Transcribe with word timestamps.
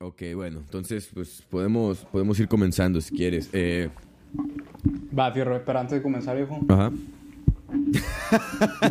Ok, 0.00 0.22
bueno, 0.36 0.60
entonces 0.60 1.10
pues 1.12 1.42
podemos, 1.50 2.04
podemos 2.12 2.38
ir 2.38 2.46
comenzando 2.46 3.00
si 3.00 3.16
quieres. 3.16 3.50
Eh, 3.52 3.88
Va, 5.18 5.32
fierro, 5.32 5.56
espera, 5.56 5.80
antes 5.80 5.96
de 5.98 6.02
comenzar, 6.02 6.36
viejo. 6.36 6.60
ajá. 6.68 6.92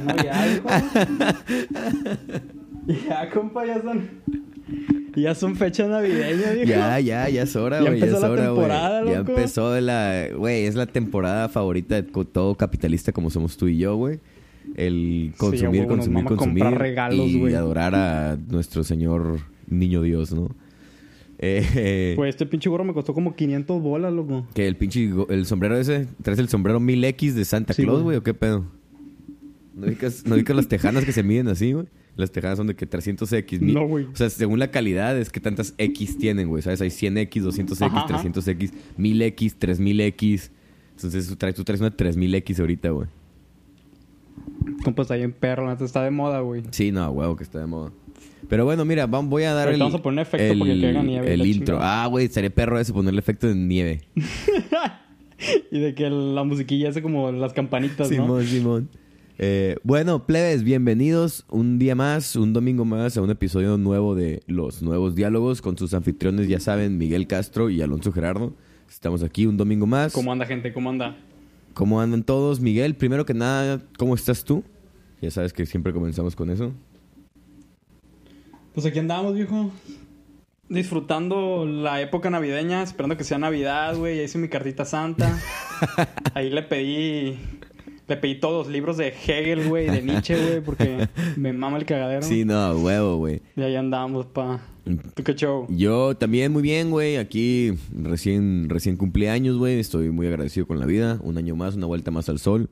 No, 0.03 0.15
ya, 0.21 0.45
viejo. 0.47 0.67
Ya, 3.07 3.29
compa, 3.29 3.65
ya 3.65 3.81
son... 3.81 4.09
Ya 5.15 5.33
son 5.33 5.55
fechas 5.55 5.87
navideñas, 5.87 6.53
viejo. 6.55 6.69
Ya, 6.69 6.99
ya, 6.99 7.29
ya 7.29 7.43
es 7.43 7.55
hora, 7.55 7.81
Ya 7.81 7.89
güey. 7.89 8.01
Ya, 8.01 8.05
es 8.07 8.13
empezó 8.13 8.35
la 8.35 8.53
hora, 8.53 9.01
güey. 9.01 9.13
Ya 9.13 9.19
empezó 9.19 9.79
la... 9.79 10.27
Güey, 10.35 10.65
es 10.65 10.75
la 10.75 10.87
temporada 10.87 11.47
favorita 11.47 11.95
de 11.95 12.03
todo 12.03 12.55
capitalista 12.55 13.13
como 13.13 13.29
somos 13.29 13.55
tú 13.55 13.69
y 13.69 13.77
yo, 13.77 13.95
güey. 13.95 14.19
El 14.75 15.33
consumir, 15.37 15.87
nos 15.87 15.89
consumir, 15.99 16.25
consumir. 16.25 16.63
comprar 16.63 16.81
regalos, 16.81 17.27
y 17.29 17.53
adorar 17.53 17.95
a 17.95 18.37
nuestro 18.49 18.83
señor 18.83 19.39
niño 19.67 20.01
Dios, 20.01 20.33
¿no? 20.33 20.49
Eh, 21.39 22.13
Pues 22.15 22.29
este 22.29 22.45
pinche 22.45 22.69
gorro 22.69 22.83
me 22.83 22.93
costó 22.93 23.13
como 23.13 23.35
500 23.35 23.81
bolas, 23.81 24.11
loco. 24.13 24.47
que 24.53 24.67
el 24.67 24.75
pinche... 24.75 25.09
El 25.29 25.45
sombrero 25.45 25.77
ese... 25.77 26.07
¿Traes 26.23 26.39
el 26.39 26.49
sombrero 26.49 26.79
1000X 26.79 27.33
de 27.33 27.45
Santa 27.45 27.73
Sí, 27.73 27.83
Claus, 27.83 28.01
güey. 28.03 28.17
¿O 28.17 28.23
qué 28.23 28.33
pedo? 28.33 28.65
¿No 29.75 29.85
ubicas, 29.87 30.25
¿No 30.25 30.35
ubicas 30.35 30.55
las 30.55 30.67
tejanas 30.67 31.05
que 31.05 31.11
se 31.11 31.21
miden 31.21 31.47
así, 31.49 31.73
güey? 31.73 31.85
Las 32.15 32.31
tejanas 32.31 32.57
son 32.57 32.65
de 32.65 32.75
que 32.75 32.89
300X. 32.89 33.59
mi- 33.61 33.73
No, 33.73 33.85
güey. 33.87 34.05
O 34.05 34.15
sea, 34.15 34.29
según 34.31 34.57
la 34.57 34.71
calidad 34.71 35.15
es 35.19 35.29
que 35.29 35.39
tantas 35.39 35.75
X 35.77 36.17
tienen, 36.17 36.47
güey. 36.49 36.63
¿Sabes? 36.63 36.81
Hay 36.81 36.89
100X, 36.89 37.43
200X, 37.43 37.81
Ajá, 37.85 38.05
ajá. 38.09 38.23
300X, 38.23 38.71
1000X, 38.97 39.55
3000X. 39.59 40.49
Entonces 40.95 41.27
tú 41.27 41.35
traes, 41.35 41.53
tú 41.53 41.63
traes 41.63 41.79
una 41.79 41.95
3000X 41.95 42.59
ahorita, 42.59 42.89
güey. 42.89 43.07
Compa, 44.83 45.03
está 45.03 45.15
bien 45.15 45.31
perro, 45.31 45.71
está 45.71 46.03
de 46.03 46.09
moda, 46.09 46.39
güey. 46.41 46.63
Sí, 46.71 46.91
no, 46.91 47.09
huevo, 47.11 47.35
que 47.35 47.43
está 47.43 47.59
de 47.59 47.67
moda. 47.67 47.91
Pero 48.49 48.65
bueno, 48.65 48.85
mira, 48.85 49.05
voy 49.05 49.43
a 49.43 49.53
dar 49.53 49.69
el, 49.69 49.79
vamos 49.79 49.95
a 49.95 50.01
poner 50.01 50.23
efecto 50.23 50.53
el, 50.53 50.59
para 50.59 50.73
que 50.73 50.81
caiga 50.81 51.03
nieve 51.03 51.33
el 51.33 51.45
intro. 51.45 51.75
chingada. 51.75 52.03
Ah, 52.03 52.07
güey, 52.07 52.25
estaría 52.25 52.49
perro 52.49 52.79
ese 52.79 52.93
ponerle 52.93 53.19
efecto 53.19 53.47
de 53.47 53.55
nieve. 53.55 54.01
Y 55.71 55.79
de 55.79 55.93
que 55.93 56.09
la 56.09 56.43
musiquilla 56.43 56.89
hace 56.89 57.03
como 57.03 57.31
las 57.31 57.53
campanitas, 57.53 58.09
¿no? 58.09 58.15
Simón, 58.15 58.45
Simón. 58.45 58.89
Eh, 59.37 59.75
bueno, 59.83 60.25
plebes, 60.25 60.63
bienvenidos 60.63 61.45
un 61.49 61.77
día 61.77 61.93
más, 61.93 62.35
un 62.35 62.53
domingo 62.53 62.85
más 62.85 63.17
a 63.17 63.21
un 63.21 63.29
episodio 63.29 63.77
nuevo 63.77 64.15
de 64.15 64.41
Los 64.47 64.81
Nuevos 64.81 65.13
Diálogos 65.13 65.61
con 65.61 65.77
sus 65.77 65.93
anfitriones, 65.93 66.47
ya 66.47 66.59
saben, 66.59 66.97
Miguel 66.97 67.27
Castro 67.27 67.69
y 67.69 67.83
Alonso 67.83 68.11
Gerardo. 68.11 68.53
Estamos 68.89 69.21
aquí 69.21 69.45
un 69.45 69.57
domingo 69.57 69.85
más. 69.85 70.11
¿Cómo 70.11 70.31
anda, 70.31 70.47
gente? 70.47 70.73
¿Cómo 70.73 70.89
anda? 70.89 71.15
¿Cómo 71.75 72.01
andan 72.01 72.23
todos? 72.23 72.59
Miguel, 72.59 72.95
primero 72.95 73.25
que 73.27 73.35
nada, 73.35 73.79
¿cómo 73.99 74.15
estás 74.15 74.43
tú? 74.43 74.63
Ya 75.21 75.29
sabes 75.29 75.53
que 75.53 75.67
siempre 75.67 75.93
comenzamos 75.93 76.35
con 76.35 76.49
eso. 76.49 76.71
Pues 78.77 78.85
aquí 78.85 78.99
andamos, 78.99 79.33
viejo. 79.33 79.71
Disfrutando 80.69 81.65
la 81.65 81.99
época 81.99 82.29
navideña, 82.29 82.83
esperando 82.83 83.17
que 83.17 83.23
sea 83.23 83.39
Navidad, 83.39 83.97
güey. 83.97 84.17
Ya 84.17 84.21
hice 84.21 84.37
mi 84.37 84.49
cartita 84.49 84.85
santa. 84.85 85.35
Ahí 86.35 86.51
le 86.51 86.61
pedí. 86.61 87.39
Le 88.07 88.17
pedí 88.17 88.39
todos 88.39 88.67
los 88.67 88.71
libros 88.71 88.97
de 88.97 89.07
Hegel, 89.07 89.67
güey, 89.67 89.89
de 89.89 90.03
Nietzsche, 90.03 90.37
güey, 90.39 90.61
porque 90.61 91.07
me 91.37 91.53
mama 91.53 91.79
el 91.79 91.87
cagadero. 91.87 92.21
Sí, 92.21 92.45
no, 92.45 92.73
huevo, 92.73 93.17
güey. 93.17 93.41
Y 93.55 93.63
ahí 93.63 93.75
andamos, 93.75 94.27
pa. 94.27 94.61
¿Tú 95.15 95.23
qué 95.23 95.33
show? 95.33 95.65
Yo 95.69 96.15
también 96.15 96.53
muy 96.53 96.61
bien, 96.61 96.91
güey. 96.91 97.17
Aquí 97.17 97.73
recién, 97.91 98.69
recién 98.69 98.95
cumplí 98.95 99.25
años, 99.25 99.57
güey. 99.57 99.79
Estoy 99.79 100.11
muy 100.11 100.27
agradecido 100.27 100.67
con 100.67 100.79
la 100.79 100.85
vida. 100.85 101.17
Un 101.23 101.39
año 101.39 101.55
más, 101.55 101.75
una 101.75 101.87
vuelta 101.87 102.11
más 102.11 102.29
al 102.29 102.37
sol. 102.37 102.69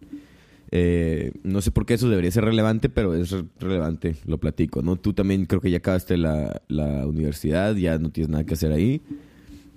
Eh, 0.77 1.31
no 1.43 1.61
sé 1.61 1.71
por 1.71 1.85
qué 1.85 1.93
eso 1.93 2.09
debería 2.09 2.29
ser 2.31 2.43
relevante, 2.43 2.89
pero 2.89 3.15
es 3.15 3.31
re- 3.31 3.45
relevante, 3.59 4.15
lo 4.25 4.39
platico, 4.39 4.81
¿no? 4.81 4.97
Tú 4.97 5.13
también 5.13 5.45
creo 5.45 5.61
que 5.61 5.71
ya 5.71 5.77
acabaste 5.77 6.17
la, 6.17 6.61
la 6.67 7.07
universidad, 7.07 7.75
ya 7.75 7.97
no 7.97 8.09
tienes 8.09 8.29
nada 8.29 8.43
que 8.45 8.55
hacer 8.55 8.73
ahí. 8.73 9.01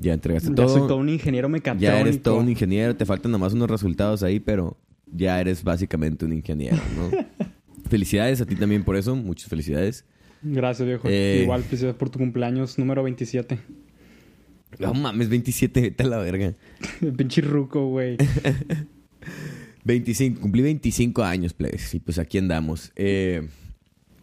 Ya 0.00 0.12
entregaste 0.14 0.48
Ya 0.48 0.54
todo. 0.56 0.68
soy 0.68 0.80
todo 0.88 0.96
un 0.96 1.08
ingeniero 1.08 1.48
mecatrónico. 1.48 1.82
Ya 1.92 2.00
eres 2.00 2.20
todo 2.20 2.38
un 2.38 2.48
ingeniero, 2.48 2.96
te 2.96 3.04
faltan 3.06 3.30
nomás 3.30 3.52
unos 3.52 3.70
resultados 3.70 4.22
ahí, 4.24 4.40
pero 4.40 4.76
ya 5.12 5.40
eres 5.40 5.62
básicamente 5.62 6.24
un 6.24 6.32
ingeniero, 6.32 6.78
¿no? 6.96 7.10
felicidades 7.90 8.40
a 8.40 8.46
ti 8.46 8.56
también 8.56 8.82
por 8.82 8.96
eso, 8.96 9.14
muchas 9.14 9.48
felicidades. 9.48 10.04
Gracias, 10.42 10.86
viejo. 10.86 11.06
Eh. 11.08 11.40
Igual, 11.44 11.62
felicidades 11.62 11.96
por 11.96 12.10
tu 12.10 12.18
cumpleaños 12.18 12.76
número 12.78 13.02
27. 13.04 13.58
No 14.78 14.94
mames, 14.94 15.28
27, 15.28 15.80
vete 15.80 16.02
a 16.02 16.06
la 16.06 16.18
verga. 16.18 16.54
Pinche 17.16 17.40
ruco, 17.40 17.86
güey. 17.88 18.16
25, 19.88 20.40
cumplí 20.42 20.62
25 20.62 21.24
años, 21.24 21.54
plebes, 21.54 21.94
y 21.94 21.98
pues 21.98 22.18
aquí 22.18 22.36
andamos. 22.36 22.92
Eh, 22.94 23.48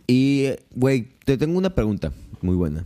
y, 0.05 0.45
güey, 0.75 1.07
te 1.25 1.37
tengo 1.37 1.57
una 1.57 1.73
pregunta 1.73 2.13
muy 2.41 2.55
buena. 2.55 2.85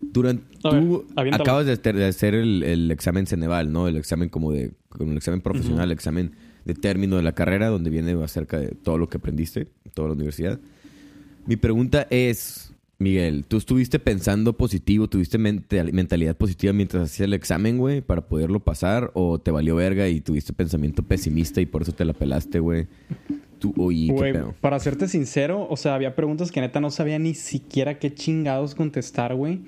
Durante, 0.00 0.42
ver, 0.68 0.82
tú 0.82 1.06
acabas 1.32 1.64
de 1.64 1.72
hacer, 1.72 1.96
de 1.96 2.06
hacer 2.06 2.34
el, 2.34 2.64
el 2.64 2.90
examen 2.90 3.26
Ceneval, 3.26 3.70
¿no? 3.70 3.86
El 3.86 3.96
examen 3.96 4.28
como 4.28 4.50
de, 4.50 4.72
con 4.88 5.10
el 5.10 5.16
examen 5.16 5.40
profesional, 5.40 5.84
el 5.84 5.92
examen 5.92 6.32
de 6.64 6.74
término 6.74 7.16
de 7.16 7.22
la 7.22 7.36
carrera, 7.36 7.68
donde 7.68 7.88
viene 7.88 8.20
acerca 8.20 8.58
de 8.58 8.68
todo 8.68 8.98
lo 8.98 9.08
que 9.08 9.18
aprendiste, 9.18 9.68
toda 9.94 10.08
la 10.08 10.14
universidad. 10.14 10.58
Mi 11.46 11.54
pregunta 11.54 12.08
es, 12.10 12.72
Miguel, 12.98 13.44
¿tú 13.46 13.58
estuviste 13.58 13.98
pensando 13.98 14.54
positivo, 14.56 15.06
tuviste 15.08 15.36
mental- 15.36 15.92
mentalidad 15.92 16.34
positiva 16.34 16.72
mientras 16.72 17.02
hacías 17.04 17.26
el 17.26 17.34
examen, 17.34 17.76
güey, 17.76 18.00
para 18.00 18.22
poderlo 18.22 18.60
pasar? 18.60 19.10
¿O 19.14 19.38
te 19.38 19.50
valió 19.50 19.76
verga 19.76 20.08
y 20.08 20.20
tuviste 20.22 20.54
pensamiento 20.54 21.02
pesimista 21.02 21.60
y 21.60 21.66
por 21.66 21.82
eso 21.82 21.92
te 21.92 22.06
la 22.06 22.14
pelaste, 22.14 22.58
güey? 22.58 22.86
Tú, 23.58 23.74
oye, 23.78 24.06
¿qué 24.06 24.12
Güey, 24.12 24.32
pedo? 24.32 24.54
para 24.60 24.78
serte 24.78 25.08
sincero, 25.08 25.66
o 25.68 25.76
sea, 25.76 25.94
había 25.94 26.14
preguntas 26.14 26.50
que 26.50 26.60
neta 26.60 26.80
no 26.80 26.90
sabía 26.90 27.18
ni 27.18 27.34
siquiera 27.34 27.98
qué 27.98 28.14
chingados 28.14 28.74
contestar, 28.74 29.34
güey. 29.34 29.60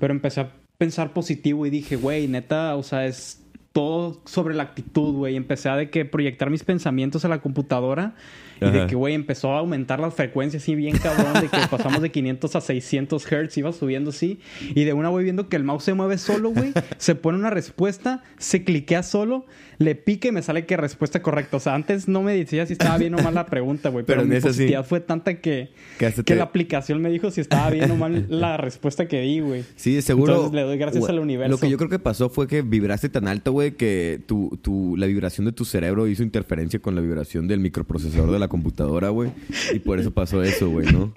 Pero 0.00 0.12
empecé 0.14 0.40
a 0.42 0.52
pensar 0.78 1.12
positivo 1.12 1.66
y 1.66 1.70
dije, 1.70 1.96
güey, 1.96 2.28
neta, 2.28 2.76
o 2.76 2.82
sea, 2.84 3.06
es 3.06 3.42
todo 3.72 4.20
sobre 4.24 4.54
la 4.54 4.62
actitud, 4.64 5.12
güey. 5.14 5.36
Empecé 5.36 5.68
a 5.68 5.76
de 5.76 5.90
que 5.90 6.04
proyectar 6.04 6.50
mis 6.50 6.64
pensamientos 6.64 7.24
a 7.24 7.28
la 7.28 7.40
computadora 7.40 8.14
y 8.60 8.70
de 8.70 8.86
que, 8.86 8.94
güey, 8.94 9.14
empezó 9.14 9.52
a 9.52 9.58
aumentar 9.58 10.00
las 10.00 10.14
frecuencias 10.14 10.62
así 10.62 10.74
bien 10.74 10.96
cabrón, 10.98 11.34
de 11.40 11.48
que 11.48 11.58
pasamos 11.70 12.00
de 12.02 12.10
500 12.10 12.56
a 12.56 12.60
600 12.60 13.32
hertz, 13.32 13.56
iba 13.58 13.72
subiendo 13.72 14.10
así. 14.10 14.38
Y 14.74 14.84
de 14.84 14.92
una, 14.92 15.08
güey, 15.08 15.24
viendo 15.24 15.48
que 15.48 15.56
el 15.56 15.64
mouse 15.64 15.84
se 15.84 15.94
mueve 15.94 16.18
solo, 16.18 16.50
güey, 16.50 16.72
se 16.98 17.14
pone 17.14 17.38
una 17.38 17.50
respuesta, 17.50 18.22
se 18.38 18.64
cliquea 18.64 19.02
solo, 19.02 19.46
le 19.78 19.94
pica 19.94 20.28
y 20.28 20.32
me 20.32 20.42
sale 20.42 20.64
que 20.66 20.76
respuesta 20.76 21.20
correcta. 21.22 21.58
O 21.58 21.60
sea, 21.60 21.74
antes 21.74 22.08
no 22.08 22.22
me 22.22 22.34
decía 22.34 22.64
si 22.66 22.72
estaba 22.72 22.96
bien 22.98 23.14
o 23.14 23.22
mal 23.22 23.34
la 23.34 23.46
pregunta, 23.46 23.90
güey, 23.90 24.04
Pero 24.06 24.22
pero, 24.22 24.28
mi 24.28 24.36
sí. 24.36 24.42
positividad 24.46 24.84
fue 24.86 25.00
tanta 25.00 25.34
que, 25.40 25.70
Que 25.98 26.06
hasta 26.06 26.22
que 26.22 26.32
te- 26.32 26.36
la 26.36 26.44
aplicación 26.44 27.02
me 27.02 27.10
dijo 27.10 27.30
si 27.30 27.40
estaba 27.42 27.68
bien 27.70 27.90
o 27.90 27.96
mal 27.96 28.26
la 28.28 28.56
respuesta 28.56 29.06
que 29.06 29.20
di, 29.20 29.40
güey. 29.40 29.64
Sí, 29.76 30.00
seguro. 30.00 30.32
Entonces 30.32 30.54
le 30.54 30.62
doy 30.62 30.78
gracias 30.78 31.00
güey, 31.00 31.12
al 31.12 31.18
universo. 31.20 31.50
Lo 31.50 31.58
que 31.58 31.68
yo 31.68 31.76
creo 31.76 31.90
que 31.90 31.98
pasó 31.98 32.30
fue 32.30 32.46
que 32.48 32.62
vibraste 32.62 33.08
tan 33.10 33.28
alto, 33.28 33.52
güey, 33.52 33.72
que 33.72 34.20
tu, 34.26 34.58
tu, 34.62 34.96
la 34.96 35.06
vibración 35.06 35.44
de 35.44 35.52
tu 35.52 35.64
cerebro 35.66 36.06
hizo 36.08 36.22
interferencia 36.22 36.80
con 36.80 36.94
la 36.94 37.00
vibración 37.02 37.46
del 37.46 37.60
microprocesador 37.60 38.30
de 38.32 38.38
la 38.38 38.45
computadora, 38.48 39.08
güey. 39.10 39.30
Y 39.72 39.78
por 39.78 39.98
eso 39.98 40.10
pasó 40.10 40.42
eso, 40.42 40.70
güey, 40.70 40.92
¿no? 40.92 41.12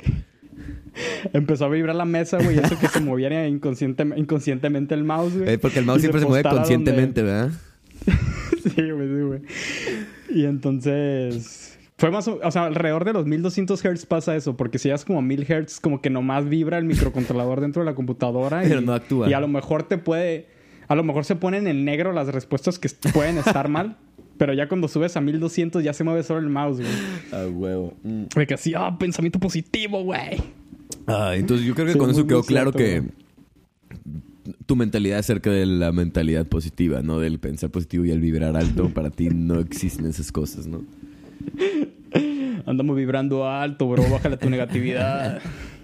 Empezó 1.34 1.66
a 1.66 1.70
vibrar 1.70 1.96
la 1.96 2.06
mesa, 2.06 2.38
güey. 2.42 2.58
Eso 2.58 2.78
que 2.80 2.88
se 2.88 3.00
moviera 3.00 3.48
inconsciente, 3.48 4.06
inconscientemente 4.16 4.96
el 4.96 5.04
mouse, 5.04 5.38
güey. 5.38 5.54
Eh, 5.54 5.58
porque 5.58 5.80
el 5.80 5.86
mouse 5.86 6.02
siempre 6.02 6.22
se 6.22 6.28
mueve 6.28 6.50
conscientemente, 6.50 7.24
¿verdad? 7.24 7.52
sí, 8.64 8.92
güey, 8.92 9.08
sí, 9.08 9.22
güey. 9.22 9.42
Y 10.30 10.46
entonces... 10.46 11.78
Fue 11.98 12.12
más 12.12 12.30
o, 12.30 12.40
o 12.42 12.52
sea, 12.52 12.66
alrededor 12.66 13.04
de 13.04 13.12
los 13.12 13.26
1200 13.26 13.82
Hz 13.82 14.06
pasa 14.06 14.34
eso, 14.34 14.56
porque 14.56 14.80
si 14.80 14.88
ya 14.88 14.96
es 14.96 15.04
como 15.04 15.22
1000 15.22 15.46
Hz, 15.46 15.82
como 15.82 16.02
que 16.02 16.10
nomás 16.10 16.48
vibra 16.48 16.78
el 16.78 16.86
microcontrolador 16.86 17.60
dentro 17.60 17.82
de 17.82 17.88
la 17.88 17.94
computadora. 17.94 18.62
Pero 18.64 18.80
y, 18.80 18.86
no 18.86 18.94
actúa. 18.94 19.30
Y 19.30 19.34
a 19.34 19.42
lo 19.42 19.50
mejor 19.50 19.84
te 19.84 19.98
puede. 19.98 20.48
A 20.88 20.96
lo 20.96 21.04
mejor 21.04 21.26
se 21.26 21.36
ponen 21.36 21.68
en 21.68 21.84
negro 21.84 22.14
las 22.14 22.30
respuestas 22.30 22.80
que 22.80 22.90
pueden 23.14 23.38
estar 23.38 23.68
mal, 23.68 23.98
pero 24.40 24.54
ya 24.54 24.70
cuando 24.70 24.88
subes 24.88 25.18
a 25.18 25.22
1200 25.22 25.84
ya 25.84 25.92
se 25.92 26.06
mueve 26.06 26.24
solo 26.24 26.40
el 26.40 26.50
mouse, 26.50 26.78
güey. 26.78 26.90
Ah, 27.34 27.46
huevo. 27.46 27.94
Mm. 28.04 28.24
De 28.34 28.48
que 28.48 28.54
así, 28.54 28.74
ah, 28.76 28.98
pensamiento 28.98 29.38
positivo, 29.38 30.02
güey. 30.02 30.42
Ah, 31.06 31.34
entonces 31.36 31.68
yo 31.68 31.76
creo 31.76 31.88
que 31.88 31.94
Sí, 31.94 32.00
con 32.00 32.10
eso 32.10 32.26
quedó 32.26 32.42
claro 32.44 32.72
que 32.72 33.04
tu 34.66 34.78
mentalidad 34.78 35.20
acerca 35.20 35.52
de 35.52 35.66
la 35.66 35.92
mentalidad 35.92 36.48
positiva, 36.48 37.02
¿no? 37.02 37.20
Del 37.20 37.40
pensar 37.40 37.70
positivo 37.70 38.06
y 38.06 38.12
el 38.12 38.22
vibrar 38.22 38.56
alto, 38.56 38.90
para 38.94 39.10
ti 39.10 39.30
no 39.30 39.60
existen 39.60 40.06
esas 40.06 40.32
cosas, 40.32 40.68
¿no? 40.68 40.84
Andamos 42.66 42.96
vibrando 42.96 43.46
alto, 43.46 43.90
bro. 43.90 44.10
Bájale 44.10 44.38
tu 44.38 44.50
negatividad. 44.50 45.42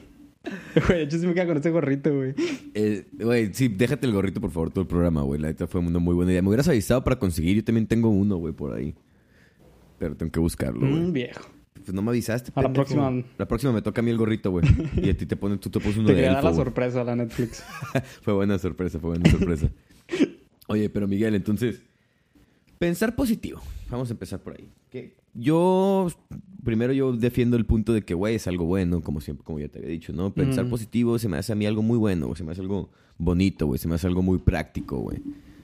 Güey, 0.88 1.04
hecho 1.04 1.18
sí 1.18 1.26
me 1.28 1.34
queda 1.34 1.48
con 1.48 1.58
este 1.58 1.70
gorrito, 1.70 2.14
güey. 2.16 2.34
Eh, 2.74 3.06
Güey, 3.14 3.54
sí, 3.54 3.68
déjate 3.70 4.06
el 4.08 4.14
gorrito, 4.14 4.42
por 4.42 4.52
favor, 4.52 4.70
todo 4.72 4.82
el 4.82 4.88
programa, 4.88 5.22
güey. 5.22 5.40
La 5.40 5.48
neta 5.48 5.68
fue 5.68 5.82
una 5.82 6.00
muy 6.00 6.14
buena 6.14 6.32
idea. 6.32 6.42
Me 6.42 6.50
hubieras 6.50 6.68
avisado 6.68 7.04
para 7.04 7.18
conseguir. 7.18 7.56
Yo 7.58 7.64
también 7.64 7.88
tengo 7.88 8.10
uno, 8.10 8.38
güey, 8.38 8.54
por 8.54 8.74
ahí. 8.74 8.94
Pero 10.00 10.16
tengo 10.16 10.32
que 10.32 10.40
buscarlo, 10.40 10.82
güey. 10.82 10.94
Mm, 10.94 11.14
viejo. 11.14 11.42
Pues 11.74 11.94
no 11.94 12.02
me 12.02 12.10
avisaste, 12.10 12.52
A 12.56 12.62
la 12.62 12.68
pendejo. 12.68 12.86
próxima- 12.86 13.24
La 13.38 13.48
próxima 13.48 13.72
me 13.74 13.82
toca 13.82 14.02
a 14.02 14.04
mí 14.04 14.12
el 14.12 14.18
gorrito, 14.18 14.52
güey. 14.52 14.66
Y 15.02 15.10
a 15.10 15.16
ti 15.18 15.26
te 15.26 15.36
pones, 15.36 15.60
tú 15.60 15.70
te 15.70 15.80
pones 15.80 15.98
uno 15.98 16.08
Te 16.08 16.16
de 16.16 16.26
elfo, 16.26 16.36
la 16.42 16.50
güey. 16.52 16.56
sorpresa 16.56 17.04
la 17.04 17.16
Netflix. 17.16 17.64
fue 18.22 18.34
buena 18.34 18.58
sorpresa, 18.60 19.00
fue 19.00 19.12
buena 19.12 19.30
sorpresa. 19.30 19.70
Oye, 20.68 20.90
pero 20.90 21.08
Miguel, 21.08 21.36
entonces... 21.36 21.82
Pensar 22.80 23.16
positivo. 23.16 23.62
Vamos 23.90 24.10
a 24.10 24.14
empezar 24.14 24.40
por 24.42 24.54
ahí. 24.54 24.68
Que 24.90 25.16
yo, 25.36 26.08
primero 26.64 26.94
yo 26.94 27.12
defiendo 27.14 27.58
el 27.58 27.66
punto 27.66 27.94
de 27.94 28.04
que, 28.04 28.14
güey, 28.14 28.36
es 28.36 28.48
algo 28.48 28.66
bueno, 28.66 29.02
como 29.02 29.22
siempre, 29.22 29.44
como 29.44 29.60
ya 29.60 29.68
te 29.68 29.80
había 29.80 29.92
dicho, 29.92 30.14
¿no? 30.14 30.34
Pensar 30.34 30.66
Mm. 30.66 30.70
positivo 30.70 31.20
se 31.20 31.30
me 31.30 31.38
hace 31.38 31.52
a 31.52 31.56
mí 31.56 31.66
algo 31.66 31.82
muy 31.82 31.98
bueno. 31.98 32.34
Se 32.36 32.44
me 32.44 32.54
hace 32.54 32.62
algo 32.62 32.90
bonito, 33.18 33.68
güey. 33.68 33.78
Se 33.78 33.88
me 33.88 33.96
hace 33.96 34.08
algo 34.08 34.22
muy 34.22 34.38
práctico, 34.40 34.98
güey. 35.00 35.22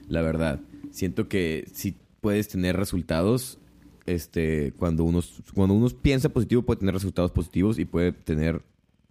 La 0.08 0.22
verdad. 0.22 0.60
Siento 0.90 1.28
que 1.28 1.64
si 1.72 1.96
puedes 2.20 2.48
tener 2.48 2.76
resultados, 2.76 3.58
este, 4.04 4.72
cuando 4.76 5.04
uno, 5.04 5.20
cuando 5.54 5.74
uno 5.74 5.88
piensa 5.88 6.28
positivo, 6.28 6.62
puede 6.62 6.80
tener 6.80 6.94
resultados 6.94 7.30
positivos 7.30 7.78
y 7.78 7.84
puede 7.86 8.12
tener 8.12 8.62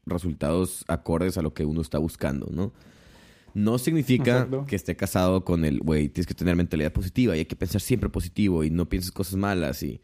resultados 0.05 0.85
acordes 0.87 1.37
a 1.37 1.41
lo 1.41 1.53
que 1.53 1.65
uno 1.65 1.81
está 1.81 1.97
buscando, 1.97 2.49
¿no? 2.53 2.71
No 3.53 3.77
significa 3.79 4.31
Exacto. 4.43 4.65
que 4.67 4.75
esté 4.75 4.95
casado 4.95 5.43
con 5.43 5.65
el, 5.65 5.79
güey, 5.79 6.07
tienes 6.07 6.27
que 6.27 6.33
tener 6.33 6.55
mentalidad 6.55 6.93
positiva 6.93 7.35
y 7.35 7.39
hay 7.39 7.45
que 7.45 7.55
pensar 7.55 7.81
siempre 7.81 8.09
positivo 8.09 8.63
y 8.63 8.69
no 8.69 8.87
pienses 8.87 9.11
cosas 9.11 9.35
malas 9.35 9.81
y... 9.83 9.99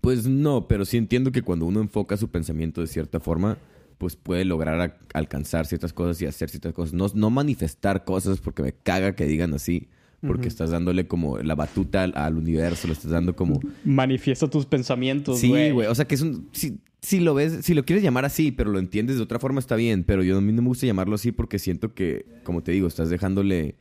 Pues 0.00 0.26
no, 0.26 0.68
pero 0.68 0.84
sí 0.84 0.96
entiendo 0.96 1.32
que 1.32 1.42
cuando 1.42 1.66
uno 1.66 1.80
enfoca 1.80 2.16
su 2.16 2.28
pensamiento 2.28 2.80
de 2.80 2.86
cierta 2.86 3.20
forma, 3.20 3.58
pues 3.98 4.16
puede 4.16 4.44
lograr 4.44 4.98
alcanzar 5.14 5.66
ciertas 5.66 5.92
cosas 5.92 6.20
y 6.22 6.26
hacer 6.26 6.50
ciertas 6.50 6.72
cosas. 6.72 6.94
No, 6.94 7.06
no 7.14 7.30
manifestar 7.30 8.04
cosas 8.04 8.38
porque 8.40 8.62
me 8.62 8.72
caga 8.72 9.16
que 9.16 9.26
digan 9.26 9.54
así, 9.54 9.88
porque 10.20 10.46
estás 10.48 10.70
dándole 10.70 11.06
como 11.08 11.38
la 11.38 11.54
batuta 11.54 12.02
al, 12.04 12.12
al 12.16 12.36
universo, 12.36 12.86
lo 12.86 12.92
estás 12.92 13.10
dando 13.10 13.34
como... 13.34 13.60
Manifiesta 13.84 14.48
tus 14.48 14.66
pensamientos, 14.66 15.38
Sí, 15.40 15.48
güey. 15.48 15.70
güey. 15.72 15.86
O 15.88 15.94
sea, 15.94 16.06
que 16.06 16.14
es 16.16 16.20
un. 16.22 16.48
Si, 16.52 16.78
si 17.00 17.20
lo 17.20 17.34
ves, 17.34 17.64
si 17.64 17.74
lo 17.74 17.84
quieres 17.84 18.02
llamar 18.04 18.24
así, 18.24 18.50
pero 18.52 18.70
lo 18.70 18.78
entiendes 18.80 19.16
de 19.16 19.22
otra 19.22 19.38
forma, 19.38 19.58
está 19.60 19.74
bien. 19.76 20.04
Pero 20.04 20.22
yo 20.24 20.36
a 20.38 20.40
mí 20.40 20.52
no 20.52 20.62
me 20.62 20.68
gusta 20.68 20.86
llamarlo 20.86 21.14
así 21.14 21.30
porque 21.32 21.58
siento 21.60 21.94
que, 21.94 22.26
como 22.44 22.62
te 22.62 22.72
digo, 22.72 22.86
estás 22.88 23.08
dejándole 23.10 23.76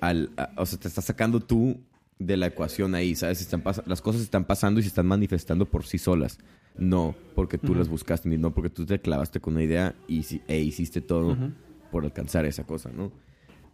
al. 0.00 0.30
a- 0.36 0.50
o 0.56 0.64
sea, 0.66 0.78
te 0.78 0.86
estás 0.88 1.04
sacando 1.04 1.40
tú 1.40 1.80
de 2.18 2.36
la 2.36 2.46
ecuación 2.46 2.94
ahí, 2.94 3.14
¿sabes? 3.14 3.40
Están 3.40 3.62
las 3.86 4.00
cosas 4.00 4.22
están 4.22 4.44
pasando 4.44 4.80
y 4.80 4.82
se 4.82 4.88
están 4.88 5.06
manifestando 5.06 5.66
por 5.66 5.84
sí 5.84 5.98
solas. 5.98 6.38
No 6.76 7.14
porque 7.34 7.58
tú 7.58 7.74
las 7.74 7.88
buscaste, 7.88 8.28
ni 8.28 8.36
no 8.36 8.52
porque 8.52 8.70
tú 8.70 8.84
te 8.84 9.00
clavaste 9.00 9.40
con 9.40 9.54
una 9.54 9.62
idea 9.62 9.94
y, 10.08 10.24
e 10.48 10.58
hiciste 10.58 11.00
todo 11.00 11.36
por 11.92 12.04
alcanzar 12.04 12.44
esa 12.46 12.64
cosa, 12.64 12.90
¿no? 12.90 13.12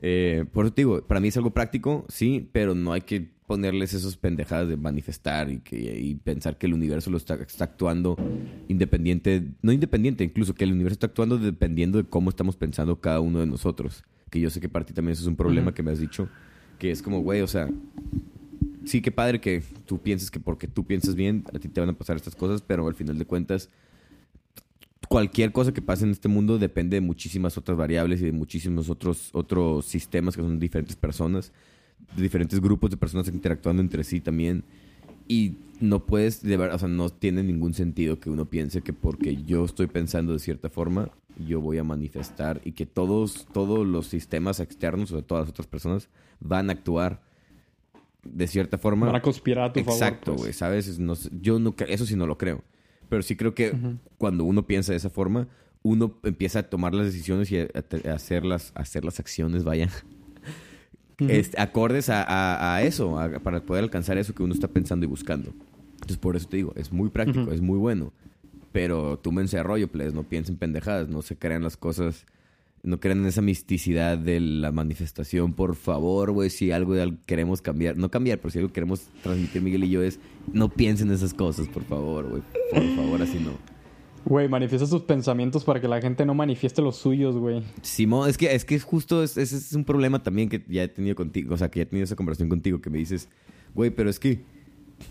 Eh, 0.02 0.44
por 0.52 0.66
eso 0.66 0.74
te 0.74 0.82
digo, 0.82 1.02
para 1.02 1.20
mí 1.20 1.28
es 1.28 1.36
algo 1.36 1.50
práctico, 1.50 2.04
sí, 2.08 2.48
pero 2.52 2.74
no 2.74 2.92
hay 2.92 3.02
que 3.02 3.28
ponerles 3.46 3.94
esos 3.94 4.16
pendejadas 4.16 4.68
de 4.68 4.76
manifestar 4.76 5.50
y, 5.50 5.58
que, 5.58 5.98
y 5.98 6.14
pensar 6.14 6.56
que 6.56 6.66
el 6.66 6.74
universo 6.74 7.10
lo 7.10 7.16
está, 7.16 7.34
está 7.34 7.64
actuando 7.64 8.16
independiente, 8.68 9.42
no 9.60 9.72
independiente, 9.72 10.22
incluso 10.24 10.54
que 10.54 10.64
el 10.64 10.72
universo 10.72 10.94
está 10.94 11.06
actuando 11.06 11.36
dependiendo 11.36 11.98
de 11.98 12.04
cómo 12.08 12.30
estamos 12.30 12.56
pensando 12.56 13.00
cada 13.00 13.20
uno 13.20 13.40
de 13.40 13.46
nosotros. 13.46 14.04
Que 14.30 14.40
yo 14.40 14.50
sé 14.50 14.60
que 14.60 14.68
para 14.68 14.86
ti 14.86 14.92
también 14.92 15.14
eso 15.14 15.22
es 15.22 15.26
un 15.26 15.36
problema 15.36 15.74
que 15.74 15.82
me 15.82 15.90
has 15.90 15.98
dicho, 15.98 16.28
que 16.80 16.90
es 16.90 17.02
como, 17.02 17.20
güey, 17.20 17.42
o 17.42 17.46
sea, 17.46 17.68
sí 18.84 19.02
que 19.02 19.12
padre 19.12 19.40
que 19.40 19.62
tú 19.86 19.98
pienses 19.98 20.30
que 20.30 20.40
porque 20.40 20.66
tú 20.66 20.84
piensas 20.84 21.14
bien, 21.14 21.44
a 21.54 21.58
ti 21.58 21.68
te 21.68 21.78
van 21.78 21.90
a 21.90 21.92
pasar 21.92 22.16
estas 22.16 22.34
cosas, 22.34 22.62
pero 22.62 22.88
al 22.88 22.94
final 22.94 23.18
de 23.18 23.26
cuentas, 23.26 23.68
cualquier 25.06 25.52
cosa 25.52 25.72
que 25.72 25.82
pase 25.82 26.04
en 26.04 26.10
este 26.10 26.28
mundo 26.28 26.58
depende 26.58 26.96
de 26.96 27.02
muchísimas 27.02 27.58
otras 27.58 27.76
variables 27.76 28.22
y 28.22 28.24
de 28.24 28.32
muchísimos 28.32 28.88
otros, 28.88 29.28
otros 29.34 29.84
sistemas 29.84 30.34
que 30.34 30.42
son 30.42 30.58
diferentes 30.58 30.96
personas, 30.96 31.52
de 32.16 32.22
diferentes 32.22 32.58
grupos 32.60 32.90
de 32.90 32.96
personas 32.96 33.28
interactuando 33.28 33.82
entre 33.82 34.02
sí 34.02 34.20
también. 34.20 34.64
Y 35.28 35.56
no 35.80 36.06
puedes, 36.06 36.42
de 36.42 36.56
verdad, 36.56 36.76
o 36.76 36.78
sea, 36.78 36.88
no 36.88 37.10
tiene 37.10 37.42
ningún 37.42 37.74
sentido 37.74 38.18
que 38.18 38.30
uno 38.30 38.46
piense 38.46 38.80
que 38.80 38.94
porque 38.94 39.36
yo 39.44 39.66
estoy 39.66 39.86
pensando 39.86 40.32
de 40.32 40.38
cierta 40.38 40.70
forma, 40.70 41.10
yo 41.46 41.60
voy 41.60 41.76
a 41.76 41.84
manifestar 41.84 42.62
y 42.64 42.72
que 42.72 42.86
todos, 42.86 43.46
todos 43.52 43.86
los 43.86 44.06
sistemas 44.06 44.60
externos, 44.60 45.12
o 45.12 45.16
sea, 45.16 45.26
todas 45.26 45.42
las 45.42 45.50
otras 45.50 45.66
personas, 45.66 46.08
van 46.40 46.70
a 46.70 46.72
actuar 46.72 47.22
de 48.22 48.46
cierta 48.46 48.76
forma. 48.78 49.06
Van 49.06 49.16
a 49.16 49.22
conspirar 49.22 49.70
a 49.70 49.72
tu 49.72 49.80
favor. 49.80 49.94
Exacto, 49.94 50.32
pues. 50.32 50.40
güey, 50.42 50.52
¿sabes? 50.52 50.98
No 50.98 51.14
yo 51.40 51.58
no, 51.58 51.74
eso 51.88 52.06
sí 52.06 52.16
no 52.16 52.26
lo 52.26 52.36
creo. 52.38 52.62
Pero 53.08 53.22
sí 53.22 53.34
creo 53.36 53.54
que 53.54 53.74
cuando 54.18 54.44
uno 54.44 54.66
piensa 54.66 54.92
de 54.92 54.96
esa 54.98 55.10
forma, 55.10 55.48
uno 55.82 56.14
empieza 56.22 56.60
a 56.60 56.62
tomar 56.64 56.94
las 56.94 57.06
decisiones 57.06 57.50
y 57.50 57.58
a, 57.60 57.68
hacer, 58.14 58.44
las, 58.44 58.72
a 58.76 58.80
hacer 58.82 59.04
las 59.04 59.18
acciones, 59.18 59.64
vaya, 59.64 59.88
este, 61.18 61.60
acordes 61.60 62.08
a, 62.08 62.22
a- 62.22 62.76
a 62.76 62.82
eso, 62.82 63.16
para 63.42 63.62
poder 63.62 63.84
alcanzar 63.84 64.16
eso 64.18 64.34
que 64.34 64.42
uno 64.42 64.54
está 64.54 64.68
pensando 64.68 65.04
y 65.06 65.08
buscando. 65.08 65.52
Entonces, 65.94 66.16
por 66.18 66.36
eso 66.36 66.48
te 66.48 66.56
digo, 66.58 66.72
es 66.76 66.92
muy 66.92 67.08
práctico, 67.10 67.52
es 67.52 67.60
muy 67.60 67.78
bueno. 67.78 68.12
Pero 68.72 69.18
tú 69.18 69.32
me 69.32 69.44
rollo, 69.62 69.88
please, 69.88 70.14
no 70.14 70.22
piensen 70.22 70.56
pendejadas, 70.56 71.08
no 71.08 71.22
se 71.22 71.36
crean 71.36 71.62
las 71.62 71.76
cosas, 71.76 72.24
no 72.82 72.98
crean 73.00 73.18
en 73.20 73.26
esa 73.26 73.42
misticidad 73.42 74.16
de 74.16 74.40
la 74.40 74.72
manifestación, 74.72 75.52
por 75.52 75.74
favor, 75.76 76.32
güey, 76.32 76.48
si 76.50 76.70
algo 76.72 76.94
queremos 77.26 77.60
cambiar, 77.60 77.96
no 77.96 78.10
cambiar, 78.10 78.38
pero 78.38 78.50
si 78.50 78.58
algo 78.58 78.72
queremos 78.72 79.02
transmitir 79.22 79.60
Miguel 79.62 79.84
y 79.84 79.90
yo 79.90 80.02
es, 80.02 80.18
no 80.52 80.68
piensen 80.70 81.10
esas 81.10 81.34
cosas, 81.34 81.68
por 81.68 81.84
favor, 81.84 82.28
güey, 82.28 82.42
por 82.72 82.96
favor, 82.96 83.22
así 83.22 83.38
no. 83.38 83.52
Güey, 84.24 84.48
manifiesta 84.48 84.86
tus 84.88 85.02
pensamientos 85.02 85.64
para 85.64 85.80
que 85.80 85.88
la 85.88 86.00
gente 86.00 86.26
no 86.26 86.34
manifieste 86.34 86.82
los 86.82 86.96
suyos, 86.96 87.36
güey. 87.36 87.62
Simón, 87.82 88.28
es 88.28 88.36
que 88.36 88.54
es 88.54 88.64
que 88.64 88.78
justo, 88.78 89.22
es- 89.22 89.36
ese 89.38 89.56
es 89.56 89.72
un 89.72 89.84
problema 89.84 90.22
también 90.22 90.48
que 90.48 90.62
ya 90.68 90.82
he 90.84 90.88
tenido 90.88 91.14
contigo, 91.16 91.54
o 91.54 91.56
sea, 91.58 91.70
que 91.70 91.78
ya 91.80 91.82
he 91.84 91.86
tenido 91.86 92.04
esa 92.04 92.16
conversación 92.16 92.48
contigo, 92.50 92.80
que 92.80 92.90
me 92.90 92.98
dices, 92.98 93.28
güey, 93.74 93.90
pero 93.90 94.10
es 94.10 94.18
que 94.18 94.40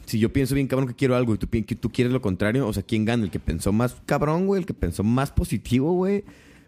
si 0.05 0.19
yo 0.19 0.31
pienso 0.31 0.53
bien 0.53 0.67
cabrón 0.67 0.87
que 0.87 0.93
quiero 0.95 1.15
algo 1.15 1.33
y 1.33 1.37
tú, 1.39 1.47
tú 1.79 1.89
quieres 1.91 2.13
lo 2.13 2.21
contrario, 2.21 2.67
o 2.67 2.73
sea, 2.73 2.83
¿quién 2.83 3.05
gana? 3.05 3.23
¿El 3.23 3.31
que 3.31 3.39
pensó 3.39 3.71
más 3.71 3.95
cabrón, 4.05 4.45
güey? 4.45 4.61
¿El 4.61 4.65
que 4.67 4.75
pensó 4.75 5.03
más 5.03 5.31
positivo, 5.31 5.93
güey? 5.93 6.23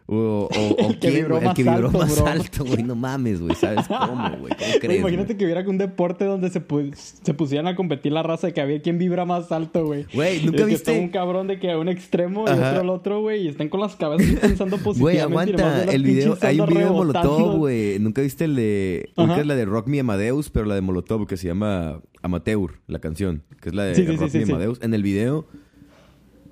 O, 0.08 0.16
o, 0.16 0.50
o 0.84 0.90
El 0.90 0.94
que 1.00 1.00
quién, 1.00 1.14
vibró 1.14 1.36
güey? 1.38 1.48
el 1.48 1.54
que 1.54 1.64
vibró 1.64 1.86
alto, 1.88 1.98
más 2.00 2.16
bro. 2.16 2.28
alto, 2.28 2.66
güey. 2.66 2.84
No 2.84 2.96
mames, 2.96 3.42
güey. 3.42 3.56
¿Sabes 3.56 3.88
cómo, 3.88 4.30
güey? 4.40 4.54
¿Cómo 4.54 4.68
Güey, 4.68 4.80
crees? 4.80 5.00
imagínate 5.00 5.38
que 5.38 5.46
hubiera 5.46 5.62
un 5.70 5.78
deporte 5.78 6.26
donde 6.26 6.50
se, 6.50 6.66
pu- 6.68 6.94
se 6.96 7.34
pusieran 7.34 7.68
a 7.68 7.76
competir 7.76 8.12
la 8.12 8.24
raza 8.24 8.48
de 8.48 8.54
que 8.54 8.62
había 8.62 8.82
quien 8.82 8.98
vibra 8.98 9.26
más 9.26 9.52
alto, 9.52 9.86
güey. 9.86 10.06
Güey, 10.14 10.44
¿nunca 10.46 10.58
que 10.60 10.66
viste? 10.66 10.92
está 10.92 11.02
un 11.04 11.10
cabrón 11.10 11.48
de 11.48 11.60
que 11.60 11.72
a 11.72 11.78
un 11.78 11.88
extremo 11.88 12.46
y 12.48 12.52
Ajá. 12.52 12.70
otro 12.72 12.82
al 12.82 12.90
otro, 12.90 13.22
güey, 13.22 13.44
y 13.44 13.48
están 13.48 13.70
con 13.70 13.80
las 13.80 13.96
cabezas 13.96 14.36
pensando 14.42 14.78
Güey, 14.78 14.84
positivamente. 14.84 15.52
y 15.52 15.56
nomás 15.58 15.74
aguanta. 15.74 15.94
El 15.94 16.04
video, 16.04 16.38
hay 16.42 16.60
un 16.60 16.68
video 16.68 16.88
de. 16.88 16.94
Molotov, 16.94 17.58
güey. 17.58 18.00
¿Nunca 18.00 18.22
viste 18.22 18.46
el 18.46 18.56
de. 18.56 19.10
Ajá. 19.16 19.28
ubicas 19.32 19.46
la 19.48 19.56
de 19.56 19.66
Rock 19.66 19.88
Me 19.88 20.00
Amadeus, 20.00 20.50
pero 20.50 20.66
la 20.66 20.76
de 20.76 20.82
Molotov, 20.82 21.26
que 21.28 21.38
se 21.38 21.48
llama 21.48 22.02
Amateur, 22.22 22.72
la 22.88 23.00
canción. 23.00 23.44
Que 23.62 23.70
es 23.70 23.76
la 23.76 23.84
de 23.86 23.96
Sí, 23.96 24.06
Rock 24.06 24.30
sí, 24.30 24.40
Me. 24.40 24.44
Amadeus. 24.46 24.80
En 24.82 24.94
el 24.94 25.04
video. 25.04 25.46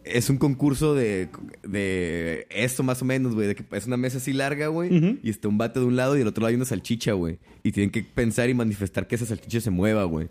Es 0.04 0.30
un 0.30 0.38
concurso 0.38 0.96
de, 0.96 1.30
de 1.64 2.48
esto 2.50 2.84
más 2.84 3.02
o 3.02 3.06
menos, 3.06 3.36
güey. 3.36 3.48
De 3.48 3.56
que 3.56 3.64
es 3.72 3.86
una 3.86 3.98
mesa 3.98 4.18
así 4.18 4.34
larga, 4.34 4.68
güey. 4.68 5.20
Y 5.24 5.30
está 5.30 5.48
un 5.48 5.58
vato 5.58 5.80
de 5.80 5.86
un 5.86 5.96
lado 5.96 6.16
y 6.16 6.20
del 6.20 6.28
otro 6.28 6.42
lado 6.42 6.50
hay 6.50 6.56
una 6.56 6.66
salchicha, 6.66 7.14
güey. 7.14 7.38
Y 7.64 7.72
tienen 7.72 7.92
que 7.92 8.04
pensar 8.04 8.50
y 8.50 8.54
manifestar 8.54 9.08
que 9.08 9.16
esa 9.16 9.26
salchicha 9.26 9.62
se 9.62 9.70
mueva, 9.70 10.04
güey. 10.06 10.30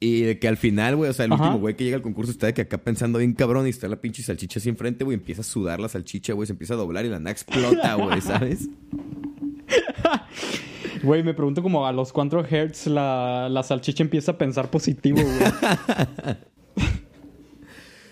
Y 0.00 0.20
de 0.22 0.38
que 0.38 0.46
al 0.46 0.56
final, 0.56 0.94
güey, 0.96 1.10
o 1.10 1.12
sea, 1.12 1.24
el 1.24 1.32
Ajá. 1.32 1.42
último 1.42 1.58
güey 1.60 1.76
que 1.76 1.82
llega 1.84 1.96
al 1.96 2.02
concurso 2.02 2.30
está 2.30 2.46
de 2.46 2.54
que 2.54 2.62
acá 2.62 2.78
pensando 2.78 3.18
bien 3.18 3.32
cabrón 3.32 3.66
y 3.66 3.70
está 3.70 3.88
la 3.88 4.00
pinche 4.00 4.22
salchicha 4.22 4.60
así 4.60 4.68
enfrente, 4.68 5.04
güey. 5.04 5.16
Empieza 5.16 5.40
a 5.40 5.44
sudar 5.44 5.80
la 5.80 5.88
salchicha, 5.88 6.32
güey. 6.34 6.46
Se 6.46 6.52
empieza 6.52 6.74
a 6.74 6.76
doblar 6.76 7.04
y 7.04 7.08
la 7.08 7.18
nada 7.18 7.32
explota, 7.32 7.94
güey, 7.94 8.20
¿sabes? 8.20 8.68
Güey, 11.02 11.22
me 11.22 11.32
pregunto 11.32 11.62
como 11.62 11.86
a 11.86 11.92
los 11.92 12.12
4 12.12 12.44
hertz 12.50 12.86
la, 12.88 13.48
la 13.48 13.62
salchicha 13.62 14.02
empieza 14.02 14.32
a 14.32 14.38
pensar 14.38 14.68
positivo, 14.70 15.20
güey. 15.22 16.36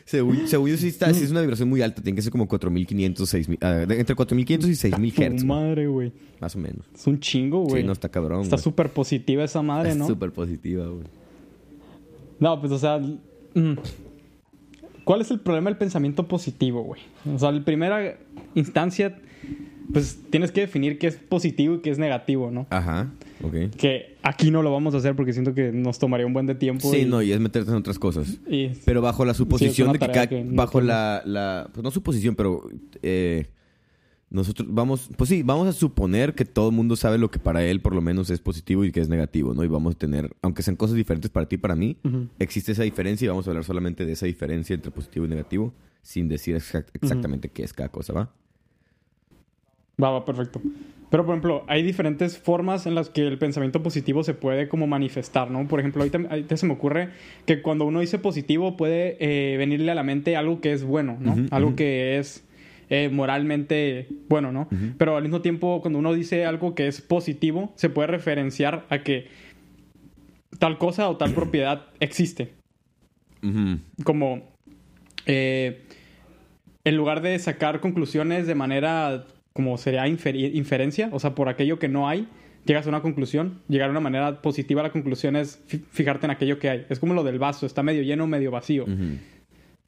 Según, 0.06 0.46
según 0.48 0.70
yo 0.70 0.76
sí, 0.78 0.86
está, 0.88 1.12
sí 1.12 1.24
es 1.24 1.30
una 1.32 1.40
vibración 1.42 1.68
muy 1.68 1.82
alta. 1.82 2.00
Tiene 2.00 2.16
que 2.16 2.22
ser 2.22 2.30
como 2.32 2.46
4500, 2.48 3.28
6000. 3.28 3.58
ah, 3.60 3.70
de- 3.86 4.00
entre 4.00 4.14
4500 4.16 4.70
y 4.70 4.74
6000 4.76 5.12
Tu 5.14 5.22
hertz, 5.22 5.44
güey, 5.44 5.46
madre, 5.46 5.86
güey. 5.88 6.12
más 6.40 6.54
o 6.56 6.58
menos. 6.60 6.86
Es 6.94 7.06
un 7.08 7.18
chingo, 7.20 7.64
güey. 7.64 7.82
Sí, 7.82 7.86
no 7.86 7.92
está 7.92 8.08
cabrón, 8.08 8.42
Está 8.42 8.56
súper 8.56 8.90
positiva 8.90 9.42
esa 9.44 9.60
madre, 9.62 9.90
Es 9.90 9.96
¿no? 9.96 10.06
súper 10.06 10.30
positiva, 10.32 10.86
güey. 10.86 11.04
No, 12.38 12.58
pues, 12.60 12.72
o 12.72 12.78
sea... 12.78 12.98
mm. 12.98 13.72
¿Cuál 15.04 15.20
es 15.20 15.30
el 15.30 15.38
problema 15.40 15.70
del 15.70 15.78
pensamiento 15.78 16.26
positivo, 16.26 16.82
güey? 16.82 17.00
O 17.32 17.38
sea, 17.38 17.50
en 17.50 17.62
primera 17.64 18.18
instancia, 18.56 19.16
pues 19.92 20.18
tienes 20.30 20.50
que 20.50 20.62
definir 20.62 20.98
qué 20.98 21.06
es 21.06 21.16
positivo 21.16 21.76
y 21.76 21.78
qué 21.80 21.90
es 21.90 21.98
negativo, 21.98 22.50
¿no? 22.50 22.66
Ajá, 22.70 23.12
Que 23.76 24.16
aquí 24.22 24.50
no 24.50 24.62
lo 24.62 24.72
vamos 24.72 24.94
a 24.94 24.98
hacer 24.98 25.14
porque 25.14 25.32
siento 25.32 25.52
que 25.54 25.70
nos 25.72 25.98
tomaría 25.98 26.26
un 26.26 26.32
buen 26.32 26.46
de 26.46 26.54
tiempo. 26.54 26.90
Sí, 26.90 26.98
y- 27.00 27.04
no, 27.04 27.20
y 27.22 27.32
es 27.32 27.40
meterte 27.40 27.70
en 27.70 27.76
otras 27.76 27.98
cosas. 27.98 28.38
y- 28.48 28.68
Pero 28.84 29.02
bajo 29.02 29.24
la 29.24 29.34
suposición 29.34 29.92
de 29.92 29.98
que, 29.98 30.06
cada- 30.06 30.26
que 30.28 30.42
no 30.44 30.54
bajo 30.56 30.80
la, 30.80 31.22
la 31.26 31.68
pues 31.72 31.84
no 31.84 31.90
suposición, 31.90 32.34
pero 32.34 32.68
eh, 33.02 33.46
nosotros 34.30 34.66
vamos, 34.70 35.08
pues 35.16 35.28
sí, 35.30 35.42
vamos 35.42 35.68
a 35.68 35.72
suponer 35.72 36.34
que 36.34 36.44
todo 36.44 36.70
el 36.70 36.74
mundo 36.74 36.96
sabe 36.96 37.16
lo 37.18 37.30
que 37.30 37.38
para 37.38 37.64
él 37.64 37.80
por 37.80 37.94
lo 37.94 38.00
menos 38.00 38.28
es 38.30 38.40
positivo 38.40 38.84
y 38.84 38.90
que 38.90 39.00
es 39.00 39.08
negativo, 39.08 39.54
¿no? 39.54 39.62
Y 39.64 39.68
vamos 39.68 39.94
a 39.94 39.98
tener, 39.98 40.34
aunque 40.42 40.62
sean 40.62 40.76
cosas 40.76 40.96
diferentes 40.96 41.30
para 41.30 41.46
ti 41.46 41.54
y 41.54 41.58
para 41.58 41.76
mí, 41.76 41.96
existe 42.38 42.72
esa 42.72 42.82
diferencia 42.82 43.26
y 43.26 43.28
vamos 43.28 43.46
a 43.46 43.50
hablar 43.50 43.64
solamente 43.64 44.04
de 44.04 44.12
esa 44.12 44.26
diferencia 44.26 44.74
entre 44.74 44.90
positivo 44.90 45.26
y 45.26 45.28
negativo 45.28 45.72
sin 46.02 46.26
decir 46.28 46.56
exact- 46.56 46.88
exactamente 46.94 47.48
qué 47.50 47.62
es 47.64 47.72
cada 47.72 47.88
cosa, 47.90 48.12
¿va? 48.14 48.32
Va, 50.02 50.10
va, 50.10 50.24
perfecto. 50.24 50.60
Pero, 51.10 51.24
por 51.24 51.34
ejemplo, 51.34 51.64
hay 51.68 51.82
diferentes 51.82 52.38
formas 52.38 52.86
en 52.86 52.94
las 52.94 53.10
que 53.10 53.26
el 53.26 53.38
pensamiento 53.38 53.82
positivo 53.82 54.24
se 54.24 54.34
puede 54.34 54.68
como 54.68 54.86
manifestar, 54.86 55.50
¿no? 55.50 55.66
Por 55.68 55.78
ejemplo, 55.80 56.02
ahorita, 56.02 56.18
ahorita 56.28 56.56
se 56.56 56.66
me 56.66 56.72
ocurre 56.72 57.10
que 57.46 57.62
cuando 57.62 57.84
uno 57.84 58.00
dice 58.00 58.18
positivo 58.18 58.76
puede 58.76 59.16
eh, 59.20 59.56
venirle 59.56 59.92
a 59.92 59.94
la 59.94 60.02
mente 60.02 60.36
algo 60.36 60.60
que 60.60 60.72
es 60.72 60.84
bueno, 60.84 61.16
¿no? 61.20 61.36
Algo 61.50 61.76
que 61.76 62.18
es 62.18 62.44
eh, 62.88 63.08
moralmente 63.08 64.08
bueno, 64.28 64.52
¿no? 64.52 64.68
Pero 64.98 65.16
al 65.16 65.22
mismo 65.22 65.42
tiempo, 65.42 65.80
cuando 65.80 65.98
uno 65.98 66.12
dice 66.12 66.44
algo 66.44 66.74
que 66.74 66.88
es 66.88 67.00
positivo, 67.00 67.72
se 67.76 67.88
puede 67.88 68.08
referenciar 68.08 68.84
a 68.90 69.02
que 69.02 69.28
tal 70.58 70.78
cosa 70.78 71.08
o 71.08 71.16
tal 71.16 71.32
propiedad 71.32 71.86
existe. 72.00 72.54
Como 74.02 74.42
eh, 75.26 75.82
en 76.84 76.96
lugar 76.96 77.22
de 77.22 77.38
sacar 77.38 77.80
conclusiones 77.80 78.46
de 78.46 78.54
manera 78.54 79.26
como 79.56 79.76
sería 79.78 80.06
inferencia, 80.06 81.08
o 81.12 81.18
sea, 81.18 81.34
por 81.34 81.48
aquello 81.48 81.80
que 81.80 81.88
no 81.88 82.08
hay, 82.08 82.28
llegas 82.64 82.86
a 82.86 82.90
una 82.90 83.02
conclusión. 83.02 83.62
Llegar 83.68 83.88
a 83.88 83.90
una 83.90 84.00
manera 84.00 84.42
positiva 84.42 84.82
a 84.82 84.84
la 84.84 84.92
conclusión 84.92 85.34
es 85.34 85.60
fi- 85.66 85.82
fijarte 85.90 86.26
en 86.26 86.30
aquello 86.30 86.60
que 86.60 86.70
hay. 86.70 86.86
Es 86.88 87.00
como 87.00 87.14
lo 87.14 87.24
del 87.24 87.40
vaso, 87.40 87.66
está 87.66 87.82
medio 87.82 88.02
lleno, 88.02 88.28
medio 88.28 88.52
vacío. 88.52 88.84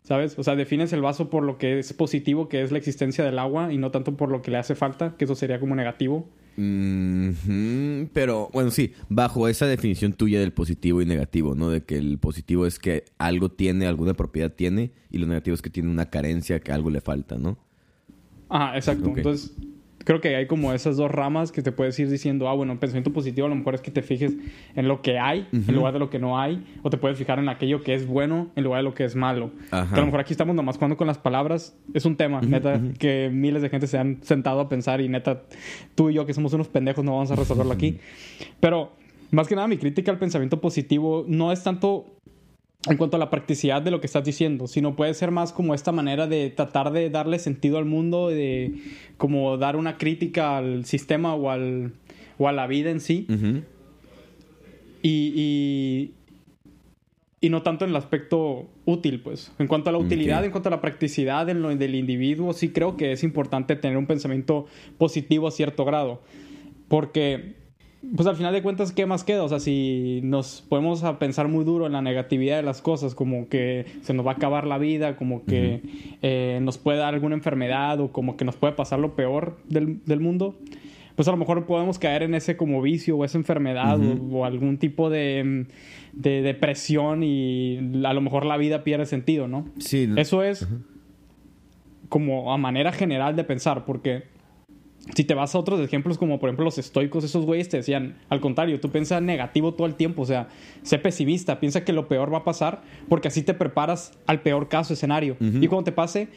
¿Sabes? 0.03 0.39
O 0.39 0.43
sea, 0.43 0.57
defines 0.57 0.93
el 0.95 1.03
vaso 1.03 1.29
por 1.29 1.45
lo 1.45 1.59
que 1.59 1.79
es 1.79 1.93
positivo, 1.93 2.49
que 2.49 2.63
es 2.63 2.73
la 2.73 2.79
existencia 2.79 3.25
del 3.25 3.39
agua, 3.39 3.73
y 3.73 3.79
no 3.79 3.91
tanto 3.91 4.17
por 4.17 4.31
lo 4.31 4.41
que 4.41 4.51
le 4.51 4.57
hace 4.57 4.75
falta, 4.75 5.15
que 5.19 5.27
eso 5.27 5.35
sería 5.35 5.61
como 5.61 5.75
negativo. 5.77 6.27
Pero 8.15 8.49
bueno, 8.53 8.71
sí, 8.71 8.93
bajo 9.09 9.49
esa 9.49 9.67
definición 9.67 10.13
tuya 10.15 10.41
del 10.41 10.53
positivo 10.53 11.03
y 11.03 11.07
negativo, 11.07 11.55
¿no? 11.55 11.69
De 11.69 11.83
que 11.83 11.99
el 11.99 12.19
positivo 12.19 12.65
es 12.65 12.79
que 12.79 13.05
algo 13.19 13.51
tiene, 13.51 13.87
alguna 13.87 14.15
propiedad 14.15 14.53
tiene, 14.53 14.93
y 15.11 15.19
lo 15.19 15.27
negativo 15.27 15.55
es 15.55 15.63
que 15.63 15.71
tiene 15.71 15.91
una 15.91 16.09
carencia, 16.11 16.61
que 16.61 16.73
algo 16.73 16.91
le 16.91 17.01
falta, 17.01 17.37
¿no? 17.37 17.59
Ajá, 18.49 18.77
exacto. 18.77 19.11
Ok. 19.11 19.19
Entonces, 19.19 19.57
creo 20.09 20.23
que 20.23 20.35
hay 20.35 20.47
como 20.47 20.73
esas 20.73 20.97
dos 20.97 21.11
ramas 21.11 21.53
que 21.53 21.61
te 21.61 21.71
puedes 21.71 21.99
ir 21.99 22.09
diciendo, 22.09 22.49
ah, 22.49 22.55
bueno, 22.55 22.81
pensamiento 22.81 23.13
positivo 23.13 23.47
a 23.47 23.51
lo 23.51 23.57
mejor 23.57 23.75
es 23.75 23.83
que 23.83 23.91
te 23.91 24.01
fijes 24.01 24.33
en 24.75 24.89
lo 24.89 25.03
que 25.03 25.19
hay 25.19 25.47
en 25.53 25.75
lugar 25.75 25.93
de 25.93 25.99
lo 25.99 26.09
que 26.09 26.19
no 26.19 26.41
hay, 26.41 26.65
o 26.83 26.89
te 26.89 26.97
puedes 26.97 27.19
fijar 27.19 27.39
en 27.39 27.51
aquello 27.51 27.83
que 27.83 27.95
es 27.95 28.07
bueno 28.07 28.49
en 28.57 28.65
lugar 28.65 28.79
de 28.79 28.85
lo 28.85 28.95
que 28.95 29.05
es 29.05 29.15
malo. 29.15 29.51
Ajá. 29.71 29.93
Que 29.93 29.97
a 29.97 30.01
lo 30.01 30.07
mejor 30.07 30.21
aquí 30.21 30.33
estamos 30.33 30.57
nomás 30.57 30.77
jugando 30.77 30.97
con 30.97 31.07
las 31.07 31.19
palabras. 31.19 31.77
Es 31.93 32.07
un 32.07 32.17
tema, 32.17 32.41
neta, 32.41 32.81
que 32.99 33.29
miles 33.31 33.61
de 33.61 33.69
gente 33.69 33.87
se 33.87 33.99
han 33.99 34.23
sentado 34.23 34.61
a 34.61 34.69
pensar 34.71 35.03
y 35.03 35.11
neta, 35.11 35.43
tú 35.95 36.09
y 36.09 36.15
yo 36.15 36.25
que 36.25 36.33
somos 36.33 36.55
unos 36.55 36.69
pendejos 36.69 37.05
no 37.05 37.13
vamos 37.13 37.31
a 37.31 37.37
resolverlo 37.37 37.75
aquí. 37.75 37.99
Pero, 38.61 38.93
más 39.31 39.47
que 39.47 39.57
nada, 39.57 39.69
mi 39.69 39.77
crítica 39.77 40.11
al 40.11 40.19
pensamiento 40.19 40.59
positivo 40.59 41.27
no 41.29 41.53
es 41.53 41.63
tanto 41.63 42.18
en 42.89 42.97
cuanto 42.97 43.17
a 43.17 43.21
la 43.21 43.31
practicidad 43.31 43.83
de 43.83 43.91
lo 43.91 44.01
que 44.01 44.07
estás 44.07 44.25
diciendo, 44.25 44.67
sino 44.67 44.97
puede 44.97 45.15
ser 45.15 45.31
más 45.31 45.53
como 45.53 45.75
esta 45.75 45.93
manera 45.93 46.27
de 46.27 46.51
tratar 46.51 46.93
de 46.93 47.11
darle 47.11 47.39
sentido 47.39 47.79
al 47.79 47.85
mundo, 47.85 48.29
de 48.29 48.75
como 49.17 49.57
dar 49.57 49.77
una 49.77 49.99
crítica 49.99 50.59
al 50.59 50.85
sistema 50.85 51.35
o, 51.35 51.51
al, 51.51 51.93
o 52.39 52.49
a 52.49 52.53
la 52.53 52.67
vida 52.67 52.91
en 52.91 53.01
sí, 53.01 53.27
y, 55.03 55.33
y, 55.37 56.15
y 57.41 57.51
no 57.51 57.63
tanto 57.63 57.85
en 57.85 57.91
el 57.91 57.97
aspecto 57.97 58.69
útil, 58.85 59.21
pues. 59.21 59.53
En 59.59 59.67
cuanto 59.67 59.91
a 59.91 59.93
la 59.93 59.99
utilidad, 59.99 60.45
en 60.45 60.51
cuanto 60.51 60.69
a 60.69 60.71
la 60.71 60.81
practicidad 60.81 61.49
en 61.49 61.63
lo 61.63 61.75
del 61.75 61.95
individuo, 61.95 62.53
sí 62.53 62.71
creo 62.71 62.97
que 62.97 63.13
es 63.13 63.23
importante 63.23 63.77
tener 63.77 63.97
un 63.97 64.07
pensamiento 64.07 64.67
positivo 64.97 65.47
a 65.47 65.51
cierto 65.51 65.85
grado, 65.85 66.23
porque 66.89 67.68
pues 68.15 68.29
al 68.29 68.37
final 68.37 68.53
de 68.53 68.63
cuentas, 68.63 68.93
¿qué 68.93 69.07
más 69.07 69.25
queda? 69.25 69.43
O 69.43 69.49
sea, 69.49 69.59
si 69.59 70.21
nos 70.23 70.65
podemos 70.69 71.03
a 71.03 71.19
pensar 71.19 71.49
muy 71.49 71.65
duro 71.65 71.87
en 71.87 71.93
la 71.93 72.03
negatividad 72.03 72.57
de 72.57 72.63
las 72.63 72.81
cosas, 72.81 73.15
como 73.15 73.49
que 73.49 73.87
se 74.03 74.15
nos 74.15 74.25
va 74.25 74.33
a 74.33 74.35
acabar 74.35 74.67
la 74.67 74.79
vida, 74.79 75.17
como 75.17 75.45
que 75.45 75.83
eh, 76.23 76.61
nos 76.63 76.79
puede 76.79 76.99
dar 76.99 77.15
alguna 77.15 77.35
enfermedad 77.35 78.01
o 78.01 78.13
como 78.13 78.37
que 78.37 78.45
nos 78.45 78.57
puede 78.57 78.75
pasar 78.75 79.01
lo 79.01 79.17
peor 79.17 79.59
del, 79.69 80.05
del 80.05 80.21
mundo, 80.21 80.55
pues 81.17 81.27
a 81.27 81.33
lo 81.33 81.37
mejor 81.37 81.67
podemos 81.67 81.99
caer 81.99 82.23
en 82.23 82.35
ese 82.35 82.57
como 82.57 82.81
vicio 82.81 83.17
o 83.17 83.25
esa 83.25 83.37
enfermedad 83.37 84.01
o, 84.01 84.39
o 84.39 84.45
algún 84.45 84.79
tipo 84.79 85.11
de, 85.11 85.67
de 86.13 86.43
depresión 86.43 87.25
y 87.25 87.79
a 88.05 88.13
lo 88.13 88.21
mejor 88.21 88.47
la 88.47 88.57
vida 88.57 88.85
pierde 88.85 89.07
sentido, 89.07 89.49
¿no? 89.49 89.67
Sí. 89.79 90.09
Eso 90.17 90.45
es 90.45 90.69
como 92.09 92.53
a 92.53 92.59
manera 92.59 92.93
general 92.93 93.37
de 93.37 93.45
pensar, 93.45 93.85
porque 93.85 94.23
si 95.15 95.25
te 95.25 95.35
vas 95.35 95.55
a 95.55 95.59
otros 95.59 95.81
ejemplos, 95.81 96.19
como 96.19 96.39
por 96.39 96.49
ejemplo 96.49 96.65
los 96.65 96.79
estoicos, 96.79 97.25
esos 97.25 97.45
güeyes 97.47 97.69
te 97.69 97.79
decían, 97.79 98.17
al 98.29 98.41
contrario, 98.41 98.79
tú 98.81 98.91
piensas 98.91 99.23
negativo 99.23 99.75
todo 99.75 99.87
el 99.87 99.95
tiempo, 99.95 100.23
o 100.23 100.27
sea, 100.27 100.49
sé 100.83 100.99
pesimista, 100.99 101.61
piensa 101.61 101.85
que 101.85 101.93
lo 101.93 102.09
peor 102.09 102.33
va 102.33 102.39
a 102.39 102.45
pasar, 102.45 102.83
porque 103.09 103.29
así 103.29 103.43
te 103.43 103.55
preparas 103.55 104.13
al 104.27 104.41
peor 104.43 104.69
caso, 104.69 104.93
escenario. 104.95 105.37
Y 105.41 105.67
cuando 105.69 105.85
te 105.85 105.93
pase 105.93 106.29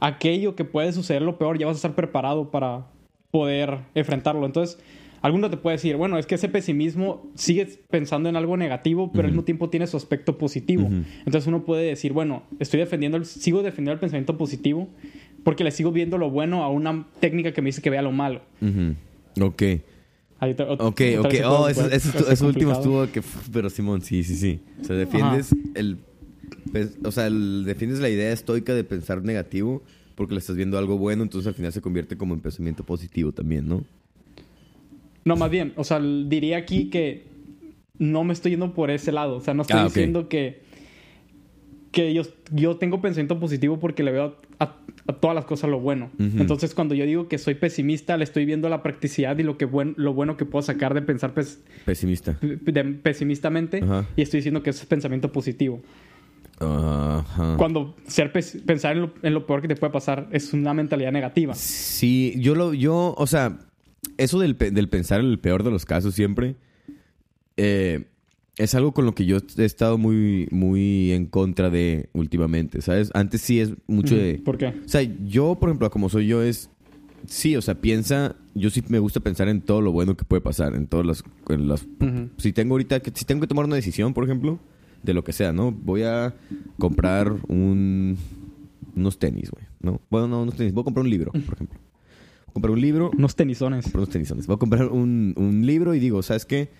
aquello 0.00 0.54
que 0.54 0.64
puede 0.64 0.92
suceder 0.92 1.22
lo 1.22 1.38
peor, 1.38 1.58
ya 1.58 1.66
vas 1.66 1.74
a 1.74 1.78
estar 1.78 1.94
preparado 1.94 2.50
para 2.50 2.86
poder 3.30 3.78
enfrentarlo. 3.94 4.46
Entonces, 4.46 4.78
alguno 5.22 5.50
te 5.50 5.56
puede 5.58 5.76
decir, 5.76 5.96
bueno, 5.96 6.16
es 6.18 6.26
que 6.26 6.36
ese 6.36 6.48
pesimismo 6.48 7.30
sigue 7.34 7.66
pensando 7.90 8.28
en 8.28 8.36
algo 8.36 8.56
negativo, 8.56 9.12
pero 9.12 9.26
al 9.26 9.32
mismo 9.32 9.44
tiempo 9.44 9.68
tiene 9.68 9.86
su 9.86 9.96
aspecto 9.98 10.38
positivo. 10.38 10.88
Entonces 11.26 11.46
uno 11.46 11.64
puede 11.64 11.84
decir, 11.84 12.12
bueno, 12.14 12.44
estoy 12.58 12.80
defendiendo, 12.80 13.18
el- 13.18 13.26
sigo 13.26 13.58
defendiendo 13.62 13.92
el 13.92 13.98
pensamiento 14.00 14.38
positivo 14.38 14.88
porque 15.44 15.64
le 15.64 15.70
sigo 15.70 15.92
viendo 15.92 16.18
lo 16.18 16.30
bueno 16.30 16.62
a 16.64 16.68
una 16.70 17.06
técnica 17.20 17.52
que 17.52 17.62
me 17.62 17.66
dice 17.68 17.82
que 17.82 17.90
vea 17.90 18.02
lo 18.02 18.12
malo. 18.12 18.42
Ujú. 18.60 19.44
Ok. 19.46 19.62
Ahí 20.38 20.54
te- 20.54 20.62
Ok, 20.64 20.80
ok. 21.18 21.34
Oh, 21.46 21.68
eso, 21.68 21.82
puede- 21.82 21.96
eso, 21.96 22.12
puede 22.12 22.24
ser 22.24 22.32
eso 22.32 22.46
último 22.46 22.72
estuvo 22.72 23.06
que... 23.12 23.22
Pero 23.52 23.68
Simón, 23.70 24.00
sí, 24.02 24.22
sí, 24.24 24.36
sí. 24.36 24.60
O 24.80 24.84
sea, 24.84 24.96
defiendes 24.96 25.50
el... 25.74 25.98
pues, 26.72 26.98
O 27.04 27.10
sea, 27.12 27.26
el- 27.26 27.64
defiendes 27.66 28.00
la 28.00 28.08
idea 28.08 28.32
estoica 28.32 28.74
de 28.74 28.84
pensar 28.84 29.22
negativo 29.22 29.82
porque 30.14 30.34
le 30.34 30.40
estás 30.40 30.56
viendo 30.56 30.76
algo 30.78 30.98
bueno, 30.98 31.22
entonces 31.22 31.46
al 31.48 31.54
final 31.54 31.72
se 31.72 31.80
convierte 31.80 32.16
como 32.16 32.34
en 32.34 32.40
pensamiento 32.40 32.84
positivo 32.84 33.32
también, 33.32 33.66
¿no? 33.68 33.84
No, 35.24 35.36
más 35.36 35.50
bien, 35.50 35.72
o 35.76 35.84
sea, 35.84 36.00
diría 36.00 36.56
aquí 36.58 36.88
que 36.90 37.24
no 37.98 38.24
me 38.24 38.32
estoy 38.32 38.52
yendo 38.52 38.72
por 38.72 38.90
ese 38.90 39.12
lado. 39.12 39.36
O 39.36 39.40
sea, 39.40 39.52
no 39.54 39.62
estoy 39.62 39.80
Ah, 39.80 39.84
diciendo 39.84 40.28
que, 40.28 40.62
que 41.92 42.14
yo, 42.14 42.22
yo 42.52 42.76
tengo 42.76 43.00
pensamiento 43.00 43.38
positivo 43.38 43.78
porque 43.78 44.02
le 44.02 44.12
veo 44.12 44.36
a, 44.58 44.64
a 44.64 44.76
todas 45.20 45.34
las 45.34 45.44
cosas 45.44 45.70
lo 45.70 45.80
bueno. 45.80 46.10
Entonces, 46.18 46.74
cuando 46.74 46.94
yo 46.94 47.04
digo 47.04 47.26
que 47.28 47.38
soy 47.38 47.54
pesimista, 47.54 48.16
le 48.16 48.24
estoy 48.24 48.44
viendo 48.44 48.68
la 48.68 48.82
practicidad 48.82 49.36
y 49.38 49.42
lo, 49.42 49.56
que 49.58 49.64
buen- 49.64 49.94
lo 49.96 50.12
bueno 50.14 50.36
que 50.36 50.44
puedo 50.44 50.62
sacar 50.62 50.94
de 50.94 51.02
pensar 51.02 51.32
pes- 51.34 51.60
Pesimista. 51.84 52.36
de- 52.40 52.84
pesimistamente 52.84 53.82
y 54.16 54.22
estoy 54.22 54.38
diciendo 54.38 54.62
que 54.62 54.70
eso 54.70 54.82
es 54.82 54.86
pensamiento 54.86 55.32
positivo. 55.32 55.80
Cuando 57.56 57.96
ser 58.06 58.32
pensar 58.32 58.92
en 58.96 59.02
lo, 59.02 59.14
en 59.22 59.32
lo 59.34 59.46
peor 59.46 59.62
que 59.62 59.68
te 59.68 59.76
puede 59.76 59.92
pasar 59.92 60.28
es 60.30 60.52
una 60.52 60.74
mentalidad 60.74 61.12
negativa. 61.12 61.54
Sí, 61.54 62.34
yo 62.38 62.54
lo, 62.54 62.74
yo, 62.74 63.14
o 63.16 63.26
sea, 63.26 63.58
eso 64.18 64.38
del, 64.38 64.56
del 64.58 64.88
pensar 64.88 65.20
en 65.20 65.26
el 65.26 65.38
peor 65.38 65.62
de 65.62 65.70
los 65.70 65.84
casos 65.86 66.14
siempre, 66.14 66.56
eh, 67.56 68.04
es 68.62 68.74
algo 68.74 68.92
con 68.92 69.04
lo 69.06 69.14
que 69.14 69.24
yo 69.26 69.38
he 69.56 69.64
estado 69.64 69.98
muy, 69.98 70.46
muy 70.50 71.12
en 71.12 71.26
contra 71.26 71.70
de 71.70 72.08
últimamente, 72.12 72.82
¿sabes? 72.82 73.10
Antes 73.14 73.40
sí 73.40 73.60
es 73.60 73.72
mucho 73.86 74.14
de... 74.16 74.40
¿Por 74.44 74.58
qué? 74.58 74.66
O 74.68 74.88
sea, 74.88 75.02
yo, 75.02 75.56
por 75.58 75.68
ejemplo, 75.70 75.90
como 75.90 76.08
soy 76.08 76.26
yo, 76.26 76.42
es... 76.42 76.70
Sí, 77.26 77.56
o 77.56 77.62
sea, 77.62 77.74
piensa... 77.80 78.36
Yo 78.54 78.70
sí 78.70 78.82
me 78.88 78.98
gusta 78.98 79.20
pensar 79.20 79.48
en 79.48 79.60
todo 79.60 79.80
lo 79.80 79.92
bueno 79.92 80.16
que 80.16 80.24
puede 80.24 80.40
pasar, 80.40 80.74
en 80.74 80.86
todas 80.86 81.06
las... 81.06 81.24
en 81.48 81.68
las- 81.68 81.86
Ujú. 82.00 82.28
si 82.38 82.52
tengo 82.52 82.74
ahorita... 82.74 83.00
Si 83.14 83.24
tengo 83.24 83.40
que 83.40 83.46
tomar 83.46 83.64
una 83.64 83.76
decisión, 83.76 84.14
por 84.14 84.24
ejemplo, 84.24 84.58
de 85.02 85.14
lo 85.14 85.24
que 85.24 85.32
sea, 85.32 85.52
¿no? 85.52 85.72
Voy 85.72 86.02
a 86.02 86.34
comprar 86.78 87.32
un... 87.48 88.16
Unos 88.96 89.18
tenis, 89.18 89.50
güey, 89.50 89.64
¿no? 89.80 90.00
Bueno, 90.10 90.28
no, 90.28 90.42
unos 90.42 90.56
tenis. 90.56 90.72
Voy 90.74 90.82
a 90.82 90.84
comprar 90.84 91.04
un 91.04 91.10
libro, 91.10 91.30
por 91.32 91.54
ejemplo. 91.54 91.78
Voy 91.78 92.48
a 92.48 92.52
comprar 92.52 92.72
un 92.72 92.80
libro... 92.80 93.10
Unos 93.16 93.36
tenisones. 93.36 93.84
comprar 93.84 94.00
unos 94.00 94.10
tenisones. 94.12 94.46
Voy 94.46 94.56
a 94.56 94.58
comprar 94.58 94.88
un, 94.88 95.32
un 95.36 95.64
libro 95.64 95.94
y 95.94 96.00
digo, 96.00 96.22
¿sabes 96.22 96.44
qué? 96.44 96.70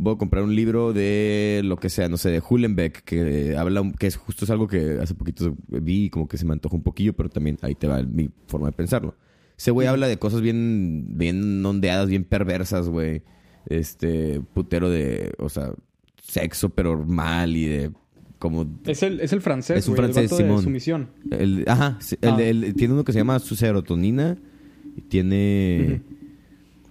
Voy 0.00 0.14
a 0.14 0.16
comprar 0.18 0.44
un 0.44 0.54
libro 0.54 0.92
de 0.92 1.60
lo 1.64 1.76
que 1.76 1.88
sea, 1.90 2.08
no 2.08 2.16
sé, 2.16 2.30
de 2.30 2.40
Hullenbeck, 2.48 3.02
que 3.02 3.56
habla, 3.56 3.82
que 3.98 4.06
es 4.06 4.16
justo 4.16 4.44
es 4.44 4.50
algo 4.52 4.68
que 4.68 4.98
hace 5.02 5.14
poquito 5.14 5.56
vi 5.68 6.04
y 6.04 6.10
como 6.10 6.28
que 6.28 6.38
se 6.38 6.44
me 6.46 6.52
antojó 6.52 6.76
un 6.76 6.82
poquillo, 6.84 7.14
pero 7.14 7.28
también 7.28 7.58
ahí 7.62 7.74
te 7.74 7.88
va 7.88 8.02
mi 8.02 8.30
forma 8.46 8.68
de 8.68 8.72
pensarlo. 8.72 9.16
Ese 9.58 9.72
güey 9.72 9.88
habla 9.88 10.06
de 10.06 10.16
cosas 10.18 10.40
bien, 10.40 11.18
bien 11.18 11.66
ondeadas, 11.66 12.08
bien 12.08 12.22
perversas, 12.22 12.88
güey. 12.88 13.22
Este, 13.66 14.40
putero 14.54 14.88
de, 14.88 15.34
o 15.38 15.48
sea, 15.48 15.72
sexo, 16.22 16.68
pero 16.70 17.04
mal 17.04 17.56
y 17.56 17.64
de 17.66 17.90
como 18.38 18.66
Es 18.86 19.02
el, 19.02 19.20
es 19.20 19.32
el 19.32 19.40
francés, 19.40 19.78
Es 19.78 19.88
un 19.88 19.94
el 19.94 19.96
francés, 20.12 20.30
vato 20.30 20.42
de 20.56 20.62
sumisión. 20.62 21.08
el, 21.32 21.64
ajá, 21.66 21.98
el, 22.20 22.28
Ah. 22.30 22.40
el- 22.40 22.74
tiene 22.76 22.94
uno 22.94 23.02
que 23.02 23.12
se 23.12 23.18
llama 23.18 23.40
su 23.40 23.56
serotonina 23.56 24.38
y 24.96 25.00
tiene 25.02 26.02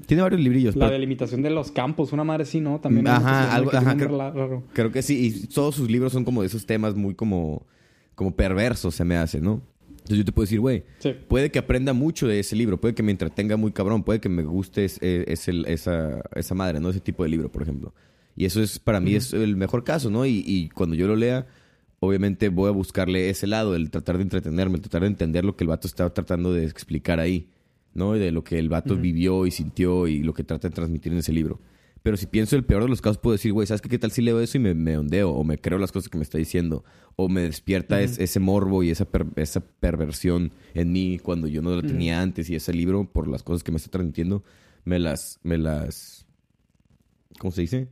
tiene 0.08 0.24
varios 0.24 0.42
librillos, 0.42 0.76
La 0.76 0.86
pero 0.88 0.94
delimitación 0.94 1.44
de 1.44 1.52
los 1.52 1.72
campos, 1.72 2.12
una 2.14 2.24
madre 2.24 2.46
sí, 2.46 2.60
¿no? 2.60 2.80
También. 2.80 3.08
Ajá, 3.08 3.54
algo- 3.54 3.70
que 3.70 3.78
ajá, 3.78 3.96
creo- 3.96 4.18
raro. 4.18 4.64
creo 4.74 4.92
que 4.92 5.02
sí 5.04 5.28
y 5.28 5.48
todos 5.48 5.76
sus 5.76 5.92
libros 5.92 6.12
son 6.14 6.26
como 6.26 6.42
de 6.42 6.48
esos 6.48 6.66
temas 6.66 6.96
muy 6.96 7.14
como 7.14 7.68
como 8.16 8.36
perversos 8.36 8.96
se 8.96 9.06
me 9.06 9.16
hace, 9.16 9.40
¿no? 9.40 9.62
Entonces 9.92 10.18
yo 10.18 10.26
te 10.26 10.32
puedo 10.32 10.46
decir, 10.46 10.60
güey, 10.60 10.86
Sí. 11.00 11.14
puede 11.28 11.52
que 11.52 11.60
aprenda 11.60 11.94
mucho 11.94 12.28
de 12.28 12.40
ese 12.40 12.56
libro, 12.56 12.80
puede 12.82 12.96
que 12.96 13.04
me 13.04 13.12
entretenga 13.12 13.58
muy 13.58 13.72
cabrón, 13.74 14.02
puede 14.04 14.20
que 14.20 14.30
me 14.30 14.42
guste 14.42 14.86
es- 14.86 14.98
eh, 15.02 15.26
es 15.28 15.48
el- 15.50 15.66
esa, 15.68 16.22
esa 16.34 16.56
madre, 16.56 16.80
¿no? 16.80 16.90
Ese 16.90 17.00
tipo 17.02 17.22
de 17.24 17.30
libro, 17.30 17.52
por 17.52 17.62
ejemplo. 17.62 17.94
Y 18.36 18.46
eso 18.46 18.62
es, 18.62 18.80
para 18.80 19.00
mí, 19.00 19.14
es 19.16 19.34
el 19.34 19.56
mejor 19.58 19.84
caso, 19.84 20.10
¿no? 20.10 20.26
Y, 20.26 20.44
y 20.48 20.70
cuando 20.70 20.96
yo 20.96 21.08
lo 21.08 21.16
lea, 21.16 21.46
obviamente 22.00 22.50
voy 22.50 22.70
a 22.70 22.72
buscarle 22.72 23.30
ese 23.30 23.48
lado, 23.48 23.76
el 23.76 23.90
tratar 23.92 24.18
de 24.18 24.24
entretenerme, 24.24 24.76
el 24.76 24.82
tratar 24.82 25.02
de 25.02 25.08
entender 25.08 25.44
lo 25.44 25.56
que 25.56 25.64
el 25.64 25.68
vato 25.68 25.88
está 25.88 26.10
tratando 26.14 26.54
de 26.54 26.64
explicar 26.66 27.20
ahí, 27.20 27.50
¿no? 27.98 28.16
Y 28.16 28.20
de 28.20 28.32
lo 28.32 28.44
que 28.44 28.58
el 28.60 28.70
vato 28.70 28.96
vivió 28.96 29.46
y 29.46 29.52
sintió 29.52 30.08
y 30.08 30.24
lo 30.24 30.34
que 30.34 30.44
trata 30.44 30.70
de 30.70 30.76
transmitir 30.76 31.12
en 31.12 31.18
ese 31.20 31.34
libro. 31.34 31.60
Pero 32.04 32.16
si 32.16 32.26
pienso 32.28 32.56
el 32.56 32.64
peor 32.64 32.84
de 32.84 32.90
los 32.90 33.02
casos, 33.02 33.18
puedo 33.18 33.34
decir, 33.34 33.52
güey, 33.52 33.68
¿sabes 33.68 33.82
qué? 33.82 33.90
¿Qué 33.90 34.00
tal 34.00 34.12
si 34.12 34.22
leo 34.22 34.40
eso 34.40 34.58
y 34.58 34.62
me, 34.62 34.74
me 34.74 34.98
ondeo? 34.98 35.32
O 35.32 35.44
me 35.44 35.58
creo 35.58 35.78
las 35.78 35.92
cosas 35.92 36.08
que 36.08 36.18
me 36.18 36.24
está 36.24 36.38
diciendo. 36.38 36.86
O 37.18 37.28
me 37.28 37.42
despierta 37.42 38.00
es- 38.02 38.18
ese 38.20 38.40
morbo 38.40 38.82
y 38.84 38.92
esa, 38.92 39.04
per- 39.06 39.26
esa 39.36 39.60
perversión 39.60 40.54
en 40.74 40.94
mí 40.94 41.20
cuando 41.22 41.48
yo 41.48 41.62
no 41.62 41.72
lo 41.72 41.82
tenía 41.82 42.22
antes. 42.22 42.50
Y 42.50 42.56
ese 42.56 42.72
libro, 42.72 43.12
por 43.12 43.28
las 43.28 43.44
cosas 43.44 43.64
que 43.64 43.72
me 43.72 43.78
está 43.78 43.90
transmitiendo, 43.90 44.44
me 44.86 45.00
las... 45.00 45.40
Me 45.44 45.58
las 45.58 46.26
¿Cómo 47.40 47.52
se 47.52 47.62
dice? 47.62 47.88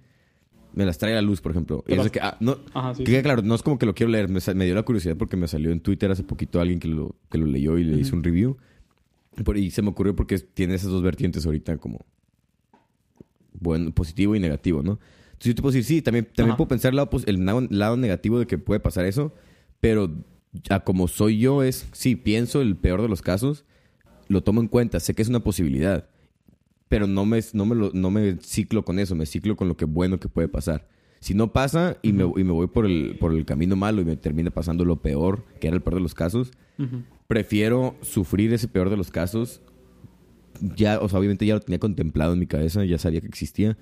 me 0.74 0.86
las 0.86 0.98
trae 0.98 1.14
a 1.14 1.16
la 1.16 1.22
luz, 1.22 1.40
por 1.40 1.52
ejemplo. 1.52 1.86
Y 1.88 1.94
es 1.94 2.12
que, 2.12 2.20
ah, 2.20 2.36
no, 2.42 2.58
Ajá, 2.74 2.94
sí. 2.96 3.06
que 3.06 3.12
quede 3.14 3.24
claro, 3.24 3.42
no 3.42 3.56
es 3.56 3.64
como 3.64 3.78
que 3.80 3.86
lo 3.86 3.96
quiero 3.96 4.12
leer, 4.12 4.28
me, 4.28 4.42
me 4.56 4.66
dio 4.66 4.76
la 4.76 4.84
curiosidad 4.84 5.16
porque 5.16 5.38
me 5.38 5.48
salió 5.48 5.72
en 5.72 5.80
Twitter 5.80 6.12
hace 6.12 6.24
poquito 6.24 6.60
alguien 6.60 6.80
que 6.80 6.90
lo, 6.90 7.16
que 7.32 7.38
lo 7.38 7.46
leyó 7.46 7.78
y 7.78 7.86
le 7.86 7.98
hizo 7.98 8.14
un 8.14 8.24
review. 8.24 8.58
Por- 9.44 9.58
y 9.58 9.72
se 9.72 9.82
me 9.82 9.90
ocurrió 9.90 10.16
porque 10.16 10.38
tiene 10.40 10.76
esas 10.76 10.90
dos 10.92 11.02
vertientes 11.04 11.46
ahorita 11.46 11.78
como 11.78 12.06
bueno, 13.60 13.92
positivo 13.92 14.36
y 14.36 14.40
negativo, 14.40 14.84
¿no? 14.84 15.00
Entonces 15.28 15.50
yo 15.52 15.56
te 15.56 15.62
puedo 15.62 15.74
decir, 15.74 15.84
sí, 15.86 16.02
también, 16.02 16.26
también 16.26 16.50
Ajá. 16.52 16.58
puedo 16.58 16.68
pensar 16.70 16.90
el 16.92 16.98
lado, 16.98 17.10
el 17.26 17.46
lado, 17.46 17.68
lado 17.70 17.98
negativo 17.98 18.40
de 18.40 18.48
que 18.48 18.58
puede 18.58 18.80
pasar 18.80 19.06
eso, 19.06 19.34
pero 19.80 20.12
a 20.70 20.80
como 20.82 21.08
soy 21.08 21.40
yo 21.40 21.64
es, 21.64 21.88
sí, 21.92 22.16
pienso 22.16 22.62
el 22.62 22.76
peor 22.78 23.02
de 23.02 23.10
los 23.10 23.22
casos, 23.22 23.66
lo 24.28 24.44
tomo 24.44 24.62
en 24.62 24.68
cuenta, 24.68 25.00
sé 25.00 25.14
que 25.14 25.22
es 25.22 25.30
una 25.30 25.42
posibilidad, 25.42 26.08
pero 26.90 27.08
no 27.08 27.26
me, 27.26 27.40
no 27.54 27.66
me, 27.66 27.76
lo- 27.76 27.92
no 27.94 28.12
me 28.12 28.38
ciclo 28.42 28.86
con 28.86 29.00
eso, 29.00 29.16
me 29.16 29.26
ciclo 29.26 29.56
con 29.56 29.68
lo 29.68 29.76
que 29.78 29.86
bueno 29.86 30.20
que 30.20 30.30
puede 30.30 30.48
pasar. 30.48 30.88
Si 31.20 31.34
no 31.34 31.52
pasa 31.52 31.98
y, 32.04 32.14
me, 32.14 32.24
y 32.24 32.44
me 32.44 32.52
voy 32.52 32.68
por 32.68 32.86
el, 32.86 33.18
por 33.20 33.34
el 33.34 33.46
camino 33.46 33.76
malo 33.76 34.02
y 34.02 34.06
me 34.06 34.16
termina 34.16 34.52
pasando 34.52 34.86
lo 34.86 34.98
peor, 35.02 35.44
que 35.60 35.68
era 35.68 35.76
el 35.76 35.82
peor 35.82 35.96
de 35.96 36.02
los 36.02 36.14
casos, 36.14 36.52
Ujú. 36.78 37.04
Prefiero 37.28 37.96
sufrir 38.02 38.54
ese 38.54 38.68
peor 38.68 38.90
de 38.90 38.98
los 38.98 39.12
casos. 39.12 39.62
Ya, 40.62 41.00
o 41.00 41.10
sea, 41.10 41.20
obviamente 41.20 41.46
ya 41.46 41.56
lo 41.56 41.60
tenía 41.60 41.80
contemplado 41.80 42.34
en 42.34 42.40
mi 42.40 42.48
cabeza, 42.48 42.86
ya 42.86 42.98
sabía 42.98 43.22
que 43.22 43.28
existía. 43.28 43.78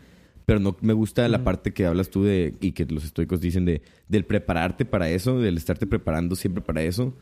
Pero 0.45 0.59
no 0.59 0.75
me 0.81 0.93
gusta 0.93 1.27
la 1.29 1.43
parte 1.43 1.73
que 1.73 1.85
hablas 1.85 2.09
tú 2.09 2.23
de, 2.23 2.55
y 2.59 2.73
que 2.73 2.85
los 2.85 3.05
estoicos 3.05 3.39
dicen 3.39 3.63
de, 3.63 3.81
del 4.09 4.25
prepararte 4.25 4.83
para 4.83 5.09
eso, 5.09 5.39
del 5.39 5.55
estarte 5.55 5.87
preparando 5.87 6.35
siempre 6.35 6.61
para 6.61 6.83
eso. 6.83 7.15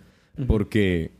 Porque 0.48 1.12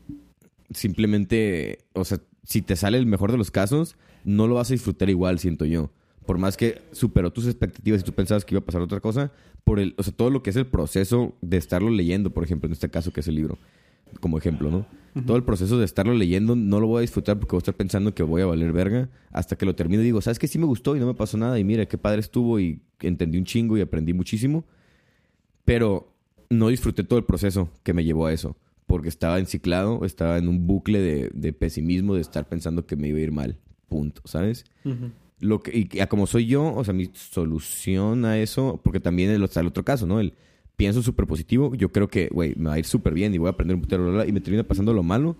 simplemente, 0.70 1.84
o 1.92 2.04
sea, 2.04 2.18
si 2.44 2.62
te 2.62 2.76
sale 2.76 2.98
el 2.98 3.06
mejor 3.06 3.30
de 3.30 3.38
los 3.38 3.50
casos, 3.50 3.96
no 4.24 4.46
lo 4.46 4.56
vas 4.56 4.70
a 4.70 4.74
disfrutar 4.74 5.10
igual, 5.10 5.38
siento 5.38 5.64
yo. 5.64 5.92
Por 6.26 6.38
más 6.38 6.56
que 6.56 6.80
superó 6.92 7.32
tus 7.32 7.46
expectativas 7.46 8.00
y 8.00 8.04
tú 8.04 8.12
pensabas 8.12 8.44
que 8.44 8.54
iba 8.54 8.60
a 8.60 8.64
pasar 8.64 8.80
otra 8.80 9.00
cosa, 9.00 9.32
por 9.64 9.78
el, 9.78 9.94
o 9.96 10.02
sea, 10.02 10.12
todo 10.12 10.30
lo 10.30 10.42
que 10.42 10.50
es 10.50 10.56
el 10.56 10.66
proceso 10.66 11.34
de 11.40 11.56
estarlo 11.56 11.90
leyendo, 11.90 12.30
por 12.30 12.44
ejemplo, 12.44 12.66
en 12.66 12.72
este 12.72 12.90
caso 12.90 13.12
que 13.12 13.20
es 13.20 13.28
el 13.28 13.36
libro, 13.36 13.58
como 14.20 14.38
ejemplo, 14.38 14.70
¿no? 14.70 14.86
Todo 15.26 15.36
el 15.36 15.44
proceso 15.44 15.78
de 15.78 15.84
estarlo 15.84 16.14
leyendo 16.14 16.56
no 16.56 16.80
lo 16.80 16.86
voy 16.86 16.98
a 16.98 17.00
disfrutar 17.02 17.38
porque 17.38 17.52
voy 17.52 17.58
a 17.58 17.64
estar 17.64 17.74
pensando 17.74 18.14
que 18.14 18.22
voy 18.22 18.40
a 18.40 18.46
valer 18.46 18.72
verga 18.72 19.10
hasta 19.30 19.56
que 19.56 19.66
lo 19.66 19.74
termine 19.74 20.02
y 20.02 20.06
digo, 20.06 20.22
¿sabes 20.22 20.38
qué? 20.38 20.48
Sí 20.48 20.58
me 20.58 20.64
gustó 20.64 20.96
y 20.96 21.00
no 21.00 21.06
me 21.06 21.12
pasó 21.12 21.36
nada 21.36 21.58
y 21.58 21.64
mira, 21.64 21.84
qué 21.84 21.98
padre 21.98 22.20
estuvo 22.20 22.58
y 22.58 22.80
entendí 23.00 23.36
un 23.36 23.44
chingo 23.44 23.76
y 23.76 23.82
aprendí 23.82 24.14
muchísimo. 24.14 24.64
Pero 25.66 26.14
no 26.48 26.68
disfruté 26.68 27.04
todo 27.04 27.18
el 27.18 27.26
proceso 27.26 27.70
que 27.82 27.92
me 27.92 28.04
llevó 28.04 28.26
a 28.26 28.32
eso. 28.32 28.56
Porque 28.86 29.08
estaba 29.08 29.38
enciclado, 29.38 30.04
estaba 30.04 30.38
en 30.38 30.48
un 30.48 30.66
bucle 30.66 31.00
de, 31.00 31.30
de 31.34 31.52
pesimismo, 31.52 32.14
de 32.14 32.20
estar 32.20 32.48
pensando 32.48 32.86
que 32.86 32.96
me 32.96 33.08
iba 33.08 33.18
a 33.18 33.22
ir 33.22 33.32
mal. 33.32 33.58
Punto, 33.88 34.22
¿sabes? 34.24 34.64
Lo 35.40 35.60
que, 35.62 35.88
y 35.92 36.00
a 36.00 36.08
como 36.08 36.26
soy 36.26 36.46
yo, 36.46 36.74
o 36.74 36.84
sea, 36.84 36.94
mi 36.94 37.10
solución 37.12 38.24
a 38.24 38.38
eso, 38.38 38.80
porque 38.82 39.00
también 39.00 39.30
el, 39.30 39.42
está 39.44 39.60
el 39.60 39.66
otro 39.66 39.84
caso, 39.84 40.06
¿no? 40.06 40.20
El 40.20 40.34
pienso 40.76 41.02
súper 41.02 41.26
positivo, 41.26 41.74
yo 41.74 41.90
creo 41.90 42.08
que, 42.08 42.28
güey, 42.28 42.54
me 42.56 42.68
va 42.68 42.74
a 42.74 42.78
ir 42.78 42.84
súper 42.84 43.14
bien 43.14 43.34
y 43.34 43.38
voy 43.38 43.48
a 43.48 43.52
aprender 43.52 43.76
un 43.76 43.82
putero, 43.82 44.02
bla, 44.02 44.12
bla, 44.12 44.22
bla, 44.22 44.28
y 44.28 44.32
me 44.32 44.40
termina 44.40 44.64
pasando 44.64 44.92
lo 44.92 45.02
malo. 45.02 45.36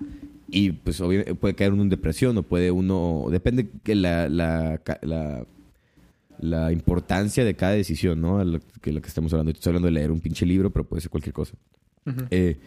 Y 0.49 0.73
pues 0.73 1.01
obviamente 1.01 1.35
puede 1.35 1.55
caer 1.55 1.73
uno 1.73 1.83
en 1.83 1.89
depresión 1.89 2.37
o 2.37 2.43
puede 2.43 2.71
uno, 2.71 3.27
depende 3.31 3.71
que 3.83 3.95
la, 3.95 4.29
la, 4.29 4.83
la, 5.01 5.47
la 6.39 6.73
importancia 6.73 7.45
de 7.45 7.55
cada 7.55 7.73
decisión, 7.73 8.21
¿no? 8.21 8.39
A 8.39 8.45
lo 8.45 8.61
que, 8.83 8.93
lo 8.93 9.01
que 9.01 9.09
estamos 9.09 9.33
hablando. 9.33 9.53
Estoy 9.53 9.71
hablando 9.71 9.87
de 9.87 9.93
leer 9.93 10.11
un 10.11 10.21
pinche 10.21 10.45
libro, 10.45 10.71
pero 10.71 10.85
puede 10.85 11.01
ser 11.01 11.11
cualquier 11.11 11.33
cosa. 11.33 11.55
Eh, 12.31 12.59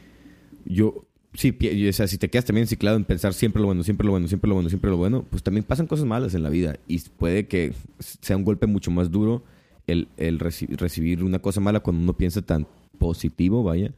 yo, 0.66 1.06
sí, 1.34 1.56
o 1.88 1.94
sea, 1.94 2.08
si 2.08 2.18
te 2.18 2.30
quedas 2.30 2.46
también 2.46 2.64
enciclado 2.64 2.98
en 2.98 3.04
pensar 3.04 3.34
siempre 3.34 3.62
lo 3.62 3.68
bueno, 3.68 3.84
siempre 3.84 4.06
lo 4.06 4.12
bueno, 4.12 4.28
siempre 4.28 4.48
lo 4.48 4.56
bueno, 4.56 4.70
siempre 4.70 4.90
lo 4.90 4.98
bueno, 4.98 5.26
pues 5.30 5.44
también 5.44 5.64
pasan 5.64 5.88
cosas 5.88 6.06
malas 6.06 6.34
en 6.34 6.42
la 6.42 6.50
vida 6.50 6.78
y 6.88 7.00
puede 7.00 7.48
que 7.48 7.74
sea 8.00 8.38
un 8.38 8.46
golpe 8.46 8.66
mucho 8.66 8.92
más 8.92 9.12
duro 9.12 9.44
el, 9.88 10.08
el 10.18 10.40
reci- 10.40 10.76
recibir 10.78 11.24
una 11.24 11.40
cosa 11.40 11.60
mala 11.62 11.80
cuando 11.80 12.02
uno 12.04 12.14
piensa 12.14 12.42
tan 12.42 12.68
positivo, 12.98 13.64
vaya, 13.64 13.92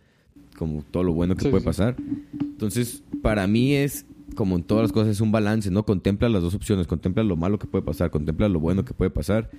como 0.58 0.84
todo 0.84 1.04
lo 1.04 1.14
bueno 1.14 1.36
que 1.36 1.44
Sí, 1.44 1.50
puede 1.50 1.62
sí. 1.62 1.66
pasar. 1.66 1.96
Entonces, 2.42 3.04
para 3.22 3.46
mí 3.48 3.74
es, 3.74 4.06
como 4.36 4.56
en 4.56 4.64
todas 4.64 4.84
las 4.84 4.92
cosas, 4.92 5.10
es 5.10 5.22
un 5.22 5.32
balance, 5.32 5.70
¿no? 5.72 5.84
Contempla 5.86 6.30
las 6.30 6.42
dos 6.42 6.54
opciones, 6.56 6.88
contempla 6.88 7.24
lo 7.24 7.36
malo 7.36 7.60
que 7.60 7.68
puede 7.68 7.84
pasar, 7.84 8.10
contempla 8.12 8.50
lo 8.50 8.60
bueno 8.60 8.84
que 8.86 8.94
puede 8.94 9.12
pasar 9.12 9.50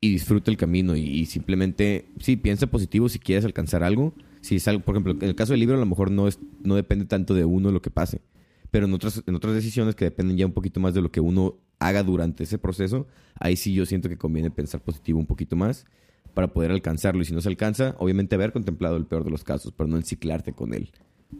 y 0.00 0.10
disfruta 0.10 0.50
el 0.50 0.56
camino 0.56 0.96
y, 0.96 1.02
y 1.02 1.26
simplemente, 1.26 2.06
sí, 2.20 2.36
piensa 2.36 2.66
positivo 2.66 3.08
si 3.08 3.18
quieres 3.18 3.44
alcanzar 3.44 3.82
algo. 3.84 4.14
Si 4.40 4.56
es 4.56 4.66
algo, 4.68 4.82
por 4.82 4.94
ejemplo, 4.94 5.12
en 5.12 5.22
el 5.28 5.34
caso 5.34 5.52
del 5.52 5.60
libro 5.60 5.76
a 5.76 5.80
lo 5.80 5.84
mejor 5.84 6.10
no, 6.10 6.26
es, 6.26 6.38
no 6.64 6.74
depende 6.74 7.04
tanto 7.04 7.34
de 7.34 7.44
uno 7.44 7.70
lo 7.70 7.82
que 7.82 7.90
pase, 7.90 8.22
pero 8.70 8.86
en 8.86 8.94
otras, 8.94 9.22
en 9.26 9.34
otras 9.34 9.52
decisiones 9.52 9.94
que 9.94 10.06
dependen 10.06 10.38
ya 10.38 10.46
un 10.46 10.52
poquito 10.52 10.80
más 10.80 10.94
de 10.94 11.02
lo 11.02 11.10
que 11.10 11.20
uno 11.20 11.56
haga 11.80 12.02
durante 12.02 12.44
ese 12.44 12.58
proceso, 12.58 13.06
ahí 13.40 13.56
sí 13.56 13.74
yo 13.74 13.86
siento 13.86 14.08
que 14.08 14.16
conviene 14.16 14.50
pensar 14.50 14.80
positivo 14.80 15.18
un 15.18 15.26
poquito 15.26 15.56
más 15.56 15.86
para 16.34 16.52
poder 16.52 16.70
alcanzarlo. 16.70 17.22
Y 17.22 17.24
si 17.24 17.34
no 17.34 17.40
se 17.40 17.48
alcanza, 17.48 17.96
obviamente 17.98 18.36
haber 18.36 18.52
contemplado 18.52 18.96
el 18.96 19.06
peor 19.06 19.24
de 19.24 19.30
los 19.30 19.42
casos, 19.42 19.72
pero 19.76 19.88
no 19.88 19.96
enciclarte 19.96 20.52
con 20.52 20.74
él. 20.74 20.90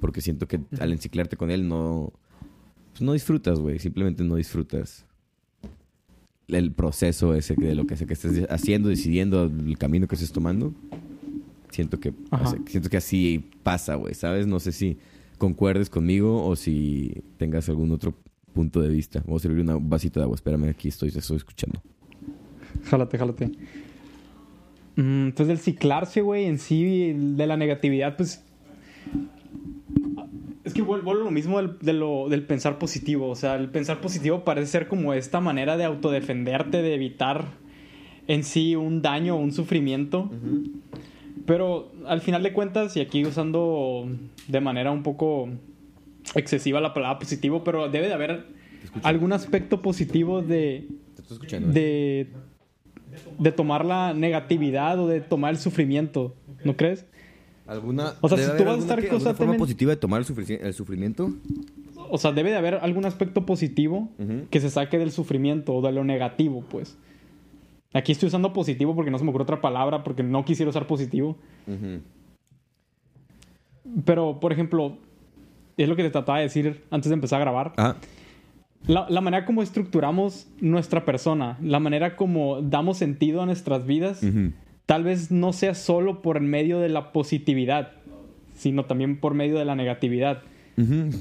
Porque 0.01 0.21
siento 0.21 0.49
que 0.49 0.61
al 0.81 0.93
enciclarte 0.93 1.37
con 1.37 1.51
él 1.51 1.69
no, 1.69 2.13
pues 2.91 3.03
no 3.03 3.13
disfrutas, 3.13 3.61
güey. 3.61 3.79
Simplemente 3.79 4.25
no 4.25 4.37
disfrutas 4.37 5.05
el 6.49 6.73
proceso 6.73 7.35
ese 7.35 7.55
de 7.55 7.75
lo 7.75 7.87
que 7.87 7.97
sea 7.97 8.07
que 8.07 8.15
estés 8.15 8.51
haciendo, 8.51 8.89
decidiendo, 8.89 9.45
el 9.45 9.79
camino 9.79 10.09
que 10.09 10.15
estés 10.15 10.33
tomando. 10.33 10.75
Siento 11.71 12.01
que, 12.01 12.13
Ajá. 12.31 12.57
siento 12.67 12.89
que 12.89 12.97
así 12.97 13.51
pasa, 13.63 13.95
güey, 13.95 14.15
¿sabes? 14.15 14.47
No 14.47 14.59
sé 14.59 14.73
si 14.73 14.99
concuerdes 15.39 15.89
conmigo 15.89 16.45
o 16.45 16.57
si 16.57 17.23
tengas 17.37 17.69
algún 17.69 17.93
otro 17.93 18.15
punto 18.55 18.81
de 18.81 18.89
vista. 18.89 19.23
Voy 19.27 19.37
a 19.37 19.41
servir 19.41 19.63
una- 19.63 19.77
un 19.77 19.89
vasito 19.89 20.21
de 20.21 20.25
agua. 20.25 20.35
Espérame, 20.35 20.65
aquí 20.71 20.89
estoy, 20.89 21.11
te 21.11 21.19
estoy 21.21 21.37
escuchando. 21.39 21.81
Jálate, 22.85 23.19
jálate. 23.19 23.47
Mm, 24.97 25.27
Entonces, 25.29 25.49
del 25.49 25.59
ciclarse, 25.59 26.21
güey, 26.21 26.45
en 26.45 26.59
sí, 26.59 27.13
de 27.15 27.47
la 27.47 27.57
negatividad, 27.57 28.17
pues. 28.17 28.45
Es 30.65 30.75
que 30.75 30.83
vuel- 30.83 31.03
vuelvo 31.03 31.23
a 31.23 31.25
lo 31.25 31.31
mismo 31.31 31.57
del, 31.61 31.79
de 31.81 31.93
lo- 31.95 32.29
del 32.29 32.43
pensar 32.45 32.79
positivo. 32.79 33.29
O 33.29 33.35
sea, 33.35 33.57
el 33.57 33.71
pensar 33.71 34.01
positivo 34.01 34.45
parece 34.45 34.67
ser 34.69 34.89
como 34.89 35.15
esta 35.15 35.41
manera 35.41 35.77
de 35.77 35.85
autodefenderte, 35.85 36.83
de 36.83 36.95
evitar 36.95 37.45
en 38.29 38.45
sí 38.45 38.77
un 38.77 39.03
daño 39.03 39.37
o 39.37 39.39
un 39.41 39.53
sufrimiento. 39.53 40.31
Pero 41.47 41.91
al 42.07 42.21
final 42.21 42.43
de 42.43 42.53
cuentas, 42.53 42.97
y 42.97 43.01
aquí 43.01 43.25
usando 43.25 44.09
de 44.47 44.61
manera 44.61 44.91
un 44.93 45.03
poco 45.03 45.49
excesiva 46.35 46.81
la 46.81 46.95
palabra 46.95 47.19
positivo, 47.19 47.65
pero 47.65 47.89
debe 47.89 48.07
de 48.09 48.15
haber 48.15 48.47
algún 49.03 49.33
aspecto 49.33 49.83
positivo 49.83 50.43
de, 50.43 50.89
Te 51.17 51.23
estoy 51.23 51.35
escuchando. 51.37 51.69
¿eh? 51.69 51.73
de, 51.73 52.29
de 53.39 53.53
tomar 53.53 53.85
la 53.85 54.15
negatividad 54.15 54.99
o 55.01 55.07
de 55.09 55.21
tomar 55.21 55.51
el 55.53 55.59
sufrimiento, 55.59 56.35
¿no 56.65 56.77
crees? 56.77 57.07
¿Alguna, 57.67 58.15
O 58.21 58.29
sea, 58.29 58.37
si 58.39 58.45
tú 58.57 58.65
vas 58.65 58.77
a 58.77 58.79
estar 58.81 58.99
alguna 58.99 58.99
forma 58.99 59.11
constantemente- 59.11 59.59
positiva 59.59 59.91
de 59.93 59.97
tomar 59.97 60.21
el, 60.21 60.27
sufri- 60.27 60.59
el 60.61 60.75
sufrimiento? 60.75 61.31
O 62.13 62.19
sea, 62.19 62.33
debe 62.33 62.51
de 62.51 62.57
haber 62.57 62.75
algún 62.77 63.05
aspecto 63.07 63.47
positivo 63.47 64.09
que 64.51 64.59
se 64.61 64.71
saque 64.71 64.99
del 64.99 65.13
sufrimiento 65.13 65.75
o 65.75 65.81
de 65.83 65.93
lo 65.93 66.03
negativo, 66.03 66.65
pues. 66.69 66.99
Aquí 67.93 68.11
estoy 68.13 68.27
usando 68.29 68.53
positivo 68.53 68.95
porque 68.97 69.11
no 69.13 69.19
se 69.19 69.25
me 69.25 69.31
ocurre 69.31 69.43
otra 69.45 69.61
palabra, 69.61 70.03
porque 70.03 70.23
no 70.25 70.45
quisiera 70.45 70.71
usar 70.71 70.87
positivo. 70.89 71.37
Pero, 74.05 74.41
por 74.41 74.53
ejemplo, 74.53 74.99
es 75.83 75.89
lo 75.89 75.97
que 75.97 76.03
te 76.03 76.11
trataba 76.11 76.39
de 76.39 76.45
decir 76.45 76.83
antes 76.91 77.09
de 77.11 77.15
empezar 77.15 77.39
a 77.41 77.45
grabar. 77.45 77.73
Ah, 77.77 77.97
La, 78.87 79.07
la 79.11 79.21
manera 79.21 79.45
como 79.45 79.63
estructuramos 79.63 80.49
nuestra 80.61 81.05
persona, 81.05 81.59
la 81.63 81.81
manera 81.81 82.17
como 82.17 82.63
damos 82.63 82.97
sentido 82.99 83.43
a 83.43 83.47
nuestras 83.47 83.87
vidas, 83.87 84.23
tal 84.87 85.05
vez 85.05 85.31
no 85.31 85.53
sea 85.53 85.75
solo 85.75 86.23
por 86.23 86.41
medio 86.41 86.81
de 86.81 86.89
la 86.89 87.13
positividad, 87.13 87.93
sino 88.57 88.85
también 88.87 89.21
por 89.21 89.35
medio 89.35 89.59
de 89.59 89.65
la 89.65 89.75
negatividad. 89.75 90.43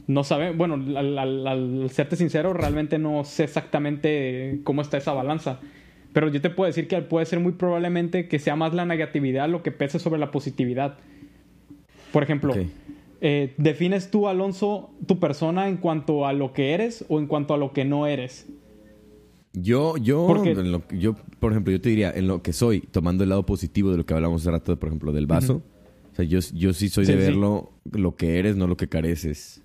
No 0.07 0.23
sabe, 0.23 0.51
bueno, 0.51 0.75
al, 0.75 1.17
al- 1.19 1.45
al 1.47 1.89
serte 1.89 2.15
sincero, 2.15 2.53
realmente 2.53 2.97
no 2.97 3.25
sé 3.25 3.43
exactamente 3.43 4.61
cómo 4.63 4.81
está 4.81 4.95
esa 4.97 5.11
balanza. 5.11 5.59
Pero 6.13 6.29
yo 6.29 6.39
te 6.39 6.49
puedo 6.49 6.67
decir 6.67 6.87
que 6.87 7.01
puede 7.01 7.25
ser 7.25 7.41
muy 7.41 7.51
probablemente 7.51 8.29
que 8.29 8.39
sea 8.39 8.55
más 8.55 8.73
la 8.73 8.85
negatividad 8.85 9.49
lo 9.49 9.61
que 9.61 9.71
pese 9.71 9.99
sobre 9.99 10.17
la 10.19 10.31
positividad. 10.31 10.97
Por 12.13 12.23
ejemplo. 12.23 12.53
Eh, 13.21 13.53
¿defines 13.57 14.11
tú, 14.11 14.27
Alonso, 14.27 14.91
tu 15.05 15.19
persona 15.19 15.67
en 15.69 15.77
cuanto 15.77 16.25
a 16.25 16.33
lo 16.33 16.53
que 16.53 16.73
eres 16.73 17.05
o 17.09 17.19
en 17.19 17.27
cuanto 17.27 17.53
a 17.53 17.57
lo 17.57 17.73
que 17.73 17.85
no 17.85 18.07
eres? 18.07 18.47
Yo, 19.53 19.97
yo, 19.97 20.25
Porque- 20.27 20.51
en 20.51 20.71
lo 20.71 20.87
yo, 20.89 21.15
por 21.39 21.51
ejemplo, 21.51 21.71
yo 21.71 21.81
te 21.81 21.89
diría, 21.89 22.11
en 22.11 22.27
lo 22.27 22.41
que 22.43 22.53
soy, 22.53 22.81
tomando 22.81 23.23
el 23.23 23.29
lado 23.29 23.45
positivo 23.45 23.91
de 23.91 23.97
lo 23.97 24.05
que 24.05 24.13
hablamos 24.13 24.41
hace 24.41 24.51
rato, 24.51 24.77
por 24.79 24.87
ejemplo, 24.89 25.11
del 25.11 25.25
vaso. 25.27 25.63
O 26.11 26.15
sea, 26.15 26.25
yo, 26.25 26.39
yo 26.53 26.73
sí 26.73 26.89
soy 26.89 27.05
Sí, 27.05 27.13
de 27.13 27.17
sí. 27.19 27.23
verlo 27.25 27.71
lo 27.91 28.15
que 28.15 28.37
eres, 28.37 28.55
no 28.55 28.67
lo 28.67 28.77
que 28.77 28.87
careces. 28.87 29.61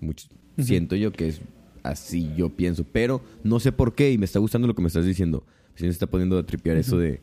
Mucho- 0.00 0.28
Siento 0.58 0.96
yo 0.96 1.12
que 1.12 1.28
es 1.28 1.40
así, 1.82 2.30
yo 2.36 2.50
pienso. 2.50 2.84
Pero 2.92 3.22
no 3.42 3.58
sé 3.58 3.72
por 3.72 3.94
qué 3.94 4.12
y 4.12 4.18
me 4.18 4.26
está 4.26 4.38
gustando 4.38 4.68
lo 4.68 4.74
que 4.74 4.82
me 4.82 4.88
estás 4.88 5.06
diciendo. 5.06 5.44
Sí 5.76 5.84
me 5.84 5.90
está 5.90 6.06
poniendo 6.06 6.36
a 6.38 6.44
tripear 6.44 6.76
eso 6.76 6.98
de... 6.98 7.20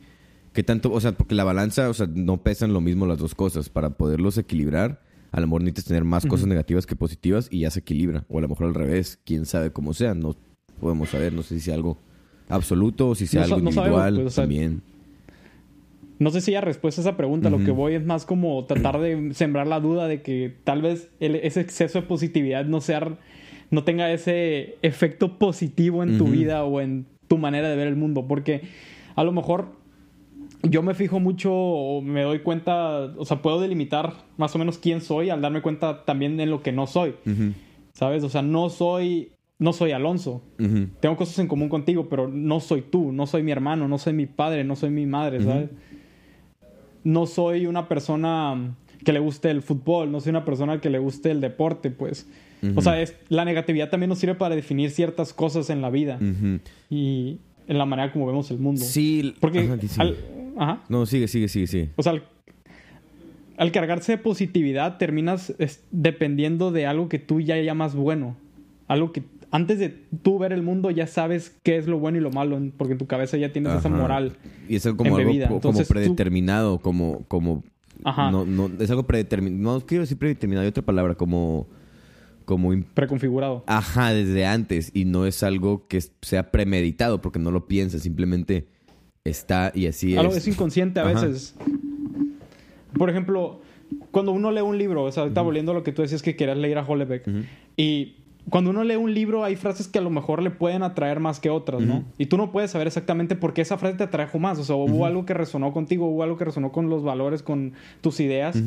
que 0.52 0.64
tanto? 0.64 0.90
O 0.92 1.00
sea, 1.00 1.12
porque 1.12 1.36
la 1.36 1.44
balanza, 1.44 1.88
o 1.88 1.94
sea, 1.94 2.08
no 2.12 2.42
pesan 2.42 2.72
lo 2.72 2.80
mismo 2.80 3.06
las 3.06 3.18
dos 3.18 3.36
cosas. 3.36 3.68
Para 3.68 3.90
poderlos 3.90 4.36
equilibrar, 4.36 5.00
a 5.32 5.40
lo 5.40 5.46
mejor 5.46 5.62
necesitas 5.62 5.84
tener 5.86 6.04
más 6.04 6.26
cosas 6.26 6.46
negativas 6.46 6.86
que 6.86 6.96
positivas 6.96 7.48
y 7.50 7.60
ya 7.60 7.70
se 7.70 7.80
equilibra. 7.80 8.24
O 8.28 8.38
a 8.38 8.40
lo 8.40 8.48
mejor 8.48 8.66
al 8.66 8.74
revés, 8.74 9.18
quién 9.24 9.46
sabe 9.46 9.72
cómo 9.72 9.94
sea. 9.94 10.14
No 10.14 10.36
podemos 10.80 11.10
saber, 11.10 11.32
no 11.32 11.42
sé 11.42 11.56
si 11.56 11.60
sea 11.60 11.74
algo 11.74 11.98
absoluto 12.48 13.10
o 13.10 13.14
si 13.14 13.26
sea 13.26 13.46
No 13.46 13.54
algo 13.54 13.60
no 13.60 13.72
sabemos, 13.72 13.98
individual 13.98 14.14
pues, 14.14 14.26
o 14.26 14.30
sea, 14.30 14.42
también. 14.44 14.82
no 16.18 16.30
sé 16.30 16.40
si 16.40 16.54
hay 16.54 16.60
respuesta 16.60 17.00
a 17.00 17.04
esa 17.04 17.16
pregunta. 17.16 17.48
Lo 17.48 17.58
que 17.58 17.70
voy 17.70 17.94
es 17.94 18.04
más 18.04 18.26
como 18.26 18.64
tratar 18.64 19.00
de 19.00 19.32
sembrar 19.34 19.66
la 19.66 19.80
duda 19.80 20.08
de 20.08 20.22
que 20.22 20.56
tal 20.64 20.82
vez 20.82 21.10
ese 21.20 21.60
exceso 21.60 22.00
de 22.00 22.06
positividad 22.06 22.64
no 22.64 22.80
sea, 22.80 23.18
no 23.70 23.84
tenga 23.84 24.10
ese 24.12 24.78
efecto 24.82 25.38
positivo 25.38 26.02
en 26.02 26.18
tu 26.18 26.26
vida 26.26 26.64
o 26.64 26.80
en 26.80 27.06
tu 27.28 27.38
manera 27.38 27.68
de 27.68 27.76
ver 27.76 27.86
el 27.86 27.96
mundo. 27.96 28.26
Porque 28.26 28.62
a 29.14 29.22
lo 29.22 29.30
mejor 29.32 29.79
yo 30.62 30.82
me 30.82 30.94
fijo 30.94 31.20
mucho 31.20 31.52
o 31.52 32.02
me 32.02 32.22
doy 32.22 32.40
cuenta, 32.40 33.12
o 33.16 33.24
sea, 33.24 33.42
puedo 33.42 33.60
delimitar 33.60 34.14
más 34.36 34.54
o 34.54 34.58
menos 34.58 34.78
quién 34.78 35.00
soy 35.00 35.30
al 35.30 35.40
darme 35.40 35.62
cuenta 35.62 36.04
también 36.04 36.38
en 36.40 36.50
lo 36.50 36.62
que 36.62 36.72
no 36.72 36.86
soy. 36.86 37.14
¿Sabes? 37.92 38.24
O 38.24 38.28
sea, 38.28 38.42
no 38.42 38.70
soy 38.70 39.32
no 39.60 39.74
soy 39.74 39.92
Alonso. 39.92 40.42
Tengo 41.00 41.16
cosas 41.16 41.38
en 41.38 41.46
común 41.46 41.68
contigo, 41.68 42.08
pero 42.08 42.26
no 42.28 42.60
soy 42.60 42.80
tú, 42.80 43.12
no 43.12 43.26
soy 43.26 43.42
mi 43.42 43.52
hermano, 43.52 43.86
no 43.86 43.98
soy 43.98 44.14
mi 44.14 44.26
padre, 44.26 44.64
no 44.64 44.74
soy 44.74 44.88
mi 44.90 45.06
madre, 45.06 45.44
¿sabes? 45.44 45.68
No 47.04 47.26
soy 47.26 47.66
una 47.66 47.86
persona 47.86 48.74
que 49.04 49.12
le 49.12 49.20
guste 49.20 49.50
el 49.50 49.62
fútbol, 49.62 50.10
no 50.10 50.20
soy 50.20 50.30
una 50.30 50.46
persona 50.46 50.80
que 50.80 50.88
le 50.88 50.98
guste 50.98 51.30
el 51.30 51.42
deporte, 51.42 51.90
pues. 51.90 52.26
O 52.74 52.80
sea, 52.80 53.00
es, 53.00 53.14
la 53.28 53.44
negatividad 53.44 53.90
también 53.90 54.08
nos 54.08 54.18
sirve 54.18 54.34
para 54.34 54.56
definir 54.56 54.90
ciertas 54.90 55.34
cosas 55.34 55.68
en 55.68 55.82
la 55.82 55.90
vida 55.90 56.18
y 56.88 57.38
en 57.68 57.78
la 57.78 57.84
manera 57.84 58.12
como 58.12 58.26
vemos 58.26 58.50
el 58.50 58.58
mundo. 58.58 58.80
Sí, 58.82 59.34
porque 59.40 59.78
Ajá. 60.56 60.82
No, 60.88 61.06
sigue, 61.06 61.28
sigue, 61.28 61.48
sigue, 61.48 61.66
sigue. 61.66 61.90
O 61.96 62.02
sea, 62.02 62.20
al, 63.56 63.72
cargarse 63.72 64.12
de 64.12 64.18
positividad 64.18 64.98
terminas 64.98 65.54
dependiendo 65.90 66.70
de 66.70 66.86
algo 66.86 67.08
que 67.08 67.18
tú 67.18 67.40
ya 67.40 67.56
llamas 67.56 67.94
bueno. 67.94 68.36
Algo 68.88 69.12
que 69.12 69.22
antes 69.50 69.78
de 69.78 69.88
tú 70.22 70.38
ver 70.38 70.52
el 70.52 70.62
mundo 70.62 70.90
ya 70.90 71.06
sabes 71.06 71.56
qué 71.62 71.76
es 71.76 71.86
lo 71.86 71.98
bueno 71.98 72.18
y 72.18 72.20
lo 72.20 72.30
malo, 72.30 72.60
porque 72.76 72.92
en 72.92 72.98
tu 72.98 73.06
cabeza 73.06 73.36
ya 73.36 73.52
tienes 73.52 73.74
esa 73.74 73.88
moral. 73.88 74.36
Y 74.68 74.76
es 74.76 74.86
como 74.96 75.16
algo 75.16 75.60
como 75.60 75.84
predeterminado, 75.84 76.78
como, 76.78 77.24
como 77.28 77.62
Ajá. 78.04 78.30
No, 78.30 78.44
no, 78.44 78.70
es 78.78 78.90
algo 78.90 79.04
predeterminado. 79.04 79.78
No 79.78 79.86
quiero 79.86 80.02
decir 80.02 80.18
predeterminado, 80.18 80.62
hay 80.62 80.68
otra 80.68 80.84
palabra, 80.84 81.14
como. 81.14 81.66
como 82.44 82.70
Preconfigurado. 82.94 83.64
Ajá, 83.66 84.12
desde 84.12 84.46
antes. 84.46 84.90
Y 84.94 85.04
no 85.04 85.26
es 85.26 85.42
algo 85.42 85.86
que 85.86 86.02
sea 86.22 86.50
premeditado, 86.50 87.20
porque 87.20 87.38
no 87.38 87.50
lo 87.50 87.66
piensas, 87.66 88.02
simplemente 88.02 88.68
está 89.24 89.70
y 89.74 89.86
así 89.86 90.16
algo 90.16 90.34
es. 90.34 90.46
inconsciente 90.48 91.00
a 91.00 91.04
veces. 91.04 91.54
Por 92.96 93.10
ejemplo, 93.10 93.60
cuando 94.10 94.32
uno 94.32 94.50
lee 94.50 94.62
un 94.62 94.78
libro, 94.78 95.04
o 95.04 95.12
sea, 95.12 95.24
ahorita 95.24 95.42
volviendo 95.42 95.72
a 95.72 95.74
lo 95.74 95.82
que 95.82 95.92
tú 95.92 96.02
decías 96.02 96.22
que 96.22 96.36
querías 96.36 96.56
leer 96.56 96.78
a 96.78 96.84
Hollebeck, 96.84 97.28
y 97.76 98.16
cuando 98.48 98.70
uno 98.70 98.82
lee 98.82 98.96
un 98.96 99.12
libro 99.12 99.44
hay 99.44 99.56
frases 99.56 99.88
que 99.88 99.98
a 99.98 100.02
lo 100.02 100.10
mejor 100.10 100.42
le 100.42 100.50
pueden 100.50 100.82
atraer 100.82 101.20
más 101.20 101.38
que 101.38 101.50
otras, 101.50 101.82
¿no? 101.82 102.04
Y 102.16 102.26
tú 102.26 102.38
no 102.38 102.50
puedes 102.50 102.70
saber 102.70 102.86
exactamente 102.86 103.36
por 103.36 103.52
qué 103.52 103.60
esa 103.62 103.76
frase 103.76 103.98
te 103.98 104.04
atrajo 104.04 104.38
más. 104.38 104.58
O 104.58 104.64
sea, 104.64 104.76
hubo 104.76 105.04
algo 105.04 105.26
que 105.26 105.34
resonó 105.34 105.72
contigo, 105.72 106.06
hubo 106.06 106.22
algo 106.22 106.36
que 106.36 106.46
resonó 106.46 106.72
con 106.72 106.88
los 106.88 107.02
valores, 107.02 107.42
con 107.42 107.74
tus 108.00 108.20
ideas. 108.20 108.60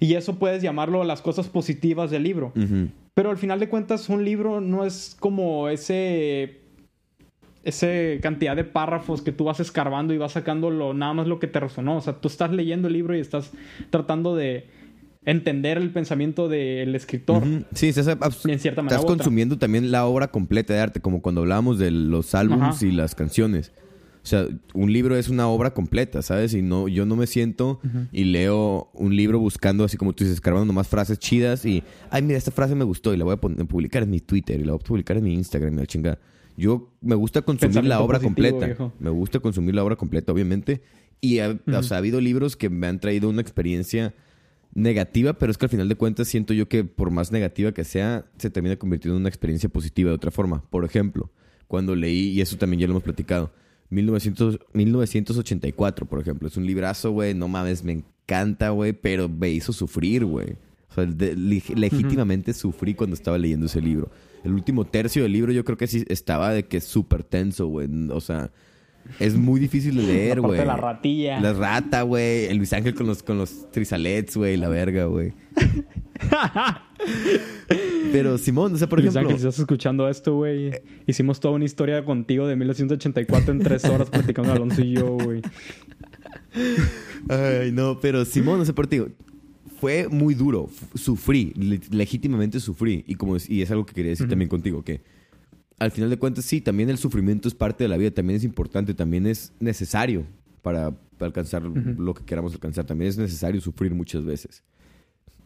Y 0.00 0.14
eso 0.14 0.38
puedes 0.38 0.62
llamarlo 0.62 1.04
las 1.04 1.20
cosas 1.20 1.48
positivas 1.48 2.10
del 2.10 2.22
libro. 2.22 2.52
Pero 3.14 3.30
al 3.30 3.36
final 3.36 3.60
de 3.60 3.68
cuentas, 3.68 4.08
un 4.08 4.24
libro 4.24 4.60
no 4.60 4.84
es 4.84 5.16
como 5.20 5.68
ese 5.68 6.60
ese 7.68 8.18
cantidad 8.22 8.56
de 8.56 8.64
párrafos 8.64 9.22
que 9.22 9.32
tú 9.32 9.44
vas 9.44 9.60
escarbando 9.60 10.14
y 10.14 10.18
vas 10.18 10.32
sacando 10.32 10.70
lo, 10.70 10.94
nada 10.94 11.12
más 11.12 11.26
lo 11.26 11.38
que 11.38 11.46
te 11.46 11.60
resonó. 11.60 11.96
O 11.96 12.00
sea, 12.00 12.14
tú 12.14 12.28
estás 12.28 12.50
leyendo 12.50 12.88
el 12.88 12.94
libro 12.94 13.16
y 13.16 13.20
estás 13.20 13.52
tratando 13.90 14.34
de 14.34 14.66
entender 15.24 15.76
el 15.76 15.90
pensamiento 15.90 16.48
del 16.48 16.94
escritor. 16.94 17.42
Sí, 17.74 17.88
estás, 17.88 18.08
en 18.46 18.58
cierta 18.58 18.82
manera 18.82 18.96
estás 18.96 19.04
consumiendo 19.04 19.58
también 19.58 19.90
la 19.90 20.06
obra 20.06 20.28
completa 20.28 20.72
de 20.72 20.80
arte, 20.80 21.00
como 21.00 21.20
cuando 21.20 21.42
hablábamos 21.42 21.78
de 21.78 21.90
los 21.90 22.34
álbumes 22.34 22.82
y 22.82 22.90
las 22.92 23.14
canciones. 23.14 23.72
O 24.22 24.26
sea, 24.26 24.46
un 24.74 24.92
libro 24.92 25.16
es 25.16 25.28
una 25.28 25.48
obra 25.48 25.72
completa, 25.72 26.22
¿sabes? 26.22 26.52
Y 26.52 26.62
no, 26.62 26.88
yo 26.88 27.06
no 27.06 27.16
me 27.16 27.26
siento 27.26 27.80
y 28.12 28.24
leo 28.24 28.90
un 28.92 29.14
libro 29.14 29.38
buscando, 29.38 29.84
así 29.84 29.96
como 29.96 30.12
tú 30.12 30.24
dices, 30.24 30.34
escarbando 30.34 30.66
nomás 30.66 30.88
frases 30.88 31.18
chidas 31.18 31.64
y, 31.64 31.82
ay, 32.10 32.22
mira, 32.22 32.38
esta 32.38 32.50
frase 32.50 32.74
me 32.74 32.84
gustó 32.84 33.14
y 33.14 33.16
la 33.16 33.24
voy 33.24 33.34
a 33.34 33.36
publicar 33.36 34.02
en 34.02 34.10
mi 34.10 34.20
Twitter 34.20 34.60
y 34.60 34.64
la 34.64 34.72
voy 34.72 34.80
a 34.82 34.84
publicar 34.84 35.16
en 35.18 35.24
mi 35.24 35.34
Instagram 35.34 35.74
y 35.74 35.76
la 35.76 35.86
chingada. 35.86 36.18
Yo 36.58 36.92
me 37.00 37.14
gusta 37.14 37.42
consumir 37.42 37.84
la 37.84 38.00
obra 38.00 38.18
completa. 38.18 38.92
Me 38.98 39.10
gusta 39.10 39.38
consumir 39.38 39.76
la 39.76 39.84
obra 39.84 39.94
completa, 39.94 40.32
obviamente. 40.32 40.82
Y 41.20 41.38
ha, 41.38 41.56
ha 41.66 41.96
habido 41.96 42.20
libros 42.20 42.56
que 42.56 42.68
me 42.68 42.88
han 42.88 42.98
traído 42.98 43.28
una 43.28 43.40
experiencia 43.40 44.12
negativa, 44.74 45.34
pero 45.34 45.52
es 45.52 45.58
que 45.58 45.66
al 45.66 45.70
final 45.70 45.88
de 45.88 45.94
cuentas 45.94 46.26
siento 46.26 46.52
yo 46.54 46.68
que 46.68 46.82
por 46.82 47.12
más 47.12 47.30
negativa 47.30 47.70
que 47.70 47.84
sea, 47.84 48.26
se 48.38 48.50
termina 48.50 48.76
convirtiendo 48.76 49.16
en 49.16 49.22
una 49.22 49.28
experiencia 49.28 49.68
positiva 49.68 50.10
de 50.10 50.16
otra 50.16 50.32
forma. 50.32 50.64
Por 50.68 50.84
ejemplo, 50.84 51.30
cuando 51.68 51.94
leí, 51.94 52.30
y 52.30 52.40
eso 52.40 52.56
también 52.56 52.80
ya 52.80 52.86
lo 52.88 52.94
hemos 52.94 53.04
platicado, 53.04 53.52
1900, 53.90 54.58
1984, 54.72 56.06
por 56.06 56.20
ejemplo, 56.20 56.48
es 56.48 56.56
un 56.56 56.66
librazo, 56.66 57.12
güey, 57.12 57.34
no 57.34 57.46
mames, 57.46 57.84
me 57.84 57.92
encanta, 57.92 58.70
güey, 58.70 58.92
pero 58.92 59.28
me 59.28 59.48
hizo 59.50 59.72
sufrir, 59.72 60.24
güey. 60.24 60.56
O 60.90 60.94
sea, 60.94 61.04
legítimamente 61.04 62.52
sufrí 62.52 62.94
cuando 62.94 63.14
estaba 63.14 63.38
leyendo 63.38 63.66
ese 63.66 63.80
libro. 63.80 64.10
El 64.44 64.54
último 64.54 64.84
tercio 64.84 65.22
del 65.22 65.32
libro 65.32 65.52
yo 65.52 65.64
creo 65.64 65.76
que 65.76 65.86
sí 65.86 66.04
estaba 66.08 66.52
de 66.52 66.66
que 66.66 66.80
súper 66.80 67.24
tenso, 67.24 67.66
güey. 67.66 67.88
O 68.10 68.20
sea, 68.20 68.50
es 69.18 69.36
muy 69.36 69.58
difícil 69.58 69.96
de 69.96 70.02
leer, 70.02 70.40
güey. 70.40 70.64
La 70.64 70.76
ratilla. 70.76 71.40
La 71.40 71.52
rata, 71.52 72.02
güey. 72.02 72.46
El 72.46 72.58
Luis 72.58 72.72
Ángel 72.72 72.94
con 72.94 73.06
los, 73.06 73.22
con 73.22 73.38
los 73.38 73.70
trisalets, 73.70 74.36
güey. 74.36 74.56
La 74.56 74.68
verga, 74.68 75.06
güey. 75.06 75.32
Pero 78.12 78.38
Simón, 78.38 78.74
o 78.74 78.76
sea, 78.76 78.88
por 78.88 79.00
ejemplo... 79.00 79.20
Ángel, 79.20 79.38
si 79.38 79.46
estás 79.46 79.58
escuchando 79.58 80.08
esto, 80.08 80.36
güey, 80.36 80.72
hicimos 81.06 81.40
toda 81.40 81.54
una 81.54 81.64
historia 81.64 82.04
contigo 82.04 82.46
de 82.46 82.56
1984 82.56 83.52
en 83.52 83.58
tres 83.60 83.84
horas 83.84 84.10
platicando 84.10 84.52
Alonso 84.52 84.82
y 84.82 84.94
yo, 84.94 85.12
güey. 85.12 85.42
Ay, 87.28 87.72
no, 87.72 87.98
pero 88.00 88.24
Simón, 88.24 88.60
no 88.60 88.64
sé 88.64 88.72
por 88.72 88.86
ti, 88.86 89.02
fue 89.80 90.08
muy 90.08 90.34
duro. 90.34 90.68
Sufrí, 90.94 91.52
legítimamente 91.90 92.60
sufrí. 92.60 93.04
Y, 93.06 93.14
como, 93.14 93.36
y 93.48 93.62
es 93.62 93.70
algo 93.70 93.86
que 93.86 93.94
quería 93.94 94.10
decir 94.10 94.28
también 94.28 94.48
contigo, 94.48 94.82
que 94.82 95.00
al 95.78 95.90
final 95.90 96.10
de 96.10 96.18
cuentas 96.18 96.44
sí, 96.44 96.60
también 96.60 96.90
el 96.90 96.98
sufrimiento 96.98 97.48
es 97.48 97.54
parte 97.54 97.84
de 97.84 97.88
la 97.88 97.96
vida, 97.96 98.10
también 98.10 98.36
es 98.36 98.44
importante, 98.44 98.94
también 98.94 99.26
es 99.26 99.52
necesario 99.60 100.26
para, 100.62 100.96
alcanzar 101.20 101.62
lo 101.62 102.14
que 102.14 102.24
queramos 102.24 102.52
alcanzar. 102.54 102.84
También 102.84 103.10
es 103.10 103.18
necesario 103.18 103.60
sufrir 103.60 103.94
muchas 103.94 104.24
veces. 104.24 104.62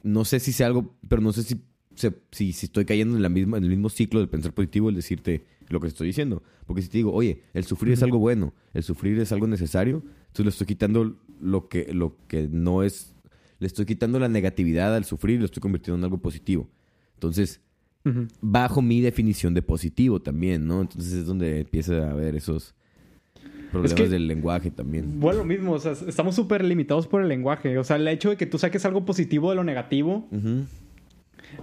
No 0.03 0.25
sé 0.25 0.41
si 0.41 0.53
sea 0.53 0.67
algo, 0.67 0.95
pero 1.09 1.23
no 1.23 1.33
sé 1.33 1.43
si, 1.43 1.61
si, 1.95 2.53
si, 2.53 2.67
estoy 2.67 2.85
cayendo 2.85 3.17
en, 3.17 3.23
la 3.23 3.29
misma, 3.29 3.59
en 3.59 3.65
el 3.65 3.71
mismo 3.71 3.89
ciclo 3.89 4.21
del 4.21 4.29
pensar 4.29 4.53
positivo, 4.53 4.89
el 4.89 4.95
decirte 4.95 5.45
lo 5.69 5.81
que 5.81 5.89
estoy 5.89 6.09
diciendo. 6.09 6.43
Porque 6.67 6.83
si 6.83 6.89
te 6.89 6.99
digo, 6.99 7.13
oye, 7.13 7.43
el 7.55 7.65
sufrir 7.65 7.93
es 7.93 8.03
algo 8.03 8.19
bueno, 8.19 8.55
el 8.75 8.83
sufrir 8.83 9.19
es 9.19 9.33
algo 9.33 9.47
necesario, 9.47 10.03
entonces 10.29 10.45
le 10.45 10.51
estoy 10.51 10.67
quitando 10.67 11.17
lo 11.41 11.69
que, 11.69 11.93
lo 11.93 12.17
que 12.29 12.49
no 12.49 12.83
es 12.83 13.12
le 13.63 13.69
estoy 13.69 13.87
quitando 13.87 14.19
la 14.19 14.29
negatividad 14.29 14.95
al 14.95 15.05
sufrir 15.05 15.37
y 15.37 15.39
lo 15.39 15.45
estoy 15.45 15.61
convirtiendo 15.61 15.97
en 15.99 16.05
algo 16.05 16.19
positivo. 16.19 16.69
Entonces, 17.15 17.61
bajo 18.41 18.83
mi 18.83 19.01
definición 19.01 19.55
de 19.55 19.63
positivo 19.63 20.21
también, 20.21 20.67
¿no? 20.67 20.81
Entonces 20.81 21.13
es 21.13 21.27
donde 21.27 21.61
empieza 21.61 22.09
a 22.09 22.11
haber 22.11 22.35
esos 22.35 22.75
problemas 23.71 24.11
del 24.11 24.27
lenguaje 24.27 24.73
también. 24.73 25.21
Bueno, 25.21 25.39
lo 25.39 25.45
mismo, 25.45 25.75
o 25.75 25.79
sea, 25.79 25.93
estamos 25.93 26.35
súper 26.35 26.65
limitados 26.65 27.07
por 27.07 27.23
el 27.23 27.29
lenguaje. 27.29 27.79
O 27.79 27.85
sea, 27.85 27.97
el 27.97 28.09
hecho 28.09 28.31
de 28.31 28.37
que 28.37 28.47
tú 28.47 28.59
saques 28.59 28.85
algo 28.85 29.05
positivo 29.05 29.51
de 29.51 29.57
lo 29.57 29.63
negativo, 29.63 30.29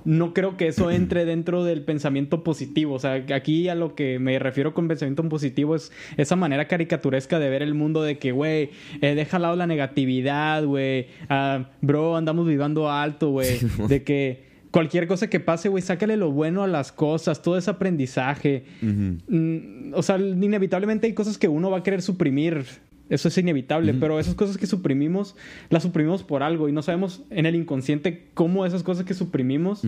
no 0.05 0.33
creo 0.33 0.57
que 0.57 0.67
eso 0.67 0.91
entre 0.91 1.25
dentro 1.25 1.63
del 1.63 1.83
pensamiento 1.83 2.43
positivo. 2.43 2.95
O 2.95 2.99
sea, 2.99 3.25
aquí 3.33 3.69
a 3.69 3.75
lo 3.75 3.95
que 3.95 4.19
me 4.19 4.37
refiero 4.39 4.73
con 4.73 4.87
pensamiento 4.87 5.27
positivo 5.27 5.75
es 5.75 5.91
esa 6.17 6.35
manera 6.35 6.67
caricaturesca 6.67 7.39
de 7.39 7.49
ver 7.49 7.61
el 7.61 7.73
mundo 7.73 8.01
de 8.01 8.17
que, 8.17 8.31
güey, 8.31 8.71
eh, 9.01 9.15
deja 9.15 9.37
al 9.37 9.43
lado 9.43 9.55
la 9.55 9.67
negatividad, 9.67 10.63
güey. 10.65 11.07
Ah, 11.29 11.69
bro, 11.81 12.17
andamos 12.17 12.47
viviendo 12.47 12.89
alto, 12.89 13.31
güey. 13.31 13.59
de 13.87 14.03
que 14.03 14.49
cualquier 14.71 15.07
cosa 15.07 15.29
que 15.29 15.39
pase, 15.39 15.69
güey, 15.69 15.81
sácale 15.81 16.17
lo 16.17 16.31
bueno 16.31 16.63
a 16.63 16.67
las 16.67 16.91
cosas, 16.91 17.41
todo 17.41 17.57
ese 17.57 17.71
aprendizaje. 17.71 18.65
Mm, 18.81 19.93
o 19.93 20.03
sea, 20.03 20.17
inevitablemente 20.17 21.07
hay 21.07 21.13
cosas 21.13 21.37
que 21.37 21.47
uno 21.47 21.71
va 21.71 21.79
a 21.79 21.83
querer 21.83 22.01
suprimir 22.01 22.65
eso 23.09 23.27
es 23.27 23.37
inevitable, 23.37 23.93
pero 23.93 24.19
esas 24.19 24.35
cosas 24.35 24.57
que 24.57 24.67
suprimimos, 24.67 25.35
las 25.69 25.83
suprimimos 25.83 26.23
por 26.23 26.43
algo 26.43 26.69
y 26.69 26.71
no 26.71 26.81
sabemos 26.81 27.23
en 27.29 27.45
el 27.45 27.55
inconsciente 27.55 28.27
cómo 28.33 28.65
esas 28.65 28.83
cosas 28.83 29.05
que 29.05 29.13
suprimimos 29.13 29.83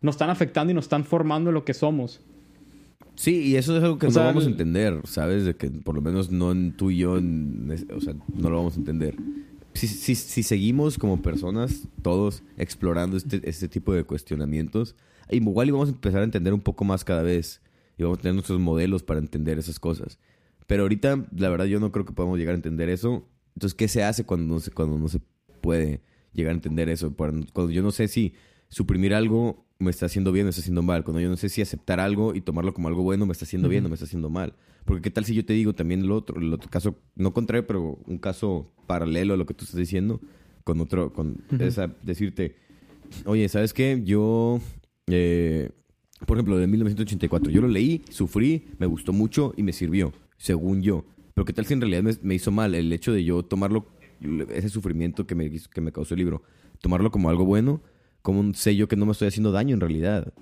nos 0.00 0.14
están 0.14 0.30
afectando 0.30 0.72
y 0.72 0.74
nos 0.74 0.86
están 0.86 1.04
formando 1.04 1.52
lo 1.52 1.64
que 1.64 1.74
somos. 1.74 2.20
Sí, 3.14 3.42
y 3.42 3.56
eso 3.56 3.76
es 3.76 3.82
algo 3.82 3.98
que 3.98 4.06
no 4.08 4.14
vamos 4.14 4.46
a 4.46 4.50
entender, 4.50 5.00
¿sabes? 5.04 5.44
De 5.44 5.56
que 5.56 5.70
por 5.70 5.94
lo 5.94 6.00
menos 6.00 6.30
no 6.30 6.54
tú 6.76 6.90
y 6.90 6.98
yo, 6.98 7.14
o 7.14 8.00
sea, 8.00 8.14
no 8.34 8.50
lo 8.50 8.56
vamos 8.56 8.76
a 8.76 8.78
entender. 8.78 9.16
Si, 9.74 9.88
si, 9.88 10.14
si 10.14 10.42
seguimos 10.42 10.98
como 10.98 11.20
personas, 11.20 11.88
todos 12.02 12.42
explorando 12.56 13.16
este, 13.16 13.40
este 13.48 13.68
tipo 13.68 13.92
de 13.92 14.04
cuestionamientos, 14.04 14.94
igual 15.30 15.68
y 15.68 15.70
vamos 15.72 15.88
a 15.88 15.92
empezar 15.92 16.20
a 16.20 16.24
entender 16.24 16.52
un 16.52 16.60
poco 16.60 16.84
más 16.84 17.04
cada 17.04 17.22
vez 17.22 17.60
y 17.96 18.02
vamos 18.02 18.18
a 18.18 18.22
tener 18.22 18.34
nuestros 18.34 18.60
modelos 18.60 19.02
para 19.02 19.20
entender 19.20 19.58
esas 19.58 19.78
cosas. 19.78 20.18
Pero 20.68 20.82
ahorita, 20.82 21.26
la 21.34 21.48
verdad, 21.48 21.64
yo 21.64 21.80
no 21.80 21.90
creo 21.90 22.04
que 22.04 22.12
podamos 22.12 22.38
llegar 22.38 22.52
a 22.52 22.56
entender 22.56 22.90
eso. 22.90 23.26
Entonces, 23.54 23.74
¿qué 23.74 23.88
se 23.88 24.04
hace 24.04 24.24
cuando 24.24 24.54
no 24.54 24.60
se, 24.60 24.70
cuando 24.70 24.98
no 24.98 25.08
se 25.08 25.18
puede 25.62 26.02
llegar 26.34 26.52
a 26.52 26.56
entender 26.56 26.90
eso? 26.90 27.16
Cuando 27.16 27.70
yo 27.70 27.82
no 27.82 27.90
sé 27.90 28.06
si 28.06 28.34
suprimir 28.68 29.14
algo 29.14 29.66
me 29.78 29.90
está 29.90 30.06
haciendo 30.06 30.30
bien 30.30 30.44
o 30.44 30.48
me 30.48 30.50
está 30.50 30.60
haciendo 30.60 30.82
mal. 30.82 31.04
Cuando 31.04 31.20
yo 31.20 31.30
no 31.30 31.38
sé 31.38 31.48
si 31.48 31.62
aceptar 31.62 32.00
algo 32.00 32.34
y 32.34 32.42
tomarlo 32.42 32.74
como 32.74 32.88
algo 32.88 33.02
bueno 33.02 33.24
me 33.24 33.32
está 33.32 33.46
haciendo 33.46 33.70
bien 33.70 33.86
o 33.86 33.88
me 33.88 33.94
está 33.94 34.04
haciendo 34.04 34.28
mal. 34.28 34.56
Porque 34.84 35.00
qué 35.00 35.10
tal 35.10 35.24
si 35.24 35.34
yo 35.34 35.42
te 35.42 35.54
digo 35.54 35.74
también 35.74 36.02
el 36.02 36.12
otro, 36.12 36.38
el 36.38 36.52
otro 36.52 36.68
caso, 36.68 36.98
no 37.14 37.32
contrario, 37.32 37.66
pero 37.66 37.98
un 38.06 38.18
caso 38.18 38.70
paralelo 38.86 39.32
a 39.32 39.36
lo 39.38 39.46
que 39.46 39.54
tú 39.54 39.64
estás 39.64 39.80
diciendo, 39.80 40.20
con 40.64 40.82
otro, 40.82 41.14
con 41.14 41.44
esa, 41.60 41.94
decirte, 42.02 42.56
oye, 43.24 43.48
¿sabes 43.48 43.72
qué? 43.72 44.02
Yo, 44.04 44.60
eh, 45.06 45.70
por 46.26 46.36
ejemplo, 46.36 46.58
de 46.58 46.66
1984, 46.66 47.50
yo 47.50 47.62
lo 47.62 47.68
leí, 47.68 48.02
sufrí, 48.10 48.66
me 48.78 48.86
gustó 48.86 49.14
mucho 49.14 49.54
y 49.56 49.62
me 49.62 49.72
sirvió, 49.72 50.12
según 50.38 50.80
yo. 50.82 51.04
Pero 51.34 51.44
qué 51.44 51.52
tal 51.52 51.66
si 51.66 51.74
en 51.74 51.80
realidad 51.82 52.02
me, 52.02 52.12
me 52.22 52.34
hizo 52.34 52.50
mal 52.50 52.74
el 52.74 52.92
hecho 52.92 53.12
de 53.12 53.22
yo 53.24 53.44
tomarlo, 53.44 53.86
ese 54.50 54.68
sufrimiento 54.70 55.26
que 55.26 55.34
me, 55.34 55.50
que 55.50 55.80
me 55.80 55.92
causó 55.92 56.14
el 56.14 56.18
libro, 56.18 56.42
tomarlo 56.80 57.10
como 57.10 57.28
algo 57.28 57.44
bueno, 57.44 57.80
como 58.22 58.40
un 58.40 58.54
sello 58.54 58.88
que 58.88 58.96
no 58.96 59.06
me 59.06 59.12
estoy 59.12 59.28
haciendo 59.28 59.52
daño 59.52 59.74
en 59.74 59.80
realidad. 59.80 60.32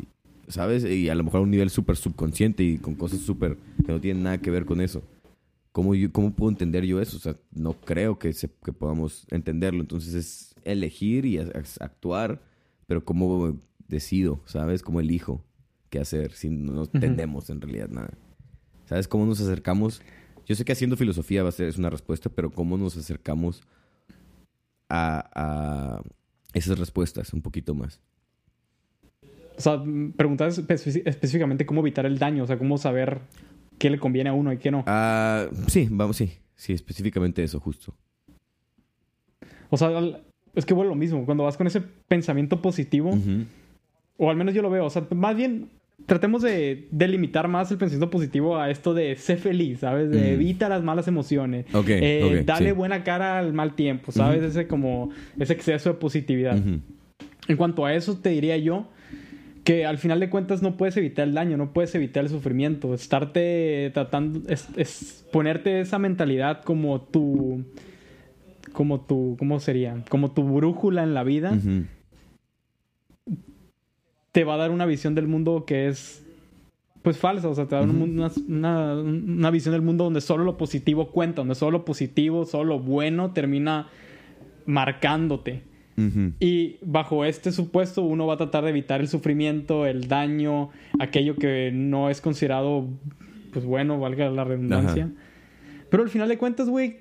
¿Sabes? 0.49 0.85
Y 0.85 1.09
a 1.09 1.15
lo 1.17 1.25
mejor 1.25 1.41
a 1.41 1.43
un 1.43 1.51
nivel 1.51 1.71
súper 1.71 1.97
subconsciente 1.97 2.63
y 2.63 2.79
con 2.79 2.95
cosas 2.95 3.19
súper 3.21 3.59
que 3.85 3.91
no 3.93 4.01
tienen 4.01 4.23
nada 4.23 4.39
que 4.39 4.51
ver 4.53 4.65
con 4.65 4.81
eso. 4.81 5.03
¿Cómo, 5.73 5.95
yo- 5.95 6.11
¿Cómo 6.13 6.33
puedo 6.35 6.51
entender 6.51 6.85
yo 6.87 7.01
eso? 7.01 7.17
O 7.17 7.21
sea, 7.21 7.37
no 7.53 7.73
creo 7.75 8.19
que, 8.19 8.33
se, 8.33 8.49
que 8.65 8.73
podamos 8.73 9.27
entenderlo. 9.31 9.81
Entonces 9.81 10.15
es 10.15 10.55
elegir 10.65 11.27
y 11.27 11.39
a- 11.39 11.43
a- 11.53 11.85
actuar, 11.85 12.41
pero 12.87 13.05
cómo 13.05 13.59
decido, 13.89 14.41
¿sabes? 14.47 14.83
Cómo 14.83 15.01
elijo 15.01 15.45
qué 15.91 15.99
hacer 15.99 16.33
si 16.33 16.49
no 16.49 16.85
entendemos 16.85 17.51
en 17.51 17.61
realidad 17.61 17.89
nada. 17.89 18.11
¿Sabes? 18.87 19.07
¿Cómo 19.09 19.27
nos 19.27 19.41
acercamos? 19.41 20.01
Yo 20.47 20.55
sé 20.55 20.65
que 20.65 20.73
haciendo 20.73 20.97
filosofía 20.97 21.43
va 21.43 21.49
a 21.51 21.53
ser 21.53 21.69
es 21.69 21.77
una 21.77 21.91
respuesta, 21.91 22.31
pero 22.31 22.51
¿cómo 22.51 22.79
nos 22.79 22.97
acercamos 22.97 23.63
a, 24.89 25.29
a 25.35 26.03
esas 26.55 26.79
respuestas 26.79 27.33
un 27.33 27.43
poquito 27.43 27.75
más? 27.75 28.01
O 29.57 29.61
sea, 29.61 29.83
preguntar 30.17 30.51
especi- 30.51 31.03
específicamente 31.05 31.67
cómo 31.67 31.81
evitar 31.81 32.07
el 32.07 32.19
daño, 32.19 32.45
o 32.45 32.47
sea, 32.47 32.59
cómo 32.59 32.79
saber 32.79 33.21
qué 33.79 33.91
le 33.91 33.99
conviene 33.99 34.31
a 34.31 34.35
uno 34.35 34.53
y 34.53 34.59
qué 34.59 34.71
no. 34.71 34.85
Ah, 34.87 35.49
sí, 35.67 35.89
vamos, 35.91 36.17
sí. 36.17 36.33
Sí, 36.55 36.73
específicamente 36.73 37.43
eso, 37.43 37.59
justo. 37.61 37.95
O 39.69 39.77
sea, 39.77 39.91
es 40.55 40.65
que 40.65 40.75
vuelve 40.75 40.91
lo 40.91 40.97
mismo. 40.97 41.25
Cuando 41.27 41.45
vas 41.45 41.57
con 41.57 41.67
ese 41.67 41.81
pensamiento 41.81 42.63
positivo, 42.63 43.19
o 44.17 44.31
al 44.31 44.37
menos 44.37 44.55
yo 44.55 44.63
lo 44.63 44.71
veo, 44.71 44.87
o 44.87 44.91
sea, 44.91 45.07
más 45.15 45.37
bien 45.37 45.71
tratemos 46.07 46.43
de 46.43 46.87
delimitar 46.91 47.49
más 47.49 47.71
el 47.73 47.79
pensamiento 47.79 48.11
positivo 48.11 48.57
a 48.57 48.71
esto 48.71 48.95
de 48.95 49.15
ser 49.17 49.39
feliz, 49.39 49.81
¿sabes? 49.81 50.11
De 50.11 50.21
Mm. 50.21 50.35
evita 50.35 50.69
las 50.69 50.83
malas 50.83 51.09
emociones. 51.09 51.67
Ok, 51.75 51.89
Eh, 51.89 52.39
ok, 52.41 52.47
dale 52.47 52.71
sí. 52.71 52.73
buena 52.77 53.03
cara 53.05 53.39
al 53.39 53.53
mal 53.53 53.75
tiempo, 53.75 54.13
¿sabes? 54.13 54.43
Ese 54.43 54.67
como, 54.69 55.11
ese 55.39 55.53
exceso 55.53 55.91
de 55.91 55.97
positividad. 55.99 56.57
En 57.49 57.57
cuanto 57.57 57.85
a 57.87 57.95
eso, 57.95 58.17
te 58.19 58.31
diría 58.31 58.57
yo 58.57 58.89
que 59.65 59.85
al 59.85 59.99
final 59.99 60.21
de 60.21 60.31
cuentas 60.31 60.63
no 60.63 60.77
puedes 60.77 60.97
evitar 60.97 61.27
el 61.27 61.35
daño, 61.35 61.57
no 61.57 61.73
puedes 61.73 61.93
evitar 61.97 62.23
el 62.23 62.31
sufrimiento. 62.31 62.95
Estarte 62.95 63.91
tratando, 63.93 64.43
es, 64.49 64.69
es 64.77 65.27
ponerte 65.33 65.81
esa 65.81 65.99
mentalidad 65.99 66.63
como 66.63 67.01
tu, 67.01 67.65
como 68.73 69.01
tu, 69.01 69.35
¿cómo 69.41 69.59
sería? 69.59 70.05
Como 70.09 70.31
tu 70.31 70.45
brújula 70.45 71.03
en 71.03 71.15
la 71.15 71.25
vida. 71.25 71.59
Te 74.37 74.45
va 74.45 74.53
a 74.53 74.57
dar 74.59 74.71
una 74.71 74.85
visión 74.85 75.15
del 75.15 75.29
mundo 75.29 75.65
que 75.67 75.89
es, 75.89 76.23
pues 77.01 77.17
falsa. 77.17 77.49
O 77.49 77.55
sea, 77.55 77.65
te 77.65 77.75
va 77.75 77.79
a 77.79 77.87
dar 77.87 77.91
un 77.91 77.99
mundo- 78.01 78.31
una, 78.47 78.93
una- 78.95 79.01
una 79.03 79.51
visión 79.51 79.73
del 79.73 79.81
mundo 79.81 80.05
donde 80.05 80.21
solo 80.21 80.45
lo 80.45 80.59
positivo 80.59 81.09
cuenta, 81.11 81.41
donde 81.41 81.55
solo 81.55 81.79
lo 81.79 81.85
positivo, 81.87 82.45
solo 82.45 82.65
lo 82.75 82.79
bueno 82.81 83.31
termina 83.33 83.89
marcándote. 84.67 85.63
Ujú. 85.97 86.33
Y 86.39 86.77
bajo 86.83 87.25
este 87.25 87.51
supuesto 87.51 88.03
uno 88.03 88.27
va 88.27 88.35
a 88.35 88.37
tratar 88.37 88.65
de 88.65 88.71
evitar 88.71 89.01
el 89.01 89.09
sufrimiento, 89.09 89.87
el 89.87 90.07
daño, 90.09 90.69
aquello 90.99 91.35
que 91.37 91.71
no 91.73 92.11
es 92.11 92.21
considerado, 92.21 92.87
pues 93.55 93.65
bueno, 93.65 93.99
valga 93.99 94.29
la 94.29 94.45
redundancia. 94.45 95.11
Pero 95.89 96.03
al 96.03 96.11
final 96.11 96.29
de 96.29 96.37
cuentas, 96.37 96.69
güey, 96.69 96.99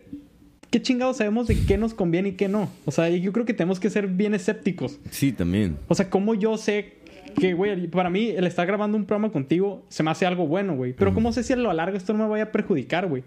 ¿qué 0.71 0.82
chingados 0.82 1.17
sabemos 1.17 1.48
de 1.48 1.58
qué 1.65 1.78
nos 1.78 1.93
conviene 1.93 2.30
y 2.30 2.32
qué 2.34 2.48
no? 2.48 2.69
O 2.86 2.91
sea, 2.91 3.10
yo 3.10 3.34
creo 3.34 3.45
que 3.45 3.54
tenemos 3.54 3.82
que 3.82 3.89
ser 3.89 4.08
bien 4.08 4.34
escépticos. 4.34 5.00
Sí, 5.10 5.34
también. 5.34 5.76
O 5.89 5.95
sea, 5.95 6.10
¿cómo 6.10 6.34
yo 6.36 6.56
sé 6.58 6.94
que, 7.33 7.53
güey, 7.53 7.88
para 7.88 8.09
mí 8.09 8.29
el 8.29 8.45
estar 8.47 8.65
grabando 8.65 8.97
un 8.97 9.05
programa 9.05 9.31
contigo 9.31 9.83
se 9.89 10.03
me 10.03 10.11
hace 10.11 10.25
algo 10.25 10.47
bueno, 10.47 10.75
güey? 10.75 10.93
Pero 10.93 11.13
¿cómo 11.13 11.33
sé 11.33 11.43
si 11.43 11.53
a 11.53 11.55
lo 11.55 11.71
largo 11.73 11.97
esto 11.97 12.13
no 12.13 12.23
me 12.23 12.29
vaya 12.29 12.45
a 12.45 12.51
perjudicar, 12.51 13.07
güey? 13.07 13.23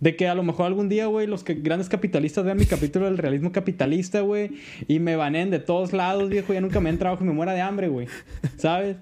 De 0.00 0.16
que 0.16 0.26
a 0.26 0.34
lo 0.34 0.42
mejor 0.42 0.66
algún 0.66 0.88
día, 0.88 1.06
güey, 1.06 1.28
los 1.28 1.44
que, 1.44 1.54
grandes 1.54 1.88
capitalistas 1.88 2.44
vean 2.44 2.58
mi 2.58 2.66
capítulo 2.66 3.04
del 3.06 3.18
realismo 3.18 3.52
capitalista, 3.52 4.20
güey, 4.20 4.50
y 4.88 4.98
me 4.98 5.14
banen 5.14 5.50
de 5.50 5.60
todos 5.60 5.92
lados, 5.92 6.28
viejo, 6.28 6.52
ya 6.52 6.60
nunca 6.60 6.80
me 6.80 6.90
den 6.90 6.98
trabajo 6.98 7.22
y 7.22 7.28
me 7.28 7.32
muera 7.32 7.52
de 7.52 7.60
hambre, 7.60 7.88
güey. 7.88 8.08
¿Sabes? 8.56 8.96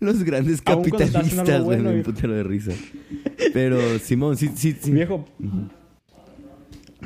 Los 0.00 0.24
grandes 0.24 0.62
capitalistas, 0.62 1.62
güey, 1.62 1.80
bueno, 1.82 2.02
putero 2.02 2.32
de 2.32 2.42
risa. 2.42 2.72
Pero, 3.52 3.98
Simón, 3.98 4.36
sí, 4.36 4.50
sí, 4.54 4.74
sí. 4.80 4.90
Viejo. 4.92 5.26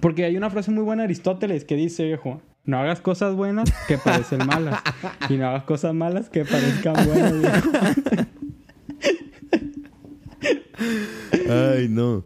Porque 0.00 0.24
hay 0.24 0.36
una 0.36 0.50
frase 0.50 0.70
muy 0.70 0.84
buena 0.84 1.02
de 1.02 1.06
Aristóteles 1.06 1.64
que 1.64 1.74
dice, 1.74 2.04
viejo, 2.04 2.40
no 2.64 2.78
hagas 2.78 3.00
cosas 3.00 3.34
buenas 3.34 3.72
que 3.88 3.98
parecen 3.98 4.46
malas. 4.46 4.80
Y 5.28 5.36
no 5.36 5.48
hagas 5.48 5.64
cosas 5.64 5.94
malas 5.94 6.28
que 6.28 6.44
parezcan 6.44 6.94
buenas, 7.06 7.38
viejo. 7.38 7.70
Ay, 11.50 11.88
no. 11.88 12.24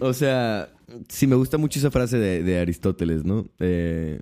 O 0.00 0.12
sea, 0.12 0.68
sí 1.08 1.26
me 1.26 1.36
gusta 1.36 1.58
mucho 1.58 1.78
esa 1.78 1.90
frase 1.90 2.18
de, 2.18 2.42
de 2.42 2.60
Aristóteles, 2.60 3.24
¿no? 3.24 3.46
Eh, 3.58 4.20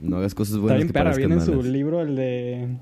no 0.00 0.18
hagas 0.18 0.34
cosas 0.34 0.54
Está 0.54 0.62
buenas 0.62 0.78
bien 0.78 0.88
que 0.88 0.92
parezcan 0.94 1.18
viene 1.18 1.34
en 1.34 1.40
su 1.40 1.50
malas. 1.52 1.66
libro 1.66 2.00
el 2.00 2.16
de... 2.16 2.78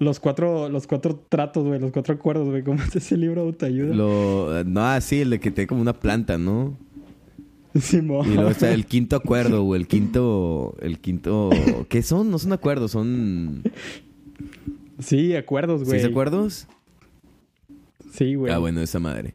Los 0.00 0.18
cuatro, 0.18 0.68
los 0.68 0.88
cuatro 0.88 1.24
tratos, 1.28 1.64
güey, 1.64 1.78
los 1.78 1.92
cuatro 1.92 2.14
acuerdos, 2.14 2.48
güey. 2.48 2.64
¿Cómo 2.64 2.82
es 2.82 2.96
ese 2.96 3.16
libro 3.16 3.42
de 3.42 3.46
autoayuda? 3.48 3.94
Lo, 3.94 4.64
no, 4.64 4.84
ah, 4.84 5.00
sí, 5.00 5.20
el 5.20 5.30
de 5.30 5.38
que 5.38 5.52
te 5.52 5.68
como 5.68 5.80
una 5.80 5.92
planta, 5.92 6.38
¿no? 6.38 6.76
Simón. 7.78 8.30
Y 8.30 8.34
luego 8.34 8.50
está 8.50 8.72
el 8.72 8.86
quinto 8.86 9.16
acuerdo, 9.16 9.64
o 9.64 9.74
el 9.74 9.86
quinto, 9.86 10.76
el 10.80 10.98
quinto, 10.98 11.50
¿qué 11.88 12.02
son? 12.02 12.30
No 12.30 12.38
son 12.38 12.52
acuerdos, 12.52 12.90
son, 12.90 13.62
Sí, 15.00 15.34
acuerdos, 15.34 15.84
güey. 15.84 16.00
¿seis 16.00 16.10
acuerdos? 16.10 16.66
Sí, 18.12 18.34
güey. 18.34 18.52
Ah, 18.52 18.58
bueno, 18.58 18.80
esa 18.80 18.98
madre. 18.98 19.34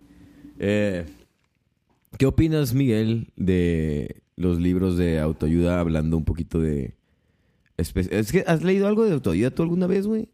Eh, 0.59 1.05
¿Qué 2.17 2.25
opinas, 2.25 2.73
Miguel, 2.73 3.31
de 3.35 4.21
los 4.35 4.59
libros 4.59 4.97
de 4.97 5.19
autoayuda 5.19 5.79
hablando 5.79 6.17
un 6.17 6.25
poquito 6.25 6.59
de... 6.59 6.95
Es 7.77 8.31
que, 8.31 8.43
¿has 8.47 8.63
leído 8.63 8.87
algo 8.87 9.05
de 9.05 9.13
autoayuda 9.13 9.51
tú 9.51 9.63
alguna 9.63 9.87
vez, 9.87 10.07
güey? 10.07 10.29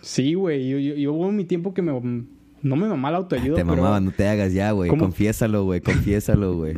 Sí, 0.00 0.34
güey. 0.34 0.68
Yo, 0.68 0.78
yo, 0.78 0.94
yo 0.94 1.12
hubo 1.12 1.32
mi 1.32 1.44
tiempo 1.44 1.74
que 1.74 1.82
me... 1.82 1.92
No 1.92 2.76
me 2.76 2.86
mamaba 2.86 3.12
la 3.12 3.18
autoayuda, 3.18 3.56
Te 3.56 3.64
pero... 3.64 3.76
mamaba, 3.76 4.00
no 4.00 4.12
te 4.12 4.28
hagas 4.28 4.52
ya, 4.52 4.70
güey. 4.70 4.88
Confiésalo, 4.90 5.64
güey, 5.64 5.80
confiésalo, 5.80 6.54
güey. 6.56 6.74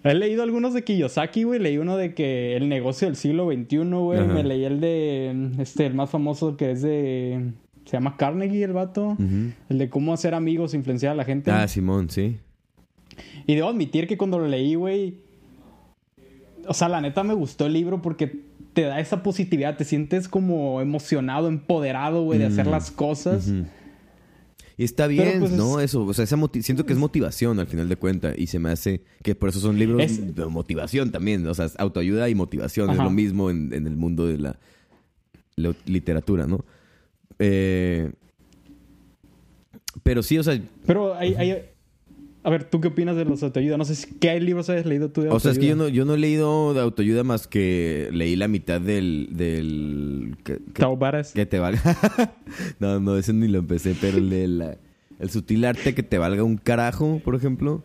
He 0.04 0.14
leído 0.14 0.42
algunos 0.42 0.74
de 0.74 0.82
Kiyosaki, 0.84 1.44
güey. 1.44 1.60
Leí 1.60 1.78
uno 1.78 1.96
de 1.96 2.14
que 2.14 2.56
el 2.56 2.68
negocio 2.68 3.06
del 3.06 3.16
siglo 3.16 3.50
XXI, 3.50 3.76
güey. 3.90 4.18
Ajá. 4.20 4.32
Me 4.32 4.42
leí 4.44 4.64
el 4.64 4.80
de... 4.80 5.50
Este, 5.58 5.86
el 5.86 5.94
más 5.94 6.10
famoso 6.10 6.56
que 6.56 6.70
es 6.72 6.82
de... 6.82 7.52
Se 7.84 7.92
llama 7.98 8.16
Carnegie, 8.16 8.64
el 8.64 8.72
vato. 8.72 9.16
El 9.68 9.78
de 9.78 9.90
cómo 9.90 10.14
hacer 10.14 10.34
amigos, 10.34 10.72
e 10.72 10.78
influenciar 10.78 11.12
a 11.12 11.14
la 11.14 11.24
gente. 11.24 11.50
Ah, 11.50 11.68
Simón, 11.68 12.08
sí. 12.10 12.38
Y 13.46 13.54
debo 13.54 13.68
admitir 13.68 14.06
que 14.06 14.16
cuando 14.16 14.38
lo 14.38 14.48
leí, 14.48 14.74
güey... 14.74 15.18
O 16.66 16.72
sea, 16.72 16.88
la 16.88 17.00
neta 17.02 17.22
me 17.24 17.34
gustó 17.34 17.66
el 17.66 17.74
libro 17.74 18.00
porque 18.00 18.40
te 18.72 18.82
da 18.82 18.98
esa 19.00 19.22
positividad. 19.22 19.76
Te 19.76 19.84
sientes 19.84 20.28
como 20.28 20.80
emocionado, 20.80 21.48
empoderado, 21.48 22.24
güey, 22.24 22.38
de 22.38 22.46
hacer 22.46 22.66
Mm. 22.66 22.70
las 22.70 22.90
cosas. 22.90 23.48
Ujú. 23.48 23.64
Y 24.76 24.84
está 24.84 25.06
bien, 25.06 25.38
pues, 25.40 25.52
¿no? 25.52 25.78
es- 25.78 25.90
Eso, 25.90 26.04
o 26.04 26.12
sea, 26.14 26.24
esa 26.24 26.36
siento 26.60 26.84
que 26.84 26.92
es 26.92 26.98
motivación 26.98 27.60
al 27.60 27.66
final 27.66 27.88
de 27.88 27.96
cuentas. 27.96 28.34
Y 28.36 28.48
se 28.48 28.58
me 28.58 28.70
hace 28.70 29.02
que 29.22 29.34
por 29.34 29.48
eso 29.50 29.60
son 29.60 29.78
libros 29.78 30.02
Es- 30.02 30.34
de 30.34 30.46
motivación 30.46 31.10
también. 31.12 31.46
O 31.46 31.54
sea, 31.54 31.68
autoayuda 31.78 32.28
y 32.28 32.34
motivación 32.34 32.90
es 32.90 32.96
lo 32.96 33.10
mismo 33.10 33.50
en, 33.50 33.72
en 33.72 33.86
el 33.86 33.96
mundo 33.96 34.26
de 34.26 34.38
la, 34.38 34.58
la 35.56 35.74
literatura, 35.86 36.46
¿no? 36.46 36.64
Eh, 37.38 38.10
pero 40.02 40.22
sí, 40.22 40.38
o 40.38 40.42
sea, 40.42 40.60
Pero 40.86 41.14
hay, 41.14 41.34
hay- 41.34 41.64
A 42.44 42.50
ver, 42.50 42.64
¿tú 42.64 42.80
qué 42.80 42.88
opinas 42.88 43.16
de 43.16 43.24
los 43.24 43.42
autoayuda? 43.42 43.78
No 43.78 43.84
sé 43.86 43.94
si... 43.94 44.06
¿Qué 44.20 44.38
libros 44.38 44.68
has 44.70 44.84
leído 44.84 45.10
tú 45.10 45.22
de 45.22 45.30
o 45.30 45.40
sea, 45.40 45.50
es 45.52 45.58
que 45.58 45.64
yo 45.66 45.72
autoayuda? 45.72 45.90
no, 45.90 45.94
yo 45.96 46.04
no 46.04 46.14
he 46.14 46.18
leído 46.18 46.74
de 46.74 46.80
autoayuda 46.82 47.24
más 47.24 47.48
que 47.48 48.10
leí 48.12 48.36
la 48.36 48.48
mitad 48.48 48.80
del... 48.82 49.28
del 49.32 50.36
que, 50.44 50.56
que- 50.58 50.72
Tao 50.82 50.96
Varas. 50.96 51.32
que 51.32 51.46
te 51.46 51.58
valga... 51.58 51.80
no, 52.80 53.00
no, 53.00 53.16
ese 53.16 53.32
ni 53.32 53.48
lo 53.48 53.58
empecé, 53.60 53.96
pero 54.00 54.18
el 54.18 54.28
de 54.30 54.46
la- 54.48 54.76
el 55.20 55.30
sutil 55.30 55.64
arte 55.64 55.94
que 55.94 56.02
te 56.02 56.18
valga 56.18 56.42
un 56.44 56.56
carajo, 56.58 57.20
por 57.24 57.34
ejemplo. 57.34 57.82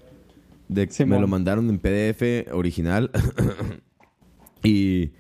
De, 0.67 0.89
me 1.05 1.19
lo 1.19 1.27
mandaron 1.27 1.69
en 1.69 1.79
PDF 1.79 2.51
original. 2.53 3.09
y, 4.63 5.11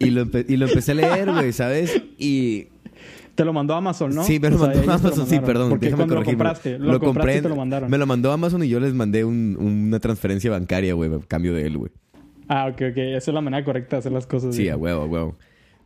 y, 0.00 0.10
lo 0.10 0.26
empe- 0.26 0.44
y 0.48 0.56
lo 0.56 0.66
empecé 0.66 0.92
a 0.92 0.94
leer, 0.96 1.30
güey, 1.30 1.52
¿sabes? 1.52 2.02
Y 2.18 2.68
Te 3.38 3.44
lo 3.44 3.52
mandó 3.52 3.74
Amazon, 3.76 4.12
¿no? 4.12 4.24
Sí, 4.24 4.40
me 4.40 4.50
lo 4.50 4.56
O 4.56 4.58
sea, 4.58 4.66
mandó 4.66 4.82
lo 4.84 4.92
Amazon, 4.94 5.26
sí, 5.28 5.38
perdón. 5.38 5.70
Porque 5.70 5.86
déjame 5.86 6.00
cuando 6.00 6.14
lo 6.16 6.20
corregirme. 6.22 6.44
compraste, 6.44 6.78
lo, 6.80 6.98
compraste 6.98 7.38
y 7.38 7.42
te 7.42 7.48
lo 7.48 7.54
mandaron. 7.54 7.88
Me 7.88 7.96
lo 7.96 8.04
mandó 8.04 8.32
Amazon 8.32 8.64
y 8.64 8.68
yo 8.68 8.80
les 8.80 8.94
mandé 8.94 9.24
un- 9.24 9.56
una 9.60 10.00
transferencia 10.00 10.50
bancaria, 10.50 10.92
güey, 10.94 11.14
a 11.14 11.20
cambio 11.20 11.54
de 11.54 11.64
él, 11.64 11.78
güey. 11.78 11.92
Ah, 12.48 12.66
ok, 12.66 12.82
ok. 12.90 12.96
Esa 12.98 13.30
es 13.30 13.34
la 13.34 13.40
manera 13.40 13.64
correcta 13.64 13.94
de 13.94 14.00
hacer 14.00 14.10
las 14.10 14.26
cosas. 14.26 14.56
Sí, 14.56 14.62
güey. 14.62 14.70
a 14.70 14.76
huevo, 14.76 15.02
a 15.02 15.06
huevo. 15.06 15.36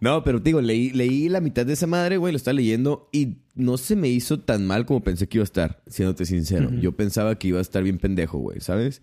No, 0.00 0.24
pero 0.24 0.38
te 0.38 0.44
digo, 0.48 0.62
leí, 0.62 0.90
leí 0.92 1.28
la 1.28 1.42
mitad 1.42 1.66
de 1.66 1.74
esa 1.74 1.86
madre, 1.86 2.16
güey, 2.16 2.32
lo 2.32 2.38
estaba 2.38 2.54
leyendo 2.54 3.10
y 3.12 3.36
no 3.54 3.76
se 3.76 3.96
me 3.96 4.08
hizo 4.08 4.40
tan 4.40 4.66
mal 4.66 4.86
como 4.86 5.02
pensé 5.04 5.28
que 5.28 5.36
iba 5.36 5.42
a 5.42 5.44
estar, 5.44 5.82
siéndote 5.88 6.24
sincero. 6.24 6.70
Yo 6.80 6.92
pensaba 6.96 7.34
que 7.38 7.48
iba 7.48 7.58
a 7.58 7.60
estar 7.60 7.82
bien 7.82 7.98
pendejo, 7.98 8.38
güey, 8.38 8.60
¿sabes? 8.60 9.02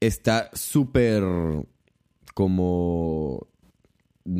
Está 0.00 0.50
súper 0.54 1.22
como... 2.34 3.46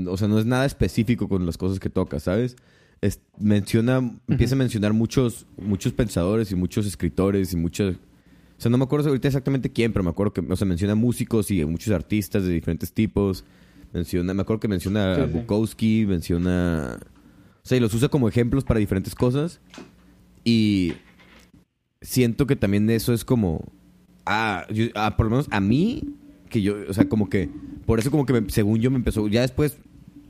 O 0.06 0.16
sea, 0.16 0.28
no 0.28 0.38
es 0.38 0.46
nada 0.46 0.66
específico 0.66 1.28
con 1.28 1.46
las 1.46 1.56
cosas 1.56 1.78
que 1.80 1.88
toca, 1.90 2.20
¿sabes? 2.20 2.56
Es- 3.02 3.20
menciona, 3.38 3.98
empieza 4.28 4.54
a 4.54 4.58
mencionar 4.58 4.92
muchos, 4.92 5.46
muchos 5.56 5.92
pensadores 5.92 6.52
y 6.52 6.54
muchos 6.54 6.86
escritores 6.86 7.52
y 7.52 7.56
muchos... 7.56 7.96
O 7.96 8.60
sea, 8.62 8.70
no 8.70 8.76
me 8.76 8.84
acuerdo 8.84 9.08
ahorita 9.08 9.26
exactamente 9.28 9.70
quién, 9.72 9.92
pero 9.92 10.02
me 10.02 10.10
acuerdo 10.10 10.34
que, 10.34 10.40
o 10.42 10.56
sea, 10.56 10.66
menciona 10.66 10.94
músicos 10.94 11.50
y 11.50 11.64
muchos 11.64 11.94
artistas 11.94 12.44
de 12.44 12.52
diferentes 12.52 12.92
tipos. 12.92 13.44
Menciona, 13.94 14.34
me 14.34 14.42
acuerdo 14.42 14.60
que 14.60 14.68
menciona 14.68 15.14
Sí, 15.14 15.20
a 15.22 15.26
sí. 15.26 15.32
Bukowski, 15.32 16.04
menciona... 16.06 16.98
O 17.62 17.66
sea, 17.66 17.78
y 17.78 17.80
los 17.80 17.94
usa 17.94 18.08
como 18.10 18.28
ejemplos 18.28 18.64
para 18.64 18.78
diferentes 18.80 19.14
cosas. 19.14 19.60
Y 20.44 20.92
siento 22.02 22.46
que 22.46 22.56
también 22.56 22.88
eso 22.90 23.12
es 23.14 23.24
como... 23.24 23.64
Ah, 24.26 24.66
yo- 24.70 24.86
ah, 24.94 25.16
por 25.16 25.26
lo 25.26 25.30
menos 25.30 25.48
a 25.50 25.60
mí, 25.60 26.02
que 26.50 26.60
yo, 26.60 26.76
o 26.88 26.92
sea, 26.92 27.08
como 27.08 27.30
que... 27.30 27.48
Por 27.86 27.98
eso 27.98 28.10
como 28.10 28.26
que 28.26 28.34
me- 28.40 28.50
según 28.50 28.78
yo 28.80 28.90
me 28.90 28.96
empezó... 28.96 29.26
Ya 29.28 29.40
después, 29.40 29.78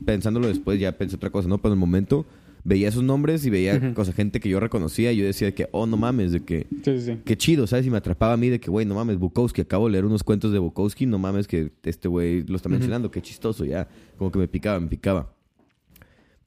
pensándolo 0.05 0.47
después, 0.47 0.79
ya 0.79 0.97
pensé 0.97 1.17
otra 1.17 1.29
cosa, 1.31 1.49
¿no? 1.49 1.57
Pero 1.57 1.73
en 1.73 1.77
el 1.77 1.79
momento 1.81 2.25
veía 2.63 2.89
esos 2.89 3.03
nombres 3.03 3.45
y 3.45 3.49
veía 3.49 3.75
Ujú. 3.75 3.93
cosa, 3.93 4.13
gente 4.13 4.39
que 4.39 4.49
yo 4.49 4.59
reconocía 4.59 5.11
y 5.11 5.17
yo 5.17 5.25
decía 5.25 5.53
que, 5.53 5.67
oh, 5.71 5.85
no 5.85 5.97
mames, 5.97 6.31
de 6.31 6.41
que... 6.41 6.67
Sí. 6.83 7.17
Qué 7.23 7.37
chido, 7.37 7.67
¿sabes? 7.67 7.85
Y 7.85 7.89
me 7.89 7.97
atrapaba 7.97 8.33
a 8.33 8.37
mí 8.37 8.49
de 8.49 8.59
que, 8.59 8.69
güey, 8.69 8.85
no 8.85 8.95
mames, 8.95 9.17
Bukowski, 9.17 9.61
acabo 9.61 9.85
de 9.87 9.93
leer 9.93 10.05
unos 10.05 10.23
cuentos 10.23 10.51
de 10.51 10.59
Bukowski, 10.59 11.05
no 11.05 11.17
mames 11.19 11.47
que 11.47 11.71
este 11.83 12.07
güey 12.07 12.43
lo 12.43 12.55
está 12.55 12.69
mencionando, 12.69 13.11
qué 13.11 13.21
chistoso, 13.21 13.65
ya. 13.65 13.87
Como 14.17 14.31
que 14.31 14.39
me 14.39 14.47
picaba, 14.47 14.79
me 14.79 14.87
picaba. 14.87 15.33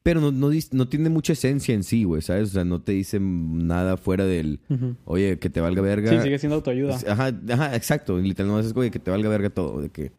Pero 0.05 0.21
no, 0.21 0.31
no, 0.31 0.51
no 0.73 0.89
tiene 0.89 1.09
mucha 1.09 1.33
esencia 1.33 1.75
en 1.75 1.83
sí, 1.83 2.05
güey, 2.05 2.21
¿sabes? 2.21 2.51
O 2.51 2.53
sea, 2.53 2.65
no 2.65 2.83
te 2.83 2.93
dice 2.93 3.19
nada 3.21 3.97
fuera 3.97 4.27
del, 4.27 4.61
oye, 5.07 5.39
que 5.39 5.49
te 5.49 5.63
valga 5.63 5.81
verga. 5.81 6.11
Sí, 6.11 6.21
sigue 6.21 6.39
siendo 6.39 6.57
autoayuda. 6.57 6.99
Ajá, 7.09 7.33
ajá, 7.49 7.75
exacto. 7.75 8.19
Literalmente 8.19 8.67
es, 8.67 8.75
güey, 8.75 8.91
que 8.91 8.99
te 8.99 9.11
valga 9.11 9.31
verga 9.31 9.49
todo. 9.49 9.81
De 9.81 9.89
que 9.89 10.13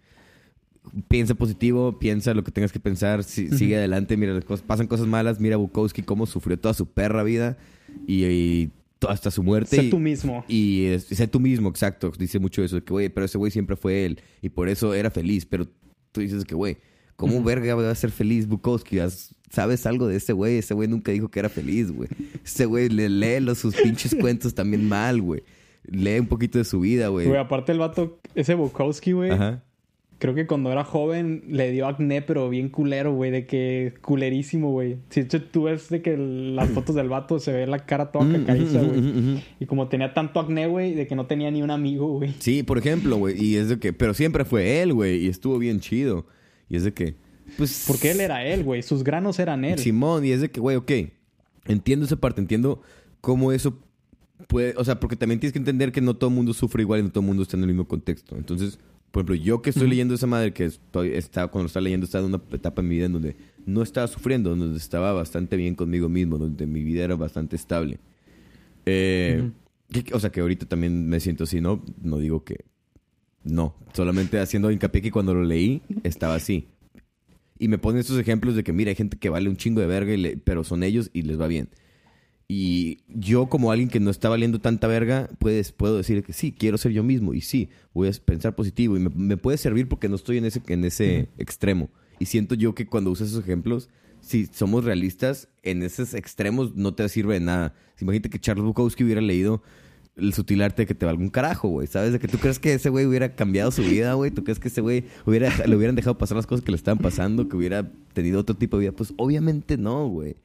piensa 1.08 1.36
positivo, 1.36 2.00
piensa 2.00 2.34
lo 2.34 2.44
que 2.44 2.52
tengas 2.52 2.72
que 2.72 2.80
pensar, 2.80 3.24
si- 3.24 3.50
sigue 3.50 3.76
adelante, 3.78 4.18
mira, 4.18 4.34
las 4.34 4.46
cosas, 4.46 4.66
pasan 4.66 4.88
cosas 4.88 5.08
malas, 5.08 5.40
mira 5.40 5.56
a 5.56 5.58
Bukowski 5.58 6.02
cómo 6.04 6.26
sufrió 6.26 6.58
toda 6.60 6.74
su 6.74 6.86
perra 6.88 7.24
vida 7.24 7.58
y, 8.08 8.70
hasta 9.08 9.30
su 9.30 9.44
muerte. 9.44 9.76
Sé 9.76 9.84
y- 9.84 9.90
tú 9.90 10.00
mismo. 10.00 10.44
y 10.48 10.96
sé 11.00 11.28
tú 11.28 11.40
mismo, 11.40 11.70
exacto. 11.70 12.12
Dice 12.18 12.40
mucho 12.40 12.64
eso, 12.64 12.84
que, 12.84 12.92
güey, 12.92 13.10
pero 13.10 13.26
ese 13.26 13.38
güey 13.38 13.52
siempre 13.52 13.76
fue 13.76 14.06
él. 14.06 14.20
Y 14.42 14.50
por 14.50 14.68
eso 14.70 14.94
era 14.96 15.12
feliz. 15.12 15.46
Pero 15.46 15.68
tú 16.12 16.22
dices 16.22 16.44
que, 16.46 16.56
güey, 16.56 16.78
¿cómo 17.16 17.44
verga 17.44 17.76
va 17.76 17.92
a 17.92 17.96
ser 17.96 18.10
feliz 18.12 18.48
Bukowski? 18.48 19.00
¿Has- 19.00 19.36
¿Sabes 19.52 19.86
algo 19.86 20.08
de 20.08 20.16
ese 20.16 20.34
güey? 20.34 20.58
Ese 20.58 20.74
güey 20.74 20.88
nunca 20.88 21.12
dijo 21.12 21.30
que 21.30 21.40
era 21.40 21.50
feliz, 21.50 21.92
güey. 21.92 22.10
Ese 22.44 22.66
güey 22.66 22.90
le 22.90 23.10
lee 23.10 23.40
los, 23.42 23.60
sus 23.60 23.76
pinches 23.76 24.16
cuentos 24.20 24.56
también 24.56 24.88
mal, 24.90 25.22
güey. 25.22 25.44
Lee 25.88 26.18
un 26.20 26.26
poquito 26.28 26.58
de 26.58 26.64
su 26.66 26.80
vida, 26.80 27.10
güey. 27.10 27.28
Güey, 27.28 27.40
aparte 27.40 27.72
el 27.74 27.78
vato, 27.78 28.20
ese 28.34 28.56
Bukowski, 28.56 29.12
güey, 29.12 29.30
Ajá. 29.32 29.64
Creo 30.18 30.34
que 30.34 30.48
cuando 30.48 30.72
era 30.72 30.84
joven 30.84 31.44
le 31.50 31.72
dio 31.72 31.88
acné, 31.88 32.22
pero 32.22 32.50
bien 32.50 32.70
culero, 32.70 33.14
güey, 33.14 33.32
de 33.32 33.46
que 33.46 33.94
culerísimo, 34.02 34.72
güey. 34.72 34.98
Si 35.10 35.22
de 35.22 35.26
hecho 35.26 35.42
tú 35.44 35.64
ves 35.64 35.90
de 35.90 36.02
que 36.02 36.18
las 36.18 36.70
fotos 36.70 36.96
del 36.96 37.10
vato 37.10 37.40
se 37.40 37.52
ve 37.52 37.68
la 37.68 37.86
cara 37.86 38.12
toda 38.12 38.26
Mm, 38.26 38.32
cacariza, 38.34 38.82
ujú, 38.82 38.92
güey. 38.94 39.44
Y 39.60 39.66
como 39.66 39.88
tenía 39.88 40.14
tanto 40.14 40.40
acné, 40.40 40.68
güey, 40.68 40.94
de 40.94 41.08
que 41.08 41.16
no 41.16 41.26
tenía 41.28 41.52
ni 41.52 41.62
un 41.62 41.72
amigo, 41.72 42.08
güey. 42.08 42.34
Sí, 42.40 42.64
por 42.64 42.78
ejemplo, 42.78 43.18
güey. 43.18 43.42
Y 43.44 43.56
es 43.58 43.70
de 43.70 43.80
que, 43.80 43.94
pero 43.94 44.14
siempre 44.14 44.46
fue 44.46 44.82
él, 44.82 44.94
güey. 44.94 45.26
Y 45.26 45.28
estuvo 45.28 45.58
bien 45.58 45.80
chido. 45.80 46.26
Y 46.70 46.78
es 46.78 46.84
de 46.84 46.94
que, 46.94 47.16
pues. 47.58 47.86
Porque 47.88 48.12
él 48.12 48.22
era 48.22 48.46
él, 48.46 48.64
güey. 48.64 48.82
Sus 48.82 49.04
granos 49.04 49.40
eran 49.40 49.66
él. 49.66 49.80
Simón, 49.80 50.26
y 50.26 50.32
es 50.32 50.42
de 50.42 50.50
que, 50.50 50.60
güey, 50.60 50.78
ok, 50.78 50.92
entiendo 51.66 52.06
esa 52.06 52.16
parte, 52.16 52.42
entiendo 52.42 52.82
cómo 53.22 53.52
eso 53.52 53.80
puede, 54.48 54.74
o 54.78 54.84
sea, 54.84 55.00
porque 55.00 55.16
también 55.16 55.40
tienes 55.40 55.54
que 55.54 55.60
entender 55.60 55.92
que 55.92 56.02
no 56.02 56.16
todo 56.16 56.30
el 56.30 56.36
mundo 56.36 56.54
sufre 56.54 56.82
igual 56.84 57.00
y 57.00 57.04
no 57.04 57.10
todo 57.10 57.22
el 57.22 57.28
mundo 57.28 57.44
está 57.44 57.58
en 57.58 57.64
el 57.64 57.68
mismo 57.70 57.88
contexto. 57.88 58.36
Entonces, 58.36 58.80
por 59.16 59.22
ejemplo, 59.22 59.36
yo 59.46 59.62
que 59.62 59.70
estoy 59.70 59.88
leyendo 59.88 60.14
esa 60.14 60.28
madre, 60.28 60.52
que 60.52 60.66
estoy, 60.66 61.12
está, 61.12 61.48
cuando 61.48 61.64
lo 61.64 61.68
estaba 61.68 61.86
leyendo, 61.86 62.04
estaba 62.04 62.26
en 62.28 62.34
una 62.34 62.44
etapa 62.52 62.82
en 62.82 62.88
mi 62.90 62.96
vida 62.96 63.06
en 63.06 63.14
donde 63.14 63.38
no 63.66 63.82
estaba 63.82 64.08
sufriendo, 64.08 64.54
donde 64.54 64.78
estaba 64.78 65.14
bastante 65.14 65.56
bien 65.56 65.74
conmigo 65.76 66.10
mismo, 66.10 66.38
donde 66.38 66.68
mi 66.68 66.84
vida 66.84 67.06
era 67.06 67.16
bastante 67.16 67.56
estable. 67.56 68.00
Eh, 68.86 69.52
que- 69.90 70.14
o 70.14 70.20
sea, 70.20 70.32
que 70.32 70.42
ahorita 70.42 70.66
también 70.66 71.08
me 71.08 71.22
siento 71.22 71.46
así, 71.46 71.62
¿no? 71.62 71.82
No 72.04 72.18
digo 72.18 72.44
que 72.44 72.66
no, 73.46 73.74
solamente 73.94 74.38
haciendo 74.40 74.70
hincapié 74.70 75.02
que 75.02 75.12
cuando 75.12 75.34
lo 75.34 75.46
leí 75.46 75.82
estaba 76.04 76.36
así. 76.36 76.68
Y 77.58 77.70
me 77.70 77.78
ponen 77.78 78.02
estos 78.02 78.20
ejemplos 78.20 78.58
de 78.58 78.66
que, 78.66 78.74
mira, 78.74 78.90
hay 78.90 78.96
gente 78.96 79.18
que 79.18 79.30
vale 79.30 79.48
un 79.48 79.56
chingo 79.56 79.80
de 79.80 79.88
verga, 79.88 80.14
y 80.14 80.18
le- 80.18 80.36
pero 80.36 80.66
son 80.66 80.84
ellos 80.84 81.10
y 81.14 81.22
les 81.22 81.40
va 81.40 81.48
bien. 81.48 81.70
Y 82.48 83.00
yo, 83.08 83.48
como 83.48 83.72
alguien 83.72 83.90
que 83.90 84.00
no 84.00 84.12
está 84.12 84.30
valiendo 84.30 84.60
tanta 84.60 84.88
verga, 84.88 85.30
puedes, 85.40 85.72
puedo 85.72 85.98
decir 85.98 86.24
que 86.24 86.34
sí, 86.34 86.52
quiero 86.52 86.78
ser 86.78 86.92
yo 86.92 87.04
mismo. 87.04 87.34
Y 87.34 87.42
sí, 87.42 87.70
voy 87.94 88.08
a 88.08 88.12
pensar 88.24 88.56
positivo. 88.56 88.98
Y 88.98 89.00
me, 89.00 89.10
me 89.10 89.38
puede 89.38 89.58
servir 89.58 89.88
porque 89.88 90.10
no 90.10 90.16
estoy 90.16 90.38
en 90.38 90.46
ese, 90.46 90.62
en 90.68 90.86
ese 90.86 91.30
extremo. 91.38 91.90
Y 92.20 92.26
siento 92.26 92.56
yo 92.56 92.76
que 92.76 92.86
cuando 92.86 93.12
usas 93.12 93.30
esos 93.30 93.44
ejemplos, 93.44 93.90
si 94.22 94.46
somos 94.48 94.84
realistas, 94.84 95.50
en 95.64 95.84
esos 95.84 96.14
extremos 96.14 96.76
no 96.76 96.94
te 96.94 97.08
sirve 97.10 97.36
de 97.36 97.40
nada. 97.40 97.74
Imagínate 98.00 98.30
que 98.30 98.40
Charles 98.40 98.66
Bukowski 98.66 99.04
hubiera 99.04 99.22
leído 99.22 99.62
el 100.16 100.34
sutil 100.34 100.62
arte 100.62 100.84
de 100.84 100.86
que 100.88 100.96
te 100.96 101.06
valga 101.06 101.22
un 101.22 101.30
carajo, 101.30 101.68
güey. 101.68 101.88
¿Sabes? 101.88 102.14
De 102.14 102.20
que 102.20 102.28
tú 102.28 102.38
crees 102.38 102.60
que 102.60 102.74
ese 102.74 102.90
güey 102.90 103.06
hubiera 103.06 103.36
cambiado 103.36 103.72
su 103.72 103.82
vida, 103.82 104.14
güey. 104.14 104.32
¿Tú 104.32 104.44
crees 104.44 104.60
que 104.60 104.70
ese 104.70 104.82
güey 104.82 105.06
hubiera, 105.26 105.52
le 105.66 105.76
hubieran 105.76 105.96
dejado 105.96 106.18
pasar 106.18 106.38
las 106.38 106.48
cosas 106.48 106.64
que 106.64 106.72
le 106.72 106.78
estaban 106.78 107.00
pasando? 107.00 107.48
Que 107.50 107.56
hubiera 107.56 107.92
tenido 108.14 108.40
otro 108.40 108.56
tipo 108.56 108.78
de 108.78 108.82
vida. 108.82 108.92
Pues 108.92 109.14
obviamente 109.18 109.78
no, 109.78 110.08
güey. 110.08 110.38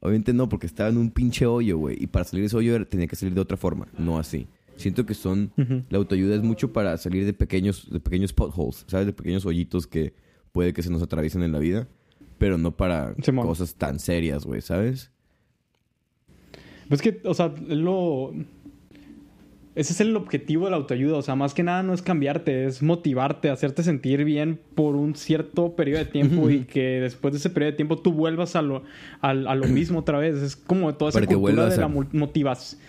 Obviamente 0.00 0.32
no, 0.32 0.48
porque 0.48 0.66
estaba 0.66 0.88
en 0.88 0.98
un 0.98 1.10
pinche 1.10 1.46
hoyo, 1.46 1.78
güey. 1.78 1.96
Y 2.00 2.06
para 2.06 2.24
salir 2.24 2.42
de 2.42 2.46
ese 2.46 2.56
hoyo 2.56 2.86
tenía 2.86 3.06
que 3.06 3.16
salir 3.16 3.34
de 3.34 3.40
otra 3.40 3.56
forma, 3.56 3.88
no 3.98 4.18
así. 4.18 4.46
Siento 4.76 5.06
que 5.06 5.14
son... 5.14 5.52
La 5.88 5.98
autoayuda 5.98 6.34
es 6.34 6.42
mucho 6.42 6.72
para 6.72 6.96
salir 6.98 7.24
de 7.24 7.32
pequeños, 7.32 7.90
de 7.90 7.98
pequeños 7.98 8.32
potholes, 8.32 8.84
¿sabes? 8.86 9.06
De 9.06 9.12
pequeños 9.12 9.46
hoyitos 9.46 9.86
que 9.86 10.14
puede 10.52 10.72
que 10.72 10.82
se 10.82 10.90
nos 10.90 11.02
atraviesen 11.02 11.42
en 11.42 11.52
la 11.52 11.58
vida. 11.58 11.88
Pero 12.38 12.58
no 12.58 12.76
para 12.76 13.14
Simón. 13.22 13.46
cosas 13.46 13.74
tan 13.74 13.98
serias, 13.98 14.44
güey, 14.44 14.60
¿sabes? 14.60 15.10
Pues 16.88 17.00
que, 17.00 17.20
o 17.24 17.34
sea, 17.34 17.54
lo... 17.68 18.32
Ese 19.76 19.92
es 19.92 20.00
el 20.00 20.16
objetivo 20.16 20.64
de 20.64 20.70
la 20.72 20.78
autoayuda. 20.78 21.16
O 21.18 21.22
sea, 21.22 21.36
más 21.36 21.54
que 21.54 21.62
nada 21.62 21.82
no 21.82 21.92
es 21.94 22.02
cambiarte, 22.02 22.64
es 22.64 22.82
motivarte, 22.82 23.50
hacerte 23.50 23.82
sentir 23.82 24.24
bien 24.24 24.58
por 24.74 24.96
un 24.96 25.14
cierto 25.14 25.76
periodo 25.76 25.98
de 25.98 26.06
tiempo 26.06 26.50
y 26.50 26.64
que 26.64 27.00
después 27.00 27.32
de 27.32 27.38
ese 27.38 27.50
periodo 27.50 27.72
de 27.72 27.76
tiempo 27.76 27.98
tú 27.98 28.10
vuelvas 28.12 28.56
a 28.56 28.62
lo, 28.62 28.82
al- 29.20 29.46
a, 29.46 29.54
lo 29.54 29.66
mismo 29.68 29.98
otra 29.98 30.18
vez. 30.18 30.36
Es 30.42 30.56
como 30.56 30.94
toda 30.94 31.10
esa 31.10 31.20
Para 31.20 31.26
cultura 31.26 31.68
de 31.68 31.74
a- 31.74 31.78
la 31.78 31.88
motivación. 32.12 32.80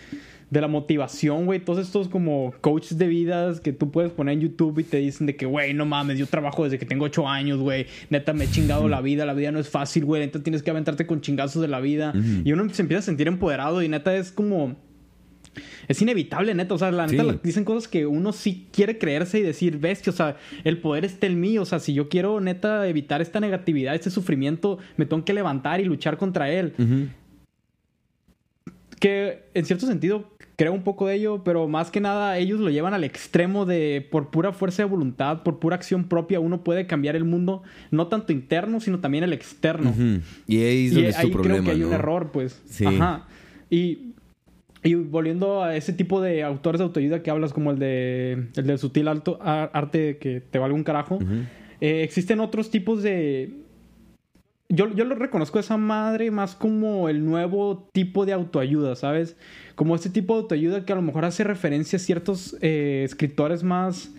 De 0.50 0.62
la 0.62 0.70
motivación, 0.70 1.46
güey. 1.46 1.60
Todos 1.60 1.86
estos 1.86 2.08
como 2.08 2.54
coaches 2.62 2.98
de 2.98 3.08
vidas 3.08 3.60
que 3.60 3.74
tú 3.74 3.92
puedes 3.92 4.14
poner 4.14 4.36
en 4.36 4.40
YouTube 4.40 4.80
y 4.80 4.84
te 4.86 4.96
dicen 4.96 5.28
de 5.28 5.36
que, 5.36 5.46
güey, 5.46 5.74
no 5.74 5.86
mames, 5.86 6.18
yo 6.18 6.26
trabajo 6.26 6.64
desde 6.64 6.80
que 6.80 6.86
tengo 6.86 7.04
ocho 7.04 7.28
años, 7.28 7.60
güey. 7.60 7.86
Neta, 8.10 8.32
me 8.32 8.46
he 8.46 8.48
chingado 8.50 8.88
la 8.88 9.02
vida. 9.02 9.26
La 9.26 9.34
vida 9.34 9.52
no 9.52 9.60
es 9.60 9.68
fácil, 9.68 10.06
güey. 10.06 10.22
Neta, 10.22 10.42
tienes 10.42 10.64
que 10.64 10.72
aventarte 10.72 11.06
con 11.06 11.20
chingazos 11.20 11.62
de 11.62 11.68
la 11.68 11.82
vida. 11.82 12.14
Y 12.46 12.54
uno 12.54 12.66
se 12.74 12.82
empieza 12.82 13.00
a 13.00 13.02
sentir 13.02 13.28
empoderado 13.28 13.84
y 13.84 13.90
neta 13.90 14.16
es 14.16 14.32
como... 14.32 14.78
Es 15.88 16.02
inevitable, 16.02 16.54
neta. 16.54 16.74
O 16.74 16.78
sea, 16.78 16.92
la 16.92 17.08
neta 17.08 17.24
Sí. 17.24 17.40
dicen 17.44 17.64
cosas 17.64 17.88
que 17.88 18.06
uno 18.06 18.34
sí 18.34 18.68
quiere 18.72 18.98
creerse 18.98 19.40
y 19.40 19.42
decir, 19.42 19.78
bestia, 19.78 20.12
o 20.12 20.16
sea, 20.16 20.38
el 20.64 20.80
poder 20.80 21.06
está 21.06 21.28
en 21.28 21.40
mí. 21.40 21.58
O 21.58 21.66
sea, 21.66 21.80
si 21.80 21.94
yo 21.94 22.10
quiero, 22.10 22.40
neta, 22.40 22.88
evitar 22.88 23.22
esta 23.22 23.40
negatividad, 23.40 23.96
este 23.96 24.10
sufrimiento, 24.10 24.78
me 24.98 25.06
tengo 25.06 25.24
que 25.26 25.34
levantar 25.34 25.82
y 25.82 25.86
luchar 25.86 26.18
contra 26.18 26.52
él. 26.52 26.74
Que 29.00 29.44
en 29.54 29.66
cierto 29.66 29.86
sentido 29.86 30.38
creo 30.58 30.74
un 30.74 30.82
poco 30.84 31.06
de 31.08 31.16
ello, 31.16 31.44
pero 31.44 31.68
más 31.68 31.92
que 31.92 32.02
nada 32.02 32.38
ellos 32.40 32.60
lo 32.60 32.72
llevan 32.72 32.96
al 32.96 33.04
extremo 33.04 33.66
de 33.68 34.06
por 34.10 34.32
pura 34.32 34.52
fuerza 34.54 34.82
de 34.82 34.90
voluntad, 34.90 35.44
por 35.44 35.60
pura 35.60 35.76
acción 35.76 36.06
propia, 36.06 36.40
uno 36.40 36.64
puede 36.64 36.88
cambiar 36.88 37.16
el 37.16 37.24
mundo, 37.26 37.62
no 37.92 38.08
tanto 38.08 38.34
interno, 38.34 38.80
sino 38.80 39.00
también 39.00 39.24
el 39.24 39.34
externo. 39.34 39.94
Y 40.48 40.58
ahí 40.58 40.88
es 40.88 40.92
Y 40.92 40.96
donde 40.96 41.08
ahí 41.10 41.14
es 41.14 41.22
tu 41.22 41.32
problema, 41.32 41.56
creo 41.60 41.64
que 41.64 41.72
hay 41.72 41.84
un 41.84 41.94
error, 41.94 42.32
pues. 42.34 42.60
Sí. 42.66 42.86
Ajá. 42.86 43.28
Y, 43.70 44.14
y 44.84 44.94
volviendo 44.96 45.64
a 45.64 45.76
ese 45.76 45.94
tipo 45.94 46.22
de 46.22 46.44
autores 46.44 46.80
de 46.80 46.86
autoayuda 46.86 47.24
que 47.24 47.32
hablas, 47.32 47.54
como 47.54 47.72
el 47.72 47.80
de 47.80 48.48
el 48.56 48.68
del 48.68 48.78
sutil 48.78 49.08
alto, 49.08 49.40
arte 49.42 50.18
que 50.18 50.42
te 50.42 50.60
valga 50.60 50.76
un 50.76 50.84
carajo, 50.84 51.20
eh, 51.82 52.04
existen 52.04 52.40
otros 52.40 52.70
tipos 52.70 53.04
de... 53.04 53.64
Yo, 54.70 54.94
yo 54.94 55.06
lo 55.06 55.16
reconozco 55.16 55.60
a 55.60 55.62
esa 55.62 55.78
madre 55.78 56.30
más 56.30 56.54
como 56.54 57.08
el 57.08 57.24
nuevo 57.24 57.88
tipo 57.94 58.26
de 58.26 58.34
autoayuda, 58.34 58.96
¿sabes? 58.98 59.38
Como 59.76 59.96
este 59.96 60.10
tipo 60.10 60.34
de 60.36 60.42
autoayuda 60.42 60.86
que 60.86 60.92
a 60.92 60.98
lo 60.98 61.02
mejor 61.02 61.24
hace 61.24 61.46
referencia 61.46 61.96
a 61.96 62.00
ciertos 62.00 62.58
eh, 62.62 63.04
escritores 63.06 63.64
más 63.64 64.12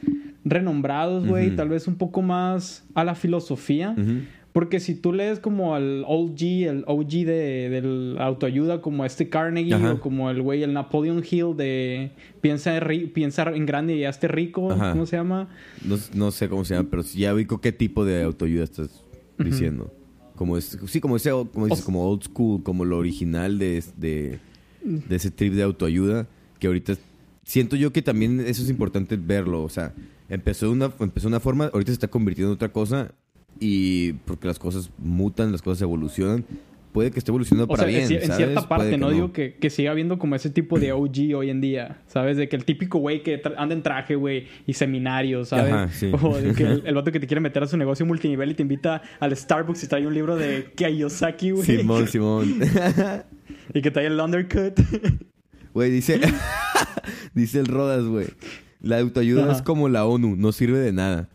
renombrados, 0.45 1.27
güey, 1.27 1.49
Ujú. 1.49 1.57
tal 1.57 1.69
vez 1.69 1.87
un 1.87 1.97
poco 1.97 2.23
más 2.23 2.87
a 2.95 3.05
la 3.05 3.15
filosofía. 3.15 3.95
Ujú. 3.99 4.23
Porque 4.53 4.81
si 4.81 4.95
tú 4.95 5.13
lees 5.13 5.39
como 5.41 5.75
al 5.75 6.05
OG, 6.07 6.43
el 6.69 6.85
OG 6.87 7.09
de, 7.09 7.69
del 7.71 8.17
autoayuda, 8.19 8.81
como 8.81 9.05
este 9.05 9.29
Carnegie 9.29 9.75
Ajá. 9.75 9.93
o 9.93 10.01
como 10.01 10.31
el 10.31 10.43
güey, 10.43 10.63
el 10.63 10.73
Napoleon 10.73 11.23
Hill 11.29 11.55
de 11.57 12.11
piensa 12.41 12.81
piensa 13.15 13.43
en 13.55 13.67
grande 13.67 13.95
y 13.97 14.05
hazte 14.05 14.27
rico, 14.27 14.73
Ajá. 14.73 14.93
¿cómo 14.93 15.07
se 15.07 15.17
llama? 15.17 15.49
No, 15.85 15.97
no 16.15 16.31
sé 16.31 16.49
cómo 16.49 16.65
se 16.65 16.75
llama, 16.75 16.89
pero 16.91 17.03
ya 17.03 17.35
ubico 17.35 17.61
qué 17.61 17.73
tipo 17.73 18.05
de 18.05 18.23
autoayuda 18.23 18.65
estás 18.65 19.05
diciendo. 19.39 19.93
Como 20.35 20.57
es, 20.57 20.79
sí, 20.87 21.01
como 21.01 21.17
ese, 21.17 21.31
como 21.31 21.67
dices, 21.67 21.83
O- 21.83 21.85
como 21.85 22.09
old 22.11 22.23
school, 22.25 22.63
como 22.63 22.85
lo 22.85 22.97
original 22.99 23.59
de, 23.59 23.85
de, 23.97 24.39
de 24.83 25.17
ese 25.17 25.31
trip 25.31 25.53
de 25.53 25.63
autoayuda, 25.63 26.27
que 26.59 26.67
ahorita 26.69 26.95
siento 27.45 27.77
yo 27.77 27.93
que 27.93 28.03
también 28.03 28.41
eso 28.41 28.63
es 28.63 28.71
importante 28.71 29.17
verlo. 29.17 29.63
O 29.63 29.69
sea, 29.69 29.93
empezó 30.29 30.71
una, 30.71 30.91
empezó 31.01 31.29
una 31.29 31.39
forma, 31.41 31.67
ahorita 31.67 31.91
se 31.91 31.95
está 31.95 32.09
convirtiendo 32.09 32.53
en 32.53 32.55
otra 32.57 32.71
cosa, 32.73 33.13
y 33.61 34.13
porque 34.13 34.47
las 34.47 34.59
cosas 34.59 34.91
mutan, 34.99 35.53
las 35.53 35.63
cosas 35.63 35.83
evolucionan. 35.83 36.45
Puede 36.93 37.11
que 37.11 37.19
esté 37.19 37.31
evolucionando 37.31 37.73
O 37.73 37.77
para 37.77 37.89
sea, 37.89 38.01
en 38.01 38.09
bien. 38.09 38.23
en, 38.23 38.29
¿sabes? 38.29 38.37
cierta 38.47 38.67
parte, 38.67 38.97
no, 38.97 39.11
digo 39.11 39.31
que, 39.31 39.55
que 39.55 39.69
siga 39.69 39.91
habiendo 39.91 40.19
como 40.19 40.35
ese 40.35 40.49
tipo 40.49 40.81
de 40.81 40.93
OG 40.93 41.37
hoy 41.37 41.51
en 41.51 41.61
día, 41.61 42.01
¿sabes? 42.07 42.39
De 42.39 42.49
que 42.49 42.57
el 42.57 42.65
típico 42.65 42.99
güey 42.99 43.23
que 43.23 43.43
anda 43.59 43.75
en 43.75 43.83
traje, 43.83 44.15
güey, 44.17 44.47
y 44.67 44.73
seminarios, 44.73 45.51
¿sabes? 45.51 45.73
Ajá, 45.73 45.89
sí. 45.93 46.11
O 46.23 46.37
de 46.39 46.55
que 46.55 46.63
el, 46.65 46.83
el 46.87 46.95
vato 46.95 47.13
que 47.13 47.21
te 47.21 47.27
quiere 47.27 47.41
meter 47.41 47.63
a 47.63 47.67
su 47.67 47.77
negocio 47.77 48.07
multinivel 48.07 48.51
y 48.51 48.55
te 48.55 48.63
invita 48.63 49.03
al 49.21 49.37
Starbucks 49.37 49.85
y 49.85 49.87
trae 49.87 50.07
un 50.07 50.15
libro 50.15 50.35
de 50.37 50.73
Kiyosaki, 50.75 51.51
güey. 51.51 51.65
Simón, 51.65 52.09
Simón. 52.09 52.59
Y 53.75 53.83
que 53.83 53.91
trae 53.91 54.07
el 54.07 54.19
undercut. 54.19 54.81
Güey, 55.75 55.91
dice, 55.91 56.19
dice 57.35 57.61
el 57.61 57.67
Rodas, 57.67 58.05
güey. 58.05 58.27
La 58.81 58.99
autoayuda 58.99 59.45
Ajá. 59.45 59.53
es 59.53 59.63
como 59.63 59.89
la 59.91 60.07
ONU, 60.07 60.37
no 60.37 60.53
sirve 60.53 60.79
de 60.79 60.93
nada. 60.93 61.29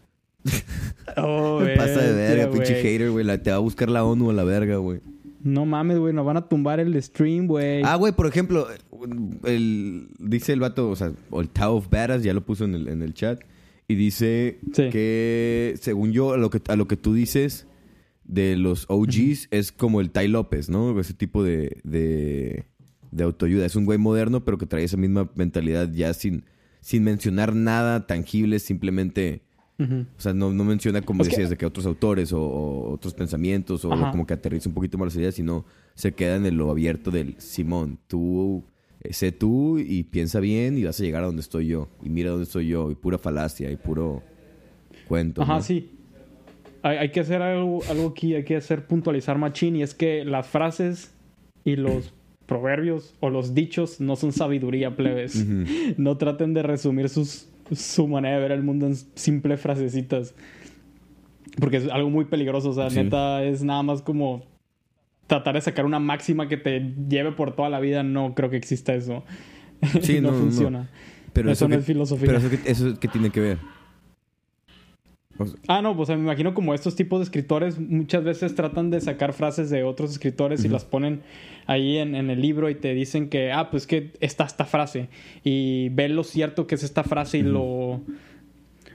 oh, 1.17 1.61
Pasa 1.77 2.01
de 2.01 2.13
verga, 2.13 2.51
pinche 2.51 2.75
hater, 2.81 3.11
güey. 3.11 3.25
Te 3.39 3.49
va 3.51 3.57
a 3.57 3.59
buscar 3.59 3.89
la 3.89 4.03
ONU 4.03 4.29
a 4.29 4.33
la 4.33 4.43
verga, 4.43 4.77
güey. 4.77 4.99
No 5.41 5.65
mames, 5.65 5.97
güey, 5.97 6.13
nos 6.13 6.25
van 6.25 6.37
a 6.37 6.47
tumbar 6.47 6.79
el 6.79 7.01
stream, 7.03 7.47
güey. 7.47 7.81
Ah, 7.83 7.95
güey, 7.97 8.13
por 8.13 8.27
ejemplo, 8.27 8.67
el, 9.43 10.07
dice 10.17 10.53
el 10.53 10.61
vato, 10.61 10.89
o 10.89 10.95
sea, 10.95 11.11
o 11.31 11.41
el 11.41 11.49
Tao 11.49 11.75
of 11.75 11.89
Badass, 11.89 12.23
ya 12.23 12.33
lo 12.33 12.45
puso 12.45 12.63
en 12.63 12.75
el, 12.75 12.87
en 12.87 13.01
el 13.01 13.13
chat. 13.13 13.41
Y 13.89 13.95
dice 13.95 14.59
Sí. 14.73 14.89
que, 14.89 15.75
según 15.81 16.13
yo, 16.13 16.33
a 16.33 16.37
lo 16.37 16.49
que, 16.49 16.61
a 16.69 16.77
lo 16.77 16.87
que 16.87 16.95
tú 16.95 17.13
dices 17.13 17.67
de 18.23 18.55
los 18.55 18.85
OGs, 18.87 19.49
es 19.51 19.73
como 19.73 19.99
el 19.99 20.11
Tai 20.11 20.29
López, 20.29 20.69
¿no? 20.69 20.97
Ese 20.97 21.13
tipo 21.13 21.43
de, 21.43 21.81
de, 21.83 22.63
de 23.11 23.23
autoayuda. 23.25 23.65
Es 23.65 23.75
un 23.75 23.83
güey 23.83 23.97
moderno, 23.97 24.45
pero 24.45 24.57
que 24.57 24.65
trae 24.65 24.85
esa 24.85 24.95
misma 24.95 25.29
mentalidad 25.35 25.91
ya 25.91 26.13
sin, 26.13 26.45
sin 26.79 27.03
mencionar 27.03 27.53
nada 27.53 28.07
tangible, 28.07 28.59
simplemente... 28.59 29.42
O 29.79 30.21
sea, 30.21 30.33
no, 30.33 30.51
no 30.53 30.63
menciona, 30.63 31.01
como 31.01 31.23
Es 31.23 31.29
que- 31.29 31.35
decías, 31.35 31.49
de 31.49 31.57
que 31.57 31.65
otros 31.65 31.85
autores 31.85 32.31
o, 32.31 32.41
o 32.41 32.91
otros 32.93 33.13
pensamientos 33.13 33.83
o 33.85 33.91
Ajá. 33.91 34.11
como 34.11 34.25
que 34.25 34.33
aterriza 34.33 34.69
un 34.69 34.75
poquito 34.75 34.97
más 34.97 35.07
las 35.07 35.15
ideas, 35.17 35.35
sino 35.35 35.65
se 35.95 36.13
queda 36.13 36.35
en 36.35 36.57
lo 36.57 36.69
abierto 36.71 37.11
del 37.11 37.35
Simón. 37.39 37.97
Tú, 38.07 38.63
eh, 39.01 39.11
sé 39.13 39.31
tú 39.31 39.79
y 39.79 40.03
piensa 40.03 40.39
bien 40.39 40.77
y 40.77 40.83
vas 40.83 40.99
a 40.99 41.03
llegar 41.03 41.23
a 41.23 41.25
donde 41.25 41.41
estoy 41.41 41.67
yo. 41.67 41.89
Y 42.03 42.09
mira 42.09 42.29
dónde 42.29 42.43
estoy 42.45 42.67
yo. 42.67 42.91
Y 42.91 42.95
pura 42.95 43.17
falacia 43.17 43.71
y 43.71 43.75
puro 43.75 44.21
cuento. 45.07 45.41
Ajá, 45.41 45.55
¿no? 45.55 45.61
sí. 45.61 45.89
Hay, 46.83 46.97
hay 46.97 47.11
que 47.11 47.19
hacer 47.21 47.41
algo, 47.41 47.81
algo 47.89 48.09
aquí, 48.09 48.35
hay 48.35 48.43
que 48.43 48.55
hacer 48.57 48.85
puntualizar 48.85 49.37
machín 49.37 49.75
y 49.77 49.83
es 49.83 49.93
que 49.93 50.23
las 50.25 50.47
frases 50.47 51.13
y 51.65 51.77
los 51.77 52.13
proverbios 52.45 53.15
o 53.21 53.29
los 53.29 53.53
dichos 53.53 54.01
no 54.01 54.15
son 54.17 54.31
sabiduría, 54.33 54.95
plebes. 54.95 55.45
No 55.97 56.17
traten 56.17 56.53
de 56.53 56.61
resumir 56.61 57.07
sus, 57.09 57.47
su 57.71 58.07
manera 58.07 58.35
de 58.35 58.41
ver 58.41 58.51
el 58.51 58.63
mundo 58.63 58.87
en 58.87 58.95
simples 58.95 59.59
frasecitas. 59.61 60.35
Porque 61.59 61.77
es 61.77 61.89
algo 61.89 62.09
muy 62.09 62.25
peligroso, 62.25 62.69
o 62.69 62.73
sea, 62.73 62.89
Sí. 62.89 62.97
neta 62.97 63.43
es 63.43 63.63
nada 63.63 63.83
más 63.83 64.01
como 64.01 64.43
tratar 65.27 65.55
de 65.55 65.61
sacar 65.61 65.85
una 65.85 65.99
máxima 65.99 66.47
que 66.47 66.57
te 66.57 66.93
lleve 67.07 67.31
por 67.31 67.55
toda 67.55 67.69
la 67.69 67.79
vida, 67.79 68.03
no 68.03 68.33
creo 68.35 68.49
que 68.49 68.57
exista 68.57 68.93
eso. 68.93 69.23
Sí, 70.01 70.15
no, 70.21 70.21
no, 70.21 70.31
no, 70.31 70.37
no. 70.37 70.43
funciona. 70.45 70.89
Pero 71.33 71.51
Eso 71.51 71.67
que- 71.67 71.75
es 71.75 71.85
filosofía. 71.85 72.27
Pero 72.27 72.37
eso, 72.39 72.49
que, 72.49 72.59
eso 72.71 72.99
que 72.99 73.07
tiene 73.07 73.29
que 73.31 73.39
ver. 73.39 73.57
Ah, 75.67 75.81
no, 75.81 75.95
pues 75.97 76.09
me 76.09 76.15
imagino 76.15 76.53
como 76.53 76.73
estos 76.73 76.95
tipos 76.95 77.19
de 77.19 77.23
escritores 77.23 77.79
muchas 77.79 78.23
veces 78.23 78.53
tratan 78.53 78.91
de 78.91 79.01
sacar 79.01 79.33
frases 79.33 79.69
de 79.69 79.83
otros 79.83 80.11
escritores 80.11 80.63
y 80.63 80.69
las 80.69 80.85
ponen 80.85 81.21
ahí 81.65 81.97
en, 81.97 82.13
en 82.13 82.29
el 82.29 82.39
libro 82.41 82.69
y 82.69 82.75
te 82.75 82.93
dicen 82.93 83.29
que, 83.29 83.51
ah, 83.51 83.71
pues 83.71 83.87
que 83.87 84.11
está 84.19 84.43
esta 84.43 84.65
frase. 84.65 85.09
Y 85.43 85.89
ven 85.89 86.15
lo 86.15 86.23
cierto 86.23 86.67
que 86.67 86.75
es 86.75 86.83
esta 86.83 87.03
frase 87.03 87.39
y 87.39 87.43
lo... 87.43 88.01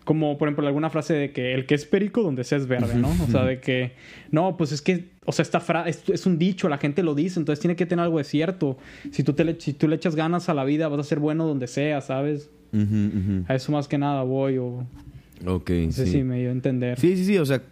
Como, 0.05 0.39
por 0.39 0.49
ejemplo, 0.49 0.66
alguna 0.66 0.89
frase 0.89 1.12
de 1.12 1.32
que 1.32 1.53
el 1.53 1.66
que 1.66 1.74
es 1.74 1.84
perico 1.84 2.22
donde 2.22 2.43
sea 2.45 2.57
es 2.57 2.66
verde, 2.66 2.95
¿no? 2.95 3.11
O 3.11 3.30
sea, 3.30 3.45
de 3.45 3.61
que, 3.61 3.93
no, 4.30 4.57
pues 4.57 4.72
es 4.72 4.80
que, 4.80 5.11
o 5.26 5.32
sea, 5.32 5.43
esta 5.43 5.61
frase 5.61 5.91
es, 5.91 6.09
es 6.09 6.24
un 6.24 6.39
dicho, 6.39 6.70
la 6.70 6.78
gente 6.78 7.03
lo 7.03 7.14
dice, 7.14 7.39
entonces 7.39 7.61
tiene 7.61 7.76
que 7.76 7.84
tener 7.84 8.05
algo 8.05 8.16
de 8.16 8.24
cierto. 8.24 8.78
Si 9.11 9.22
tú, 9.22 9.34
te 9.34 9.45
le, 9.45 9.61
si 9.61 9.74
tú 9.74 9.86
le 9.86 9.97
echas 9.97 10.14
ganas 10.16 10.49
a 10.49 10.55
la 10.55 10.64
vida, 10.64 10.89
vas 10.89 11.01
a 11.01 11.03
ser 11.03 11.18
bueno 11.18 11.47
donde 11.47 11.66
sea, 11.66 12.01
¿sabes? 12.01 12.49
A 13.49 13.55
eso 13.55 13.72
más 13.72 13.86
que 13.89 13.99
nada 13.99 14.22
voy 14.22 14.57
o... 14.57 14.86
Ok, 15.47 15.70
No 15.70 15.93
sé 15.93 16.07
sí. 16.07 16.12
si 16.12 16.22
me 16.24 16.39
dio 16.41 16.49
a 16.49 16.53
entender. 16.53 16.99
Sí, 16.99 17.16
sí, 17.16 17.24
sí, 17.24 17.39
o 17.39 17.47
sea, 17.47 17.62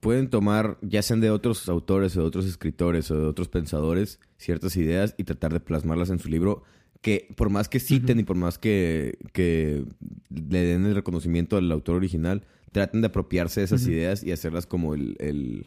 pueden 0.00 0.28
tomar, 0.28 0.78
ya 0.82 1.02
sean 1.02 1.20
de 1.20 1.30
otros 1.30 1.68
autores 1.68 2.16
o 2.16 2.20
de 2.20 2.26
otros 2.26 2.46
escritores 2.46 3.10
o 3.10 3.18
de 3.18 3.26
otros 3.26 3.48
pensadores, 3.48 4.20
ciertas 4.36 4.76
ideas 4.76 5.14
y 5.18 5.24
tratar 5.24 5.52
de 5.52 5.60
plasmarlas 5.60 6.10
en 6.10 6.18
su 6.18 6.28
libro, 6.28 6.62
que 7.00 7.28
por 7.36 7.50
más 7.50 7.68
que 7.68 7.80
citen 7.80 8.18
y 8.20 8.24
por 8.24 8.36
más 8.36 8.58
que, 8.58 9.18
que 9.32 9.84
le 10.30 10.58
den 10.60 10.86
el 10.86 10.94
reconocimiento 10.94 11.56
al 11.56 11.70
autor 11.72 11.96
original, 11.96 12.42
traten 12.72 13.00
de 13.00 13.06
apropiarse 13.08 13.60
de 13.60 13.64
esas 13.64 13.86
ideas 13.86 14.22
y 14.24 14.32
hacerlas 14.32 14.66
como 14.66 14.94
el, 14.94 15.16
el- 15.18 15.66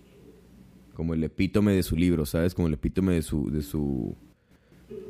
como 0.93 1.13
el 1.13 1.23
epítome 1.23 1.71
de 1.73 1.81
su 1.83 1.95
libro, 1.95 2.25
¿sabes? 2.25 2.53
Como 2.53 2.67
el 2.67 2.73
epítome 2.73 3.13
de 3.13 3.21
su, 3.21 3.49
de 3.49 3.61
su, 3.61 4.17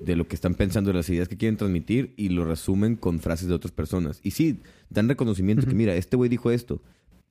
de 0.04 0.16
lo 0.16 0.28
que 0.28 0.36
están 0.36 0.56
pensando, 0.56 0.90
de 0.92 0.98
las 0.98 1.10
ideas 1.10 1.28
que 1.28 1.38
quieren 1.38 1.58
transmitir 1.58 2.14
y 2.18 2.30
lo 2.30 2.46
resumen 2.46 2.96
con 2.96 3.20
frases 3.20 3.48
de 3.48 3.54
otras 3.54 3.72
personas. 3.72 4.20
Y 4.24 4.32
sí, 4.32 4.60
dan 4.90 5.10
reconocimiento 5.10 5.68
que 5.68 5.76
mira, 5.76 5.96
este 5.96 6.18
güey 6.18 6.30
dijo 6.30 6.52
esto 6.52 6.82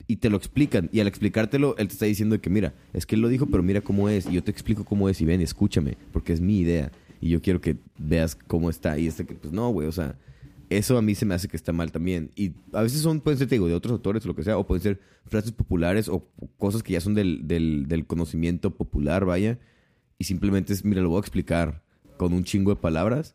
y 0.07 0.17
te 0.17 0.31
lo 0.31 0.37
explican 0.37 0.89
y 0.93 1.01
al 1.01 1.07
explicártelo 1.07 1.77
él 1.79 1.89
te 1.89 1.95
está 1.95 2.07
diciendo 2.07 2.41
que 2.41 2.51
mira, 2.51 2.75
es 2.93 3.07
que 3.07 3.15
él 3.15 3.21
lo 3.21 3.29
dijo, 3.29 3.47
pero 3.47 3.63
mira 3.63 3.81
cómo 3.81 4.09
es 4.09 4.27
y 4.27 4.33
yo 4.33 4.45
te 4.45 4.51
explico 4.51 4.85
cómo 4.85 5.09
es 5.09 5.21
y 5.21 5.25
ven, 5.25 5.41
escúchame, 5.41 5.97
porque 6.13 6.33
es 6.33 6.41
mi 6.41 6.61
idea 6.61 6.93
y 7.21 7.31
yo 7.31 7.43
quiero 7.43 7.61
que 7.61 7.77
veas 7.99 8.35
cómo 8.35 8.71
está 8.71 8.99
y 8.99 9.07
este 9.07 9.27
que 9.27 9.35
pues 9.35 9.53
no, 9.53 9.71
güey, 9.71 9.89
o 9.89 9.93
sea, 9.93 10.17
eso 10.71 10.99
a 10.99 11.03
mí 11.03 11.15
se 11.15 11.25
me 11.25 11.35
hace 11.35 11.49
que 11.49 11.57
está 11.57 11.73
mal 11.73 11.91
también. 11.93 12.31
Y 12.37 12.53
a 12.73 12.83
veces 12.83 13.01
son, 13.01 13.21
pueden 13.21 13.39
ser, 13.39 13.49
te 13.49 13.55
digo, 13.55 13.69
de 13.69 13.75
otros 13.75 13.93
autores 13.93 14.25
o 14.25 14.29
lo 14.29 14.37
que 14.37 14.45
sea, 14.45 14.59
o 14.59 14.67
pueden 14.67 14.83
ser 14.83 15.01
frases 15.27 15.53
populares 15.53 16.09
o 16.09 16.29
cosas 16.59 16.83
que 16.83 16.93
ya 16.93 17.01
son 17.01 17.15
del, 17.15 17.49
del, 17.49 17.87
del 17.89 18.07
conocimiento 18.07 18.75
popular, 18.75 19.25
vaya. 19.25 19.59
Y 20.19 20.25
simplemente 20.25 20.73
es, 20.73 20.85
mira, 20.85 21.01
lo 21.01 21.09
voy 21.09 21.19
a 21.19 21.21
explicar 21.21 21.83
con 22.19 22.35
un 22.35 22.45
chingo 22.45 22.75
de 22.75 22.77
palabras 22.77 23.35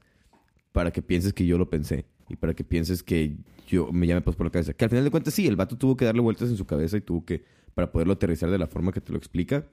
para 0.72 0.92
que 0.92 1.02
pienses 1.02 1.34
que 1.34 1.48
yo 1.48 1.58
lo 1.58 1.70
pensé. 1.70 2.06
Y 2.30 2.36
para 2.36 2.54
que 2.54 2.64
pienses 2.64 3.02
que 3.02 3.36
yo 3.68 3.92
me 3.92 4.06
llame 4.06 4.22
pues 4.22 4.36
por 4.36 4.46
la 4.46 4.52
cabeza. 4.52 4.74
Que 4.74 4.86
al 4.86 4.90
final 4.90 5.04
de 5.04 5.12
cuentas 5.12 5.34
sí, 5.34 5.48
el 5.48 5.56
vato 5.56 5.78
tuvo 5.78 5.98
que 5.98 6.06
darle 6.06 6.22
vueltas 6.22 6.50
en 6.50 6.58
su 6.58 6.66
cabeza 6.66 6.98
y 6.98 7.02
tuvo 7.02 7.26
que, 7.26 7.44
para 7.74 7.92
poderlo 7.92 8.14
aterrizar 8.14 8.52
de 8.52 8.58
la 8.58 8.68
forma 8.68 8.92
que 8.92 9.02
te 9.02 9.12
lo 9.12 9.18
explica. 9.18 9.66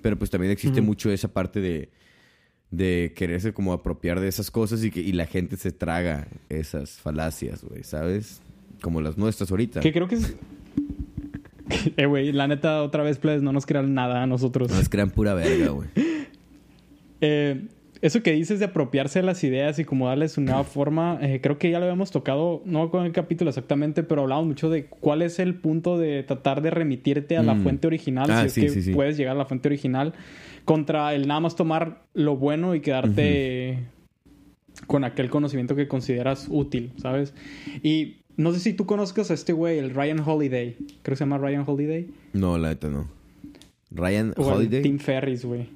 Pero 0.00 0.18
pues 0.18 0.30
también 0.30 0.50
existe 0.50 0.80
Ujú. 0.80 0.86
mucho 0.86 1.10
esa 1.10 1.28
parte 1.28 1.60
de, 1.60 1.90
de 2.70 3.12
quererse 3.14 3.52
como 3.52 3.72
apropiar 3.72 4.18
de 4.20 4.28
esas 4.28 4.50
cosas 4.50 4.82
y 4.82 4.90
que 4.90 5.00
y 5.00 5.12
la 5.12 5.26
gente 5.26 5.56
se 5.56 5.72
traga 5.72 6.26
esas 6.48 6.92
falacias, 6.92 7.62
güey, 7.62 7.84
¿sabes? 7.84 8.40
Como 8.80 9.00
las 9.00 9.16
nuestras 9.16 9.50
ahorita. 9.50 9.80
Que 9.80 9.92
creo 9.92 10.08
que 10.08 10.16
es. 10.16 10.34
eh, 11.96 12.06
güey, 12.06 12.32
la 12.32 12.48
neta, 12.48 12.82
otra 12.82 13.02
vez, 13.02 13.18
plebes, 13.18 13.42
no 13.42 13.52
nos 13.52 13.66
crean 13.66 13.94
nada 13.94 14.22
a 14.22 14.26
nosotros. 14.26 14.70
Nos 14.70 14.88
crean 14.88 15.10
pura 15.10 15.34
verga, 15.34 15.68
güey. 15.68 15.88
Eh, 17.24 17.68
eso 18.02 18.22
que 18.22 18.32
dices 18.32 18.58
de 18.58 18.66
apropiarse 18.66 19.20
de 19.20 19.24
las 19.26 19.42
ideas 19.44 19.78
y 19.78 19.84
como 19.84 20.08
darles 20.08 20.36
una 20.36 20.52
nueva 20.52 20.64
forma, 20.64 21.18
eh, 21.22 21.40
creo 21.40 21.56
que 21.58 21.70
ya 21.70 21.78
lo 21.78 21.86
habíamos 21.86 22.10
tocado, 22.10 22.60
no 22.66 22.90
con 22.90 23.06
el 23.06 23.12
capítulo 23.12 23.48
exactamente, 23.48 24.02
pero 24.02 24.22
hablamos 24.22 24.44
mucho 24.46 24.68
de 24.68 24.84
cuál 24.86 25.22
es 25.22 25.38
el 25.38 25.54
punto 25.54 25.96
de 25.98 26.22
tratar 26.24 26.60
de 26.62 26.70
remitirte 26.70 27.36
a 27.38 27.42
la 27.42 27.54
Mm. 27.54 27.62
fuente 27.62 27.86
original, 27.86 28.30
Ah, 28.30 28.40
si 28.42 28.46
es 28.46 28.52
sí, 28.52 28.60
que 28.62 28.68
sí, 28.68 28.82
sí. 28.82 28.92
puedes 28.92 29.16
llegar 29.16 29.34
a 29.36 29.38
la 29.38 29.46
fuente 29.46 29.68
original, 29.68 30.12
contra 30.64 31.14
el 31.14 31.26
nada 31.26 31.40
más 31.40 31.56
tomar 31.56 32.02
lo 32.12 32.36
bueno 32.36 32.74
y 32.74 32.80
quedarte 32.80 33.78
con 34.86 35.04
aquel 35.04 35.30
conocimiento 35.30 35.76
que 35.76 35.86
consideras 35.88 36.48
útil, 36.50 36.92
¿sabes? 36.96 37.34
Y 37.82 38.16
no 38.36 38.52
sé 38.52 38.60
si 38.60 38.72
tú 38.72 38.86
conozcas 38.86 39.30
a 39.30 39.34
este 39.34 39.52
güey, 39.52 39.78
el 39.78 39.90
Ryan 39.94 40.20
Holiday, 40.20 40.76
creo 41.02 41.12
que 41.12 41.16
se 41.16 41.24
llama 41.24 41.38
Ryan 41.38 41.64
Holiday. 41.66 42.08
No, 42.32 42.58
la 42.58 42.70
neta 42.70 42.88
no. 42.88 43.06
Ryan 43.90 44.32
O 44.36 44.44
Holiday. 44.46 44.82
Tim 44.82 44.98
Ferris, 44.98 45.44
güey. 45.44 45.68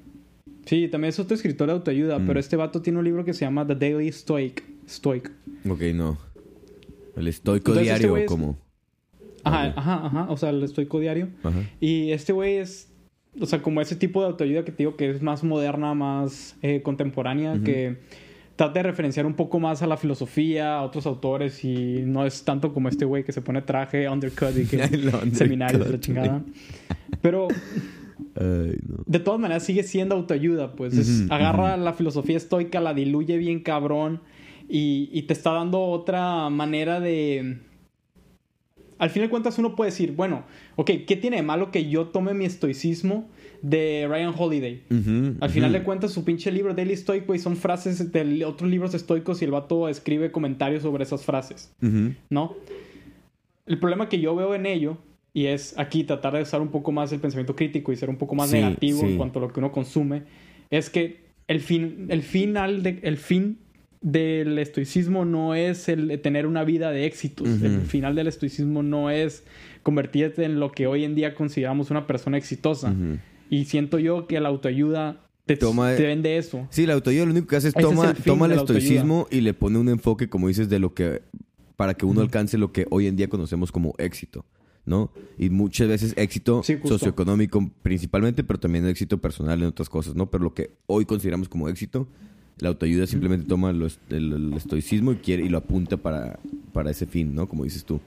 Sí, 0.67 0.87
también 0.89 1.09
es 1.09 1.19
otro 1.19 1.33
escritor 1.35 1.67
de 1.67 1.73
autoayuda, 1.73 2.19
Mm. 2.19 2.27
pero 2.27 2.39
este 2.39 2.55
vato 2.55 2.81
tiene 2.81 2.99
un 2.99 3.05
libro 3.05 3.25
que 3.25 3.33
se 3.33 3.45
llama 3.45 3.65
The 3.65 3.75
Daily 3.75 4.11
Stoic. 4.11 4.63
Stoic. 4.87 5.31
Ok, 5.67 5.81
no. 5.95 6.17
El 7.15 7.27
estoico 7.27 7.71
Entonces, 7.71 7.83
este 7.87 7.93
diario, 7.99 8.09
güey 8.11 8.23
es- 8.23 8.29
como. 8.29 8.57
Ajá, 9.43 9.73
ajá, 9.75 10.05
ajá. 10.05 10.27
O 10.29 10.37
sea, 10.37 10.49
el 10.49 10.61
estoico 10.63 10.99
diario. 10.99 11.29
Ajá. 11.43 11.57
Y 11.79 12.11
este 12.11 12.33
güey 12.33 12.57
es, 12.57 12.91
o 13.39 13.45
sea, 13.45 13.61
como 13.61 13.81
ese 13.81 13.95
tipo 13.95 14.21
de 14.21 14.27
autoayuda 14.27 14.65
que 14.65 14.71
te 14.71 14.79
digo 14.79 14.95
que 14.97 15.09
es 15.09 15.21
más 15.21 15.43
moderna, 15.43 15.93
más 15.93 16.55
eh, 16.61 16.81
contemporánea, 16.83 17.53
Ujú. 17.53 17.63
que 17.63 17.97
trata 18.57 18.73
de 18.79 18.83
referenciar 18.83 19.25
un 19.25 19.35
poco 19.35 19.59
más 19.59 19.81
a 19.83 19.87
la 19.87 19.95
filosofía, 19.97 20.77
a 20.79 20.81
otros 20.83 21.05
autores 21.05 21.63
y 21.63 22.01
no 22.05 22.25
es 22.25 22.43
tanto 22.43 22.73
como 22.73 22.89
este 22.89 23.05
güey 23.05 23.23
que 23.23 23.31
se 23.31 23.41
pone 23.41 23.61
traje, 23.61 24.09
undercut 24.09 24.57
y 24.57 24.65
que 24.65 24.77
seminarios, 25.33 25.89
la 25.89 25.99
chingada. 25.99 26.43
Pero 27.21 27.47
Ay, 28.35 28.77
no. 28.87 29.03
de 29.05 29.19
todas 29.19 29.39
maneras 29.39 29.63
sigue 29.63 29.83
siendo 29.83 30.15
autoayuda, 30.15 30.73
pues. 30.75 30.97
Es- 30.97 31.29
agarra 31.31 31.77
la 31.77 31.93
filosofía 31.93 32.37
estoica, 32.37 32.79
la 32.81 32.93
diluye 32.93 33.37
bien 33.37 33.61
cabrón 33.61 34.21
y, 34.69 35.09
y 35.11 35.23
te 35.23 35.33
está 35.33 35.51
dando 35.51 35.81
otra 35.81 36.49
manera 36.49 36.99
de... 36.99 37.59
al 38.99 39.09
fin 39.09 39.21
de 39.23 39.29
cuentas 39.29 39.57
uno 39.59 39.75
puede 39.75 39.91
decir, 39.91 40.11
bueno, 40.13 40.43
ok, 40.75 40.91
¿qué 41.07 41.15
tiene 41.15 41.37
de 41.37 41.43
malo 41.43 41.71
que 41.71 41.87
yo 41.89 42.07
tome 42.07 42.33
mi 42.33 42.45
estoicismo 42.45 43.29
de 43.61 44.05
Ryan 44.09 44.33
Holiday? 44.37 44.83
al 45.41 45.49
final 45.49 45.71
de 45.73 45.83
cuentas 45.83 46.11
su 46.11 46.23
pinche 46.25 46.51
libro 46.51 46.73
Daily 46.73 46.95
Stoic, 46.97 47.25
güey, 47.25 47.39
son 47.39 47.55
frases 47.55 48.11
de 48.11 48.45
otros 48.45 48.69
libros 48.69 48.93
estoicos 48.93 49.41
y 49.41 49.45
el 49.45 49.51
vato 49.51 49.87
escribe 49.89 50.31
comentarios 50.31 50.83
sobre 50.83 51.03
esas 51.03 51.23
frases, 51.23 51.73
¿no? 52.29 52.55
El 53.65 53.79
problema 53.79 54.09
que 54.09 54.19
yo 54.19 54.35
veo 54.35 54.53
en 54.55 54.65
ello 54.65 54.97
y 55.33 55.45
es 55.45 55.77
aquí 55.77 56.03
tratar 56.03 56.33
de 56.33 56.41
usar 56.41 56.61
un 56.61 56.69
poco 56.69 56.91
más 56.91 57.11
el 57.11 57.19
pensamiento 57.19 57.55
crítico 57.55 57.91
y 57.91 57.95
ser 57.95 58.09
un 58.09 58.17
poco 58.17 58.35
más 58.35 58.51
negativo 58.51 59.01
en 59.03 59.17
cuanto 59.17 59.39
a 59.39 59.43
lo 59.43 59.53
que 59.53 59.59
uno 59.59 59.71
consume, 59.71 60.23
es 60.69 60.89
que 60.89 61.27
el 61.47 61.61
fin, 61.61 62.07
el 62.09 62.23
final 62.23 62.83
de, 62.83 62.99
el 63.03 63.17
fin 63.17 63.59
del 64.01 64.57
estoicismo 64.59 65.25
no 65.25 65.55
es 65.55 65.89
el 65.89 66.19
tener 66.21 66.45
una 66.45 66.63
vida 66.63 66.91
de 66.91 67.05
éxitos. 67.05 67.47
El 67.61 67.81
final 67.81 68.15
del 68.15 68.27
estoicismo 68.27 68.83
no 68.83 69.09
es 69.09 69.43
convertirte 69.83 70.43
en 70.43 70.59
lo 70.59 70.71
que 70.71 70.87
hoy 70.87 71.03
en 71.03 71.15
día 71.15 71.35
consideramos 71.35 71.91
una 71.91 72.07
persona 72.07 72.37
exitosa. 72.37 72.93
Y 73.49 73.65
siento 73.65 73.99
yo 73.99 74.27
que 74.27 74.39
la 74.39 74.49
autoayuda 74.49 75.21
te, 75.45 75.55
toma, 75.55 75.95
te 75.95 76.05
vende 76.05 76.37
eso. 76.37 76.67
Sí, 76.69 76.85
la 76.85 76.93
autoayuda 76.93 77.25
lo 77.25 77.31
único 77.31 77.47
que 77.47 77.55
hace 77.55 77.69
es 77.69 77.73
toma, 77.73 78.13
toma 78.13 78.47
el 78.47 78.53
estoicismo 78.53 79.27
y 79.31 79.41
le 79.41 79.53
pone 79.53 79.77
un 79.77 79.87
enfoque, 79.87 80.29
como 80.29 80.49
dices, 80.49 80.67
de 80.67 80.79
lo 80.79 80.93
que 80.93 81.21
para 81.77 81.93
que 81.93 82.05
uno 82.05 82.21
alcance 82.21 82.57
lo 82.57 82.71
que 82.73 82.87
hoy 82.89 83.07
en 83.07 83.15
día 83.15 83.29
conocemos 83.29 83.71
como 83.71 83.93
éxito. 83.97 84.45
¿No? 84.87 85.11
Y 85.37 85.49
muchas 85.49 85.87
veces 85.87 86.13
éxito 86.17 86.63
socioeconómico 86.63 87.69
principalmente, 87.83 88.43
pero 88.43 88.59
también 88.59 88.87
éxito 88.87 89.19
personal 89.19 89.61
en 89.61 89.67
otras 89.67 89.89
cosas, 89.89 90.15
¿no? 90.15 90.31
Pero 90.31 90.45
lo 90.45 90.53
que 90.53 90.71
hoy 90.87 91.05
consideramos 91.05 91.49
como 91.49 91.69
éxito, 91.69 92.07
la 92.59 92.69
autoayuda 92.69 93.05
simplemente 93.05 93.45
toma 93.47 93.69
el, 93.69 94.53
estoicismo 94.55 95.11
y 95.11 95.17
quiere 95.17 95.43
y 95.43 95.49
lo 95.49 95.59
apunta 95.59 95.97
para, 95.97 96.39
para 96.73 96.89
ese 96.89 97.05
fin, 97.05 97.35
¿no? 97.35 97.47
Como 97.47 97.65
dices 97.65 97.83
tú. 97.83 97.99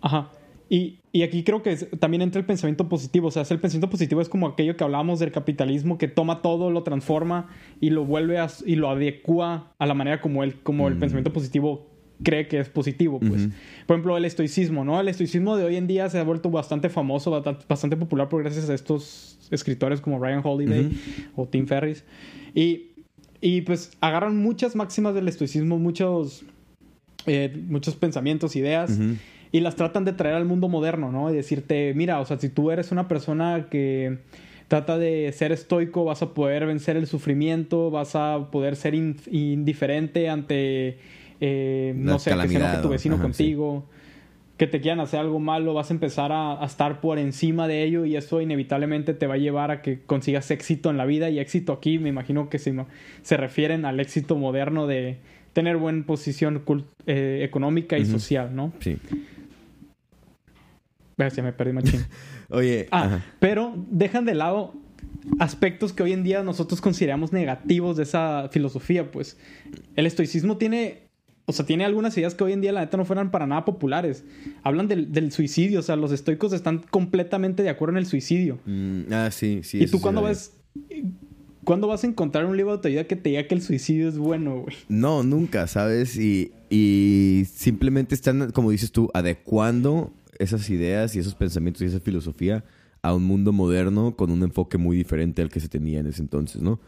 Ajá. 0.00 0.30
Y, 0.68 0.98
y, 1.12 1.22
aquí 1.22 1.44
creo 1.44 1.62
que 1.62 1.76
también 1.76 2.22
entra 2.22 2.40
el 2.40 2.46
pensamiento 2.46 2.88
positivo. 2.88 3.28
O 3.28 3.30
sea, 3.30 3.42
el 3.42 3.60
pensamiento 3.60 3.90
positivo 3.90 4.20
es 4.20 4.28
como 4.28 4.48
aquello 4.48 4.76
que 4.76 4.82
hablábamos 4.82 5.20
del 5.20 5.30
capitalismo, 5.30 5.96
que 5.96 6.08
toma 6.08 6.42
todo, 6.42 6.70
lo 6.70 6.82
transforma 6.82 7.48
y 7.80 7.90
lo 7.90 8.04
vuelve 8.04 8.38
a, 8.38 8.48
y 8.64 8.74
lo 8.74 8.90
adecua 8.90 9.72
a 9.78 9.86
la 9.86 9.94
manera 9.94 10.20
como, 10.20 10.42
el, 10.42 10.60
como 10.60 10.88
el 10.88 10.96
mm. 10.96 11.00
pensamiento 11.00 11.32
positivo 11.32 11.86
cree 12.22 12.48
que 12.48 12.58
es 12.58 12.68
positivo, 12.68 13.20
pues. 13.20 13.48
Por 13.86 13.96
ejemplo, 13.96 14.16
el 14.16 14.24
estoicismo, 14.24 14.84
¿no? 14.84 15.00
El 15.00 15.08
estoicismo 15.08 15.56
de 15.56 15.64
hoy 15.64 15.76
en 15.76 15.86
día 15.86 16.08
se 16.08 16.18
ha 16.18 16.24
vuelto 16.24 16.50
bastante 16.50 16.88
famoso, 16.88 17.30
bastante 17.68 17.96
popular 17.96 18.28
por 18.28 18.42
gracias 18.42 18.70
a 18.70 18.74
estos 18.74 19.38
escritores 19.50 20.00
como 20.00 20.18
Ryan 20.18 20.40
Holiday 20.42 20.90
o 21.36 21.46
Tim 21.46 21.66
Ferriss. 21.66 22.04
Y, 22.54 22.90
y, 23.40 23.62
pues 23.62 23.92
agarran 24.00 24.36
muchas 24.36 24.76
máximas 24.76 25.14
del 25.14 25.28
estoicismo, 25.28 25.78
muchos, 25.78 26.44
eh, 27.26 27.54
muchos 27.68 27.96
pensamientos, 27.96 28.56
ideas. 28.56 28.98
Y 29.52 29.60
las 29.60 29.76
tratan 29.76 30.04
de 30.04 30.12
traer 30.12 30.34
al 30.34 30.44
mundo 30.44 30.68
moderno, 30.68 31.12
¿no? 31.12 31.30
Y 31.30 31.36
decirte, 31.36 31.94
mira, 31.94 32.20
o 32.20 32.26
sea, 32.26 32.38
si 32.38 32.48
tú 32.48 32.70
eres 32.70 32.92
una 32.92 33.08
persona 33.08 33.68
que 33.70 34.18
trata 34.68 34.98
de 34.98 35.30
ser 35.32 35.52
estoico, 35.52 36.04
vas 36.04 36.22
a 36.22 36.34
poder 36.34 36.66
vencer 36.66 36.96
el 36.96 37.06
sufrimiento, 37.06 37.90
vas 37.90 38.16
a 38.16 38.50
poder 38.50 38.74
ser 38.76 38.94
indiferente 38.94 40.28
ante 40.28 40.98
eh, 41.40 41.92
no 41.96 42.18
sé, 42.18 42.30
que 42.30 42.48
se 42.48 42.56
enoje 42.56 42.78
tu 42.82 42.88
vecino 42.88 43.20
contigo, 43.20 43.84
que 44.56 44.66
te 44.66 44.80
quieran 44.80 45.00
hacer 45.00 45.20
algo 45.20 45.38
malo, 45.38 45.74
vas 45.74 45.90
a 45.90 45.94
empezar 45.94 46.32
a, 46.32 46.64
estar 46.64 47.00
por 47.00 47.18
encima 47.18 47.68
de 47.68 47.82
ello 47.84 48.04
y 48.04 48.16
eso 48.16 48.40
inevitablemente 48.40 49.12
te 49.12 49.26
va 49.26 49.34
a 49.34 49.38
llevar 49.38 49.70
a 49.70 49.82
que 49.82 50.00
consigas 50.00 50.50
éxito 50.50 50.90
en 50.90 50.96
la 50.96 51.04
vida 51.04 51.28
y 51.28 51.38
éxito 51.38 51.72
aquí 51.72 51.98
me 51.98 52.08
imagino 52.08 52.48
que 52.48 52.58
se, 52.58 52.74
se 53.22 53.36
refieren 53.36 53.84
al 53.84 54.00
éxito 54.00 54.36
moderno 54.36 54.86
de 54.86 55.18
tener 55.52 55.76
buena 55.76 56.04
posición 56.04 56.62
eh, 57.06 57.40
económica 57.42 57.98
y 57.98 58.06
social, 58.06 58.54
¿no? 58.54 58.72
Sí. 58.80 58.98
Ya 61.16 61.42
me 61.42 61.52
perdí 61.52 61.72
machín. 61.72 62.04
Oye. 62.50 62.88
Ah, 62.90 63.20
pero 63.40 63.74
dejan 63.90 64.26
de 64.26 64.34
lado 64.34 64.74
aspectos 65.38 65.92
que 65.92 66.02
hoy 66.02 66.12
en 66.12 66.22
día 66.22 66.42
nosotros 66.42 66.80
consideramos 66.80 67.32
negativos 67.32 67.96
de 67.96 68.02
esa 68.02 68.48
filosofía, 68.50 69.10
pues 69.10 69.38
el 69.96 70.06
estoicismo 70.06 70.56
tiene 70.56 71.05
o 71.46 71.52
sea, 71.52 71.64
tiene 71.64 71.84
algunas 71.84 72.16
ideas 72.18 72.34
que 72.34 72.42
hoy 72.42 72.52
en 72.52 72.60
día 72.60 72.72
la 72.72 72.80
neta 72.80 72.96
no 72.96 73.04
fueran 73.04 73.30
para 73.30 73.46
nada 73.46 73.64
populares. 73.64 74.24
Hablan 74.64 74.88
del, 74.88 75.32
suicidio, 75.32 75.78
o 75.78 75.82
sea, 75.82 75.94
los 75.94 76.10
estoicos 76.10 76.52
están 76.52 76.84
completamente 76.90 77.62
de 77.62 77.70
acuerdo 77.70 77.92
en 77.92 77.98
el 77.98 78.06
suicidio. 78.06 78.58
Mm, 78.66 79.12
ah, 79.12 79.30
sí, 79.30 79.60
sí. 79.62 79.82
¿Y 79.82 79.86
tú 79.86 80.00
cuándo 80.00 80.22
vas... 80.22 80.52
¿Cuándo 81.64 81.88
vas 81.88 82.04
a 82.04 82.06
encontrar 82.06 82.46
un 82.46 82.56
libro 82.56 82.70
de 82.70 82.76
autoayuda 82.76 83.04
que 83.08 83.16
te 83.16 83.30
diga 83.30 83.48
que 83.48 83.54
el 83.56 83.60
suicidio 83.60 84.08
es 84.08 84.18
bueno, 84.18 84.60
güey? 84.60 84.76
No, 84.88 85.24
nunca, 85.24 85.66
¿sabes? 85.66 86.16
Y, 86.16 86.52
y 86.70 87.44
simplemente 87.52 88.14
están, 88.14 88.52
como 88.52 88.70
dices 88.70 88.92
tú, 88.92 89.10
adecuando 89.14 90.12
esas 90.38 90.70
ideas 90.70 91.16
y 91.16 91.18
esos 91.18 91.34
pensamientos 91.34 91.82
y 91.82 91.86
esa 91.86 91.98
filosofía 91.98 92.64
a 93.02 93.14
un 93.14 93.24
mundo 93.24 93.52
moderno 93.52 94.14
con 94.14 94.30
un 94.30 94.44
enfoque 94.44 94.78
muy 94.78 94.96
diferente 94.96 95.42
al 95.42 95.48
que 95.48 95.58
se 95.58 95.68
tenía 95.68 95.98
en 95.98 96.06
ese 96.06 96.22
entonces, 96.22 96.62
¿no? 96.62 96.78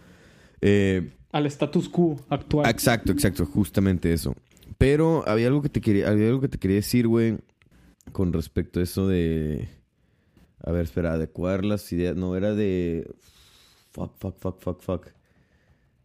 Eh, 0.61 1.11
al 1.33 1.47
status 1.47 1.89
quo 1.89 2.21
actual. 2.29 2.69
Exacto, 2.69 3.13
exacto, 3.13 3.47
justamente 3.47 4.13
eso. 4.13 4.35
Pero 4.79 5.25
había 5.27 5.49
algo 5.49 5.61
que 5.61 5.69
te 5.69 5.81
quería, 5.81 6.09
había 6.09 6.29
algo 6.29 6.41
que 6.41 6.49
te 6.49 6.59
quería 6.59 6.77
decir, 6.77 7.09
güey, 7.09 7.39
con 8.13 8.33
respecto 8.33 8.81
a 8.81 8.85
eso 8.85 9.09
de. 9.09 9.69
A 10.63 10.71
ver, 10.71 10.85
espera, 10.85 11.13
adecuar 11.13 11.65
las 11.65 11.93
ideas. 11.93 12.17
No, 12.17 12.37
era 12.37 12.55
de. 12.55 13.11
Fuck, 13.93 14.17
fuck, 14.19 14.39
fuck, 14.39 14.61
fuck, 14.61 14.83
fuck. 14.83 15.07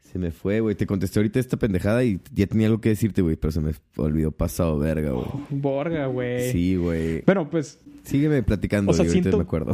Se 0.01 0.19
me 0.19 0.31
fue, 0.31 0.59
güey. 0.59 0.75
Te 0.75 0.85
contesté 0.85 1.19
ahorita 1.19 1.39
esta 1.39 1.57
pendejada 1.57 2.03
y 2.03 2.19
ya 2.33 2.47
tenía 2.47 2.67
algo 2.67 2.81
que 2.81 2.89
decirte, 2.89 3.21
güey, 3.21 3.35
pero 3.35 3.51
se 3.51 3.61
me 3.61 3.73
olvidó 3.97 4.31
pasado 4.31 4.77
verga, 4.77 5.11
güey. 5.11 5.27
Borga, 5.49 6.07
güey. 6.07 6.51
Sí, 6.51 6.75
güey. 6.75 7.21
Bueno, 7.25 7.49
pues. 7.49 7.79
Sígueme 8.03 8.43
platicando, 8.43 8.91
o 8.91 8.93
sea, 8.93 9.05
ahorita 9.05 9.37
me 9.37 9.43
acuerdo. 9.43 9.73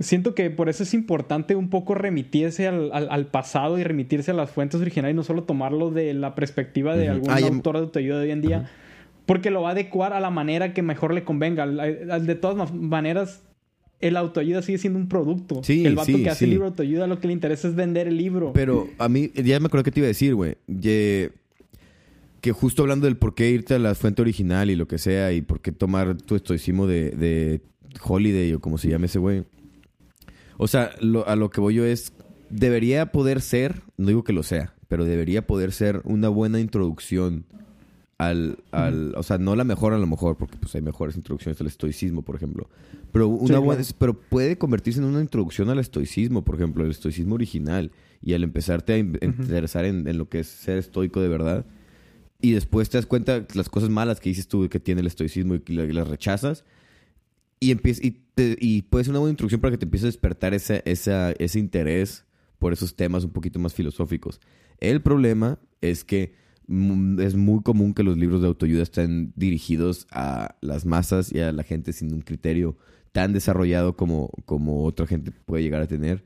Siento 0.00 0.34
que 0.34 0.48
por 0.50 0.68
eso 0.68 0.84
es 0.84 0.94
importante 0.94 1.56
un 1.56 1.70
poco 1.70 1.94
remitirse 1.94 2.68
al, 2.68 2.92
al, 2.92 3.26
pasado 3.26 3.78
y 3.78 3.82
remitirse 3.82 4.30
a 4.30 4.34
las 4.34 4.48
fuentes 4.48 4.80
originales 4.80 5.14
y 5.14 5.16
no 5.16 5.24
solo 5.24 5.42
tomarlo 5.42 5.90
de 5.90 6.14
la 6.14 6.36
perspectiva 6.36 6.96
de 6.96 7.08
algún 7.08 7.30
autor 7.30 7.76
de 7.76 7.82
autoayuda 7.82 8.18
de 8.18 8.26
hoy 8.26 8.30
en 8.30 8.40
día, 8.40 8.70
porque 9.26 9.50
lo 9.50 9.62
va 9.62 9.70
a 9.70 9.72
adecuar 9.72 10.12
a 10.12 10.20
la 10.20 10.30
manera 10.30 10.72
que 10.72 10.82
mejor 10.82 11.14
le 11.14 11.24
convenga. 11.24 11.66
De 11.66 12.34
todas 12.36 12.72
maneras, 12.72 13.42
el 13.98 14.16
autoayuda 14.16 14.62
sigue 14.62 14.78
siendo 14.78 15.00
un 15.00 15.08
producto. 15.08 15.64
Sí, 15.64 15.84
el 15.84 15.96
vato 15.96 16.16
que 16.16 16.30
hace 16.30 16.44
el 16.44 16.52
libro 16.52 16.66
de 16.66 16.70
autoayuda 16.70 17.08
lo 17.08 17.18
que 17.18 17.26
le 17.26 17.32
interesa 17.32 17.66
es 17.66 17.74
vender 17.74 18.06
el 18.06 18.16
libro. 18.16 18.52
Pero 18.52 18.88
a 18.98 19.08
mí, 19.08 19.32
ya 19.34 19.58
me 19.58 19.66
acuerdo 19.66 19.82
que 19.82 19.90
te 19.90 19.98
iba 19.98 20.06
a 20.06 20.08
decir, 20.08 20.36
güey. 20.36 20.54
Que 22.40 22.52
justo 22.52 22.82
hablando 22.82 23.06
del 23.06 23.16
por 23.16 23.34
qué 23.34 23.50
irte 23.50 23.74
a 23.74 23.80
la 23.80 23.96
fuente 23.96 24.22
original 24.22 24.70
y 24.70 24.76
lo 24.76 24.86
que 24.86 24.98
sea, 24.98 25.32
y 25.32 25.42
por 25.42 25.60
qué 25.60 25.72
tomar 25.72 26.16
tu 26.16 26.36
estoicismo 26.36 26.86
de, 26.86 27.10
de 27.10 27.60
Holiday 28.00 28.52
o 28.52 28.60
como 28.60 28.78
se 28.78 28.88
llame 28.88 29.06
ese 29.06 29.18
güey 29.18 29.42
o 30.58 30.68
sea, 30.68 30.90
a 31.26 31.36
lo 31.36 31.50
que 31.50 31.60
voy 31.60 31.74
yo 31.74 31.84
es, 31.84 32.12
debería 32.50 33.06
poder 33.12 33.40
ser, 33.40 33.82
no 33.96 34.08
digo 34.08 34.24
que 34.24 34.32
lo 34.32 34.42
sea, 34.42 34.74
pero 34.88 35.04
debería 35.04 35.46
poder 35.46 35.72
ser 35.72 36.02
una 36.04 36.28
buena 36.28 36.60
introducción 36.60 37.46
al, 38.18 38.58
al 38.72 39.14
o 39.16 39.22
sea, 39.22 39.38
no 39.38 39.54
la 39.54 39.64
mejor 39.64 39.92
a 39.92 39.98
lo 39.98 40.06
mejor, 40.06 40.36
porque 40.36 40.56
pues 40.56 40.74
hay 40.74 40.82
mejores 40.82 41.16
introducciones 41.16 41.60
al 41.60 41.68
estoicismo, 41.68 42.22
por 42.22 42.34
ejemplo, 42.34 42.68
pero 43.12 43.28
una 43.28 43.58
buena, 43.60 43.82
pero 43.98 44.18
puede 44.18 44.58
convertirse 44.58 44.98
en 44.98 45.06
una 45.06 45.20
introducción 45.20 45.70
al 45.70 45.78
estoicismo, 45.78 46.42
por 46.44 46.56
ejemplo, 46.56 46.84
el 46.84 46.90
estoicismo 46.90 47.36
original, 47.36 47.92
y 48.20 48.34
al 48.34 48.42
empezarte 48.42 48.94
a 48.94 48.98
interesar 48.98 49.84
en, 49.84 50.18
lo 50.18 50.28
que 50.28 50.40
es 50.40 50.48
ser 50.48 50.78
estoico 50.78 51.20
de 51.20 51.28
verdad, 51.28 51.64
y 52.40 52.52
después 52.52 52.90
te 52.90 52.98
das 52.98 53.06
cuenta 53.06 53.46
las 53.54 53.68
cosas 53.68 53.90
malas 53.90 54.20
que 54.20 54.28
dices 54.28 54.48
tú 54.48 54.68
que 54.68 54.80
tiene 54.80 55.00
el 55.00 55.06
estoicismo 55.06 55.54
y, 55.54 55.62
las 55.72 56.08
rechazas, 56.08 56.64
y, 57.60 57.70
empieza, 57.70 58.04
y 58.04 58.22
y 58.38 58.82
puede 58.82 59.04
ser 59.04 59.12
una 59.12 59.20
buena 59.20 59.32
introducción 59.32 59.60
para 59.60 59.72
que 59.72 59.78
te 59.78 59.84
empiece 59.84 60.06
a 60.06 60.08
despertar 60.08 60.54
ese, 60.54 60.82
ese 60.84 61.58
interés 61.58 62.24
por 62.58 62.72
esos 62.72 62.96
temas 62.96 63.24
un 63.24 63.30
poquito 63.30 63.58
más 63.58 63.74
filosóficos. 63.74 64.40
El 64.80 65.00
problema 65.02 65.58
es 65.80 66.04
que 66.04 66.34
es 66.68 67.34
muy 67.34 67.62
común 67.62 67.94
que 67.94 68.02
los 68.02 68.18
libros 68.18 68.42
de 68.42 68.48
autoayuda 68.48 68.82
estén 68.82 69.32
dirigidos 69.36 70.06
a 70.10 70.56
las 70.60 70.84
masas 70.84 71.32
y 71.32 71.40
a 71.40 71.52
la 71.52 71.62
gente 71.62 71.92
sin 71.92 72.12
un 72.12 72.20
criterio 72.20 72.76
tan 73.12 73.32
desarrollado 73.32 73.96
como, 73.96 74.30
como 74.44 74.84
otra 74.84 75.06
gente 75.06 75.30
puede 75.30 75.62
llegar 75.62 75.82
a 75.82 75.86
tener. 75.86 76.24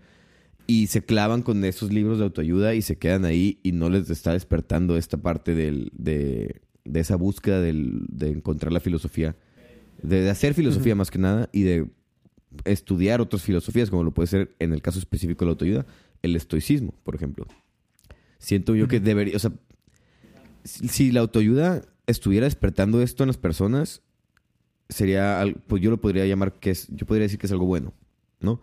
Y 0.67 0.89
se 0.89 1.05
clavan 1.05 1.43
con 1.43 1.65
esos 1.65 1.93
libros 1.93 2.19
de 2.19 2.25
autoayuda 2.25 2.75
y 2.75 2.83
se 2.83 2.97
quedan 2.97 3.25
ahí 3.25 3.61
y 3.63 3.73
no 3.73 3.89
les 3.89 4.11
está 4.11 4.33
despertando 4.33 4.97
esta 4.97 5.17
parte 5.17 5.55
del, 5.55 5.93
de, 5.95 6.63
de 6.85 7.01
esa 7.01 7.17
búsqueda 7.17 7.61
del, 7.61 8.07
de 8.09 8.31
encontrar 8.31 8.73
la 8.73 8.81
filosofía, 8.81 9.37
de, 10.03 10.29
hacer 10.29 10.55
filosofía 10.55 10.95
más 10.95 11.11
que 11.11 11.19
nada 11.19 11.49
y 11.53 11.63
de 11.63 11.87
estudiar 12.65 13.21
otras 13.21 13.43
filosofías, 13.43 13.91
como 13.91 14.05
lo 14.05 14.13
puede 14.13 14.27
ser 14.27 14.55
en 14.59 14.73
el 14.73 14.83
caso 14.83 14.99
específico 14.99 15.45
de 15.45 15.47
la 15.47 15.53
autoayuda, 15.53 15.87
el 16.23 16.37
estoicismo, 16.37 16.95
por 17.03 17.15
ejemplo. 17.15 17.47
Siento 18.39 18.75
yo 18.75 18.89
que 18.89 19.01
debería, 19.01 19.37
o 19.37 19.39
sea, 19.39 19.53
si 20.65 21.13
la 21.13 21.21
autoayuda 21.21 21.83
estuviera 22.07 22.47
despertando 22.47 23.03
esto 23.03 23.23
en 23.23 23.29
las 23.29 23.37
personas, 23.37 24.03
sería, 24.89 25.45
pues 25.67 25.83
yo 25.83 25.91
lo 25.91 26.01
podría 26.01 26.27
llamar 26.27 26.55
que 26.55 26.71
es, 26.71 26.89
yo 26.91 27.07
podría 27.07 27.25
decir 27.25 27.39
que 27.39 27.47
es 27.47 27.53
algo 27.53 27.67
bueno, 27.67 27.93
¿no? 28.41 28.61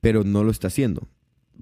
Pero 0.00 0.24
no 0.24 0.44
lo 0.44 0.50
está 0.50 0.68
haciendo. 0.68 1.08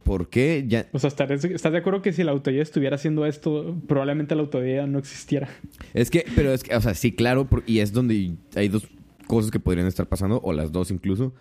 ¿Por 0.03 0.29
qué? 0.29 0.65
Ya... 0.69 0.87
O 0.93 0.99
sea, 0.99 1.09
¿estás, 1.09 1.73
de 1.73 1.79
acuerdo 1.79 2.03
que 2.03 2.13
si 2.13 2.25
la 2.25 2.33
autoayuda 2.33 2.63
estuviera 2.63 2.97
haciendo 2.97 3.25
esto, 3.27 3.81
probablemente 3.87 4.35
la 4.35 4.43
autoayuda 4.43 4.87
no 4.87 4.99
existiera? 4.99 5.49
Es 5.95 6.11
que, 6.11 6.27
pero 6.35 6.53
es 6.53 6.63
que, 6.63 6.75
o 6.75 6.81
sea, 6.81 6.95
sí, 6.95 7.13
claro, 7.13 7.49
y 7.67 7.79
es 7.79 7.93
donde 7.93 8.33
hay 8.55 8.69
dos 8.69 8.87
cosas 9.27 9.51
que 9.51 9.61
podrían 9.61 9.87
estar 9.87 10.07
pasando, 10.07 10.41
o 10.43 10.53
las 10.53 10.73
dos 10.73 10.91
incluso. 10.91 11.33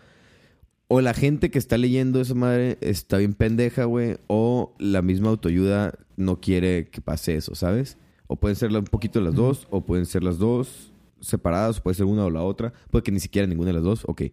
O 0.88 1.01
la 1.01 1.13
gente 1.13 1.49
que 1.49 1.57
está 1.57 1.77
leyendo 1.77 2.21
esa 2.21 2.36
madre 2.36 2.77
está 2.81 3.17
bien 3.17 3.34
pendeja, 3.34 3.86
güey. 3.86 4.17
O 4.27 4.75
la 4.79 5.01
misma 5.01 5.29
autoayuda 5.29 5.93
no 6.17 6.39
quiere 6.39 6.89
que 6.89 7.01
pase 7.01 7.36
eso, 7.36 7.55
¿sabes? 7.55 7.97
O 8.27 8.36
pueden 8.36 8.55
ser 8.55 8.71
un 8.71 8.84
poquito 8.86 9.21
las 9.21 9.36
dos, 9.36 9.67
o 9.69 9.86
pueden 9.86 10.05
ser 10.05 10.23
las 10.23 10.38
dos 10.38 10.93
separadas, 11.19 11.79
o 11.79 11.84
puede 11.84 11.95
ser 11.95 12.05
una 12.05 12.25
o 12.25 12.29
la 12.29 12.43
otra. 12.43 12.73
Puede 12.91 13.03
que 13.03 13.11
ni 13.11 13.19
siquiera 13.19 13.47
ninguna 13.47 13.67
de 13.67 13.73
las 13.73 13.84
dos, 13.84 14.03
ok. 14.05 14.23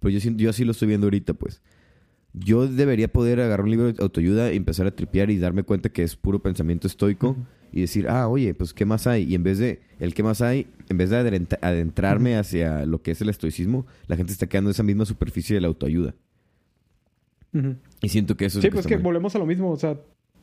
Pero 0.00 0.10
yo, 0.10 0.30
yo 0.30 0.50
así 0.50 0.64
lo 0.64 0.72
estoy 0.72 0.88
viendo 0.88 1.06
ahorita, 1.06 1.34
pues. 1.34 1.62
Yo 2.32 2.66
debería 2.66 3.08
poder 3.08 3.40
agarrar 3.40 3.64
un 3.64 3.70
libro 3.70 3.92
de 3.92 4.02
autoayuda 4.02 4.52
y 4.52 4.56
empezar 4.56 4.86
a 4.86 4.94
tripear 4.94 5.30
y 5.30 5.38
darme 5.38 5.62
cuenta 5.62 5.88
que 5.88 6.02
es 6.02 6.16
puro 6.16 6.42
pensamiento 6.42 6.86
estoico 6.86 7.36
y 7.72 7.80
decir, 7.82 8.08
ah, 8.08 8.28
oye, 8.28 8.54
pues 8.54 8.72
¿qué 8.72 8.84
más 8.84 9.06
hay? 9.06 9.24
Y 9.24 9.34
en 9.34 9.42
vez 9.42 9.58
de, 9.58 9.80
el 10.00 10.14
qué 10.14 10.22
más 10.22 10.40
hay, 10.40 10.66
en 10.88 10.96
vez 10.96 11.10
de 11.10 11.16
adentrarme 11.60 12.36
hacia 12.36 12.86
lo 12.86 13.02
que 13.02 13.10
es 13.10 13.20
el 13.20 13.28
estoicismo, 13.28 13.86
la 14.06 14.16
gente 14.16 14.32
está 14.32 14.46
quedando 14.46 14.70
en 14.70 14.72
esa 14.72 14.82
misma 14.82 15.04
superficie 15.04 15.54
de 15.54 15.60
la 15.60 15.68
autoayuda. 15.68 16.14
Y 18.02 18.08
siento 18.10 18.36
que 18.36 18.46
eso 18.46 18.58
es... 18.58 18.62
Sí, 18.62 18.70
pues 18.70 18.86
que 18.86 18.96
volvemos 18.98 19.34
a 19.34 19.38
lo 19.38 19.46
mismo, 19.46 19.70
o 19.70 19.76
sea, 19.76 19.98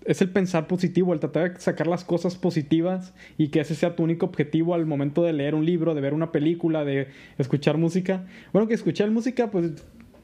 es 0.05 0.21
el 0.21 0.29
pensar 0.29 0.67
positivo, 0.67 1.13
el 1.13 1.19
tratar 1.19 1.53
de 1.53 1.59
sacar 1.59 1.87
las 1.87 2.03
cosas 2.03 2.35
positivas 2.35 3.13
y 3.37 3.49
que 3.49 3.59
ese 3.59 3.75
sea 3.75 3.95
tu 3.95 4.03
único 4.03 4.25
objetivo 4.25 4.73
al 4.73 4.85
momento 4.85 5.23
de 5.23 5.33
leer 5.33 5.55
un 5.55 5.65
libro, 5.65 5.93
de 5.93 6.01
ver 6.01 6.13
una 6.13 6.31
película, 6.31 6.83
de 6.83 7.07
escuchar 7.37 7.77
música. 7.77 8.25
Bueno, 8.51 8.67
que 8.67 8.73
escuchar 8.73 9.11
música, 9.11 9.51
pues 9.51 9.71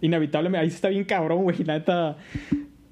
inevitablemente, 0.01 0.61
ahí 0.61 0.67
está 0.67 0.89
bien 0.89 1.05
cabrón, 1.05 1.43
güey. 1.43 1.63
La 1.63 1.77
neta. 1.77 2.17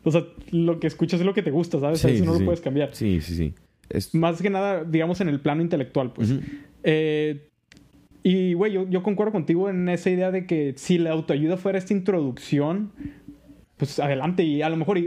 O 0.04 0.12
sea, 0.12 0.26
lo 0.52 0.80
que 0.80 0.88
escuchas 0.88 1.20
es 1.20 1.26
lo 1.26 1.34
que 1.34 1.42
te 1.42 1.52
gusta, 1.52 1.80
¿sabes? 1.80 2.04
eso 2.04 2.26
no 2.26 2.34
lo 2.34 2.46
puedes 2.46 2.62
cambiar. 2.62 2.96
Sí, 2.96 3.20
sí, 3.22 3.36
sí. 3.36 3.54
Es... 3.90 4.14
Más 4.14 4.42
que 4.42 4.50
nada, 4.50 4.84
digamos, 4.84 5.22
en 5.22 5.30
el 5.30 5.40
plano 5.40 5.62
intelectual, 5.62 6.14
pues. 6.14 6.36
eh, 6.84 7.50
y, 8.24 8.54
güey, 8.54 8.74
yo, 8.74 8.90
yo, 8.90 9.04
concuerdo 9.04 9.32
contigo 9.32 9.70
en 9.70 9.88
esa 9.88 10.10
idea 10.10 10.32
de 10.32 10.46
que 10.46 10.74
si 10.76 10.98
la 10.98 11.12
autoayuda 11.12 11.56
fuera 11.56 11.78
esta 11.78 11.94
introducción, 11.94 12.92
pues 13.78 14.00
adelante. 14.00 14.44
Y 14.44 14.62
a 14.62 14.70
lo 14.70 14.76
mejor, 14.76 15.00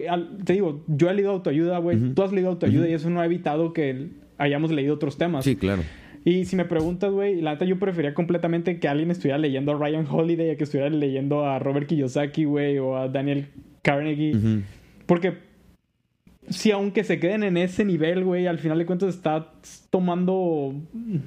te 0.45 0.53
digo, 0.55 0.85
yo 0.87 1.11
he 1.11 1.15
leído 1.15 1.33
autoayuda, 1.33 1.79
güey. 1.79 2.15
Tú 2.15 2.23
has 2.23 2.33
leído 2.33 2.49
autoayuda 2.49 2.89
y 2.89 2.95
eso 2.95 3.11
no 3.11 3.21
ha 3.21 3.27
evitado 3.27 3.73
que 3.73 4.09
hayamos 4.39 4.71
leído 4.71 4.95
otros 4.95 5.19
temas. 5.19 5.45
Sí, 5.45 5.57
claro. 5.57 5.83
Y 6.25 6.45
si 6.45 6.55
me 6.55 6.65
preguntas, 6.65 7.11
güey, 7.11 7.41
la 7.41 7.53
neta 7.53 7.65
yo 7.65 7.79
prefería 7.79 8.15
completamente 8.15 8.79
que 8.79 8.89
alguien 8.89 9.11
estuviera 9.11 9.39
leyendo 9.39 9.73
a 9.73 9.79
Ryan 9.79 10.07
Holiday 10.09 10.51
a 10.51 10.57
que 10.57 10.65
estuviera 10.65 10.91
leyendo 10.91 11.47
a 11.47 11.59
Robert 11.59 11.87
Kiyosaki, 11.87 12.45
güey, 12.45 12.79
o 12.79 12.97
a 12.97 13.09
Daniel 13.09 13.49
Carnegie. 13.83 14.63
Porque 15.07 15.35
si 16.51 16.73
aunque 16.73 17.05
se 17.05 17.21
queden 17.21 17.45
en 17.45 17.57
ese 17.57 17.85
nivel, 17.85 18.25
güey, 18.25 18.47
al 18.47 18.59
final 18.59 18.79
de 18.79 18.85
cuentas 18.85 19.15
está 19.15 19.53
tomando, 19.89 20.75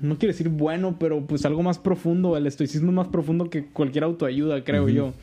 no 0.02 0.18
quiero 0.18 0.34
decir 0.34 0.50
bueno, 0.50 0.98
pero 1.00 1.26
pues 1.26 1.46
algo 1.46 1.64
más 1.64 1.80
profundo. 1.80 2.36
El 2.38 2.46
estoicismo 2.46 2.90
es 2.90 2.96
más 2.96 3.08
profundo 3.08 3.50
que 3.50 3.66
cualquier 3.66 4.04
autoayuda, 4.04 4.64
creo 4.64 4.90
yo. 4.90 5.14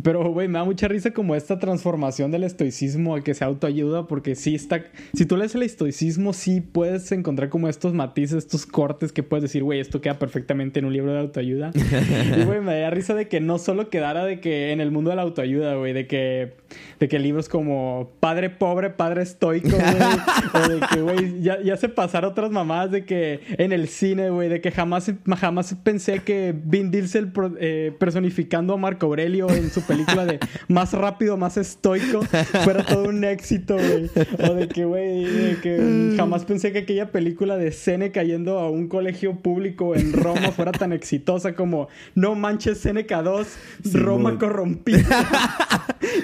Pero, 0.00 0.32
güey, 0.32 0.48
me 0.48 0.58
da 0.58 0.64
mucha 0.64 0.88
risa 0.88 1.10
como 1.10 1.34
esta 1.34 1.58
transformación 1.58 2.30
del 2.30 2.44
estoicismo 2.44 3.14
a 3.14 3.20
que 3.20 3.34
se 3.34 3.44
autoayuda, 3.44 4.06
porque 4.06 4.34
sí 4.34 4.54
está. 4.54 4.82
Si 5.12 5.26
tú 5.26 5.36
lees 5.36 5.54
el 5.54 5.62
estoicismo, 5.64 6.32
sí 6.32 6.62
puedes 6.62 7.12
encontrar 7.12 7.50
como 7.50 7.68
estos 7.68 7.92
matices, 7.92 8.38
estos 8.38 8.64
cortes 8.64 9.12
que 9.12 9.22
puedes 9.22 9.42
decir, 9.42 9.62
güey, 9.62 9.80
esto 9.80 10.00
queda 10.00 10.18
perfectamente 10.18 10.78
en 10.78 10.86
un 10.86 10.94
libro 10.94 11.12
de 11.12 11.18
autoayuda. 11.18 11.72
y, 12.38 12.44
güey, 12.44 12.60
me 12.60 12.80
da 12.80 12.88
risa 12.88 13.14
de 13.14 13.28
que 13.28 13.40
no 13.40 13.58
solo 13.58 13.90
quedara 13.90 14.24
de 14.24 14.40
que 14.40 14.72
en 14.72 14.80
el 14.80 14.90
mundo 14.92 15.10
de 15.10 15.16
la 15.16 15.22
autoayuda, 15.22 15.74
güey, 15.74 15.92
de 15.92 16.06
que, 16.06 16.54
de 16.98 17.08
que 17.08 17.18
libros 17.18 17.50
como 17.50 18.12
Padre 18.18 18.48
Pobre, 18.48 18.88
Padre 18.88 19.22
Estoico, 19.22 19.68
güey, 19.68 19.84
o 20.54 20.68
de 20.68 20.80
que, 20.86 21.00
güey, 21.02 21.42
ya, 21.42 21.60
ya 21.60 21.76
se 21.76 21.90
pasaron 21.90 22.30
otras 22.30 22.50
mamadas 22.50 22.92
de 22.92 23.04
que 23.04 23.40
en 23.58 23.72
el 23.72 23.88
cine, 23.88 24.30
güey, 24.30 24.48
de 24.48 24.62
que 24.62 24.70
jamás, 24.70 25.12
jamás 25.38 25.76
pensé 25.84 26.20
que 26.20 26.54
Vin 26.64 26.90
Diesel 26.90 27.30
eh, 27.60 27.94
personificando 28.00 28.72
a 28.72 28.76
Marco 28.78 29.04
Aurelio 29.04 29.50
en 29.50 29.68
su 29.68 29.81
película 29.82 30.24
de 30.24 30.40
más 30.68 30.92
rápido, 30.92 31.36
más 31.36 31.56
estoico, 31.56 32.22
fuera 32.64 32.84
todo 32.84 33.04
un 33.04 33.24
éxito, 33.24 33.76
güey. 33.76 34.10
O 34.50 34.54
de 34.54 34.68
que, 34.68 34.84
güey, 34.84 35.56
que 35.60 36.14
jamás 36.16 36.44
pensé 36.44 36.72
que 36.72 36.80
aquella 36.80 37.10
película 37.10 37.56
de 37.56 37.72
Seneca 37.72 38.22
yendo 38.22 38.58
a 38.58 38.70
un 38.70 38.88
colegio 38.88 39.34
público 39.36 39.94
en 39.94 40.12
Roma 40.12 40.52
fuera 40.52 40.72
tan 40.72 40.92
exitosa 40.92 41.54
como 41.54 41.88
No 42.14 42.34
manches 42.34 42.78
Seneca 42.78 43.22
2, 43.22 43.46
Roma 43.94 44.38
corrompida. 44.38 45.26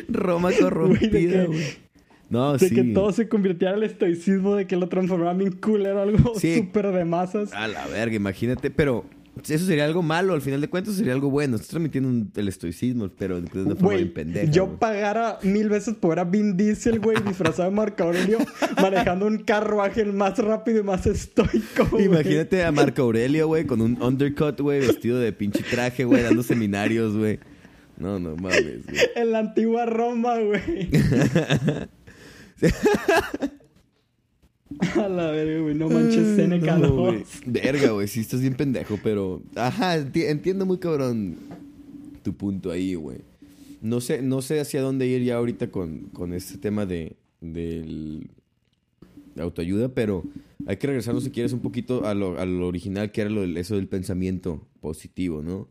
Roma 0.08 0.50
corrompida, 0.58 1.44
güey. 1.44 1.88
No, 2.30 2.58
de 2.58 2.70
que 2.70 2.84
todo 2.84 3.10
se 3.12 3.26
convirtiera 3.26 3.74
al 3.74 3.82
estoicismo, 3.82 4.54
de 4.54 4.66
que 4.66 4.76
lo 4.76 4.88
transformaba 4.88 5.32
en 5.42 5.52
culero, 5.52 6.02
algo 6.02 6.34
súper 6.38 6.92
de 6.92 7.04
masas. 7.06 7.54
A 7.54 7.68
la 7.68 7.86
verga, 7.86 8.16
imagínate, 8.16 8.70
pero 8.70 9.06
eso 9.48 9.66
sería 9.66 9.84
algo 9.84 10.02
malo, 10.02 10.34
al 10.34 10.42
final 10.42 10.60
de 10.60 10.68
cuentas 10.68 10.94
sería 10.94 11.12
algo 11.12 11.30
bueno. 11.30 11.56
Estás 11.56 11.70
transmitiendo 11.70 12.40
el 12.40 12.48
estoicismo, 12.48 13.08
pero 13.16 13.40
de 13.40 13.62
una 13.62 13.74
forma 13.74 13.96
bien 13.96 14.12
pendeja. 14.12 14.50
Yo 14.50 14.78
pagara 14.78 15.38
mil 15.42 15.68
veces 15.68 15.94
por 15.94 16.10
ver 16.10 16.20
a 16.20 16.24
Vin 16.24 16.56
Diesel, 16.56 17.00
güey, 17.00 17.16
disfrazado 17.26 17.70
de 17.70 17.76
Marco 17.76 18.04
Aurelio, 18.04 18.38
manejando 18.82 19.26
un 19.26 19.38
carruaje 19.38 20.04
más 20.04 20.38
rápido 20.38 20.80
y 20.80 20.82
más 20.82 21.06
estoico. 21.06 22.00
Imagínate 22.00 22.64
a 22.64 22.72
Marco 22.72 23.02
Aurelio, 23.02 23.46
güey, 23.46 23.66
con 23.66 23.80
un 23.80 24.00
undercut, 24.02 24.60
güey, 24.60 24.80
vestido 24.80 25.18
de 25.18 25.32
pinche 25.32 25.62
traje, 25.62 26.04
güey, 26.04 26.22
dando 26.22 26.42
seminarios, 26.42 27.16
güey. 27.16 27.38
No, 27.96 28.18
no 28.18 28.36
mames, 28.36 28.86
güey. 28.86 28.98
En 29.16 29.32
la 29.32 29.40
antigua 29.40 29.86
Roma, 29.86 30.38
güey. 30.38 30.88
A 34.96 35.08
la 35.08 35.30
verga, 35.30 35.60
güey. 35.60 35.74
No 35.74 35.88
manches 35.88 36.36
Seneca 36.36 36.78
no, 36.78 37.12
Verga, 37.46 37.90
güey. 37.90 38.06
Sí, 38.08 38.20
estás 38.20 38.40
bien 38.40 38.54
pendejo, 38.54 38.98
pero. 39.02 39.42
Ajá, 39.56 39.96
entiendo 39.96 40.66
muy 40.66 40.78
cabrón 40.78 41.36
tu 42.22 42.34
punto 42.34 42.70
ahí, 42.70 42.94
güey. 42.94 43.18
No 43.80 44.00
sé, 44.00 44.22
no 44.22 44.42
sé 44.42 44.60
hacia 44.60 44.82
dónde 44.82 45.06
ir 45.06 45.22
ya 45.22 45.36
ahorita 45.36 45.70
con, 45.70 46.10
con 46.12 46.32
este 46.32 46.58
tema 46.58 46.84
de, 46.86 47.16
del 47.40 48.28
autoayuda, 49.36 49.88
pero 49.88 50.24
hay 50.66 50.76
que 50.76 50.88
regresarnos 50.88 51.24
si 51.24 51.30
quieres 51.30 51.52
un 51.52 51.60
poquito 51.60 52.04
a 52.04 52.14
lo, 52.14 52.38
a 52.40 52.44
lo 52.44 52.66
original 52.66 53.12
que 53.12 53.20
era 53.20 53.30
lo, 53.30 53.44
eso 53.44 53.76
del 53.76 53.86
pensamiento 53.88 54.66
positivo, 54.80 55.42
¿no? 55.42 55.68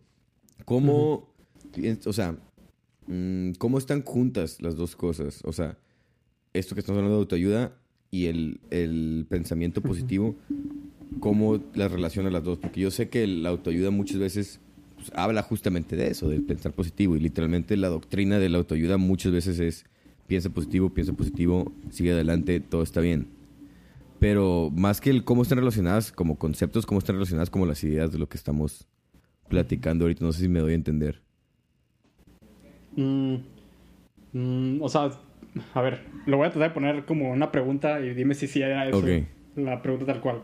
¿Cómo, 0.63 1.33
o 2.05 2.13
sea, 2.13 2.37
mm, 3.07 3.51
cómo 3.57 3.77
están 3.77 4.03
juntas 4.03 4.61
las 4.61 4.75
dos 4.75 4.95
cosas? 4.95 5.41
O 5.43 5.51
sea, 5.51 5.77
esto 6.53 6.75
que 6.75 6.79
estamos 6.79 6.97
hablando 6.97 7.17
de 7.17 7.21
autoayuda 7.21 7.77
y 8.11 8.27
el, 8.27 9.25
pensamiento 9.29 9.81
positivo, 9.81 10.35
cómo 11.19 11.59
las 11.73 11.91
relaciona 11.91 12.29
las 12.29 12.43
dos. 12.43 12.57
Porque 12.59 12.81
yo 12.81 12.91
sé 12.91 13.09
que 13.09 13.27
la 13.27 13.49
autoayuda 13.49 13.91
muchas 13.91 14.17
veces 14.17 14.59
pues, 14.95 15.11
habla 15.15 15.41
justamente 15.43 15.95
de 15.95 16.07
eso, 16.07 16.29
del 16.29 16.43
pensar 16.43 16.73
positivo. 16.73 17.15
Y 17.15 17.19
literalmente 17.19 17.77
la 17.77 17.89
doctrina 17.89 18.39
de 18.39 18.49
la 18.49 18.57
autoayuda 18.59 18.97
muchas 18.97 19.31
veces 19.31 19.59
es 19.59 19.85
piensa 20.27 20.49
positivo, 20.49 20.89
piensa 20.89 21.13
positivo, 21.13 21.71
sigue 21.89 22.11
adelante, 22.11 22.59
todo 22.59 22.83
está 22.83 23.01
bien. 23.01 23.27
Pero 24.19 24.71
más 24.75 24.99
que 24.99 25.09
el 25.09 25.23
cómo 25.23 25.43
están 25.43 25.59
relacionadas 25.59 26.11
como 26.11 26.37
conceptos, 26.37 26.85
cómo 26.85 26.99
están 26.99 27.15
relacionadas 27.15 27.49
como 27.49 27.65
las 27.65 27.83
ideas 27.83 28.11
de 28.11 28.17
lo 28.17 28.27
que 28.27 28.37
estamos 28.37 28.87
platicando 29.47 30.05
ahorita. 30.05 30.25
No 30.25 30.33
sé 30.33 30.41
si 30.41 30.47
me 30.47 30.59
doy 30.59 30.71
a 30.71 30.75
entender. 30.75 31.21
Mm, 32.95 33.35
mm, 34.33 34.81
o 34.81 34.89
sea, 34.89 35.11
a 35.73 35.81
ver, 35.81 36.01
lo 36.25 36.37
voy 36.37 36.47
a 36.47 36.51
tratar 36.51 36.69
de 36.69 36.73
poner 36.73 37.05
como 37.05 37.31
una 37.31 37.51
pregunta 37.51 37.99
y 38.01 38.13
dime 38.13 38.33
si 38.33 38.47
sí 38.47 38.61
era 38.61 38.87
eso. 38.87 39.03
La 39.55 39.81
pregunta 39.81 40.05
tal 40.05 40.21
cual. 40.21 40.41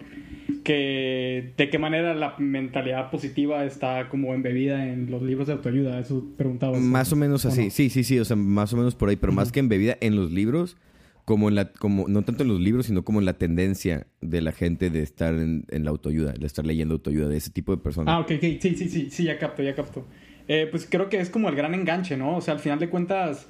Que, 0.64 1.53
¿De 1.55 1.70
qué 1.70 1.78
manera 1.78 2.16
la 2.16 2.36
mentalidad 2.39 3.11
positiva 3.11 3.64
está 3.64 4.09
como 4.09 4.34
embebida 4.34 4.88
en 4.88 5.11
los 5.11 5.22
libros 5.22 5.47
de 5.47 5.53
autoayuda? 5.53 5.99
Eso 5.99 6.26
preguntaba. 6.36 6.80
Más 6.80 7.14
o 7.14 7.16
menos 7.16 7.45
así. 7.45 7.70
Sí, 7.70 7.89
sí, 7.89 8.03
sí. 8.03 8.20
O 8.20 8.26
sea, 8.26 8.36
más 8.36 8.74
o 8.74 8.78
menos 8.78 8.95
por 8.95 9.09
ahí. 9.09 9.16
Pero 9.16 9.32
más 9.32 9.51
que 9.51 9.59
embebida 9.59 9.97
en 10.01 10.16
los 10.16 10.32
libros, 10.32 10.78
como 11.26 11.47
en 11.49 11.55
la, 11.55 11.72
como, 11.74 12.07
no 12.07 12.24
tanto 12.24 12.41
en 12.41 12.49
los 12.49 12.59
libros, 12.59 12.88
sino 12.88 13.03
como 13.03 13.20
en 13.20 13.26
la 13.26 13.34
tendencia 13.34 14.07
de 14.22 14.41
la 14.41 14.51
gente 14.51 14.89
de 14.89 15.03
estar 15.03 15.36
en, 15.36 15.66
la 15.70 15.91
autoayuda, 15.91 16.34
de 16.34 16.47
estar 16.47 16.66
leyendo 16.66 16.95
autoayuda, 16.95 17.28
de 17.28 17.38
ese 17.38 17.51
tipo 17.51 17.76
de 17.76 17.82
personas. 17.82 18.16
Ah, 18.16 18.20
ok, 18.20 18.32
ok. 18.38 18.61
Sí, 18.61 18.76
sí, 18.76 18.89
sí. 18.89 19.09
Sí, 19.11 19.26
ya 19.26 19.38
capto, 19.38 19.61
ya 19.61 19.76
capto. 19.76 20.07
Eh, 20.47 20.68
pues 20.72 20.88
creo 20.89 21.09
que 21.09 21.20
es 21.20 21.30
como 21.30 21.49
el 21.49 21.55
gran 21.55 21.74
enganche, 21.76 22.18
¿no? 22.18 22.38
O 22.38 22.41
sea, 22.41 22.55
al 22.55 22.59
final 22.59 22.80
de 22.80 22.89
cuentas 22.89 23.47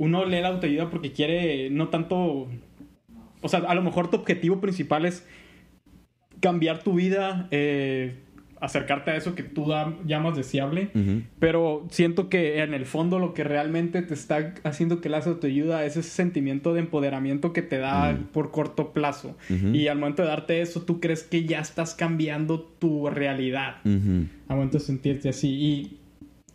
uno 0.00 0.24
lee 0.24 0.40
la 0.40 0.48
autoayuda 0.48 0.88
porque 0.88 1.12
quiere 1.12 1.68
no 1.68 1.88
tanto... 1.88 2.48
O 3.42 3.48
sea, 3.48 3.60
a 3.60 3.74
lo 3.74 3.82
mejor 3.82 4.08
tu 4.08 4.16
objetivo 4.16 4.58
principal 4.58 5.04
es 5.04 5.26
cambiar 6.40 6.82
tu 6.82 6.94
vida, 6.94 7.48
eh, 7.50 8.14
acercarte 8.62 9.10
a 9.10 9.16
eso 9.16 9.34
que 9.34 9.42
tú 9.42 9.66
llamas 10.06 10.36
deseable, 10.36 10.88
pero 11.38 11.86
siento 11.90 12.30
que 12.30 12.62
en 12.62 12.72
el 12.72 12.86
fondo 12.86 13.18
lo 13.18 13.34
que 13.34 13.44
realmente 13.44 14.00
te 14.00 14.14
está 14.14 14.54
haciendo 14.64 15.02
que 15.02 15.10
la 15.10 15.18
autoayuda 15.18 15.84
es 15.84 15.98
ese 15.98 16.08
sentimiento 16.08 16.72
de 16.72 16.80
empoderamiento 16.80 17.52
que 17.52 17.60
te 17.60 17.76
da 17.76 18.18
por 18.32 18.50
corto 18.52 18.94
plazo. 18.94 19.36
Y 19.50 19.88
al 19.88 19.98
momento 19.98 20.22
de 20.22 20.28
darte 20.28 20.62
eso, 20.62 20.80
tú 20.80 20.98
crees 21.00 21.24
que 21.24 21.44
ya 21.44 21.60
estás 21.60 21.94
cambiando 21.94 22.60
tu 22.62 23.10
realidad. 23.10 23.76
Al 23.84 24.56
momento 24.56 24.78
de 24.78 24.84
sentirte 24.84 25.28
así. 25.28 25.48
Y 25.50 25.99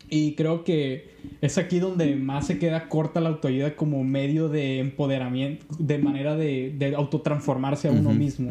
y 0.08 0.34
creo 0.34 0.62
que 0.64 1.08
es 1.40 1.58
aquí 1.58 1.78
donde 1.80 2.14
más 2.16 2.46
se 2.46 2.58
queda 2.58 2.88
corta 2.88 3.20
la 3.20 3.30
autoayuda 3.30 3.74
como 3.76 4.04
medio 4.04 4.48
de 4.48 4.78
empoderamiento, 4.78 5.66
de 5.78 5.98
manera 5.98 6.36
de, 6.36 6.74
de 6.78 6.94
autotransformarse 6.94 7.88
a 7.88 7.92
uno 7.92 8.12
mismo. 8.12 8.50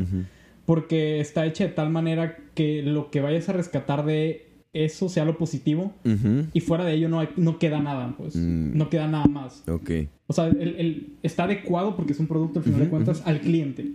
porque 0.66 1.20
está 1.20 1.45
hecha 1.45 1.66
de 1.66 1.70
tal 1.72 1.89
manera 1.91 2.38
que 2.56 2.82
lo 2.82 3.12
que 3.12 3.22
vayas 3.22 3.47
a 3.49 3.53
rescatar 3.53 4.03
de 4.06 4.47
eso 4.74 5.08
sea 5.10 5.24
lo 5.24 5.38
positivo 5.38 5.93
y 6.53 6.60
fuera 6.60 6.84
de 6.84 6.93
ello 6.95 7.08
no, 7.08 7.20
hay- 7.20 7.30
no 7.38 7.60
queda 7.60 7.80
nada, 7.80 8.14
pues. 8.18 8.36
Mm. 8.36 8.76
No 8.78 8.89
queda 8.89 9.08
nada 9.08 9.26
más. 9.28 9.64
Ok. 9.70 9.91
O 10.28 10.34
sea, 10.34 10.47
el, 10.47 10.76
el- 10.78 11.08
está 11.24 11.43
adecuado 11.45 11.95
porque 11.95 12.12
es 12.14 12.20
un 12.20 12.28
producto, 12.28 12.60
al 12.60 12.66
final 12.66 12.82
de 12.82 12.89
cuentas, 12.89 13.22
al 13.26 13.39
cliente. 13.39 13.91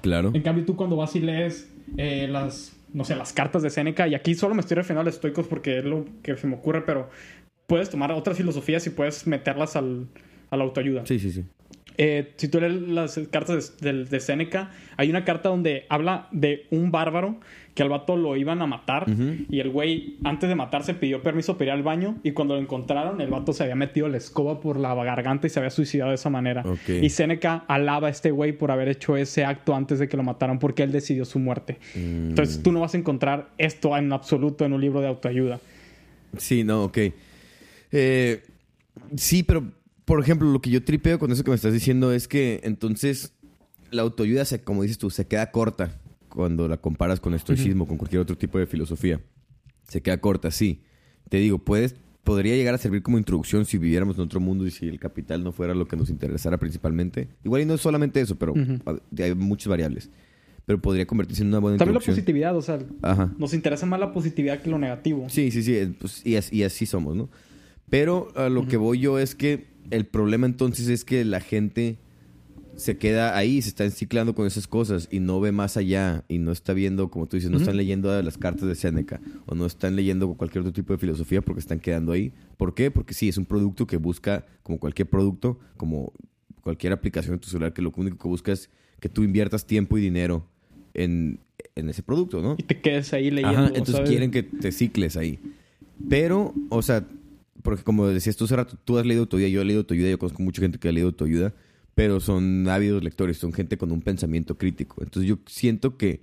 Claro. 0.00 0.30
En 0.34 0.42
cambio, 0.42 0.64
tú 0.64 0.74
cuando 0.74 0.96
vas 0.96 1.14
y 1.16 1.20
lees 1.20 1.70
eh, 1.96 2.26
las, 2.30 2.76
no 2.92 3.04
sé, 3.04 3.16
las 3.16 3.32
cartas 3.32 3.62
de 3.62 3.70
Seneca, 3.70 4.08
y 4.08 4.14
aquí 4.14 4.34
solo 4.34 4.54
me 4.54 4.60
estoy 4.60 4.76
refiriendo 4.76 5.00
a 5.02 5.04
los 5.04 5.14
estoicos 5.14 5.46
porque 5.46 5.78
es 5.78 5.84
lo 5.84 6.04
que 6.22 6.36
se 6.36 6.46
me 6.46 6.56
ocurre, 6.56 6.82
pero 6.82 7.08
puedes 7.66 7.90
tomar 7.90 8.12
otras 8.12 8.36
filosofías 8.36 8.86
y 8.86 8.90
puedes 8.90 9.26
meterlas 9.26 9.76
al, 9.76 10.08
a 10.50 10.56
la 10.56 10.64
autoayuda. 10.64 11.06
Sí, 11.06 11.18
sí, 11.18 11.30
sí. 11.30 11.44
Eh, 12.02 12.32
si 12.36 12.48
tú 12.48 12.62
lees 12.62 12.80
las 12.80 13.20
cartas 13.30 13.76
de, 13.78 13.92
de, 13.92 14.04
de 14.06 14.20
Seneca, 14.20 14.70
hay 14.96 15.10
una 15.10 15.26
carta 15.26 15.50
donde 15.50 15.84
habla 15.90 16.28
de 16.30 16.66
un 16.70 16.90
bárbaro 16.90 17.38
que 17.74 17.82
al 17.82 17.90
vato 17.90 18.16
lo 18.16 18.36
iban 18.36 18.62
a 18.62 18.66
matar 18.66 19.06
y 19.48 19.60
el 19.60 19.68
güey 19.68 20.16
antes 20.24 20.48
de 20.48 20.54
matarse 20.54 20.94
pidió 20.94 21.22
permiso 21.22 21.58
para 21.58 21.66
ir 21.66 21.70
al 21.72 21.82
baño 21.82 22.16
y 22.22 22.32
cuando 22.32 22.54
lo 22.54 22.60
encontraron 22.62 23.20
el 23.20 23.28
vato 23.28 23.52
se 23.52 23.64
había 23.64 23.76
metido 23.76 24.08
la 24.08 24.16
escoba 24.16 24.60
por 24.60 24.78
la 24.78 24.94
garganta 24.94 25.46
y 25.46 25.50
se 25.50 25.58
había 25.60 25.70
suicidado 25.70 26.08
de 26.08 26.14
esa 26.14 26.30
manera. 26.30 26.64
Y 26.88 27.10
Seneca 27.10 27.64
alaba 27.68 28.08
a 28.08 28.10
este 28.10 28.30
güey 28.30 28.52
por 28.52 28.70
haber 28.70 28.88
hecho 28.88 29.18
ese 29.18 29.44
acto 29.44 29.74
antes 29.74 29.98
de 29.98 30.08
que 30.08 30.16
lo 30.16 30.22
mataran 30.22 30.58
porque 30.58 30.82
él 30.82 30.92
decidió 30.92 31.26
su 31.26 31.38
muerte. 31.38 31.78
Mm. 31.94 32.30
Entonces 32.30 32.62
tú 32.62 32.72
no 32.72 32.80
vas 32.80 32.94
a 32.94 32.96
encontrar 32.96 33.50
esto 33.58 33.94
en 33.94 34.10
absoluto 34.10 34.64
en 34.64 34.72
un 34.72 34.80
libro 34.80 35.02
de 35.02 35.08
autoayuda. 35.08 35.60
Sí, 36.38 36.64
no, 36.64 36.84
ok. 36.84 36.98
Eh, 37.92 38.42
sí, 39.16 39.42
pero 39.42 39.64
por 40.10 40.20
ejemplo, 40.20 40.50
lo 40.50 40.60
que 40.60 40.70
yo 40.70 40.82
tripeo 40.82 41.20
con 41.20 41.30
eso 41.30 41.44
que 41.44 41.50
me 41.50 41.54
estás 41.54 41.72
diciendo 41.72 42.12
es 42.12 42.26
que 42.26 42.60
entonces 42.64 43.32
la 43.92 44.02
autoayuda, 44.02 44.44
se, 44.44 44.60
como 44.60 44.82
dices 44.82 44.98
tú, 44.98 45.08
se 45.08 45.28
queda 45.28 45.52
corta 45.52 46.00
cuando 46.28 46.66
la 46.66 46.78
comparas 46.78 47.20
con 47.20 47.32
estoicismo, 47.32 47.86
con 47.86 47.96
cualquier 47.96 48.20
otro 48.20 48.36
tipo 48.36 48.58
de 48.58 48.66
filosofía. 48.66 49.20
Se 49.86 50.02
queda 50.02 50.20
corta, 50.20 50.50
sí. 50.50 50.82
Te 51.28 51.36
digo, 51.36 51.58
puedes, 51.58 51.94
podría 52.24 52.56
llegar 52.56 52.74
a 52.74 52.78
servir 52.78 53.02
como 53.02 53.18
introducción 53.18 53.64
si 53.66 53.78
viviéramos 53.78 54.16
en 54.16 54.22
otro 54.22 54.40
mundo 54.40 54.66
y 54.66 54.72
si 54.72 54.88
el 54.88 54.98
capital 54.98 55.44
no 55.44 55.52
fuera 55.52 55.74
lo 55.74 55.86
que 55.86 55.96
nos 55.96 56.10
interesara 56.10 56.58
principalmente. 56.58 57.28
Igual 57.44 57.62
y 57.62 57.66
no 57.66 57.74
es 57.74 57.80
solamente 57.80 58.20
eso, 58.20 58.36
pero 58.36 58.52
hay 59.16 59.34
muchas 59.36 59.68
variables. 59.68 60.10
Pero 60.66 60.80
podría 60.80 61.06
convertirse 61.06 61.42
en 61.42 61.50
una 61.50 61.60
buena 61.60 61.78
También 61.78 61.94
la 61.94 62.04
positividad, 62.04 62.56
o 62.56 62.62
sea, 62.62 62.80
Ajá. 63.02 63.32
nos 63.38 63.54
interesa 63.54 63.86
más 63.86 64.00
la 64.00 64.12
positividad 64.12 64.60
que 64.60 64.70
lo 64.70 64.78
negativo. 64.80 65.28
Sí, 65.28 65.52
sí, 65.52 65.62
sí. 65.62 65.76
eh, 65.76 65.94
pues, 65.96 66.26
y, 66.26 66.34
así, 66.34 66.56
y 66.56 66.64
así 66.64 66.84
somos, 66.84 67.14
¿no? 67.14 67.28
Pero 67.88 68.32
a 68.34 68.48
lo 68.48 68.66
que 68.66 68.76
voy 68.76 68.98
yo 68.98 69.20
es 69.20 69.36
que 69.36 69.69
el 69.90 70.06
problema 70.06 70.46
entonces 70.46 70.88
es 70.88 71.04
que 71.04 71.24
la 71.24 71.40
gente 71.40 71.98
se 72.76 72.96
queda 72.96 73.36
ahí, 73.36 73.60
se 73.60 73.68
está 73.68 73.84
enciclando 73.84 74.34
con 74.34 74.46
esas 74.46 74.66
cosas 74.66 75.08
y 75.10 75.20
no 75.20 75.38
ve 75.40 75.52
más 75.52 75.76
allá 75.76 76.24
y 76.28 76.38
no 76.38 76.50
está 76.50 76.72
viendo, 76.72 77.10
como 77.10 77.26
tú 77.26 77.36
dices, 77.36 77.50
no 77.50 77.58
están 77.58 77.76
leyendo 77.76 78.22
las 78.22 78.38
cartas 78.38 78.68
de 78.68 78.74
Séneca 78.74 79.20
o 79.46 79.54
no 79.54 79.66
están 79.66 79.96
leyendo 79.96 80.32
cualquier 80.34 80.62
otro 80.62 80.72
tipo 80.72 80.92
de 80.92 80.98
filosofía 80.98 81.42
porque 81.42 81.60
están 81.60 81.78
quedando 81.78 82.12
ahí. 82.12 82.32
¿Por 82.56 82.74
qué? 82.74 82.90
Porque 82.90 83.12
sí, 83.12 83.28
es 83.28 83.36
un 83.36 83.44
producto 83.44 83.86
que 83.86 83.98
busca, 83.98 84.46
como 84.62 84.78
cualquier 84.78 85.10
producto, 85.10 85.58
como 85.76 86.12
cualquier 86.62 86.92
aplicación 86.92 87.34
de 87.34 87.40
tu 87.40 87.48
celular, 87.48 87.74
que 87.74 87.82
lo 87.82 87.92
único 87.94 88.16
que 88.16 88.28
busca 88.28 88.52
es 88.52 88.70
que 88.98 89.08
tú 89.08 89.24
inviertas 89.24 89.66
tiempo 89.66 89.98
y 89.98 90.00
dinero 90.00 90.46
en, 90.94 91.40
en 91.74 91.90
ese 91.90 92.02
producto, 92.02 92.40
¿no? 92.40 92.54
Y 92.56 92.62
te 92.62 92.80
quedes 92.80 93.12
ahí 93.12 93.30
leyendo. 93.30 93.58
Ajá, 93.58 93.66
entonces 93.68 93.96
¿sabes? 93.96 94.10
quieren 94.10 94.30
que 94.30 94.42
te 94.42 94.72
cicles 94.72 95.16
ahí. 95.16 95.38
Pero, 96.08 96.54
o 96.70 96.80
sea, 96.80 97.06
porque 97.62 97.82
como 97.82 98.06
decías 98.06 98.36
tú 98.36 98.44
hace 98.44 98.56
rato, 98.56 98.76
tú 98.84 98.98
has 98.98 99.06
leído 99.06 99.22
autoayuda, 99.22 99.48
yo 99.48 99.62
he 99.62 99.64
leído 99.64 99.80
autoayuda, 99.80 100.10
yo 100.10 100.18
conozco 100.18 100.42
mucha 100.42 100.62
gente 100.62 100.78
que 100.78 100.88
ha 100.88 100.92
leído 100.92 101.08
autoayuda, 101.08 101.54
pero 101.94 102.20
son 102.20 102.68
ávidos 102.68 103.02
lectores, 103.02 103.38
son 103.38 103.52
gente 103.52 103.76
con 103.76 103.92
un 103.92 104.02
pensamiento 104.02 104.56
crítico. 104.56 105.02
Entonces 105.02 105.28
yo 105.28 105.38
siento 105.46 105.96
que 105.96 106.22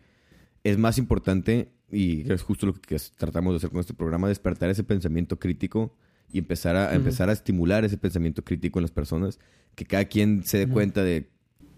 es 0.64 0.78
más 0.78 0.98
importante, 0.98 1.70
y 1.92 2.32
es 2.32 2.42
justo 2.42 2.66
lo 2.66 2.74
que 2.74 2.98
tratamos 3.18 3.54
de 3.54 3.58
hacer 3.58 3.70
con 3.70 3.80
este 3.80 3.94
programa, 3.94 4.28
despertar 4.28 4.70
ese 4.70 4.84
pensamiento 4.84 5.40
crítico 5.40 5.96
y 6.32 6.40
empezar 6.40 6.76
a, 6.76 6.90
a 6.90 6.96
empezar 6.96 7.30
a 7.30 7.34
estimular 7.34 7.86
ese 7.86 7.98
pensamiento 7.98 8.44
crítico 8.44 8.80
en 8.80 8.84
las 8.84 8.92
personas, 8.92 9.40
que 9.76 9.86
cada 9.86 10.06
quien 10.06 10.44
se 10.44 10.58
dé 10.58 10.68
cuenta 10.68 11.04
de 11.04 11.30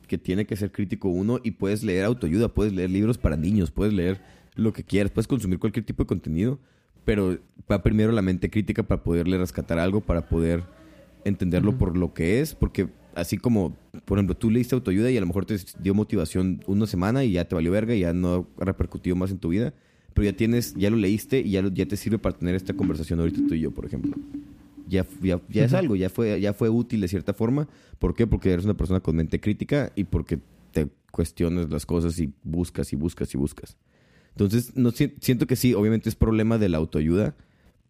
que 0.08 0.18
tiene 0.18 0.46
que 0.46 0.56
ser 0.56 0.72
crítico 0.72 1.08
uno 1.08 1.40
y 1.44 1.52
puedes 1.52 1.84
leer 1.84 2.04
autoayuda, 2.04 2.54
puedes 2.54 2.74
leer 2.74 2.90
libros 2.90 3.18
para 3.18 3.38
niños, 3.38 3.72
puedes 3.72 3.94
leer 3.94 4.20
lo 4.56 4.74
que 4.74 4.84
quieras, 4.84 5.12
puedes 5.12 5.28
consumir 5.28 5.60
cualquier 5.60 5.86
tipo 5.86 6.04
de 6.04 6.08
contenido, 6.08 6.60
pero 7.10 7.40
va 7.72 7.82
primero 7.82 8.12
la 8.12 8.22
mente 8.22 8.52
crítica 8.52 8.84
para 8.84 9.02
poderle 9.04 9.40
rescatar 9.40 9.80
algo, 9.80 10.00
para 10.02 10.30
poder 10.30 10.64
entenderlo 11.26 11.76
por 11.76 11.98
lo 11.98 12.14
que 12.14 12.40
es, 12.40 12.54
porque 12.54 12.88
así 13.16 13.38
como, 13.38 13.76
por 14.06 14.20
ejemplo, 14.20 14.38
tú 14.38 14.52
leíste 14.52 14.76
autoayuda 14.76 15.10
y 15.10 15.18
a 15.18 15.20
lo 15.20 15.26
mejor 15.26 15.46
te 15.46 15.58
dio 15.82 15.96
motivación 15.96 16.62
una 16.68 16.86
semana 16.86 17.24
y 17.24 17.32
ya 17.32 17.46
te 17.46 17.56
valió 17.56 17.72
verga 17.72 17.96
y 17.96 18.02
ya 18.02 18.14
no 18.14 18.48
ha 18.60 18.66
repercutido 18.66 19.16
más 19.16 19.32
en 19.32 19.40
tu 19.40 19.50
vida, 19.50 19.74
pero 20.14 20.26
ya 20.26 20.34
tienes, 20.38 20.76
ya 20.76 20.92
lo 20.92 20.98
leíste 20.98 21.40
y 21.40 21.50
ya, 21.50 21.64
lo- 21.64 21.70
ya 21.70 21.88
te 21.88 21.98
sirve 21.98 22.20
para 22.20 22.38
tener 22.38 22.54
esta 22.54 22.76
conversación 22.76 23.20
ahorita 23.20 23.42
tú 23.48 23.56
y 23.56 23.62
yo, 23.62 23.72
por 23.72 23.86
ejemplo. 23.88 24.16
Ya, 24.88 25.04
ya, 25.22 25.42
ya 25.50 25.66
es 25.66 25.74
algo, 25.74 25.96
ya 25.96 26.12
fue, 26.12 26.40
ya 26.40 26.54
fue 26.54 26.70
útil 26.70 27.02
de 27.02 27.08
cierta 27.08 27.34
forma. 27.34 27.68
¿Por 27.98 28.14
qué? 28.14 28.28
Porque 28.28 28.52
eres 28.54 28.66
una 28.66 28.76
persona 28.78 29.00
con 29.00 29.16
mente 29.16 29.40
crítica 29.40 29.92
y 29.96 30.04
porque 30.04 30.38
te 30.72 30.88
cuestionas 31.12 31.72
las 31.72 31.88
cosas 31.88 32.20
y 32.20 32.32
buscas 32.44 32.94
y 32.94 32.96
buscas 32.96 33.34
y 33.34 33.38
buscas. 33.40 33.78
Entonces, 34.40 34.72
no 34.78 34.92
si- 34.92 35.14
siento 35.20 35.48
que 35.48 35.58
sí, 35.58 35.74
obviamente 35.74 36.08
es 36.08 36.16
problema 36.16 36.58
de 36.58 36.70
la 36.70 36.78
autoayuda, 36.78 37.36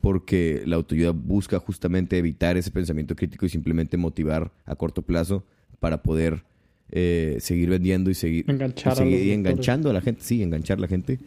porque 0.01 0.63
la 0.65 0.77
autoayuda 0.77 1.11
busca 1.11 1.59
justamente 1.59 2.17
evitar 2.17 2.57
ese 2.57 2.71
pensamiento 2.71 3.15
crítico 3.15 3.45
y 3.45 3.49
simplemente 3.49 3.97
motivar 3.97 4.51
a 4.65 4.75
corto 4.75 5.03
plazo 5.03 5.43
para 5.79 6.01
poder 6.01 6.43
eh, 6.91 7.37
seguir 7.39 7.69
vendiendo 7.69 8.09
y 8.09 8.15
seguir, 8.15 8.45
Enganchar 8.49 8.97
y 9.05 9.31
enganchando 9.31 9.91
a 9.91 9.93
la 9.93 10.01
gente, 10.01 10.21
sí, 10.23 10.41
enganchar 10.41 10.79
a 10.79 10.81
la 10.81 10.87
gente. 10.87 11.19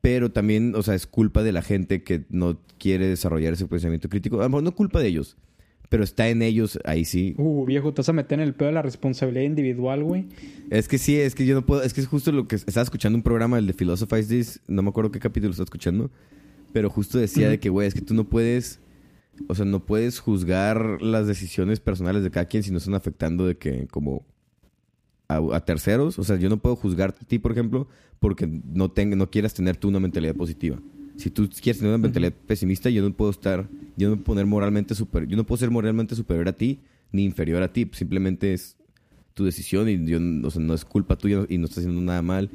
Pero 0.00 0.32
también, 0.32 0.74
o 0.74 0.82
sea, 0.82 0.94
es 0.96 1.06
culpa 1.06 1.44
de 1.44 1.52
la 1.52 1.62
gente 1.62 2.02
que 2.02 2.24
no 2.28 2.58
quiere 2.78 3.06
desarrollar 3.06 3.52
ese 3.52 3.66
pensamiento 3.66 4.08
crítico. 4.08 4.40
A 4.40 4.44
lo 4.44 4.48
mejor 4.48 4.62
no 4.64 4.74
culpa 4.74 4.98
de 5.00 5.06
ellos, 5.06 5.36
pero 5.92 6.04
está 6.04 6.30
en 6.30 6.40
ellos, 6.40 6.78
ahí 6.86 7.04
sí. 7.04 7.34
Uh, 7.36 7.66
viejo, 7.66 7.92
te 7.92 8.00
vas 8.00 8.08
a 8.08 8.14
meter 8.14 8.40
en 8.40 8.46
el 8.46 8.54
pedo 8.54 8.68
de 8.68 8.72
la 8.72 8.80
responsabilidad 8.80 9.44
individual, 9.44 10.02
güey. 10.02 10.24
Es 10.70 10.88
que 10.88 10.96
sí, 10.96 11.20
es 11.20 11.34
que 11.34 11.44
yo 11.44 11.54
no 11.54 11.66
puedo, 11.66 11.82
es 11.82 11.92
que 11.92 12.00
es 12.00 12.06
justo 12.06 12.32
lo 12.32 12.48
que 12.48 12.56
estaba 12.56 12.82
escuchando 12.82 13.18
un 13.18 13.22
programa, 13.22 13.58
el 13.58 13.66
de 13.66 13.74
Philosophize 13.74 14.26
This, 14.26 14.60
no 14.68 14.80
me 14.80 14.88
acuerdo 14.88 15.12
qué 15.12 15.18
capítulo 15.18 15.50
estaba 15.50 15.66
escuchando, 15.66 16.10
pero 16.72 16.88
justo 16.88 17.18
decía 17.18 17.50
de 17.50 17.60
que, 17.60 17.68
güey, 17.68 17.88
es 17.88 17.92
que 17.92 18.00
tú 18.00 18.14
no 18.14 18.24
puedes, 18.24 18.80
o 19.48 19.54
sea, 19.54 19.66
no 19.66 19.84
puedes 19.84 20.18
juzgar 20.18 21.02
las 21.02 21.26
decisiones 21.26 21.78
personales 21.78 22.22
de 22.22 22.30
cada 22.30 22.46
quien 22.46 22.62
si 22.62 22.70
no 22.70 22.78
están 22.78 22.94
afectando 22.94 23.46
de 23.46 23.58
que, 23.58 23.86
como, 23.88 24.24
a, 25.28 25.42
a 25.54 25.60
terceros. 25.62 26.18
O 26.18 26.24
sea, 26.24 26.36
yo 26.36 26.48
no 26.48 26.56
puedo 26.56 26.74
juzgarte 26.74 27.18
a 27.22 27.28
ti, 27.28 27.38
por 27.38 27.52
ejemplo, 27.52 27.86
porque 28.18 28.46
no, 28.46 28.90
tenga, 28.90 29.14
no 29.14 29.30
quieras 29.30 29.52
tener 29.52 29.76
tú 29.76 29.88
una 29.88 30.00
mentalidad 30.00 30.36
positiva. 30.36 30.78
Si 31.16 31.30
tú 31.30 31.48
quieres 31.48 31.78
tener 31.78 31.94
una 31.94 32.02
mentalidad 32.02 32.32
pesimista, 32.46 32.90
yo 32.90 33.02
no 33.02 33.12
puedo 33.14 33.30
estar, 33.30 33.68
yo 33.96 34.08
no 34.08 34.16
puedo 34.16 34.24
poner 34.24 34.46
moralmente 34.46 34.94
super, 34.94 35.26
yo 35.26 35.36
no 35.36 35.44
puedo 35.44 35.58
ser 35.58 35.70
moralmente 35.70 36.14
superior 36.14 36.48
a 36.48 36.52
ti 36.52 36.80
ni 37.12 37.24
inferior 37.24 37.62
a 37.62 37.72
ti. 37.72 37.88
Simplemente 37.92 38.54
es 38.54 38.76
tu 39.34 39.44
decisión 39.44 39.88
y 39.88 40.04
yo, 40.04 40.18
o 40.44 40.50
sea, 40.50 40.62
no 40.62 40.74
es 40.74 40.84
culpa 40.84 41.16
tuya 41.16 41.44
y 41.48 41.58
no 41.58 41.66
estás 41.66 41.78
haciendo 41.78 42.00
nada 42.00 42.22
mal. 42.22 42.50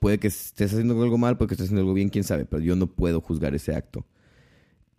Puede 0.00 0.18
que 0.18 0.28
estés 0.28 0.72
haciendo 0.72 1.02
algo 1.02 1.18
mal, 1.18 1.36
puede 1.36 1.48
que 1.48 1.54
estés 1.54 1.66
haciendo 1.66 1.80
algo 1.80 1.94
bien, 1.94 2.08
quién 2.08 2.24
sabe, 2.24 2.44
pero 2.44 2.62
yo 2.62 2.76
no 2.76 2.86
puedo 2.86 3.20
juzgar 3.20 3.54
ese 3.54 3.74
acto. 3.74 4.06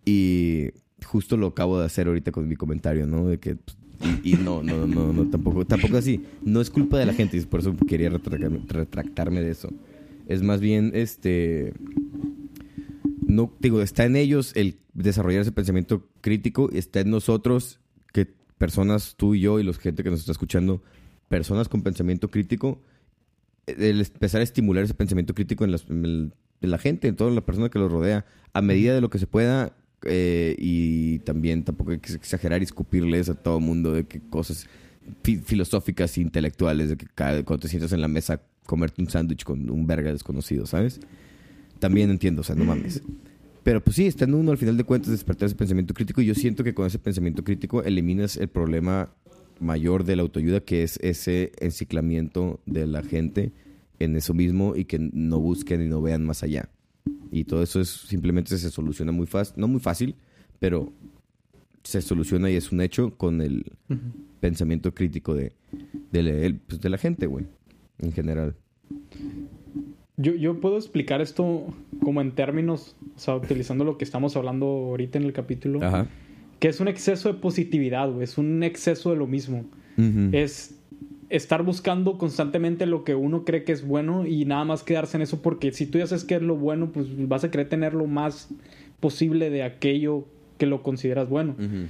Y 0.04 0.70
justo 1.04 1.36
lo 1.36 1.48
acabo 1.48 1.78
de 1.78 1.86
hacer 1.86 2.08
ahorita 2.08 2.32
con 2.32 2.46
mi 2.46 2.56
comentario, 2.56 3.06
¿no? 3.06 3.28
De 3.28 3.38
que 3.38 3.56
pues, 3.56 3.76
y, 4.22 4.32
y 4.32 4.34
no, 4.34 4.62
no, 4.62 4.86
no, 4.86 5.12
no, 5.12 5.28
tampoco, 5.28 5.64
tampoco 5.64 5.96
así. 5.96 6.22
No 6.42 6.60
es 6.60 6.70
culpa 6.70 6.98
de 6.98 7.06
la 7.06 7.14
gente, 7.14 7.36
y 7.36 7.40
por 7.42 7.60
eso 7.60 7.74
quería 7.88 8.10
retractarme, 8.10 8.60
retractarme 8.66 9.40
de 9.42 9.50
eso. 9.50 9.70
Es 10.26 10.42
más 10.42 10.60
bien, 10.60 10.92
este, 10.94 11.74
no, 13.30 13.52
digo, 13.60 13.80
está 13.82 14.04
en 14.04 14.16
ellos 14.16 14.52
el 14.56 14.78
desarrollar 14.92 15.42
ese 15.42 15.52
pensamiento 15.52 16.06
crítico, 16.20 16.70
está 16.72 17.00
en 17.00 17.10
nosotros 17.10 17.80
que 18.12 18.26
personas, 18.58 19.14
tú 19.16 19.34
y 19.34 19.40
yo 19.40 19.58
y 19.60 19.62
la 19.64 19.72
gente 19.72 20.02
que 20.02 20.10
nos 20.10 20.20
está 20.20 20.32
escuchando, 20.32 20.82
personas 21.28 21.68
con 21.68 21.82
pensamiento 21.82 22.28
crítico, 22.30 22.80
el 23.66 24.00
empezar 24.00 24.40
a 24.40 24.44
estimular 24.44 24.84
ese 24.84 24.94
pensamiento 24.94 25.34
crítico 25.34 25.64
en, 25.64 25.72
las- 25.72 25.86
la 26.60 26.78
gente, 26.78 27.08
en 27.08 27.16
toda 27.16 27.30
la 27.30 27.40
persona 27.40 27.68
que 27.70 27.78
los 27.78 27.90
rodea, 27.90 28.26
a 28.52 28.62
medida 28.62 28.94
de 28.94 29.00
lo 29.00 29.10
que 29.10 29.18
se 29.18 29.26
pueda. 29.26 29.74
eh, 30.06 30.56
y 30.58 31.18
también 31.20 31.62
tampoco 31.62 31.90
hay 31.90 31.98
que 31.98 32.14
exagerar 32.14 32.62
y 32.62 32.64
escupirles 32.64 33.28
a 33.28 33.34
todo 33.34 33.60
mundo 33.60 33.92
de 33.92 34.04
que 34.06 34.18
cosas 34.18 34.66
fi- 35.22 35.36
filosóficas 35.36 36.16
e 36.16 36.22
intelectuales, 36.22 36.88
de 36.88 36.96
que 36.96 37.04
cada- 37.14 37.42
cuando 37.44 37.60
te 37.62 37.68
sientas 37.68 37.92
en 37.92 38.00
la 38.00 38.08
mesa 38.08 38.40
comerte 38.64 39.02
un 39.02 39.10
sándwich 39.10 39.44
con 39.44 39.68
un 39.68 39.86
verga 39.86 40.10
desconocido, 40.10 40.64
¿sabes? 40.64 41.00
También 41.80 42.10
entiendo, 42.10 42.42
o 42.42 42.44
sea, 42.44 42.54
no 42.54 42.64
mames. 42.64 43.02
Pero 43.62 43.82
pues 43.82 43.96
sí, 43.96 44.06
está 44.06 44.24
en 44.24 44.34
uno 44.34 44.52
al 44.52 44.58
final 44.58 44.76
de 44.76 44.84
cuentas 44.84 45.10
despertar 45.10 45.46
ese 45.46 45.54
pensamiento 45.56 45.92
crítico 45.92 46.20
y 46.22 46.26
yo 46.26 46.34
siento 46.34 46.64
que 46.64 46.72
con 46.74 46.86
ese 46.86 46.98
pensamiento 46.98 47.44
crítico 47.44 47.82
eliminas 47.82 48.36
el 48.36 48.48
problema 48.48 49.12
mayor 49.58 50.04
de 50.04 50.16
la 50.16 50.22
autoayuda 50.22 50.60
que 50.60 50.82
es 50.82 50.98
ese 51.02 51.52
enciclamiento 51.60 52.60
de 52.64 52.86
la 52.86 53.02
gente 53.02 53.52
en 53.98 54.16
eso 54.16 54.32
mismo 54.32 54.74
y 54.76 54.86
que 54.86 54.98
no 54.98 55.40
busquen 55.40 55.82
y 55.82 55.88
no 55.88 56.00
vean 56.00 56.24
más 56.24 56.42
allá. 56.42 56.70
Y 57.30 57.44
todo 57.44 57.62
eso 57.62 57.80
es 57.80 57.88
simplemente 57.90 58.56
se 58.56 58.70
soluciona 58.70 59.12
muy 59.12 59.26
fácil, 59.26 59.54
no 59.58 59.68
muy 59.68 59.80
fácil, 59.80 60.14
pero 60.58 60.90
se 61.82 62.00
soluciona 62.00 62.50
y 62.50 62.54
es 62.56 62.72
un 62.72 62.80
hecho 62.80 63.16
con 63.16 63.40
el 63.42 63.64
pensamiento 64.40 64.94
crítico 64.94 65.34
de, 65.34 65.52
de, 66.12 66.46
el- 66.46 66.56
pues, 66.56 66.80
de 66.80 66.88
la 66.88 66.96
gente, 66.98 67.26
güey, 67.26 67.46
en 67.98 68.12
general. 68.12 68.56
Yo, 70.20 70.34
yo 70.34 70.60
puedo 70.60 70.76
explicar 70.76 71.20
esto 71.20 71.72
como 72.02 72.20
en 72.20 72.32
términos, 72.32 72.94
o 73.16 73.18
sea, 73.18 73.36
utilizando 73.36 73.84
lo 73.84 73.96
que 73.96 74.04
estamos 74.04 74.36
hablando 74.36 74.66
ahorita 74.66 75.18
en 75.18 75.24
el 75.24 75.32
capítulo, 75.32 75.82
Ajá. 75.82 76.06
que 76.58 76.68
es 76.68 76.80
un 76.80 76.88
exceso 76.88 77.32
de 77.32 77.38
positividad, 77.38 78.10
güey, 78.10 78.24
es 78.24 78.36
un 78.36 78.62
exceso 78.62 79.10
de 79.10 79.16
lo 79.16 79.26
mismo. 79.26 79.64
Es 80.32 80.78
estar 81.28 81.62
buscando 81.62 82.18
constantemente 82.18 82.86
lo 82.86 83.04
que 83.04 83.14
uno 83.14 83.44
cree 83.44 83.64
que 83.64 83.72
es 83.72 83.86
bueno 83.86 84.26
y 84.26 84.44
nada 84.46 84.64
más 84.64 84.82
quedarse 84.82 85.16
en 85.16 85.22
eso 85.22 85.42
porque 85.42 85.72
si 85.72 85.86
tú 85.86 85.98
ya 85.98 86.06
sabes 86.06 86.24
que 86.24 86.36
es 86.36 86.42
lo 86.42 86.56
bueno, 86.56 86.90
pues 86.90 87.06
vas 87.28 87.44
a 87.44 87.50
querer 87.50 87.68
tener 87.68 87.94
lo 87.94 88.06
más 88.06 88.48
posible 88.98 89.50
de 89.50 89.62
aquello 89.62 90.26
que 90.58 90.66
lo 90.66 90.82
consideras 90.82 91.28
bueno. 91.28 91.54
Ujú. 91.58 91.86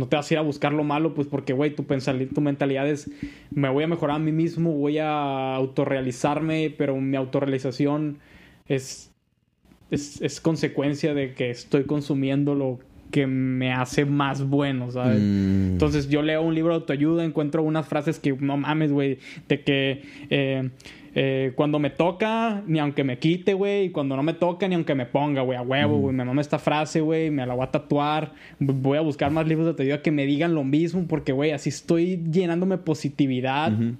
No 0.00 0.08
te 0.08 0.16
vas 0.16 0.30
a 0.30 0.34
ir 0.34 0.38
a 0.38 0.42
buscar 0.42 0.72
lo 0.72 0.82
malo, 0.82 1.12
pues 1.12 1.28
porque, 1.28 1.52
güey, 1.52 1.74
tu, 1.74 1.84
tu 1.84 2.40
mentalidad 2.40 2.88
es, 2.88 3.10
me 3.50 3.68
voy 3.68 3.84
a 3.84 3.86
mejorar 3.86 4.16
a 4.16 4.18
mí 4.18 4.32
mismo, 4.32 4.72
voy 4.72 4.96
a 4.96 5.54
autorrealizarme, 5.54 6.74
pero 6.76 6.96
mi 6.96 7.18
autorrealización 7.18 8.16
es, 8.66 9.12
es, 9.90 10.22
es 10.22 10.40
consecuencia 10.40 11.12
de 11.12 11.34
que 11.34 11.50
estoy 11.50 11.84
consumiendo 11.84 12.54
lo 12.54 12.78
que 13.10 13.26
me 13.26 13.72
hace 13.72 14.06
más 14.06 14.48
bueno, 14.48 14.90
¿sabes? 14.90 15.20
Mm. 15.20 15.72
Entonces 15.72 16.08
yo 16.08 16.22
leo 16.22 16.40
un 16.40 16.54
libro 16.54 16.72
de 16.72 16.80
autoayuda, 16.80 17.22
encuentro 17.22 17.62
unas 17.62 17.86
frases 17.86 18.18
que 18.18 18.32
no 18.32 18.56
mames, 18.56 18.92
güey, 18.92 19.18
de 19.48 19.62
que 19.62 20.02
eh, 20.30 20.70
eh, 21.14 21.52
cuando 21.56 21.78
me 21.78 21.90
toca, 21.90 22.62
ni 22.66 22.78
aunque 22.78 23.02
me 23.04 23.18
quite, 23.18 23.54
güey, 23.54 23.86
y 23.86 23.90
cuando 23.90 24.16
no 24.16 24.22
me 24.22 24.32
toca, 24.34 24.68
ni 24.68 24.74
aunque 24.76 24.94
me 24.94 25.06
ponga, 25.06 25.42
güey, 25.42 25.58
a 25.58 25.62
huevo, 25.62 25.98
güey, 25.98 26.14
me 26.14 26.24
mama 26.24 26.40
esta 26.40 26.58
frase, 26.58 27.00
güey, 27.00 27.30
me 27.30 27.44
la 27.46 27.54
voy 27.54 27.64
a 27.64 27.70
tatuar, 27.70 28.32
voy 28.58 28.96
a 28.98 29.00
buscar 29.00 29.30
más 29.30 29.46
libros 29.46 29.66
de 29.66 29.70
autoayuda 29.70 30.02
que 30.02 30.10
me 30.10 30.24
digan 30.26 30.54
lo 30.54 30.62
mismo, 30.64 31.06
porque, 31.08 31.32
güey, 31.32 31.50
así 31.52 31.68
estoy 31.68 32.22
llenándome 32.30 32.78
positividad. 32.78 33.72
Ujú. 33.72 33.94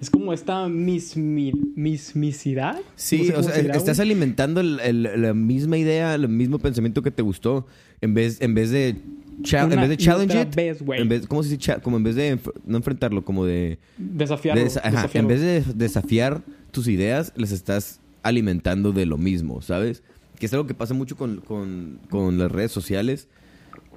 Es 0.00 0.10
como 0.10 0.32
esta 0.32 0.68
mismi, 0.68 1.52
mismicidad. 1.74 2.76
Sí, 2.94 3.24
sé 3.26 3.34
o 3.34 3.42
sea, 3.42 3.56
estás 3.56 3.96
güey. 3.98 4.00
alimentando 4.10 4.60
el- 4.60 4.78
el- 4.80 5.22
la 5.22 5.34
misma 5.34 5.76
idea, 5.76 6.14
el 6.14 6.28
mismo 6.28 6.60
pensamiento 6.60 7.02
que 7.02 7.10
te 7.10 7.22
gustó, 7.22 7.66
en 8.00 8.14
vez, 8.14 8.40
en 8.40 8.54
vez 8.54 8.70
de, 8.70 8.94
cha- 9.42 9.60
en 9.64 9.72
Una 9.72 9.80
vez 9.82 9.90
de 9.90 9.96
challenge 9.96 10.40
it, 10.42 10.54
vez, 10.54 10.78
en 10.86 11.08
vez, 11.08 11.26
¿cómo 11.26 11.42
se 11.42 11.56
dice? 11.56 11.76
Como 11.82 11.96
en 11.96 12.02
vez 12.04 12.14
de, 12.16 12.36
enf- 12.36 12.52
no 12.66 12.76
enfrentarlo, 12.76 13.24
como 13.24 13.44
de, 13.44 13.78
Desafiarlo. 13.96 14.62
de 14.64 14.70
en 15.14 15.26
vez 15.28 15.40
de 15.40 15.64
desafiar 15.74 16.42
tus 16.70 16.88
ideas, 16.88 17.32
les 17.36 17.52
estás 17.52 18.00
alimentando 18.22 18.92
de 18.92 19.06
lo 19.06 19.16
mismo, 19.18 19.62
¿sabes? 19.62 20.02
Que 20.38 20.46
es 20.46 20.52
algo 20.52 20.66
que 20.66 20.74
pasa 20.74 20.94
mucho 20.94 21.16
con, 21.16 21.38
con- 21.40 21.98
con 22.10 22.38
las 22.38 22.50
redes 22.52 22.72
sociales, 22.72 23.28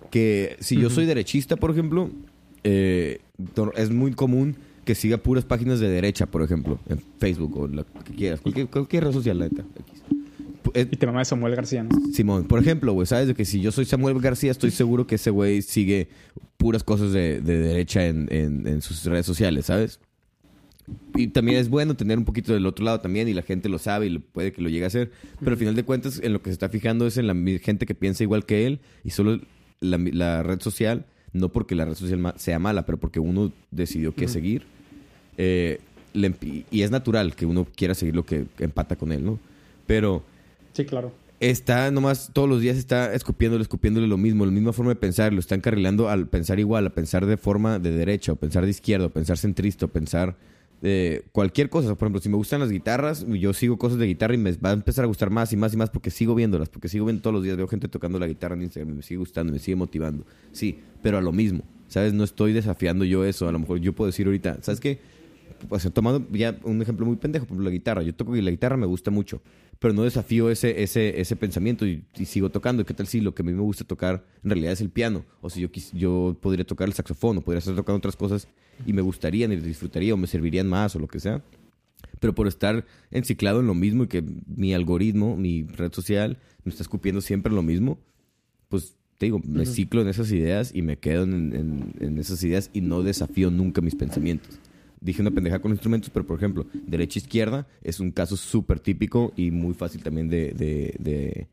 que 0.10 0.58
si 0.60 0.76
yo 0.76 0.88
Ujú. 0.88 0.96
soy 0.96 1.06
derechista, 1.06 1.56
por 1.56 1.72
ejemplo, 1.72 2.10
eh, 2.64 3.20
es 3.76 3.90
muy 3.90 4.12
común 4.14 4.56
que 4.86 4.96
siga 4.96 5.18
puras 5.18 5.46
páginas 5.46 5.80
de 5.80 5.90
derecha, 5.90 6.26
por 6.26 6.42
ejemplo, 6.42 6.80
en 6.90 7.00
Facebook 7.20 7.56
o 7.58 7.68
la 7.68 7.84
que 8.06 8.14
quieras, 8.16 8.42
cualquier, 8.42 8.68
cualquier 8.68 9.04
red 9.06 9.12
social, 9.12 9.38
la 9.40 9.46
neta. 9.46 9.64
X. 9.80 10.02
Eh, 10.74 10.88
Y 10.92 10.96
te 10.96 11.06
mamá 11.06 11.20
de 11.20 11.26
Samuel 11.26 11.56
García, 11.56 11.84
¿no? 11.84 11.90
Simón, 12.14 12.46
por 12.46 12.60
ejemplo, 12.60 12.94
güey, 12.94 13.06
¿sabes? 13.08 13.28
De 13.28 13.34
que 13.36 13.46
si 13.46 13.62
yo 13.62 13.72
soy 13.72 13.86
Samuel 13.86 14.20
García, 14.20 14.52
estoy 14.52 14.72
seguro 14.72 15.08
que 15.08 15.16
ese 15.16 15.30
güey 15.30 15.62
sigue 15.62 16.10
puras 16.58 16.84
cosas 16.84 17.12
de, 17.14 17.42
de 17.42 17.58
derecha 17.60 18.06
en, 18.08 18.28
en- 18.32 18.68
en 18.68 18.82
sus 18.82 19.04
redes 19.06 19.26
sociales, 19.26 19.66
¿sabes? 19.66 20.00
Y 21.16 21.28
también 21.28 21.58
es 21.58 21.70
bueno 21.70 21.96
tener 21.96 22.18
un 22.18 22.26
poquito 22.26 22.54
del 22.54 22.66
otro 22.66 22.84
lado 22.84 23.00
también 23.02 23.28
y 23.28 23.34
la 23.34 23.44
gente 23.44 23.70
lo 23.70 23.80
sabe 23.80 24.08
y 24.08 24.10
lo- 24.10 24.20
puede 24.22 24.52
que 24.52 24.62
lo 24.62 24.70
llegue 24.70 24.84
a 24.84 24.88
hacer. 24.88 25.12
Pero 25.40 25.52
al 25.52 25.58
final 25.58 25.76
de 25.76 25.84
cuentas, 25.84 26.20
en 26.24 26.34
lo 26.34 26.42
que 26.42 26.50
se 26.50 26.54
está 26.54 26.70
fijando 26.70 27.08
es 27.08 27.18
en 27.18 27.28
la 27.28 27.36
gente 27.60 27.86
que 27.86 27.96
piensa 27.96 28.24
igual 28.24 28.46
que 28.46 28.66
él 28.68 28.80
y 29.04 29.12
solo 29.12 29.40
la, 29.80 30.44
red 30.44 30.60
social, 30.62 31.06
no 31.34 31.50
porque 31.50 31.76
la 31.76 31.86
red 31.86 31.96
social 31.96 32.34
sea 32.38 32.60
mala, 32.60 32.86
pero 32.86 33.00
porque 33.00 33.20
uno 33.20 33.52
decidió 33.72 34.14
qué 34.14 34.28
seguir. 34.28 34.64
eh, 35.38 35.80
le 36.14 36.34
y 36.72 36.82
es 36.82 36.92
natural 36.92 37.36
que 37.36 37.46
uno 37.46 37.66
quiera 37.74 37.96
seguir 37.96 38.16
lo 38.18 38.26
que 38.26 38.46
empata 38.60 38.98
con 38.98 39.14
él, 39.14 39.24
¿no? 39.24 39.40
Pero 39.88 40.24
Sí, 40.74 40.86
claro. 40.86 41.12
está 41.42 41.90
nomás 41.90 42.30
todos 42.34 42.48
los 42.48 42.62
días 42.62 42.78
está 42.78 43.14
escupiéndole, 43.14 43.64
escupiéndole 43.64 44.08
lo 44.08 44.18
mismo, 44.18 44.46
la 44.46 44.52
misma 44.52 44.74
forma 44.74 44.92
de 44.92 44.96
pensar, 44.96 45.34
lo 45.34 45.40
está 45.40 45.56
encarrilando 45.56 46.08
al 46.08 46.28
pensar 46.28 46.60
igual, 46.60 46.86
a 46.86 46.92
pensar 46.92 47.26
de 47.26 47.36
forma 47.36 47.80
de 47.80 47.92
derecha, 47.92 48.32
o 48.32 48.36
pensar 48.36 48.64
de 48.64 48.70
izquierda, 48.70 49.08
o 49.08 49.10
pensar 49.10 49.38
centrista, 49.38 49.86
o 49.86 49.90
pensar 49.90 50.38
de 50.82 51.24
cualquier 51.32 51.70
cosa. 51.70 51.96
Por 51.96 52.08
ejemplo, 52.08 52.22
si 52.22 52.30
me 52.30 52.38
gustan 52.38 52.60
las 52.60 52.70
guitarras, 52.70 53.26
yo 53.28 53.54
sigo 53.54 53.78
cosas 53.78 53.98
de 53.98 54.06
guitarra 54.06 54.36
y 54.36 54.38
me 54.38 54.52
va 54.54 54.70
a 54.70 54.74
empezar 54.74 55.04
a 55.04 55.08
gustar 55.08 55.30
más 55.32 55.52
y 55.52 55.58
más 55.58 55.74
y 55.74 55.78
más 55.78 55.90
porque 55.90 56.12
sigo 56.12 56.36
viéndolas, 56.36 56.70
porque 56.70 56.88
sigo 56.90 57.06
viendo 57.06 57.22
todos 57.22 57.34
los 57.34 57.44
días, 57.44 57.58
veo 57.58 57.68
gente 57.68 57.88
tocando 57.88 58.20
la 58.20 58.28
guitarra 58.28 58.56
en 58.56 58.62
Instagram 58.64 58.94
y 58.94 58.98
me 58.98 59.04
sigue 59.04 59.18
gustando, 59.18 59.52
me 59.52 59.60
sigue 59.60 59.76
motivando. 59.76 60.26
Sí, 60.52 60.80
pero 61.02 61.18
a 61.18 61.22
lo 61.22 61.32
mismo, 61.32 61.64
¿sabes? 61.88 62.14
No 62.14 62.24
estoy 62.24 62.54
desafiando 62.54 63.04
yo 63.04 63.26
eso, 63.26 63.48
a 63.48 63.52
lo 63.52 63.60
mejor 63.60 63.80
yo 63.80 63.94
puedo 63.94 64.08
decir 64.08 64.28
ahorita, 64.28 64.60
¿sabes 64.62 64.80
qué? 64.80 65.00
Pues 65.70 65.88
tomando 65.94 66.28
ya 66.32 66.58
un 66.64 66.82
ejemplo 66.82 67.06
muy 67.06 67.16
pendejo, 67.16 67.46
por 67.46 67.54
ejemplo, 67.56 67.66
la 67.66 67.72
guitarra. 67.72 68.02
Yo 68.04 68.14
toco 68.16 68.36
y 68.36 68.42
la 68.42 68.52
guitarra 68.52 68.78
me 68.78 68.86
gusta 68.86 69.12
mucho, 69.12 69.42
pero 69.80 69.94
no 69.94 70.04
desafío 70.04 70.50
ese, 70.50 70.82
ese, 70.84 71.20
ese 71.22 71.36
pensamiento 71.36 71.86
y, 71.86 72.04
y 72.18 72.26
sigo 72.26 72.50
tocando. 72.50 72.86
¿Qué 72.86 72.94
tal 72.94 73.08
si 73.08 73.22
lo 73.22 73.34
que 73.36 73.42
a 73.42 73.46
mí 73.46 73.54
me 73.54 73.62
gusta 73.62 73.84
tocar 73.84 74.26
en 74.44 74.50
realidad 74.50 74.74
es 74.74 74.82
el 74.82 74.90
piano? 74.90 75.24
O 75.42 75.50
si 75.50 75.62
yo, 75.62 75.72
quis- 75.72 75.92
yo 75.94 76.36
podría 76.42 76.66
tocar 76.66 76.88
el 76.88 76.94
saxofón 76.94 77.38
o 77.38 77.42
podría 77.42 77.60
estar 77.60 77.76
tocando 77.76 77.98
otras 77.98 78.16
cosas 78.16 78.48
y 78.86 78.94
me 78.94 79.02
gustarían 79.02 79.52
y 79.52 79.56
disfrutaría 79.58 80.14
o 80.14 80.18
me 80.18 80.28
servirían 80.28 80.68
más 80.68 80.96
o 80.96 81.00
lo 81.00 81.08
que 81.08 81.20
sea. 81.20 81.44
Pero 82.20 82.34
por 82.36 82.48
estar 82.48 82.86
enciclado 83.12 83.60
en 83.62 83.68
lo 83.68 83.74
mismo 83.76 84.04
y 84.04 84.08
que 84.08 84.24
mi 84.48 84.74
algoritmo, 84.74 85.36
mi 85.38 85.64
red 85.64 85.92
social, 85.94 86.38
me 86.64 86.70
está 86.72 86.84
escupiendo 86.84 87.22
siempre 87.22 87.50
en 87.52 87.56
lo 87.56 87.64
mismo, 87.64 88.00
pues 88.70 88.96
te 89.18 89.28
digo, 89.28 89.40
me 89.46 89.66
ciclo 89.68 90.02
en 90.02 90.08
esas 90.08 90.32
ideas 90.32 90.72
y 90.74 90.82
me 90.82 90.98
quedo 90.98 91.24
en, 91.24 91.54
en- 91.56 91.94
en 92.00 92.18
esas 92.18 92.44
ideas 92.44 92.70
y 92.74 92.82
no 92.82 93.04
desafío 93.04 93.52
nunca 93.52 93.82
mis 93.82 93.96
pensamientos. 93.96 94.60
Dije 95.02 95.22
una 95.22 95.32
pendeja 95.32 95.60
con 95.60 95.72
instrumentos, 95.72 96.10
pero 96.14 96.26
por 96.28 96.38
ejemplo, 96.38 96.66
derecha-izquierda 96.86 97.68
es 97.84 98.00
un 98.00 98.12
caso 98.12 98.38
súper 98.38 98.80
típico 98.80 99.34
y 99.36 99.50
muy 99.52 99.74
fácil 99.74 100.04
también 100.04 100.30
de, 100.30 100.52
de- 100.54 100.96
de- 101.00 101.48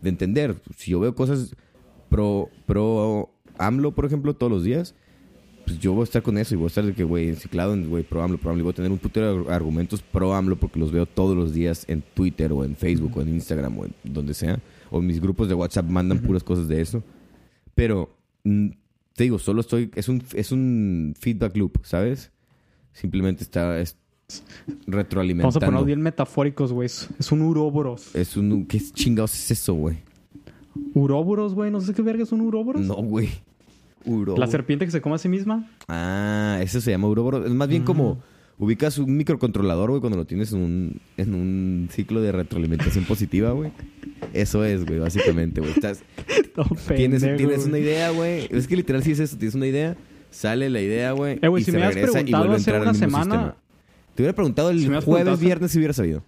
de 0.00 0.08
entender. 0.08 0.56
Si 0.76 0.90
yo 0.92 1.00
veo 1.00 1.14
cosas 1.14 1.54
pro, 2.08 2.48
pro 2.66 3.30
AMLO, 3.58 3.92
por 3.94 4.06
ejemplo, 4.06 4.34
todos 4.34 4.50
los 4.50 4.64
días, 4.64 4.94
pues 5.66 5.78
yo 5.78 5.92
voy 5.92 6.00
a 6.02 6.04
estar 6.04 6.22
con 6.22 6.36
eso 6.38 6.54
y 6.54 6.56
voy 6.58 6.64
a 6.64 6.68
estar 6.68 6.84
de 6.84 6.94
que, 6.94 7.04
güey, 7.04 7.28
enciclado 7.28 7.72
en, 7.74 7.88
güey, 7.88 8.02
pro 8.04 8.22
AMLO, 8.22 8.38
pro 8.38 8.50
AMLO. 8.50 8.60
Y 8.60 8.64
voy 8.64 8.72
a 8.72 8.76
tener 8.76 8.90
un 8.90 8.98
putero 8.98 9.44
de 9.44 9.52
argumentos 9.52 10.02
pro 10.02 10.34
AMLO 10.34 10.56
porque 10.56 10.78
los 10.78 10.90
veo 10.92 11.06
todos 11.06 11.36
los 11.36 11.52
días 11.54 11.84
en 11.88 12.02
Twitter 12.14 12.52
o 12.52 12.64
en 12.64 12.74
Facebook 12.76 13.16
o 13.16 13.22
en 13.22 13.28
Instagram 13.30 13.78
o 13.78 13.84
en 13.86 13.94
donde 14.02 14.34
sea. 14.34 14.60
O 14.90 15.00
mis 15.00 15.20
grupos 15.20 15.48
de 15.48 15.54
WhatsApp 15.54 15.86
mandan 15.88 16.18
puras 16.20 16.42
cosas 16.42 16.68
de 16.68 16.80
eso. 16.80 17.02
Pero, 17.74 18.14
mm, 18.44 18.68
te 19.14 19.24
digo, 19.24 19.38
solo 19.38 19.60
estoy... 19.60 19.90
Es 19.94 20.08
un, 20.08 20.22
es 20.34 20.52
un 20.52 21.14
feedback 21.18 21.56
loop, 21.56 21.78
¿sabes? 21.82 22.30
Simplemente 22.94 23.42
está 23.44 23.78
es 23.78 23.96
Vamos 24.26 24.42
a 24.88 24.90
retroalimentando. 24.96 25.60
ponernos 25.60 25.84
bien 25.86 26.00
metafóricos, 26.00 26.72
güey. 26.72 26.86
Es 26.86 27.30
un 27.30 27.42
uróboros. 27.42 28.14
Es 28.16 28.38
un... 28.38 28.64
¿Qué 28.64 28.80
chingados 28.80 29.34
es 29.34 29.50
eso, 29.50 29.74
güey? 29.74 29.98
¿Uróboros, 30.94 31.54
güey? 31.54 31.70
No 31.70 31.80
sé 31.82 31.92
qué 31.92 32.00
verga 32.02 32.22
es 32.22 32.32
un 32.32 32.40
uróboros. 32.40 32.82
No, 32.82 32.94
güey. 32.96 33.28
Uro. 34.06 34.36
La 34.36 34.46
serpiente 34.46 34.84
que 34.84 34.90
se 34.90 35.00
come 35.00 35.14
a 35.16 35.18
sí 35.18 35.28
misma. 35.28 35.68
Ah, 35.88 36.58
eso 36.62 36.80
se 36.80 36.90
llama 36.90 37.06
Ouroboros. 37.08 37.46
Es 37.46 37.52
más 37.52 37.68
bien 37.68 37.84
como 37.84 38.22
ubicas 38.58 38.98
un 38.98 39.16
microcontrolador, 39.16 39.90
güey, 39.90 40.00
cuando 40.00 40.18
lo 40.18 40.26
tienes 40.26 40.52
en 40.52 40.60
un, 40.60 41.00
en 41.16 41.34
un 41.34 41.88
ciclo 41.90 42.20
de 42.20 42.30
retroalimentación 42.32 43.04
positiva, 43.04 43.50
güey. 43.52 43.72
Eso 44.32 44.64
es, 44.64 44.84
güey, 44.84 44.98
básicamente, 44.98 45.60
güey. 45.60 45.72
Estás- 45.72 46.02
No, 46.56 46.64
tienes, 46.94 47.22
pendejo, 47.22 47.36
tienes 47.48 47.66
una 47.66 47.78
idea, 47.78 48.10
güey. 48.10 48.46
Es 48.50 48.68
que 48.68 48.76
literal 48.76 49.02
sí 49.02 49.10
es 49.12 49.18
eso. 49.20 49.36
Tienes 49.36 49.54
una 49.56 49.66
idea, 49.66 49.96
sale 50.34 50.68
la 50.70 50.80
idea, 50.80 51.12
güey, 51.12 51.38
Eh, 51.40 51.48
güey, 51.48 51.62
y 51.62 51.64
si 51.64 51.70
se 51.72 51.78
me 51.78 51.86
regresa 51.88 52.20
y 52.20 52.30
vuelve 52.32 52.54
a 52.54 52.76
al 52.76 52.82
una 52.82 52.92
mismo 52.92 52.94
semana- 52.94 53.24
sistema. 53.24 53.56
Te 54.14 54.22
hubiera 54.22 54.34
preguntado 54.34 54.70
el 54.70 54.78
Si 54.80 54.86
jueves, 54.86 55.04
preguntado 55.04 55.36
viernes 55.36 55.70
si 55.72 55.78
hubiera 55.78 55.92
sabido. 55.94 56.22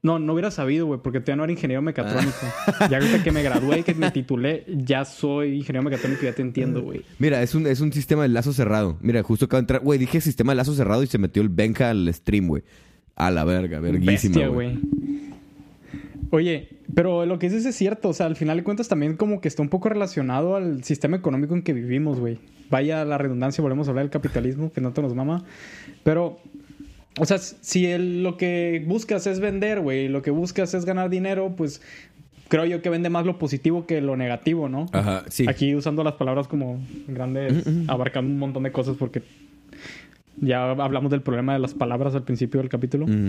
No, 0.00 0.20
no 0.20 0.32
hubiera 0.32 0.50
sabido, 0.52 0.86
güey, 0.86 1.00
porque 1.02 1.18
todavía 1.18 1.36
no 1.36 1.44
era 1.44 1.52
ingeniero 1.52 1.82
mecatrónico. 1.82 2.36
Ah. 2.68 2.88
Ya 2.88 2.98
ahorita 2.98 3.22
que 3.24 3.32
me 3.32 3.42
gradué 3.42 3.80
y 3.80 3.82
que 3.82 3.94
me 3.94 4.10
titulé, 4.12 4.64
ya 4.68 5.04
soy 5.04 5.56
ingeniero 5.56 5.82
mecatrónico 5.82 6.22
ya 6.22 6.32
te 6.32 6.40
entiendo, 6.42 6.82
güey. 6.82 7.02
Mira, 7.18 7.42
es 7.42 7.54
un, 7.56 7.66
es 7.66 7.80
un 7.80 7.92
sistema 7.92 8.22
de 8.22 8.28
lazo 8.28 8.52
cerrado. 8.52 8.96
Mira, 9.00 9.22
justo 9.24 9.46
acaba 9.46 9.58
de 9.58 9.62
entrar. 9.64 9.80
Güey, 9.82 9.98
dije 9.98 10.20
sistema 10.20 10.52
de 10.52 10.56
lazo 10.56 10.72
cerrado 10.74 11.02
y 11.02 11.08
se 11.08 11.18
metió 11.18 11.42
el 11.42 11.48
Benja 11.48 11.90
al 11.90 12.12
stream, 12.14 12.46
güey. 12.46 12.62
A 13.16 13.32
la 13.32 13.44
verga, 13.44 13.80
verguísima, 13.80 14.46
güey. 14.46 14.78
Oye, 16.30 16.68
pero 16.94 17.26
lo 17.26 17.38
que 17.38 17.48
dices 17.48 17.64
es 17.66 17.74
cierto. 17.74 18.10
O 18.10 18.12
sea, 18.12 18.26
al 18.26 18.36
final 18.36 18.58
de 18.58 18.62
cuentas 18.64 18.86
también 18.88 19.16
como 19.16 19.40
que 19.40 19.48
está 19.48 19.62
un 19.62 19.68
poco 19.68 19.88
relacionado 19.88 20.54
al 20.56 20.84
sistema 20.84 21.16
económico 21.16 21.54
en 21.54 21.62
que 21.62 21.72
vivimos, 21.72 22.20
güey. 22.20 22.38
Vaya 22.70 23.04
la 23.04 23.18
redundancia, 23.18 23.62
volvemos 23.62 23.88
a 23.88 23.90
hablar 23.90 24.04
del 24.04 24.10
capitalismo, 24.10 24.72
que 24.72 24.80
no 24.80 24.92
te 24.92 25.00
nos 25.02 25.14
mama. 25.14 25.44
Pero, 26.04 26.38
o 27.18 27.24
sea, 27.24 27.38
si 27.38 27.86
el- 27.86 28.22
lo 28.22 28.36
que 28.36 28.84
buscas 28.86 29.26
es 29.26 29.40
vender, 29.40 29.80
güey, 29.80 30.08
lo 30.08 30.22
que 30.22 30.30
buscas 30.30 30.74
es 30.74 30.84
ganar 30.84 31.08
dinero, 31.10 31.54
pues 31.56 31.80
creo 32.48 32.64
yo 32.66 32.80
que 32.82 32.88
vende 32.90 33.10
más 33.10 33.26
lo 33.26 33.38
positivo 33.38 33.86
que 33.86 34.00
lo 34.00 34.16
negativo, 34.16 34.68
¿no? 34.68 34.86
Ajá, 34.92 35.24
sí. 35.28 35.46
Aquí 35.48 35.74
usando 35.74 36.02
las 36.04 36.14
palabras 36.14 36.48
como 36.48 36.80
grandes, 37.06 37.66
Mm, 37.66 37.84
mm. 37.84 37.90
abarcando 37.90 38.30
un 38.30 38.38
montón 38.38 38.62
de 38.62 38.72
cosas 38.72 38.96
porque 38.98 39.22
ya 40.40 40.70
hablamos 40.70 41.10
del 41.10 41.20
problema 41.22 41.52
de 41.52 41.58
las 41.58 41.74
palabras 41.74 42.14
al 42.14 42.22
principio 42.24 42.60
del 42.60 42.68
capítulo. 42.68 43.06
Mm. 43.06 43.28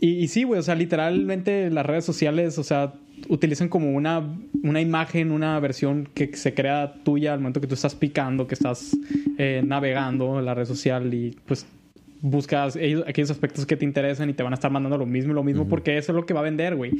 Y, 0.00 0.10
y 0.10 0.28
sí, 0.28 0.44
güey, 0.44 0.60
o 0.60 0.62
sea, 0.62 0.74
literalmente 0.74 1.70
las 1.70 1.84
redes 1.84 2.04
sociales, 2.04 2.58
o 2.58 2.62
sea, 2.64 2.92
utilizan 3.28 3.68
como 3.68 3.92
una, 3.92 4.22
una 4.62 4.80
imagen, 4.80 5.32
una 5.32 5.58
versión 5.58 6.08
que 6.14 6.36
se 6.36 6.54
crea 6.54 6.94
tuya 7.04 7.32
al 7.32 7.40
momento 7.40 7.60
que 7.60 7.66
tú 7.66 7.74
estás 7.74 7.94
picando, 7.96 8.46
que 8.46 8.54
estás 8.54 8.96
eh, 9.38 9.62
navegando 9.66 10.38
en 10.38 10.44
la 10.44 10.54
red 10.54 10.66
social 10.66 11.12
y 11.12 11.36
pues 11.46 11.66
buscas 12.20 12.76
ellos- 12.76 13.04
aquellos 13.06 13.30
aspectos 13.30 13.66
que 13.66 13.76
te 13.76 13.84
interesan 13.84 14.30
y 14.30 14.34
te 14.34 14.42
van 14.44 14.52
a 14.52 14.54
estar 14.54 14.70
mandando 14.70 14.98
lo 14.98 15.06
mismo 15.06 15.32
y 15.32 15.34
lo 15.34 15.42
mismo 15.44 15.68
porque 15.68 15.98
eso 15.98 16.12
es 16.12 16.16
lo 16.16 16.26
que 16.26 16.34
va 16.34 16.40
a 16.40 16.44
vender, 16.44 16.76
güey. 16.76 16.92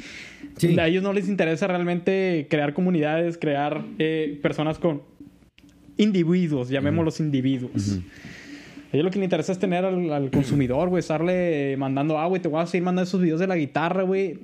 Sí. 0.57 0.79
A 0.79 0.87
ellos 0.89 1.03
no 1.05 1.13
les 1.13 1.29
interesa 1.29 1.67
realmente 1.69 2.47
crear 2.51 2.73
comunidades, 2.75 3.39
crear 3.39 3.85
eh, 4.01 4.39
personas 4.43 4.79
con 4.79 5.03
individuos, 5.97 6.69
llamémoslos 6.69 7.21
individuos. 7.21 7.99
A 7.99 8.01
ellos 8.93 9.05
lo 9.05 9.11
que 9.11 9.19
les 9.19 9.27
interesa 9.27 9.53
es 9.53 9.59
tener 9.59 9.85
al, 9.85 10.13
al 10.13 10.31
consumidor, 10.31 10.89
güey, 10.89 11.01
estarle 11.01 11.77
mandando, 11.77 12.19
ah, 12.19 12.27
güey, 12.27 12.41
te 12.41 12.49
voy 12.49 12.61
a 12.61 12.67
seguir 12.67 12.85
mandando 12.85 13.07
esos 13.09 13.21
videos 13.21 13.41
de 13.41 13.47
la 13.47 13.57
guitarra, 13.57 14.03
güey. 14.03 14.39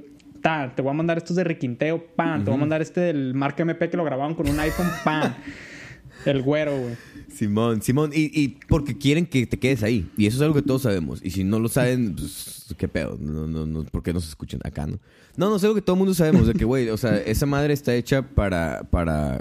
Te 0.77 0.83
voy 0.83 0.91
a 0.91 0.95
mandar 0.95 1.17
estos 1.17 1.37
de 1.37 1.45
requinteo, 1.45 2.05
pam. 2.17 2.45
Te 2.45 2.51
voy 2.51 2.59
a 2.59 2.61
mandar 2.61 2.83
este 2.83 3.01
del 3.01 3.33
marca 3.33 3.63
MP 3.63 3.89
que 3.89 3.97
lo 3.97 4.05
grababan 4.05 4.35
con 4.35 4.47
un 4.47 4.61
iPhone, 4.61 4.89
pam. 5.03 5.33
El 6.27 6.43
güero, 6.43 6.79
güey. 6.79 6.95
Simón, 7.35 7.81
Simón, 7.81 8.11
y, 8.15 8.31
y 8.39 8.59
porque 8.69 8.97
quieren 8.97 9.25
que 9.25 9.47
te 9.47 9.59
quedes 9.59 9.83
ahí. 9.83 10.07
Y 10.19 10.27
eso 10.27 10.37
es 10.37 10.43
algo 10.43 10.55
que 10.55 10.63
todos 10.63 10.83
sabemos. 10.83 11.21
Y 11.25 11.31
si 11.31 11.45
no 11.45 11.59
lo 11.61 11.69
saben, 11.69 12.15
pues, 12.15 12.75
qué 12.77 12.89
pedo. 12.89 13.17
No, 13.19 13.47
no, 13.47 13.65
no, 13.65 13.85
¿Por 13.85 14.03
qué 14.03 14.13
no 14.13 14.21
se 14.21 14.29
escuchan 14.29 14.61
acá, 14.65 14.87
no? 14.87 14.99
No, 15.37 15.49
no, 15.49 15.57
es 15.57 15.65
algo 15.65 15.75
que 15.75 15.83
todo 15.83 15.95
el 15.97 15.99
mundo 15.99 16.13
sabemos. 16.13 16.47
De 16.47 16.53
que, 16.53 16.67
güey, 16.67 16.91
o 16.91 16.97
sea, 16.99 17.17
esa 17.17 17.47
madre 17.47 17.73
está 17.73 17.95
hecha 17.95 18.23
para, 18.23 18.83
para 18.91 19.41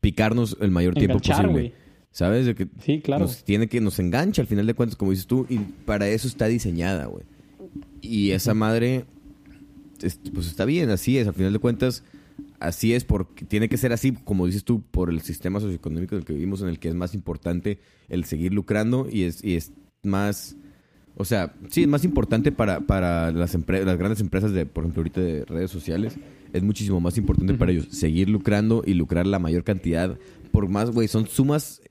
picarnos 0.00 0.56
el 0.60 0.70
mayor 0.70 0.94
tiempo 0.94 1.18
posible. 1.18 1.48
güey. 1.50 1.72
¿Sabes? 2.12 2.46
De 2.46 2.54
que 2.54 2.68
Sí, 2.84 3.00
claro. 3.00 3.24
Nos 3.24 3.42
tiene 3.44 3.68
que, 3.68 3.80
nos 3.80 3.98
engancha 3.98 4.42
al 4.42 4.48
final 4.48 4.66
de 4.66 4.74
cuentas, 4.74 4.96
como 4.96 5.10
dices 5.10 5.26
tú. 5.26 5.46
Y 5.48 5.58
para 5.58 6.08
eso 6.08 6.28
está 6.28 6.46
diseñada, 6.46 7.06
güey. 7.06 7.24
Y 8.00 8.30
esa 8.32 8.52
madre, 8.54 9.06
es- 10.02 10.20
pues 10.32 10.46
está 10.46 10.64
bien, 10.64 10.90
así 10.90 11.16
es. 11.18 11.26
Al 11.26 11.34
final 11.34 11.52
de 11.52 11.58
cuentas, 11.58 12.04
así 12.60 12.92
es 12.92 13.04
porque 13.04 13.44
tiene 13.46 13.68
que 13.68 13.76
ser 13.78 13.92
así, 13.92 14.12
como 14.12 14.46
dices 14.46 14.64
tú, 14.64 14.82
por 14.90 15.08
el 15.10 15.20
sistema 15.22 15.58
socioeconómico 15.60 16.14
en 16.14 16.20
el 16.20 16.24
que 16.26 16.34
vivimos, 16.34 16.60
en 16.62 16.68
el 16.68 16.78
que 16.78 16.88
es 16.88 16.94
más 16.94 17.14
importante 17.14 17.78
el 18.08 18.24
seguir 18.24 18.52
lucrando 18.52 19.08
y 19.10 19.22
es, 19.24 19.42
y 19.42 19.54
es 19.56 19.72
más... 20.02 20.56
O 21.16 21.24
sea, 21.26 21.54
sí, 21.68 21.82
es 21.82 21.88
más 21.88 22.04
importante 22.04 22.52
para, 22.52 22.80
para 22.80 23.30
las, 23.32 23.54
las 23.54 23.98
grandes 23.98 24.20
empresas 24.20 24.52
de, 24.52 24.64
por 24.64 24.84
ejemplo, 24.84 25.00
ahorita 25.00 25.20
de 25.20 25.44
redes 25.44 25.70
sociales. 25.70 26.14
Es 26.54 26.62
muchísimo 26.62 27.00
más 27.00 27.16
importante 27.18 27.52
para 27.54 27.70
ellos 27.72 27.88
seguir 27.90 28.28
lucrando 28.30 28.82
y 28.86 28.94
lucrar 28.94 29.26
la 29.26 29.38
mayor 29.38 29.62
cantidad. 29.62 30.18
Por 30.52 30.68
más, 30.68 30.90
güey, 30.90 31.08
son 31.08 31.26
sumas, 31.26 31.82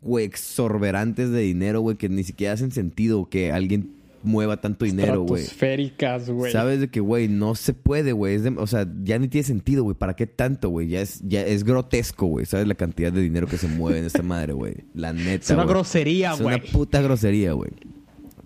güey, 0.00 0.24
exorberantes 0.24 1.30
de 1.30 1.40
dinero, 1.40 1.80
güey, 1.80 1.96
que 1.96 2.08
ni 2.08 2.24
siquiera 2.24 2.52
hacen 2.54 2.70
sentido 2.72 3.28
que 3.28 3.52
alguien 3.52 3.90
mueva 4.24 4.60
tanto 4.60 4.84
dinero, 4.84 5.22
güey. 5.22 5.42
Estratosféricas, 5.42 6.30
güey. 6.30 6.52
Sabes 6.52 6.78
de 6.80 6.88
que, 6.88 7.00
güey, 7.00 7.26
no 7.28 7.54
se 7.56 7.72
puede, 7.74 8.12
güey. 8.12 8.36
O 8.56 8.66
sea, 8.68 8.86
ya 9.02 9.18
ni 9.18 9.26
tiene 9.28 9.44
sentido, 9.44 9.82
güey. 9.82 9.96
¿Para 9.96 10.14
qué 10.14 10.26
tanto, 10.28 10.68
güey? 10.68 10.88
Ya 10.88 11.00
es, 11.00 11.20
ya 11.26 11.42
es 11.44 11.64
grotesco, 11.64 12.26
güey. 12.26 12.46
¿Sabes 12.46 12.68
la 12.68 12.74
cantidad 12.76 13.12
de 13.12 13.20
dinero 13.20 13.48
que 13.48 13.56
se 13.58 13.66
mueve 13.66 13.98
en 13.98 14.04
esta 14.04 14.22
madre, 14.22 14.52
güey? 14.52 14.74
La 14.94 15.12
neta, 15.12 15.44
Es 15.44 15.50
una 15.50 15.64
güey. 15.64 15.74
grosería, 15.74 16.34
Es 16.34 16.40
una 16.40 16.58
güey. 16.58 16.70
puta 16.70 17.02
grosería, 17.02 17.52
güey. 17.52 17.70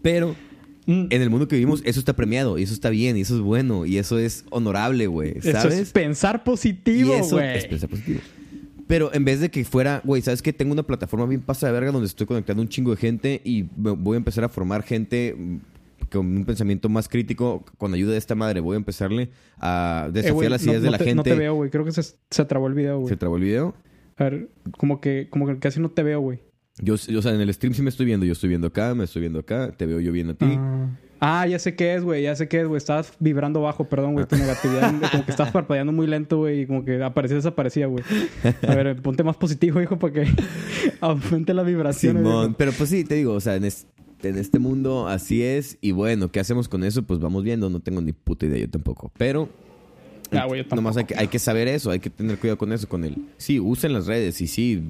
Pero 0.03 0.35
Mm. 0.87 1.09
en 1.11 1.20
el 1.20 1.31
mundo 1.31 1.49
que 1.49 1.57
vivimos, 1.57 1.83
eso 1.85 1.99
está 1.99 2.14
premiado. 2.14 2.59
Y 2.59 2.62
eso 2.62 2.72
está 2.72 2.89
bien. 2.91 3.16
Y 3.16 3.22
eso 3.22 3.35
es 3.35 3.41
bueno. 3.43 3.85
Y 3.87 3.99
eso 3.99 4.18
es 4.20 4.45
honorable, 4.51 5.09
güey. 5.09 5.33
Eso 5.39 5.51
¿Sabes? 5.51 5.74
es 5.81 5.91
pensar 5.91 6.45
positivo, 6.45 7.12
eso 7.12 7.37
güey. 7.37 7.59
es 7.59 7.66
pensar 7.66 7.89
positivo. 7.91 8.20
Pero 8.87 9.12
en 9.12 9.24
vez 9.24 9.41
de 9.41 9.51
que 9.51 9.64
fuera, 9.64 10.01
güey, 10.05 10.22
¿sabes 10.22 10.43
qué? 10.43 10.53
Tengo 10.53 10.72
una 10.72 10.84
plataforma 10.84 11.26
bien 11.26 11.41
pasa 11.41 11.66
de 11.66 11.72
verga 11.72 11.91
donde 11.91 12.07
estoy 12.07 12.26
conectando 12.26 12.62
un 12.62 12.68
chingo 12.68 12.93
de 12.93 12.97
gente 12.97 13.41
y 13.45 13.62
voy 13.74 14.14
a 14.14 14.18
empezar 14.18 14.45
a 14.45 14.49
formar 14.49 14.82
gente 14.84 15.34
mm, 15.37 15.57
con 16.11 16.24
un 16.37 16.45
pensamiento 16.45 16.89
más 16.89 17.09
crítico 17.09 17.64
con 17.78 17.93
ayuda 17.95 18.12
de 18.12 18.18
esta 18.18 18.34
madre. 18.37 18.61
Voy 18.61 18.74
a 18.74 18.76
empezarle 18.76 19.30
a 19.59 20.07
Eh, 20.09 20.12
desafiar 20.12 20.51
las 20.53 20.64
no- 20.64 20.70
ideas 20.72 20.82
de 20.84 20.91
la 20.93 20.99
te- 20.99 21.05
gente. 21.05 21.16
No 21.16 21.22
te 21.24 21.34
veo, 21.34 21.55
güey. 21.55 21.70
Creo 21.70 21.84
que 21.84 21.91
se, 21.93 22.03
se 22.03 22.45
trabó 22.45 22.68
el 22.68 22.74
video, 22.74 22.99
güey. 23.01 23.09
¿Se 23.09 23.16
trabó 23.16 23.37
el 23.37 23.43
video? 23.43 23.74
A 24.18 24.24
ver, 24.24 24.51
como 24.78 25.01
que, 25.01 25.28
como 25.30 25.47
que 25.47 25.59
casi 25.59 25.80
no 25.80 25.91
te 25.91 26.03
veo, 26.03 26.20
güey. 26.20 26.39
Yo, 26.78 26.95
yo, 26.97 27.18
o 27.18 27.22
sea, 27.22 27.34
en 27.34 27.41
el 27.41 27.53
stream 27.53 27.74
sí 27.74 27.82
me 27.82 27.89
estoy 27.91 28.07
viendo. 28.07 28.24
Yo 28.24 28.32
estoy 28.32 28.51
viendo 28.51 28.68
acá, 28.68 28.95
me 28.95 29.05
estoy 29.05 29.20
viendo 29.20 29.39
acá, 29.41 29.72
te 29.76 29.84
veo 29.87 29.99
yo 29.99 30.12
viendo 30.12 30.34
a 30.34 30.37
ti. 30.37 30.47
Ah. 30.59 30.91
Ah, 31.21 31.47
ya 31.47 31.59
sé 31.59 31.75
qué 31.75 31.95
es, 31.95 32.03
güey. 32.05 32.23
Ya 32.25 32.37
sé 32.37 32.47
qué 32.49 32.61
es, 32.61 32.67
güey. 32.67 32.77
Estabas 32.77 33.12
vibrando 33.21 33.62
bajo, 33.62 33.89
perdón, 33.89 34.12
güey. 34.14 34.27
Tu 34.27 34.37
negatividad. 34.37 34.93
como 35.11 35.25
que 35.25 35.31
estabas 35.31 35.53
parpadeando 35.53 35.93
muy 35.93 36.07
lento, 36.07 36.39
güey. 36.39 36.62
Y 36.62 36.67
como 36.67 36.85
que 36.85 37.03
aparecía, 37.03 37.37
desaparecía, 37.37 37.87
güey. 37.87 38.05
A 38.67 38.75
ver, 38.75 38.97
ponte 39.03 39.23
más 39.23 39.37
positivo, 39.37 39.81
hijo, 39.81 39.99
para 39.99 40.12
que 40.12 40.27
aumente 41.01 41.55
la 41.55 41.62
vibración. 41.62 42.19
Simón, 42.19 42.55
pero 42.59 42.73
pues 42.73 42.91
sí, 42.91 43.05
te 43.05 43.14
digo, 43.14 43.33
o 43.33 43.41
sea, 43.41 43.57
en, 43.57 43.64
es- 43.64 43.87
en 44.23 44.37
este 44.39 44.59
mundo 44.59 45.09
así 45.09 45.43
es. 45.43 45.79
Y 45.81 45.93
bueno, 45.93 46.31
¿qué 46.31 46.41
hacemos 46.41 46.69
con 46.69 46.85
eso? 46.85 47.03
Pues 47.03 47.21
vamos 47.21 47.45
viendo. 47.45 47.71
No 47.71 47.81
tengo 47.81 48.01
ni 48.01 48.12
puta 48.12 48.47
idea 48.47 48.59
yo 48.61 48.69
tampoco. 48.71 49.11
Pero 49.17 49.49
Ah, 50.33 50.49
tampoco. 50.49 50.75
Nomás 50.75 50.97
hay 50.97 51.05
que, 51.05 51.14
hay 51.14 51.29
que 51.29 51.39
saber 51.39 51.69
eso, 51.69 51.89
hay 51.93 52.01
que 52.01 52.11
tener 52.11 52.37
cuidado 52.39 52.59
con 52.59 52.73
eso, 52.73 52.89
con 52.89 53.05
el... 53.05 53.14
Sí, 53.37 53.61
usen 53.61 53.93
las 53.93 54.07
redes 54.07 54.41
y 54.41 54.49
sí, 54.49 54.83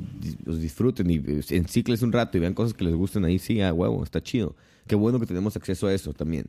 los 0.46 0.62
disfruten 0.62 1.10
y 1.10 1.16
eh, 1.16 1.40
encicles 1.50 2.00
un 2.00 2.10
rato 2.12 2.38
y 2.38 2.40
vean 2.40 2.54
cosas 2.54 2.72
que 2.72 2.84
les 2.84 2.94
gusten 2.94 3.22
ahí. 3.26 3.38
Sí, 3.38 3.60
ah, 3.60 3.70
huevo, 3.74 4.02
está 4.02 4.22
chido. 4.22 4.56
Qué 4.86 4.94
bueno 4.94 5.18
que 5.20 5.26
tenemos 5.26 5.56
acceso 5.56 5.86
a 5.86 5.94
eso 5.94 6.12
también. 6.12 6.46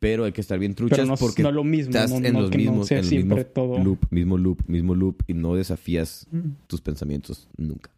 Pero 0.00 0.24
hay 0.24 0.32
que 0.32 0.40
estar 0.42 0.58
bien 0.58 0.74
truchas 0.74 1.08
no 1.08 1.16
porque 1.16 1.42
no 1.42 1.50
lo 1.50 1.64
mismo, 1.64 1.90
estás 1.90 2.10
no- 2.10 2.16
en 2.26 2.34
los 2.34 2.50
mismos, 2.50 2.90
en 2.90 2.98
el 2.98 3.10
mismo 3.10 3.36
todo. 3.44 3.78
loop, 3.82 3.98
mismo 4.10 4.36
loop, 4.36 4.58
mismo 4.68 4.94
loop 4.94 5.22
y 5.26 5.32
no 5.34 5.54
desafías 5.54 6.26
Mm. 6.30 6.50
tus 6.66 6.80
pensamientos 6.82 7.48
nunca. 7.56 7.90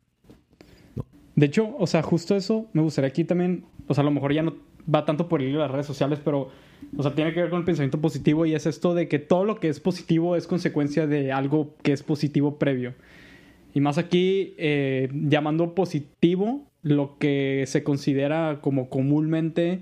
De 1.34 1.46
hecho, 1.46 1.74
o 1.78 1.86
sea, 1.86 2.02
justo 2.02 2.34
eso 2.36 2.66
me 2.72 2.80
gustaría 2.82 3.08
aquí 3.08 3.24
también, 3.24 3.64
o 3.88 3.94
sea, 3.94 4.02
a 4.02 4.04
lo 4.04 4.10
mejor 4.10 4.32
ya 4.32 4.42
no 4.42 4.54
va 4.92 5.04
tanto 5.04 5.28
por 5.28 5.42
el 5.42 5.52
de 5.52 5.58
las 5.58 5.70
redes 5.70 5.86
sociales, 5.86 6.20
pero, 6.24 6.50
o 6.96 7.02
sea, 7.02 7.14
tiene 7.14 7.34
que 7.34 7.40
ver 7.40 7.50
con 7.50 7.58
el 7.58 7.64
pensamiento 7.64 8.00
positivo 8.00 8.46
y 8.46 8.54
es 8.54 8.66
esto 8.66 8.94
de 8.94 9.08
que 9.08 9.18
todo 9.18 9.44
lo 9.44 9.58
que 9.60 9.68
es 9.68 9.80
positivo 9.80 10.36
es 10.36 10.46
consecuencia 10.46 11.06
de 11.06 11.32
algo 11.32 11.74
que 11.82 11.92
es 11.92 12.02
positivo 12.02 12.56
previo. 12.58 12.94
Y 13.74 13.80
más 13.80 13.98
aquí, 13.98 14.54
eh, 14.56 15.10
llamando 15.12 15.74
positivo 15.74 16.65
lo 16.86 17.18
que 17.18 17.64
se 17.66 17.82
considera 17.82 18.60
como 18.60 18.88
comúnmente 18.88 19.80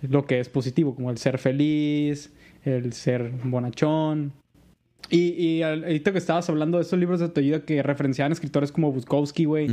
lo 0.00 0.24
que 0.24 0.40
es 0.40 0.48
positivo, 0.48 0.94
como 0.94 1.10
el 1.10 1.18
ser 1.18 1.36
feliz, 1.36 2.32
el 2.64 2.94
ser 2.94 3.32
bonachón, 3.44 4.32
y, 5.10 5.34
y 5.40 5.62
ahorita 5.62 6.10
que 6.12 6.18
estabas 6.18 6.48
hablando 6.48 6.78
de 6.78 6.82
estos 6.82 6.98
libros 6.98 7.20
de 7.20 7.26
autoayuda 7.26 7.64
que 7.66 7.82
referenciaban 7.82 8.32
escritores 8.32 8.72
como 8.72 8.90
Bukowski, 8.92 9.44
güey, 9.44 9.68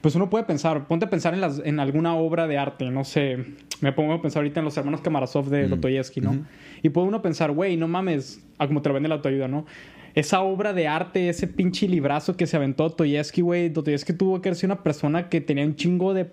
pues 0.00 0.14
uno 0.14 0.30
puede 0.30 0.44
pensar, 0.44 0.86
ponte 0.86 1.06
a 1.06 1.10
pensar 1.10 1.34
en, 1.34 1.40
las, 1.40 1.60
en 1.64 1.80
alguna 1.80 2.14
obra 2.14 2.46
de 2.46 2.56
arte, 2.56 2.88
no 2.90 3.04
sé, 3.04 3.44
me 3.80 3.92
pongo 3.92 4.14
a 4.14 4.22
pensar 4.22 4.40
ahorita 4.40 4.60
en 4.60 4.64
los 4.64 4.76
hermanos 4.76 5.00
Kamarasov 5.00 5.48
de 5.48 5.66
Dostoyevsky, 5.66 6.20
¿no? 6.20 6.46
Y 6.82 6.90
puede 6.90 7.08
uno 7.08 7.20
pensar, 7.20 7.50
güey, 7.50 7.76
no 7.76 7.88
mames, 7.88 8.42
a 8.58 8.68
como 8.68 8.80
te 8.80 8.88
lo 8.88 8.94
vende 8.94 9.08
la 9.08 9.16
autoayuda, 9.16 9.48
¿no? 9.48 9.66
Esa 10.14 10.40
obra 10.42 10.72
de 10.72 10.88
arte, 10.88 11.28
ese 11.28 11.46
pinche 11.46 11.86
librazo 11.88 12.36
que 12.36 12.46
se 12.46 12.56
aventó 12.56 12.84
Dostoyevsky, 12.84 13.42
güey, 13.42 13.68
Dostoyevsky 13.68 14.12
tuvo 14.14 14.40
que 14.40 14.54
ser 14.54 14.68
una 14.68 14.82
persona 14.82 15.28
que 15.28 15.40
tenía 15.40 15.64
un 15.64 15.76
chingo 15.76 16.14
de... 16.14 16.28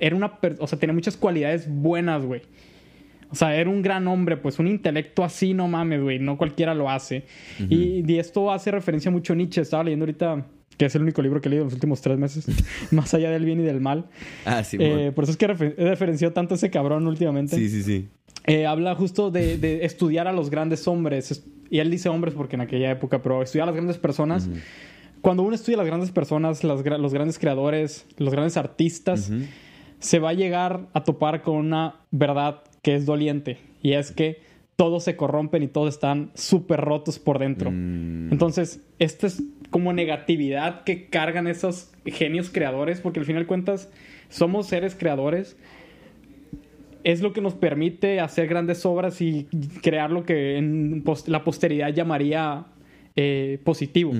Era 0.00 0.14
una... 0.14 0.40
per- 0.40 0.56
O 0.60 0.66
sea, 0.66 0.78
tenía 0.78 0.94
muchas 0.94 1.16
cualidades 1.16 1.66
buenas, 1.68 2.24
güey. 2.24 2.42
O 3.30 3.34
sea, 3.34 3.54
era 3.56 3.68
un 3.68 3.82
gran 3.82 4.06
hombre, 4.08 4.36
pues 4.38 4.58
un 4.58 4.68
intelecto 4.68 5.22
así, 5.24 5.52
no 5.52 5.68
mames, 5.68 6.00
güey, 6.00 6.18
no 6.18 6.38
cualquiera 6.38 6.74
lo 6.74 6.88
hace. 6.88 7.24
y, 7.68 8.02
y 8.10 8.18
esto 8.18 8.50
hace 8.52 8.70
referencia 8.70 9.10
mucho 9.10 9.32
a 9.34 9.36
Nietzsche. 9.36 9.60
Estaba 9.60 9.84
leyendo 9.84 10.04
ahorita, 10.04 10.46
que 10.78 10.86
es 10.86 10.94
el 10.94 11.02
único 11.02 11.20
libro 11.20 11.40
que 11.40 11.48
he 11.48 11.50
leído 11.50 11.64
en 11.64 11.66
los 11.66 11.74
últimos 11.74 12.00
tres 12.00 12.16
meses, 12.18 12.46
más 12.90 13.12
allá 13.12 13.30
del 13.30 13.44
bien 13.44 13.60
y 13.60 13.64
del 13.64 13.80
mal. 13.80 14.06
Ah, 14.46 14.64
sí, 14.64 14.78
Eh, 14.80 15.12
por 15.14 15.24
eso 15.24 15.32
es 15.32 15.36
que 15.36 15.46
refer- 15.48 15.74
he 15.76 15.84
referenciado 15.88 16.32
tanto 16.32 16.54
a 16.54 16.56
ese 16.56 16.70
cabrón 16.70 17.06
últimamente. 17.06 17.56
sí, 17.56 17.68
sí, 17.68 17.82
sí. 17.82 18.08
Eh, 18.46 18.64
habla 18.64 18.94
justo 18.94 19.30
de, 19.30 19.58
de 19.58 19.84
estudiar 19.84 20.26
a 20.26 20.32
los 20.32 20.48
grandes 20.48 20.88
hombres. 20.88 21.44
Y 21.70 21.78
él 21.80 21.90
dice 21.90 22.08
hombres 22.08 22.34
porque 22.34 22.56
en 22.56 22.62
aquella 22.62 22.90
época, 22.90 23.22
pero 23.22 23.42
estudiar 23.42 23.64
a 23.64 23.66
las 23.66 23.74
grandes 23.74 23.98
personas. 23.98 24.48
Cuando 25.20 25.42
uno 25.42 25.54
estudia 25.54 25.76
a 25.76 25.78
las 25.78 25.86
grandes 25.86 26.10
personas, 26.12 26.62
las 26.64 26.84
los 26.84 27.12
grandes 27.12 27.38
creadores, 27.38 28.06
los 28.18 28.32
grandes 28.32 28.56
artistas, 28.56 29.30
se 29.98 30.18
va 30.18 30.30
a 30.30 30.34
llegar 30.34 30.88
a 30.92 31.04
topar 31.04 31.42
con 31.42 31.56
una 31.56 31.96
verdad 32.10 32.62
que 32.82 32.94
es 32.94 33.04
doliente. 33.04 33.58
Y 33.82 33.92
es 33.92 34.12
que 34.12 34.40
todos 34.76 35.02
se 35.02 35.16
corrompen 35.16 35.64
y 35.64 35.68
todos 35.68 35.92
están 35.92 36.30
súper 36.34 36.80
rotos 36.80 37.18
por 37.18 37.40
dentro. 37.40 37.72
Mm, 37.72 38.30
Entonces, 38.30 38.80
esta 39.00 39.26
es 39.26 39.42
como 39.70 39.92
negatividad 39.92 40.84
que 40.84 41.08
cargan 41.08 41.48
esos 41.48 41.90
genios 42.06 42.48
creadores, 42.50 43.00
porque 43.00 43.18
al 43.18 43.26
final 43.26 43.42
de 43.42 43.46
cuentas 43.48 43.90
somos 44.28 44.68
seres 44.68 44.94
creadores. 44.94 45.56
Es 47.08 47.22
lo 47.22 47.32
que 47.32 47.40
nos 47.40 47.54
permite 47.54 48.20
hacer 48.20 48.46
grandes 48.48 48.84
obras 48.84 49.20
y 49.22 49.46
crear 49.82 50.10
lo 50.10 50.24
que 50.24 50.58
en 50.58 51.02
la 51.26 51.42
posteridad 51.42 51.92
llamaría 51.94 52.66
eh, 53.16 53.58
positivo. 53.64 54.12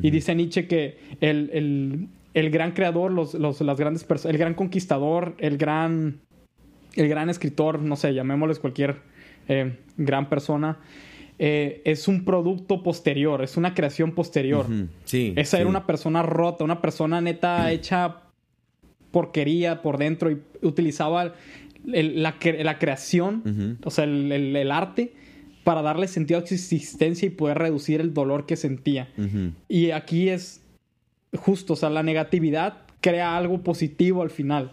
Y 0.00 0.10
dice 0.10 0.34
Nietzsche 0.34 0.66
que 0.68 0.96
el, 1.20 1.50
el- 1.52 2.08
el 2.34 2.50
gran 2.50 2.72
creador, 2.72 3.10
los, 3.12 3.34
los- 3.34 3.60
las 3.62 3.78
grandes 3.80 4.06
el 4.26 4.38
gran 4.38 4.54
conquistador, 4.54 5.34
el 5.38 5.56
gran, 5.58 6.20
el 6.94 7.08
gran 7.08 7.30
escritor, 7.30 7.80
no 7.82 7.96
sé, 7.96 8.14
llamémosles 8.14 8.58
cualquier 8.60 8.96
eh, 9.48 9.78
gran 9.96 10.28
persona, 10.28 10.78
eh, 11.38 11.80
es 11.84 12.08
un 12.08 12.24
producto 12.24 12.82
posterior, 12.82 13.42
es 13.42 13.56
una 13.56 13.74
creación 13.74 14.12
posterior. 14.12 14.66
Sí. 15.04 15.32
Esa 15.36 15.56
sí. 15.56 15.60
era 15.62 15.68
una 15.70 15.84
persona 15.86 16.22
rota, 16.22 16.62
una 16.64 16.80
persona 16.80 17.20
neta 17.20 17.72
hecha 17.72 18.18
porquería 19.10 19.82
por 19.82 19.98
dentro 19.98 20.30
y 20.30 20.38
utilizaba 20.62 21.32
el- 21.92 22.22
la, 22.22 22.38
cre- 22.38 22.62
la 22.62 22.78
creación, 22.78 23.78
o 23.84 23.90
sea, 23.90 24.04
el, 24.04 24.30
el- 24.32 24.56
el 24.56 24.70
arte, 24.70 25.12
para 25.64 25.82
darle 25.82 26.06
sentido 26.08 26.38
a 26.40 26.46
su 26.46 26.54
existencia 26.54 27.26
y 27.26 27.30
poder 27.30 27.58
reducir 27.58 28.00
el 28.00 28.14
dolor 28.14 28.46
que 28.46 28.56
sentía. 28.56 29.08
Y 29.68 29.90
aquí 29.90 30.28
es 30.28 30.60
justo, 31.36 31.72
o 31.72 31.76
sea, 31.76 31.90
la 31.90 32.02
negatividad 32.02 32.78
crea 33.00 33.36
algo 33.36 33.60
positivo 33.62 34.22
al 34.22 34.30
final. 34.30 34.70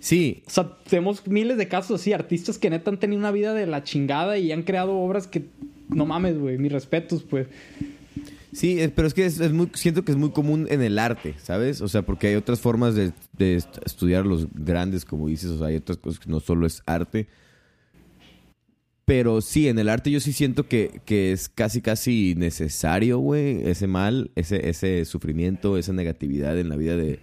Sí. 0.00 0.42
O 0.46 0.50
sea, 0.50 0.76
tenemos 0.88 1.26
miles 1.26 1.56
de 1.58 1.68
casos 1.68 2.00
así, 2.00 2.12
artistas 2.12 2.58
que 2.58 2.70
neta 2.70 2.90
han 2.90 2.98
tenido 3.00 3.18
una 3.18 3.30
vida 3.32 3.54
de 3.54 3.66
la 3.66 3.82
chingada 3.82 4.38
y 4.38 4.52
han 4.52 4.62
creado 4.62 4.96
obras 4.98 5.26
que, 5.26 5.44
no 5.88 6.06
mames, 6.06 6.38
güey, 6.38 6.58
mis 6.58 6.70
respetos, 6.72 7.22
pues. 7.22 7.46
Sí, 8.58 8.90
pero 8.96 9.06
es 9.06 9.14
que 9.14 9.24
es, 9.24 9.52
muy, 9.52 9.70
siento 9.74 10.04
que 10.04 10.10
es 10.10 10.18
muy 10.18 10.30
común 10.32 10.66
en 10.68 10.82
el 10.82 10.98
arte, 10.98 11.36
¿sabes? 11.40 11.80
O 11.80 11.86
sea, 11.86 12.02
porque 12.02 12.26
hay 12.26 12.34
otras 12.34 12.58
formas 12.58 12.96
de, 12.96 13.12
de 13.36 13.54
est- 13.54 13.78
estudiar 13.86 14.26
los 14.26 14.48
grandes, 14.52 15.04
como 15.04 15.28
dices, 15.28 15.50
o 15.50 15.58
sea, 15.58 15.68
hay 15.68 15.76
otras 15.76 15.98
cosas 15.98 16.18
que 16.18 16.28
no 16.28 16.40
solo 16.40 16.66
es 16.66 16.82
arte. 16.84 17.28
Pero 19.04 19.42
sí, 19.42 19.68
en 19.68 19.78
el 19.78 19.88
arte 19.88 20.10
yo 20.10 20.18
sí 20.18 20.32
siento 20.32 20.66
que, 20.66 21.00
es 21.06 21.48
casi, 21.48 21.80
casi 21.80 22.34
necesario, 22.36 23.18
güey, 23.20 23.62
ese 23.64 23.86
mal, 23.86 24.32
ese, 24.34 24.68
ese 24.68 25.04
sufrimiento, 25.04 25.78
esa 25.78 25.92
negatividad 25.92 26.58
en 26.58 26.68
la 26.68 26.74
vida 26.74 26.96
de 26.96 27.20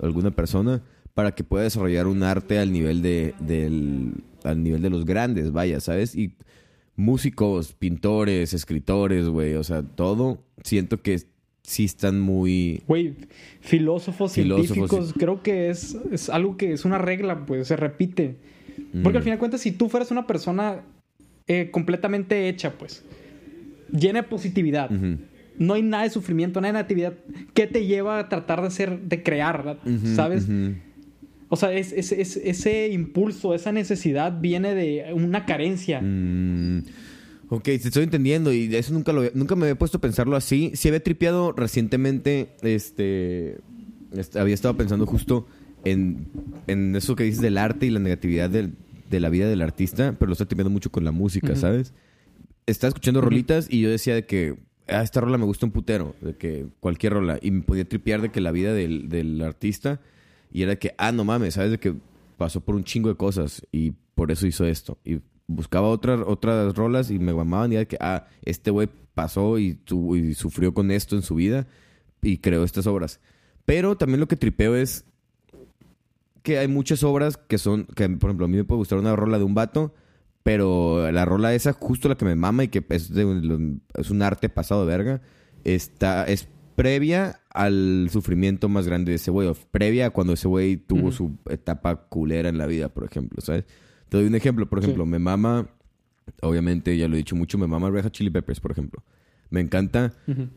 alguna 0.00 0.32
persona 0.32 0.82
para 1.14 1.32
que 1.36 1.44
pueda 1.44 1.62
desarrollar 1.62 2.08
un 2.08 2.24
arte 2.24 2.58
al 2.58 2.72
nivel 2.72 3.02
de, 3.02 3.34
al 4.42 4.62
nivel 4.64 4.82
de 4.82 4.90
los 4.90 5.04
grandes, 5.04 5.52
vaya, 5.52 5.78
¿sabes? 5.78 6.16
Y 6.16 6.34
músicos, 6.96 7.72
pintores, 7.72 8.52
escritores, 8.54 9.28
güey, 9.28 9.54
o 9.54 9.64
sea, 9.64 9.82
todo, 9.82 10.42
siento 10.62 11.00
que 11.02 11.20
sí 11.62 11.84
están 11.84 12.20
muy... 12.20 12.82
Güey, 12.86 13.14
filósofos, 13.60 14.32
Filósofos, 14.32 14.66
científicos, 14.74 15.08
sí. 15.08 15.14
creo 15.18 15.42
que 15.42 15.70
es, 15.70 15.96
es 16.10 16.28
algo 16.28 16.56
que 16.56 16.72
es 16.72 16.84
una 16.84 16.98
regla, 16.98 17.46
pues 17.46 17.68
se 17.68 17.76
repite. 17.76 18.36
Porque 19.02 19.18
al 19.18 19.22
Mm. 19.22 19.24
final 19.24 19.36
de 19.36 19.38
cuentas, 19.38 19.60
si 19.60 19.72
tú 19.72 19.88
fueras 19.88 20.10
una 20.10 20.26
persona 20.26 20.82
eh, 21.48 21.70
completamente 21.70 22.48
hecha, 22.48 22.72
pues, 22.78 23.04
llena 23.90 24.22
de 24.22 24.28
positividad, 24.28 24.90
no 25.58 25.74
hay 25.74 25.82
nada 25.82 26.04
de 26.04 26.10
sufrimiento, 26.10 26.60
nada 26.60 26.72
de 26.72 26.78
negatividad, 26.78 27.14
¿qué 27.54 27.66
te 27.66 27.84
lleva 27.86 28.18
a 28.18 28.28
tratar 28.28 28.60
de 28.60 28.68
hacer, 28.68 29.00
de 29.02 29.22
crear, 29.22 29.78
¿sabes? 30.14 30.44
ujú. 30.44 30.74
O 31.52 31.56
sea, 31.56 31.70
es, 31.74 31.92
es- 31.92 32.12
es- 32.12 32.38
ese 32.38 32.88
impulso, 32.88 33.54
esa 33.54 33.72
necesidad 33.72 34.40
viene 34.40 34.74
de 34.74 35.12
una 35.12 35.44
carencia. 35.44 36.00
Mm, 36.00 36.78
ok, 37.50 37.62
te 37.64 37.74
estoy 37.74 38.04
entendiendo 38.04 38.54
y 38.54 38.68
de 38.68 38.78
eso 38.78 38.94
nunca, 38.94 39.12
lo, 39.12 39.22
nunca 39.34 39.54
me 39.54 39.66
había 39.66 39.76
puesto 39.78 39.98
a 39.98 40.00
pensarlo 40.00 40.34
así. 40.34 40.72
Sí 40.74 40.88
había 40.88 41.02
tripeado 41.02 41.52
recientemente, 41.52 42.48
este, 42.62 43.58
este, 44.16 44.38
había 44.40 44.54
estado 44.54 44.78
pensando 44.78 45.04
justo 45.04 45.46
en, 45.84 46.26
en 46.68 46.96
eso 46.96 47.16
que 47.16 47.24
dices 47.24 47.42
del 47.42 47.58
arte 47.58 47.84
y 47.84 47.90
la 47.90 47.98
negatividad 48.00 48.48
del- 48.48 48.72
de 49.10 49.20
la 49.20 49.28
vida 49.28 49.46
del 49.46 49.60
artista, 49.60 50.16
pero 50.18 50.28
lo 50.28 50.32
estoy 50.32 50.46
tripeando 50.46 50.70
mucho 50.70 50.90
con 50.90 51.04
la 51.04 51.12
música. 51.12 51.54
¿sabes? 51.54 51.92
Estaba 52.64 52.88
escuchando 52.88 53.20
rolitas 53.20 53.66
y 53.68 53.82
yo 53.82 53.90
decía 53.90 54.14
de 54.14 54.24
que, 54.24 54.56
ah, 54.88 55.02
esta 55.02 55.20
rola 55.20 55.36
me 55.36 55.44
gusta 55.44 55.66
un 55.66 55.72
putero, 55.72 56.16
de 56.22 56.34
que 56.34 56.64
cualquier 56.80 57.12
rola, 57.12 57.38
y 57.42 57.50
me 57.50 57.60
podía 57.60 57.84
tripear 57.86 58.22
de 58.22 58.30
que 58.30 58.40
la 58.40 58.52
vida 58.52 58.72
del, 58.72 59.10
del 59.10 59.42
artista, 59.42 60.00
y 60.52 60.62
era 60.62 60.76
que, 60.76 60.94
ah, 60.98 61.12
no 61.12 61.24
mames, 61.24 61.54
¿sabes? 61.54 61.70
De 61.72 61.78
que 61.78 61.94
pasó 62.36 62.60
por 62.60 62.74
un 62.74 62.84
chingo 62.84 63.08
de 63.08 63.16
cosas 63.16 63.66
y 63.72 63.92
por 64.14 64.30
eso 64.30 64.46
hizo 64.46 64.64
esto. 64.66 64.98
Y 65.04 65.20
buscaba 65.46 65.88
otras, 65.88 66.20
otras 66.26 66.74
rolas 66.74 67.10
y 67.10 67.18
me 67.18 67.32
mamaban 67.32 67.72
y 67.72 67.76
era 67.76 67.84
que, 67.86 67.96
ah, 68.00 68.26
este 68.44 68.70
güey 68.70 68.88
pasó 69.14 69.58
y, 69.58 69.74
tu- 69.74 70.16
sufrió 70.34 70.72
con 70.74 70.90
esto 70.90 71.16
en 71.16 71.22
su 71.22 71.34
vida 71.34 71.66
y 72.22 72.38
creó 72.38 72.64
estas 72.64 72.86
obras. 72.86 73.20
Pero 73.64 73.96
también 73.96 74.20
lo 74.20 74.28
que 74.28 74.36
tripeo 74.36 74.74
es 74.76 75.04
que 76.42 76.58
hay 76.58 76.68
muchas 76.68 77.02
obras 77.04 77.36
que 77.36 77.58
son, 77.58 77.84
que 77.86 78.08
por 78.08 78.30
ejemplo 78.30 78.46
a 78.46 78.48
mí 78.48 78.56
me 78.56 78.64
puede 78.64 78.78
gustar 78.78 78.98
una 78.98 79.14
rola 79.14 79.38
de 79.38 79.44
un 79.44 79.54
vato, 79.54 79.94
pero 80.42 81.10
la 81.12 81.24
rola 81.24 81.54
esa, 81.54 81.72
justo 81.72 82.08
la 82.08 82.16
que 82.16 82.24
me 82.24 82.34
mama 82.34 82.64
y 82.64 82.68
que 82.68 82.84
es, 82.88 83.10
es 83.10 84.10
un 84.10 84.22
arte 84.22 84.48
pasado 84.48 84.84
de 84.84 84.96
verga, 84.96 85.22
está, 85.62 86.24
es 86.24 86.48
previa 86.74 87.40
al 87.50 88.08
sufrimiento 88.10 88.68
más 88.68 88.86
grande 88.86 89.10
de 89.12 89.16
ese 89.16 89.30
güey, 89.30 89.48
o 89.48 89.54
previa 89.54 90.06
a 90.06 90.10
cuando 90.10 90.32
ese 90.32 90.48
güey 90.48 90.76
tuvo 90.76 91.12
su 91.12 91.36
etapa 91.48 92.08
culera 92.08 92.48
en 92.48 92.58
la 92.58 92.66
vida, 92.66 92.88
por 92.88 93.04
ejemplo, 93.04 93.40
¿sabes? 93.40 93.64
Te 94.08 94.16
doy 94.18 94.26
un 94.26 94.34
ejemplo, 94.34 94.68
por 94.68 94.80
Sí. 94.80 94.84
ejemplo, 94.86 95.06
me 95.06 95.18
mama, 95.18 95.68
obviamente 96.42 96.96
ya 96.96 97.08
lo 97.08 97.14
he 97.14 97.18
dicho 97.18 97.36
mucho, 97.36 97.58
me 97.58 97.66
mama 97.66 97.90
Red 97.90 98.04
Hot 98.04 98.12
Chili 98.12 98.30
Peppers, 98.30 98.60
por 98.60 98.72
ejemplo. 98.72 99.02
Me 99.50 99.60
encanta 99.60 100.12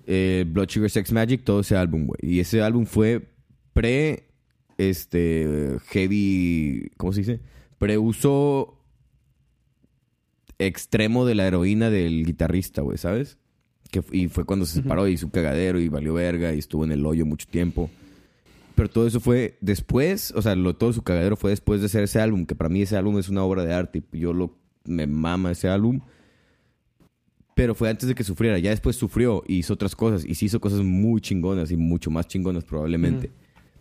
eh, 0.08 0.46
Blood 0.48 0.70
Sugar 0.70 0.90
Sex 0.90 1.12
Magic, 1.12 1.44
todo 1.44 1.60
ese 1.62 1.76
álbum, 1.76 2.06
güey. 2.08 2.20
Y 2.22 2.40
ese 2.40 2.62
álbum 2.62 2.86
fue 2.86 3.28
pre, 3.74 4.30
este, 4.78 5.78
heavy, 5.88 6.92
¿cómo 6.98 7.12
se 7.14 7.20
dice? 7.22 7.40
Preuso 7.78 8.82
extremo 10.58 11.26
de 11.26 11.36
la 11.36 11.48
heroína 11.48 11.90
del 11.90 12.26
guitarrista, 12.26 12.82
güey, 12.82 12.98
¿sabes? 12.98 13.38
Que, 14.02 14.18
y 14.18 14.28
fue 14.28 14.44
cuando 14.44 14.66
se 14.66 14.82
separó 14.82 15.08
y 15.08 15.14
hizo 15.14 15.26
un 15.26 15.32
cagadero 15.32 15.80
y 15.80 15.88
valió 15.88 16.14
verga 16.14 16.54
y 16.54 16.60
estuvo 16.60 16.84
en 16.84 16.92
el 16.92 17.06
hoyo 17.06 17.26
mucho 17.26 17.48
tiempo. 17.48 17.90
Pero 18.76 18.90
todo 18.90 19.08
eso 19.08 19.22
fue 19.22 19.58
después, 19.62 20.34
o 20.36 20.42
sea, 20.42 20.54
lo, 20.56 20.76
todo 20.76 20.92
su 20.92 21.02
cagadero 21.02 21.38
fue 21.38 21.52
después 21.52 21.80
de 21.80 21.86
hacer 21.86 22.04
ese 22.04 22.20
álbum, 22.20 22.46
que 22.46 22.56
para 22.56 22.70
mí 22.70 22.82
ese 22.82 22.98
álbum 22.98 23.18
es 23.18 23.30
una 23.30 23.44
obra 23.44 23.64
de 23.64 23.74
arte 23.74 24.04
y 24.12 24.20
yo 24.20 24.34
lo, 24.34 24.58
me 24.84 25.08
mama 25.08 25.52
ese 25.52 25.70
álbum. 25.70 26.02
Pero 27.56 27.74
fue 27.74 27.90
antes 27.90 28.10
de 28.10 28.16
que 28.16 28.26
sufriera. 28.26 28.60
Ya 28.60 28.72
después 28.72 28.98
sufrió 28.98 29.42
y 29.48 29.56
hizo 29.56 29.74
otras 29.74 29.96
cosas. 29.96 30.26
Y 30.26 30.36
sí 30.36 30.48
hizo 30.48 30.60
cosas 30.60 30.82
muy 30.82 31.22
chingonas 31.22 31.72
y 31.72 31.78
mucho 31.78 32.12
más 32.12 32.28
chingonas 32.28 32.66
probablemente. 32.66 33.32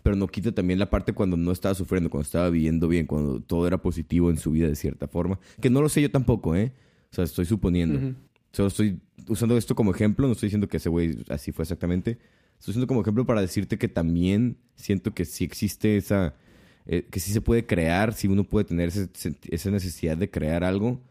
Pero 0.01 0.15
no 0.15 0.27
quita 0.27 0.53
también 0.53 0.79
la 0.79 0.89
parte 0.89 1.11
cuando 1.11 1.35
no 1.35 1.51
estaba 1.51 1.75
sufriendo, 1.75 2.09
cuando 2.09 2.23
estaba 2.23 2.49
viviendo 2.49 2.87
bien, 2.87 3.05
cuando 3.05 3.41
todo 3.41 3.67
era 3.67 3.81
positivo 3.81 4.29
en 4.29 4.37
su 4.37 4.51
vida 4.51 4.69
de 4.69 4.77
cierta 4.77 5.09
forma. 5.09 5.39
Que 5.59 5.69
no 5.69 5.81
lo 5.81 5.89
sé 5.89 6.01
yo 6.01 6.09
tampoco, 6.09 6.55
¿eh? 6.55 6.71
O 7.11 7.15
sea, 7.15 7.25
estoy 7.25 7.43
suponiendo. 7.43 7.99
Ujú. 7.99 8.15
Solo 8.55 8.69
estoy 8.69 8.99
usando 9.27 9.57
esto 9.57 9.75
como 9.75 9.91
ejemplo. 9.91 10.27
No 10.27 10.33
estoy 10.33 10.47
diciendo 10.47 10.67
que 10.67 10.77
ese 10.77 10.89
güey 10.89 11.17
así 11.29 11.51
fue 11.51 11.63
exactamente. 11.63 12.17
Estoy 12.57 12.71
usando 12.71 12.87
como 12.87 13.01
ejemplo 13.01 13.25
para 13.25 13.41
decirte 13.41 13.77
que 13.77 13.87
también 13.89 14.57
siento 14.75 15.13
que 15.13 15.25
sí 15.25 15.43
existe 15.43 15.97
esa... 15.97 16.35
eh, 16.85 17.05
que 17.11 17.19
sí 17.19 17.31
se 17.33 17.41
puede 17.41 17.65
crear, 17.65 18.13
si 18.13 18.27
uno 18.27 18.43
puede 18.45 18.63
tener 18.65 18.87
ese- 18.89 19.09
esa 19.49 19.71
necesidad 19.71 20.15
de 20.17 20.29
crear 20.29 20.63
algo 20.63 21.01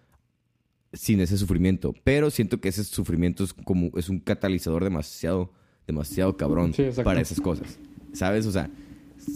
sin 0.92 1.20
ese 1.20 1.36
sufrimiento. 1.36 1.94
Pero 2.04 2.30
siento 2.30 2.60
que 2.60 2.68
ese 2.68 2.82
sufrimiento 2.84 3.44
es 3.44 3.52
como 3.52 3.90
es 3.96 4.08
un 4.08 4.20
catalizador 4.20 4.84
demasiado, 4.84 5.52
demasiado 5.86 6.36
cabrón 6.36 6.72
Sí, 6.72 6.84
para 7.02 7.20
esas 7.20 7.40
cosas. 7.40 7.78
¿Sabes? 8.12 8.46
O 8.46 8.52
sea, 8.52 8.70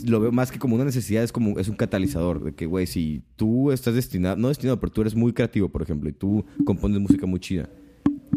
lo 0.06 0.20
veo 0.20 0.30
más 0.32 0.50
que 0.52 0.58
como 0.58 0.76
una 0.76 0.84
necesidad, 0.84 1.24
es 1.24 1.32
como 1.32 1.58
es 1.58 1.68
un 1.68 1.76
catalizador. 1.76 2.42
De 2.44 2.52
que, 2.54 2.66
güey, 2.66 2.86
si 2.86 3.22
tú 3.36 3.72
estás 3.72 3.94
destinado, 3.94 4.36
no 4.36 4.48
destinado, 4.48 4.78
pero 4.80 4.92
tú 4.92 5.00
eres 5.00 5.14
muy 5.16 5.32
creativo, 5.32 5.68
por 5.68 5.82
ejemplo, 5.82 6.08
y 6.08 6.12
tú 6.12 6.44
compones 6.64 7.00
música 7.00 7.26
muy 7.26 7.40
chida. 7.40 7.68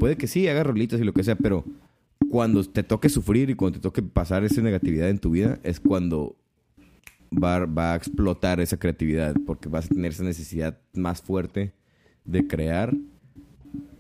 Puede 0.02 0.18
que 0.18 0.26
sí, 0.26 0.47
hagas 0.47 0.66
rolitas 0.66 0.99
y 0.99 1.04
lo 1.04 1.14
que 1.14 1.24
sea, 1.24 1.36
pero 1.36 1.64
cuando 2.32 2.64
te 2.64 2.82
toque 2.82 3.08
sufrir 3.08 3.52
y 3.52 3.54
cuando 3.54 3.78
te 3.78 3.84
toque 3.84 4.02
pasar 4.02 4.43
esa 4.43 4.60
negatividad 4.60 5.08
en 5.12 5.20
tu 5.20 5.30
vida, 5.30 5.60
es 5.62 5.80
cuando 5.80 6.36
va, 7.32 7.68
va 7.68 7.93
a 7.93 7.97
explotar 7.97 8.60
esa 8.62 8.78
creatividad, 8.78 9.36
porque 9.45 9.70
vas 9.70 9.86
a 9.86 9.89
tener 9.89 10.12
esa 10.12 10.24
necesidad 10.24 10.80
más 10.95 11.22
fuerte 11.22 11.74
de 12.26 12.47
crear. 12.47 12.95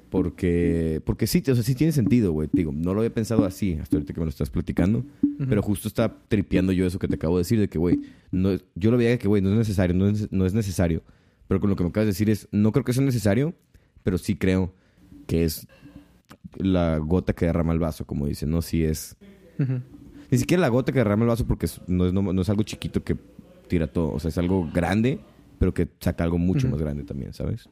Porque, 0.09 1.03
porque 1.05 1.27
sí, 1.27 1.43
o 1.47 1.53
sea, 1.53 1.63
sí 1.63 1.75
tiene 1.75 1.93
sentido, 1.93 2.31
güey. 2.31 2.49
Digo, 2.51 2.71
no 2.75 2.95
lo 2.95 3.01
había 3.01 3.13
pensado 3.13 3.45
así 3.45 3.73
hasta 3.79 3.97
ahorita 3.97 4.11
que 4.11 4.21
me 4.21 4.25
lo 4.25 4.31
estás 4.31 4.49
platicando. 4.49 5.05
Pero 5.37 5.61
justo 5.61 5.87
está 5.87 6.17
tripeando 6.27 6.71
yo 6.71 6.87
eso 6.87 6.97
que 6.97 7.07
te 7.07 7.13
acabo 7.13 7.37
de 7.37 7.41
decir, 7.41 7.59
de 7.59 7.67
que, 7.67 7.77
güey, 7.77 7.99
no, 8.31 8.57
yo 8.73 8.89
lo 8.89 8.97
veía 8.97 9.19
que, 9.19 9.27
güey, 9.27 9.43
no 9.43 9.51
es 9.51 9.57
necesario, 9.57 9.95
no 9.95 10.07
es, 10.09 10.31
no 10.31 10.47
es 10.47 10.55
necesario. 10.55 11.03
Pero 11.47 11.59
con 11.59 11.69
lo 11.69 11.75
que 11.75 11.83
me 11.83 11.89
acabas 11.91 12.07
de 12.07 12.13
decir 12.13 12.31
es, 12.31 12.47
no 12.51 12.71
creo 12.71 12.83
que 12.83 12.91
sea 12.91 13.03
necesario, 13.03 13.53
pero 14.01 14.17
sí 14.17 14.35
creo 14.35 14.73
que 15.27 15.43
es 15.43 15.67
la 16.57 16.97
gota 16.97 17.33
que 17.33 17.45
derrama 17.45 17.73
el 17.73 17.79
vaso, 17.79 18.05
como 18.05 18.27
dicen, 18.27 18.49
¿no? 18.51 18.61
Sí 18.61 18.83
es... 18.83 19.15
Ni 20.31 20.37
siquiera 20.37 20.61
la 20.61 20.69
gota 20.69 20.91
que 20.91 20.99
derrama 20.99 21.23
el 21.23 21.29
vaso 21.29 21.45
porque 21.45 21.67
no, 21.87 22.05
es, 22.07 22.13
no, 22.13 22.21
no 22.21 22.41
es 22.41 22.49
algo 22.49 22.63
chiquito 22.63 23.03
que 23.03 23.15
tira 23.67 23.87
todo. 23.87 24.11
O 24.11 24.19
sea, 24.19 24.29
es 24.29 24.37
algo 24.37 24.69
grande, 24.73 25.19
pero 25.59 25.73
que 25.73 25.87
saca 25.99 26.23
algo 26.23 26.37
mucho 26.37 26.67
más 26.69 26.81
grande 26.81 27.03
también, 27.03 27.33
¿sabes? 27.33 27.69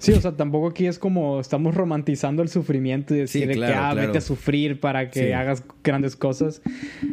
Sí, 0.00 0.12
o 0.12 0.20
sea, 0.20 0.36
tampoco 0.36 0.68
aquí 0.68 0.86
es 0.86 0.96
como 0.98 1.40
estamos 1.40 1.74
romantizando 1.74 2.40
el 2.42 2.48
sufrimiento 2.48 3.16
y 3.16 3.18
decir 3.18 3.48
Sí, 3.52 3.58
que 3.58 3.64
ah, 3.64 3.90
claro. 3.90 4.00
vete 4.00 4.18
a 4.18 4.20
sufrir 4.20 4.78
para 4.78 5.10
que 5.10 5.26
Sí. 5.26 5.32
hagas 5.32 5.64
grandes 5.82 6.14
cosas. 6.14 6.62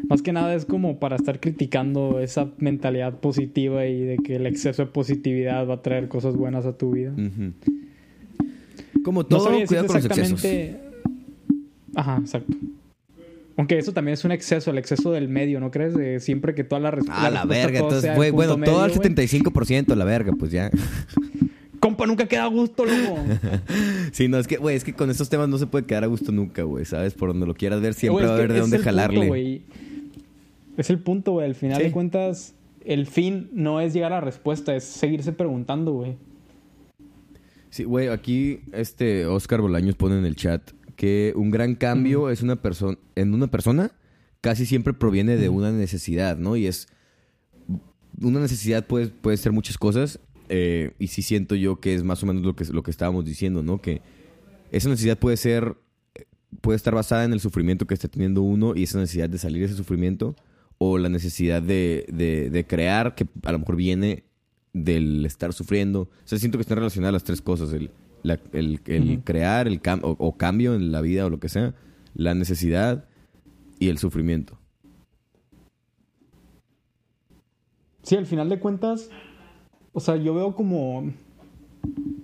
Más 0.07 0.21
que 0.21 0.31
nada 0.31 0.53
es 0.53 0.65
como 0.65 0.99
para 0.99 1.15
estar 1.15 1.39
criticando 1.39 2.19
esa 2.19 2.51
mentalidad 2.59 3.19
positiva 3.19 3.87
y 3.87 4.01
de 4.03 4.17
que 4.17 4.35
el 4.35 4.45
exceso 4.45 4.85
de 4.85 4.91
positividad 4.91 5.67
va 5.67 5.75
a 5.75 5.81
traer 5.81 6.09
cosas 6.09 6.35
buenas 6.35 6.67
a 6.67 6.77
tu 6.77 6.91
vida. 6.91 7.11
Como 9.05 9.21
No 9.21 9.27
todo, 9.27 9.43
sabría 9.45 9.65
cuidado 9.67 9.87
con 9.87 9.95
los 9.97 10.05
excesos. 10.05 10.43
Ajá, 11.95 12.17
exacto. 12.19 12.53
Aunque 13.57 13.77
eso 13.77 13.93
también 13.93 14.15
es 14.15 14.25
un 14.25 14.31
exceso, 14.33 14.71
el 14.71 14.77
exceso 14.77 15.11
del 15.13 15.29
medio, 15.29 15.61
¿no 15.61 15.71
crees? 15.71 15.93
De 15.95 16.19
siempre 16.19 16.53
que 16.53 16.65
toda 16.65 16.81
la, 16.81 16.91
res- 16.91 17.05
Ah, 17.07 17.29
la 17.29 17.41
respuesta 17.43 17.65
verga. 17.67 17.79
Entonces, 17.79 18.15
güey, 18.15 18.31
bueno, 18.31 18.57
todo 18.57 18.81
al 18.81 18.89
medio, 18.91 19.01
güey. 19.01 19.15
75%, 19.15 19.95
la 19.95 20.03
verga, 20.03 20.33
pues 20.37 20.51
ya. 20.51 20.69
Compa, 21.79 22.05
nunca 22.07 22.25
queda 22.25 22.43
a 22.45 22.47
gusto, 22.47 22.83
loco. 22.83 23.17
sí, 24.11 24.27
no, 24.27 24.39
es 24.39 24.47
que, 24.47 24.57
güey, 24.57 24.75
es 24.75 24.83
que 24.83 24.93
con 24.93 25.09
estos 25.09 25.29
temas 25.29 25.47
no 25.47 25.57
se 25.57 25.67
puede 25.67 25.85
quedar 25.85 26.03
a 26.03 26.07
gusto 26.07 26.31
nunca, 26.33 26.63
güey, 26.63 26.83
¿sabes? 26.83 27.13
Por 27.13 27.29
donde 27.29 27.45
lo 27.45 27.53
quieras 27.53 27.79
ver, 27.79 27.93
siempre 27.93 28.25
va 28.25 28.31
a 28.31 28.35
haber 28.35 28.51
de 28.51 28.59
dónde 28.59 28.77
punto, 28.77 28.89
jalarle. 28.89 29.61
es 30.77 30.89
el 30.89 30.99
punto, 30.99 31.33
güey. 31.33 31.45
Al 31.45 31.55
final 31.55 31.77
Sí. 31.77 31.83
de 31.83 31.91
cuentas, 31.91 32.55
el 32.83 33.05
fin 33.07 33.49
no 33.53 33.79
es 33.79 33.93
llegar 33.93 34.11
a 34.11 34.15
la 34.15 34.21
respuesta, 34.21 34.75
es 34.75 34.83
seguirse 34.83 35.31
preguntando, 35.31 35.93
güey. 35.93 36.15
Sí, 37.75 37.83
güey, 37.83 38.07
aquí 38.07 38.61
este 38.71 39.25
Oscar 39.25 39.59
Bolaños 39.59 39.95
pone 39.95 40.17
en 40.17 40.23
el 40.23 40.37
chat 40.37 40.71
que 40.95 41.33
un 41.35 41.51
gran 41.51 41.75
cambio 41.75 42.29
es 42.29 42.41
una 42.41 42.55
persona 42.61 42.97
en 43.15 43.33
una 43.33 43.47
persona 43.47 43.91
casi 44.39 44.65
siempre 44.65 44.93
proviene 44.93 45.35
de 45.35 45.49
una 45.49 45.73
necesidad, 45.73 46.37
¿no? 46.37 46.55
Y 46.55 46.67
es... 46.67 46.87
Una 48.21 48.39
necesidad 48.39 48.87
puede, 48.87 49.07
puede 49.07 49.35
ser 49.35 49.51
muchas 49.51 49.77
cosas 49.77 50.21
eh, 50.47 50.93
y 50.99 51.07
sí 51.07 51.21
siento 51.21 51.53
yo 51.55 51.81
que 51.81 51.93
es 51.93 52.05
más 52.05 52.23
o 52.23 52.27
menos 52.27 52.45
lo 52.45 52.55
que, 52.55 52.63
lo 52.63 52.81
que 52.81 52.91
estábamos 52.91 53.25
diciendo, 53.25 53.61
¿no? 53.61 53.81
Que 53.81 54.01
esa 54.71 54.87
necesidad 54.87 55.19
puede 55.19 55.35
ser... 55.35 55.75
Puede 56.61 56.77
estar 56.77 56.95
basada 56.95 57.25
en 57.25 57.33
el 57.33 57.41
sufrimiento 57.41 57.87
que 57.87 57.93
está 57.93 58.07
teniendo 58.07 58.41
uno 58.41 58.73
y 58.73 58.83
esa 58.83 58.99
necesidad 58.99 59.29
de 59.29 59.37
salir 59.37 59.59
de 59.59 59.65
ese 59.65 59.75
sufrimiento 59.75 60.37
o 60.77 60.97
la 60.97 61.09
necesidad 61.09 61.61
de, 61.61 62.05
de, 62.07 62.49
de 62.49 62.65
crear 62.65 63.15
que 63.15 63.27
a 63.43 63.51
lo 63.51 63.59
mejor 63.59 63.75
viene 63.75 64.23
del 64.75 65.25
estar 65.25 65.53
sufriendo. 65.53 66.01
O 66.01 66.09
sea, 66.25 66.37
siento 66.37 66.57
que 66.57 66.63
están 66.63 66.77
relacionadas 66.77 67.13
las 67.13 67.23
tres 67.23 67.41
cosas. 67.41 67.71
El, 67.73 67.89
la- 68.23 68.39
el, 68.51 68.81
crear 69.23 69.67
el 69.67 69.81
cam- 69.81 70.01
o, 70.03 70.11
o 70.19 70.37
cambio 70.37 70.75
en 70.75 70.91
la 70.91 71.01
vida 71.01 71.25
o 71.25 71.29
lo 71.29 71.39
que 71.39 71.49
sea. 71.49 71.73
La 72.13 72.33
necesidad 72.35 73.05
y 73.79 73.87
el 73.89 73.97
sufrimiento. 73.97 74.57
Sí, 78.03 78.15
al 78.15 78.25
final 78.25 78.49
de 78.49 78.59
cuentas, 78.59 79.09
o 79.93 79.99
sea, 79.99 80.15
yo 80.17 80.35
veo 80.35 80.55
como 80.55 81.11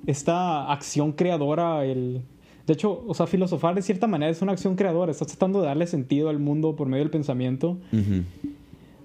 esta 0.05 0.71
acción 0.71 1.13
creadora, 1.13 1.85
el... 1.85 2.21
De 2.67 2.73
hecho, 2.73 3.03
o 3.07 3.13
sea, 3.15 3.25
filosofar 3.27 3.73
de 3.75 3.81
cierta 3.81 4.05
manera 4.07 4.31
es 4.31 4.41
una 4.41 4.51
acción 4.51 4.75
creadora. 4.75 5.11
Estás 5.11 5.27
tratando 5.29 5.59
de 5.61 5.67
darle 5.67 5.87
sentido 5.87 6.29
al 6.29 6.37
mundo 6.39 6.75
por 6.75 6.87
medio 6.87 7.03
del 7.03 7.09
pensamiento. 7.11 7.79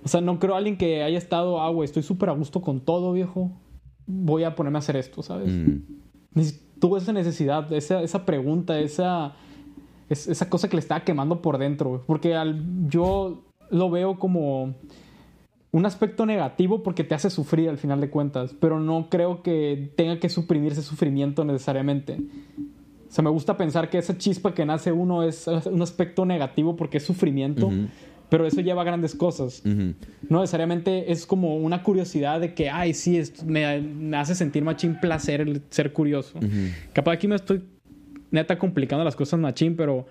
O 0.06 0.08
sea, 0.08 0.20
no 0.20 0.38
creo 0.38 0.54
a 0.54 0.58
alguien 0.58 0.76
que 0.78 1.02
haya 1.02 1.18
estado, 1.18 1.60
ah, 1.60 1.68
güey, 1.70 1.84
estoy 1.84 2.04
súper 2.04 2.28
a 2.28 2.32
gusto 2.32 2.60
con 2.62 2.78
todo, 2.78 3.12
viejo. 3.12 3.50
Voy 4.06 4.44
a 4.44 4.54
ponerme 4.54 4.78
a 4.78 4.80
hacer 4.80 4.94
esto, 4.94 5.20
¿sabes? 5.20 5.52
Mm. 5.52 5.80
Tuvo 6.78 6.96
esa 6.96 7.12
necesidad, 7.12 7.72
esa, 7.72 8.00
esa 8.02 8.24
pregunta, 8.24 8.78
esa, 8.78 9.34
es- 10.08 10.28
esa 10.28 10.48
cosa 10.48 10.68
que 10.68 10.76
le 10.76 10.80
estaba 10.80 11.00
quemando 11.02 11.42
por 11.42 11.58
dentro. 11.58 11.88
güey. 11.90 12.00
Porque 12.06 12.36
al, 12.36 12.88
yo 12.88 13.42
lo 13.68 13.90
veo 13.90 14.16
como 14.20 14.74
un 15.72 15.86
aspecto 15.86 16.24
negativo 16.24 16.84
porque 16.84 17.02
te 17.02 17.16
hace 17.16 17.28
sufrir 17.28 17.68
al 17.68 17.78
final 17.78 18.00
de 18.00 18.08
cuentas. 18.08 18.54
Pero 18.60 18.78
no 18.78 19.08
creo 19.10 19.42
que 19.42 19.92
tenga 19.96 20.20
que 20.20 20.28
suprimir 20.28 20.70
ese 20.70 20.82
sufrimiento 20.82 21.44
necesariamente. 21.44 22.18
O 23.08 23.12
sea, 23.12 23.24
me 23.24 23.30
gusta 23.30 23.56
pensar 23.56 23.90
que 23.90 23.98
esa 23.98 24.16
chispa 24.16 24.54
que 24.54 24.64
nace 24.64 24.92
uno 24.92 25.24
es 25.24 25.48
un 25.48 25.82
aspecto 25.82 26.24
negativo 26.26 26.76
porque 26.76 26.98
es 26.98 27.02
sufrimiento. 27.04 27.72
Pero 28.28 28.46
eso 28.46 28.60
lleva 28.60 28.82
a 28.82 28.84
grandes 28.84 29.14
cosas. 29.14 29.62
No 30.28 30.40
necesariamente 30.40 31.12
es 31.12 31.26
como 31.26 31.56
una 31.58 31.82
curiosidad 31.82 32.40
de 32.40 32.54
que, 32.54 32.68
ay, 32.70 32.92
sí, 32.94 33.22
me, 33.46 33.80
me 33.80 34.16
hace 34.16 34.34
sentir 34.34 34.64
machín 34.64 34.98
placer 35.00 35.40
el 35.42 35.62
ser 35.70 35.92
curioso. 35.92 36.38
Capaz 36.92 37.12
aquí 37.12 37.28
me 37.28 37.36
estoy 37.36 37.62
neta 38.32 38.58
complicando 38.58 39.04
las 39.04 39.14
cosas 39.14 39.38
machín, 39.38 39.76
pero 39.76 40.06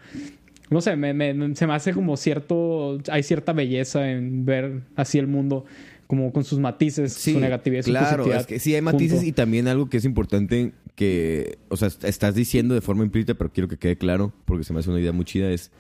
no 0.70 0.80
sé, 0.82 0.96
me, 0.96 1.14
me- 1.14 1.56
se 1.56 1.68
me 1.68 1.74
hace 1.74 1.94
como 1.94 2.16
cierto, 2.16 2.98
hay 3.12 3.22
cierta 3.24 3.52
belleza 3.54 4.10
en 4.10 4.46
ver 4.46 4.82
así 4.96 5.20
el 5.20 5.28
mundo, 5.28 5.66
como 6.08 6.32
con 6.32 6.44
sus 6.46 6.60
matices, 6.60 7.14
su 7.14 7.40
negatividad 7.40 7.84
su 7.84 7.92
claro, 7.92 8.24
positividad. 8.24 8.40
es 8.42 8.48
que 8.48 8.60
sí 8.60 8.74
hay 8.74 8.82
matices 8.82 9.24
y 9.24 9.32
también 9.34 9.68
algo 9.68 9.90
que 9.90 9.98
es 9.98 10.06
importante 10.06 10.72
que, 10.96 11.58
o 11.68 11.76
sea, 11.76 11.90
est- 11.90 12.04
estás 12.06 12.34
diciendo 12.34 12.74
de 12.74 12.82
forma 12.82 13.04
implícita, 13.04 13.34
pero 13.34 13.52
quiero 13.52 13.68
que 13.68 13.78
quede 13.78 13.98
claro, 13.98 14.32
porque 14.46 14.64
se 14.64 14.72
me 14.72 14.80
hace 14.80 14.90
una 14.90 15.00
idea 15.02 15.12
muy 15.12 15.26
chida, 15.26 15.52
es... 15.52 15.72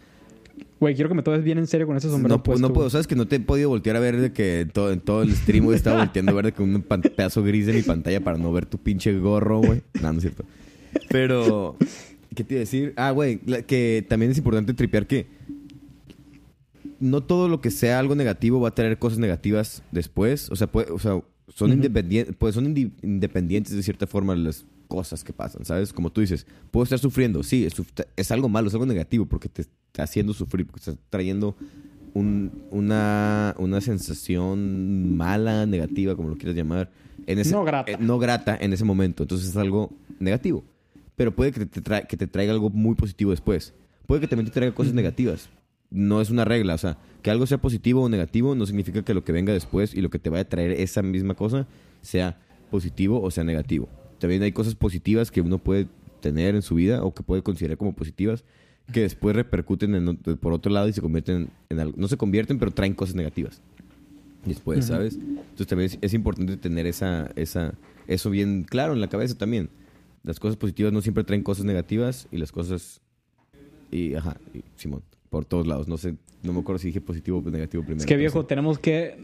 Güey, 0.86 0.94
quiero 0.94 1.10
que 1.10 1.16
me 1.16 1.24
tomes 1.24 1.44
bien 1.44 1.57
en 1.57 1.66
serio 1.66 1.88
con 1.88 1.98
ese 1.98 2.10
sombrero 2.12 2.36
No, 2.36 2.44
pu- 2.44 2.45
puesto, 2.45 2.68
no 2.68 2.72
puedo, 2.72 2.91
sabes 2.91 3.07
que 3.07 3.16
no 3.16 3.28
te 3.28 3.38
he 3.38 3.40
podido 3.40 3.70
voltear 3.70 3.95
a 3.95 3.99
ver 3.99 4.22
de 4.22 4.32
que 4.32 4.60
en 4.62 4.70
todo, 4.70 4.91
en 4.91 4.99
todo 4.99 5.24
el 5.24 5.36
stream 5.36 5.64
güey, 5.66 5.76
estaba 5.76 5.98
volteando 5.98 6.32
a 6.32 6.36
ver 6.36 6.45
de 6.45 6.52
que 6.52 6.62
un 6.62 6.84
pedazo 6.84 7.41
gris 7.41 7.66
de 7.66 7.74
mi 7.74 7.82
pantalla 7.82 8.24
para 8.24 8.38
no 8.38 8.52
ver 8.53 8.68
tu 8.68 8.78
pinche 8.78 9.18
gorro, 9.18 9.62
güey. 9.62 9.82
No, 9.99 10.12
no 10.12 10.20
es 10.20 10.22
cierto. 10.22 10.44
Pero, 11.10 11.76
¿qué 12.36 12.44
te 12.44 12.53
iba 12.53 12.60
a 12.60 12.66
decir? 12.66 12.94
Ah, 12.98 13.10
güey, 13.10 13.40
que 13.66 14.06
también 14.07 14.32
es 14.32 14.38
importante 14.38 14.76
tripear 14.76 15.07
que 15.07 15.26
no 16.99 17.24
todo 17.24 17.48
lo 17.49 17.62
que 17.62 17.72
sea 17.72 17.98
algo 17.98 18.14
negativo 18.14 18.60
va 18.60 18.70
a 18.70 18.76
traer 18.76 18.99
cosas 18.99 19.18
negativas 19.18 19.82
después. 19.91 20.52
O 20.52 20.56
sea, 20.56 20.68
puede- 20.68 20.91
o 20.91 20.99
sea 20.99 21.20
son, 21.47 21.72
independientes, 21.73 22.35
pues 22.38 22.55
son 22.55 22.73
indi- 22.73 22.91
independientes 23.01 23.76
de 23.76 23.84
cierta 23.84 24.07
forma 24.07 24.35
las 24.35 24.65
cosas 24.88 25.23
que 25.23 25.34
pasan, 25.34 25.65
¿sabes? 25.65 25.91
Como 25.93 26.11
tú 26.11 26.22
dices, 26.22 26.45
puedo 26.72 26.84
estar 26.84 26.99
sufriendo, 26.99 27.43
sí, 27.43 27.65
es, 27.65 27.73
suf- 27.77 27.91
es 28.15 28.31
algo 28.31 28.49
malo, 28.49 28.67
es 28.67 28.73
algo 28.73 28.85
negativo 28.85 29.26
porque 29.26 29.49
te 29.49 29.63
está 29.63 30.03
haciendo 30.03 30.34
sufrir, 30.34 30.65
porque 30.67 30.80
está 30.91 31.01
trayendo 31.09 31.55
un- 32.13 32.51
una, 32.72 33.55
una 33.57 33.81
sensación 33.81 35.15
mala, 35.17 35.65
negativa, 35.65 36.15
como 36.15 36.30
lo 36.30 36.35
quieras 36.38 36.55
llamar. 36.55 36.91
En 37.27 37.39
ese, 37.39 37.51
No 37.51 37.63
grata. 37.63 37.91
eh, 37.91 37.97
no 37.99 38.19
grata 38.19 38.57
en 38.59 38.73
ese 38.73 38.84
momento, 38.84 39.23
entonces 39.23 39.49
es 39.49 39.57
algo 39.57 39.91
negativo. 40.19 40.63
Pero 41.15 41.35
puede 41.35 41.51
que 41.51 41.65
te, 41.65 41.81
tra- 41.81 42.05
que 42.05 42.17
te 42.17 42.27
traiga 42.27 42.53
algo 42.53 42.69
muy 42.69 42.95
positivo 42.95 43.31
después. 43.31 43.73
Puede 44.05 44.22
que 44.22 44.27
también 44.27 44.45
te 44.47 44.51
traiga 44.51 44.76
cosas 44.76 44.93
negativas. 44.93 45.49
No 45.90 46.22
es 46.22 46.30
una 46.30 46.45
regla, 46.45 46.74
o 46.74 46.78
sea, 46.78 46.98
que 47.22 47.32
algo 47.32 47.45
sea 47.45 47.60
positivo 47.60 48.03
o 48.03 48.10
negativo 48.10 48.56
no 48.56 48.66
significa 48.66 49.03
que 49.03 49.14
lo 49.14 49.24
que 49.24 49.32
venga 49.32 49.53
después 49.53 49.94
y 49.94 50.02
lo 50.02 50.10
que 50.10 50.20
te 50.20 50.30
vaya 50.30 50.41
a 50.41 50.49
traer 50.49 50.72
esa 50.72 51.02
misma 51.02 51.36
cosa 51.36 51.68
sea 52.02 52.40
positivo 52.70 53.22
o 53.22 53.32
sea 53.32 53.44
negativo. 53.44 53.88
También 54.20 54.44
hay 54.44 54.52
cosas 54.52 54.76
positivas 54.76 55.32
que 55.32 55.41
uno 55.41 55.57
puede 55.57 55.88
tener 56.22 56.56
en 56.56 56.62
su 56.62 56.76
vida 56.76 57.03
o 57.03 57.14
que 57.14 57.24
puede 57.24 57.44
considerar 57.44 57.78
como 57.78 57.94
positivas 57.94 58.44
que 58.91 59.02
después 59.02 59.36
repercuten 59.36 59.95
en 59.95 60.18
por 60.18 60.53
otro 60.53 60.72
lado 60.72 60.88
y 60.88 60.94
se 60.94 61.02
convierten 61.02 61.49
en 61.70 61.80
algo. 61.80 61.94
No 61.98 62.07
se 62.07 62.18
convierten, 62.18 62.60
pero 62.60 62.72
traen 62.72 62.94
cosas 62.94 63.16
negativas. 63.16 63.62
Después. 64.45 64.86
¿sabes? 64.86 65.16
Entonces 65.16 65.68
también 65.68 65.91
es, 65.91 65.98
es 66.02 66.14
importante 66.14 66.57
tener 66.57 66.86
esa, 66.86 67.32
esa, 67.36 67.74
eso 68.07 68.30
bien 68.30 68.64
claro 68.64 68.94
en 68.94 69.02
la 69.02 69.07
cabeza 69.07 69.36
también. 69.36 69.70
Las 70.24 70.40
cosas 70.40 70.57
positivas 70.57 70.94
no 70.94 71.02
siempre 71.02 71.24
traen 71.24 71.44
cosas 71.44 71.66
negativas 71.66 72.28
y 72.32 72.38
las 72.38 72.52
cosas... 72.52 73.02
Y, 73.91 74.16
ajá, 74.16 74.38
y, 74.53 74.64
Simón, 74.76 75.03
por 75.36 75.44
todos 75.44 75.68
lados. 75.68 75.90
No 75.90 75.98
sé, 75.98 76.16
no 76.44 76.53
me 76.53 76.62
acuerdo 76.62 76.80
si 76.80 76.88
dije 76.88 77.02
positivo 77.02 77.44
o 77.45 77.49
negativo 77.49 77.84
primero. 77.84 77.99
Es 77.99 78.06
que 78.06 78.16
viejo, 78.16 78.44
sí. 78.44 78.48
tenemos 78.48 78.80
que 78.80 79.18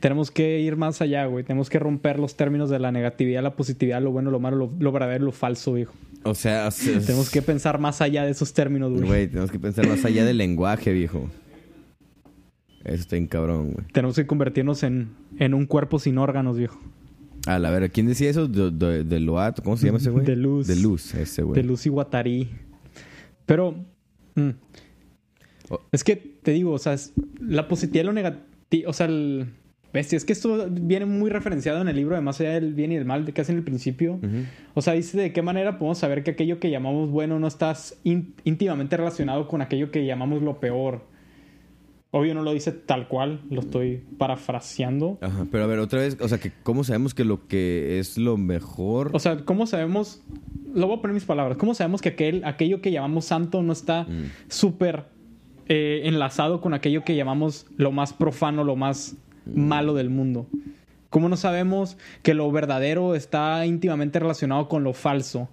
tenemos 0.00 0.30
que 0.30 0.60
ir 0.60 0.76
más 0.76 1.02
allá, 1.02 1.26
güey. 1.26 1.44
Tenemos 1.44 1.68
que 1.68 1.78
romper 1.78 2.18
los 2.18 2.36
términos 2.36 2.70
de 2.70 2.78
la 2.78 2.90
negatividad, 2.90 3.42
la 3.42 3.54
positividad, 3.54 4.00
lo 4.00 4.10
bueno, 4.10 4.30
lo 4.30 4.40
malo, 4.40 4.56
lo, 4.56 4.72
lo 4.78 4.92
verdadero, 4.92 5.26
lo 5.26 5.32
falso, 5.32 5.74
viejo. 5.74 5.92
O 6.22 6.34
sea, 6.34 6.68
o 6.68 6.70
sea, 6.70 7.00
Tenemos 7.00 7.28
que 7.28 7.42
pensar 7.42 7.78
más 7.78 8.00
allá 8.00 8.24
de 8.24 8.30
esos 8.30 8.54
términos, 8.54 8.92
güey. 8.92 9.04
Güey, 9.06 9.28
tenemos 9.28 9.50
que 9.50 9.58
pensar 9.58 9.86
más 9.86 10.02
allá 10.06 10.24
del 10.24 10.38
lenguaje, 10.38 10.90
viejo. 10.90 11.28
Eso 12.82 12.94
está 12.94 13.16
bien 13.16 13.26
cabrón, 13.26 13.72
güey. 13.72 13.86
Tenemos 13.92 14.16
que 14.16 14.26
convertirnos 14.26 14.82
en, 14.84 15.10
en 15.38 15.52
un 15.52 15.66
cuerpo 15.66 15.98
sin 15.98 16.16
órganos, 16.16 16.56
viejo. 16.56 16.80
A 17.46 17.58
la 17.58 17.70
ver, 17.70 17.90
¿quién 17.90 18.06
decía 18.06 18.30
eso? 18.30 18.48
De, 18.48 18.70
de, 18.70 19.04
de 19.04 19.20
Loat, 19.20 19.60
¿cómo 19.62 19.76
se 19.76 19.84
llama 19.84 19.98
ese 19.98 20.08
güey? 20.08 20.24
De 20.24 20.34
Luz. 20.34 20.66
De 20.66 20.76
Luz, 20.76 21.14
ese 21.14 21.42
güey. 21.42 21.60
De 21.60 21.62
Lucy 21.62 21.90
Guattari. 21.90 22.48
Pero. 23.44 23.74
mm. 24.34 24.50
Es 25.92 26.04
que 26.04 26.16
te 26.16 26.52
digo, 26.52 26.72
o 26.72 26.78
sea, 26.78 26.92
es- 26.94 27.12
la 27.40 27.68
positividad 27.68 28.04
y 28.04 28.06
lo 28.06 28.12
negativo. 28.12 28.90
O 28.90 28.92
sea, 28.92 29.06
el. 29.06 29.46
Bestia, 29.90 30.18
es 30.18 30.26
que 30.26 30.34
esto 30.34 30.68
viene 30.70 31.06
muy 31.06 31.30
referenciado 31.30 31.80
en 31.80 31.88
el 31.88 31.96
libro 31.96 32.14
de 32.14 32.20
Más 32.20 32.38
allá 32.40 32.50
del 32.52 32.74
bien 32.74 32.92
y 32.92 32.96
del 32.96 33.06
mal, 33.06 33.24
de 33.24 33.32
que 33.32 33.40
hace 33.40 33.52
en 33.52 33.58
el 33.58 33.64
principio. 33.64 34.20
O 34.74 34.82
sea, 34.82 34.92
dice 34.92 35.18
de 35.18 35.32
qué 35.32 35.40
manera 35.40 35.78
podemos 35.78 35.96
saber 35.96 36.22
que 36.22 36.32
aquello 36.32 36.60
que 36.60 36.70
llamamos 36.70 37.10
bueno 37.10 37.38
no 37.40 37.46
está 37.46 37.72
ín- 38.04 38.34
íntimamente 38.44 38.98
relacionado 38.98 39.48
con 39.48 39.62
aquello 39.62 39.90
que 39.90 40.04
llamamos 40.04 40.42
lo 40.42 40.60
peor. 40.60 41.06
Obvio 42.10 42.34
no 42.34 42.42
lo 42.42 42.52
dice 42.52 42.72
tal 42.72 43.08
cual, 43.08 43.40
lo 43.50 43.60
estoy 43.60 44.02
parafraseando. 44.18 45.18
Ajá, 45.20 45.46
pero 45.50 45.64
a 45.64 45.66
ver, 45.66 45.78
otra 45.78 46.00
vez, 46.00 46.16
o 46.20 46.28
sea, 46.28 46.38
que 46.38 46.52
¿cómo 46.62 46.84
sabemos 46.84 47.14
que 47.14 47.24
lo 47.24 47.46
que 47.48 47.98
es 47.98 48.16
lo 48.18 48.36
mejor... 48.36 49.10
O 49.14 49.18
sea, 49.18 49.38
¿cómo 49.44 49.66
sabemos? 49.66 50.22
Lo 50.74 50.86
voy 50.86 50.96
a 50.98 51.00
poner 51.00 51.10
en 51.12 51.14
mis 51.16 51.24
palabras. 51.24 51.56
¿Cómo 51.58 51.74
sabemos 51.74 52.00
que 52.02 52.10
aquel, 52.10 52.44
aquello 52.44 52.80
que 52.80 52.92
llamamos 52.92 53.26
santo 53.26 53.62
no 53.62 53.72
está 53.72 54.04
Mm. 54.04 54.30
súper 54.48 55.04
eh, 55.68 56.02
enlazado 56.04 56.60
con 56.60 56.74
aquello 56.74 57.04
que 57.04 57.16
llamamos 57.16 57.66
lo 57.76 57.92
más 57.92 58.12
profano, 58.12 58.64
lo 58.64 58.76
más 58.76 59.16
malo 59.46 59.94
del 59.94 60.10
mundo? 60.10 60.46
¿Cómo 61.10 61.28
no 61.28 61.36
sabemos 61.36 61.96
que 62.22 62.34
lo 62.34 62.50
verdadero 62.52 63.14
está 63.14 63.64
íntimamente 63.64 64.18
relacionado 64.18 64.68
con 64.68 64.84
lo 64.84 64.92
falso? 64.92 65.48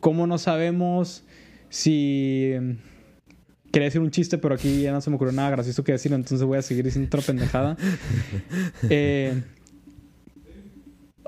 ¿Cómo 0.00 0.26
no 0.26 0.38
sabemos 0.38 1.24
si... 1.68 2.54
Quería 3.70 3.84
decir 3.86 4.00
un 4.00 4.10
chiste, 4.10 4.38
pero 4.38 4.54
aquí 4.54 4.80
ya 4.80 4.92
no 4.92 5.00
se 5.02 5.10
me 5.10 5.16
ocurrió 5.16 5.34
nada 5.34 5.50
gracioso 5.50 5.84
que 5.84 5.92
decir, 5.92 6.12
entonces 6.12 6.42
voy 6.42 6.56
a 6.56 6.62
seguir 6.62 6.84
diciendo 6.84 7.06
otra 7.06 7.20
pendejada. 7.20 7.76
Eh, 8.90 9.42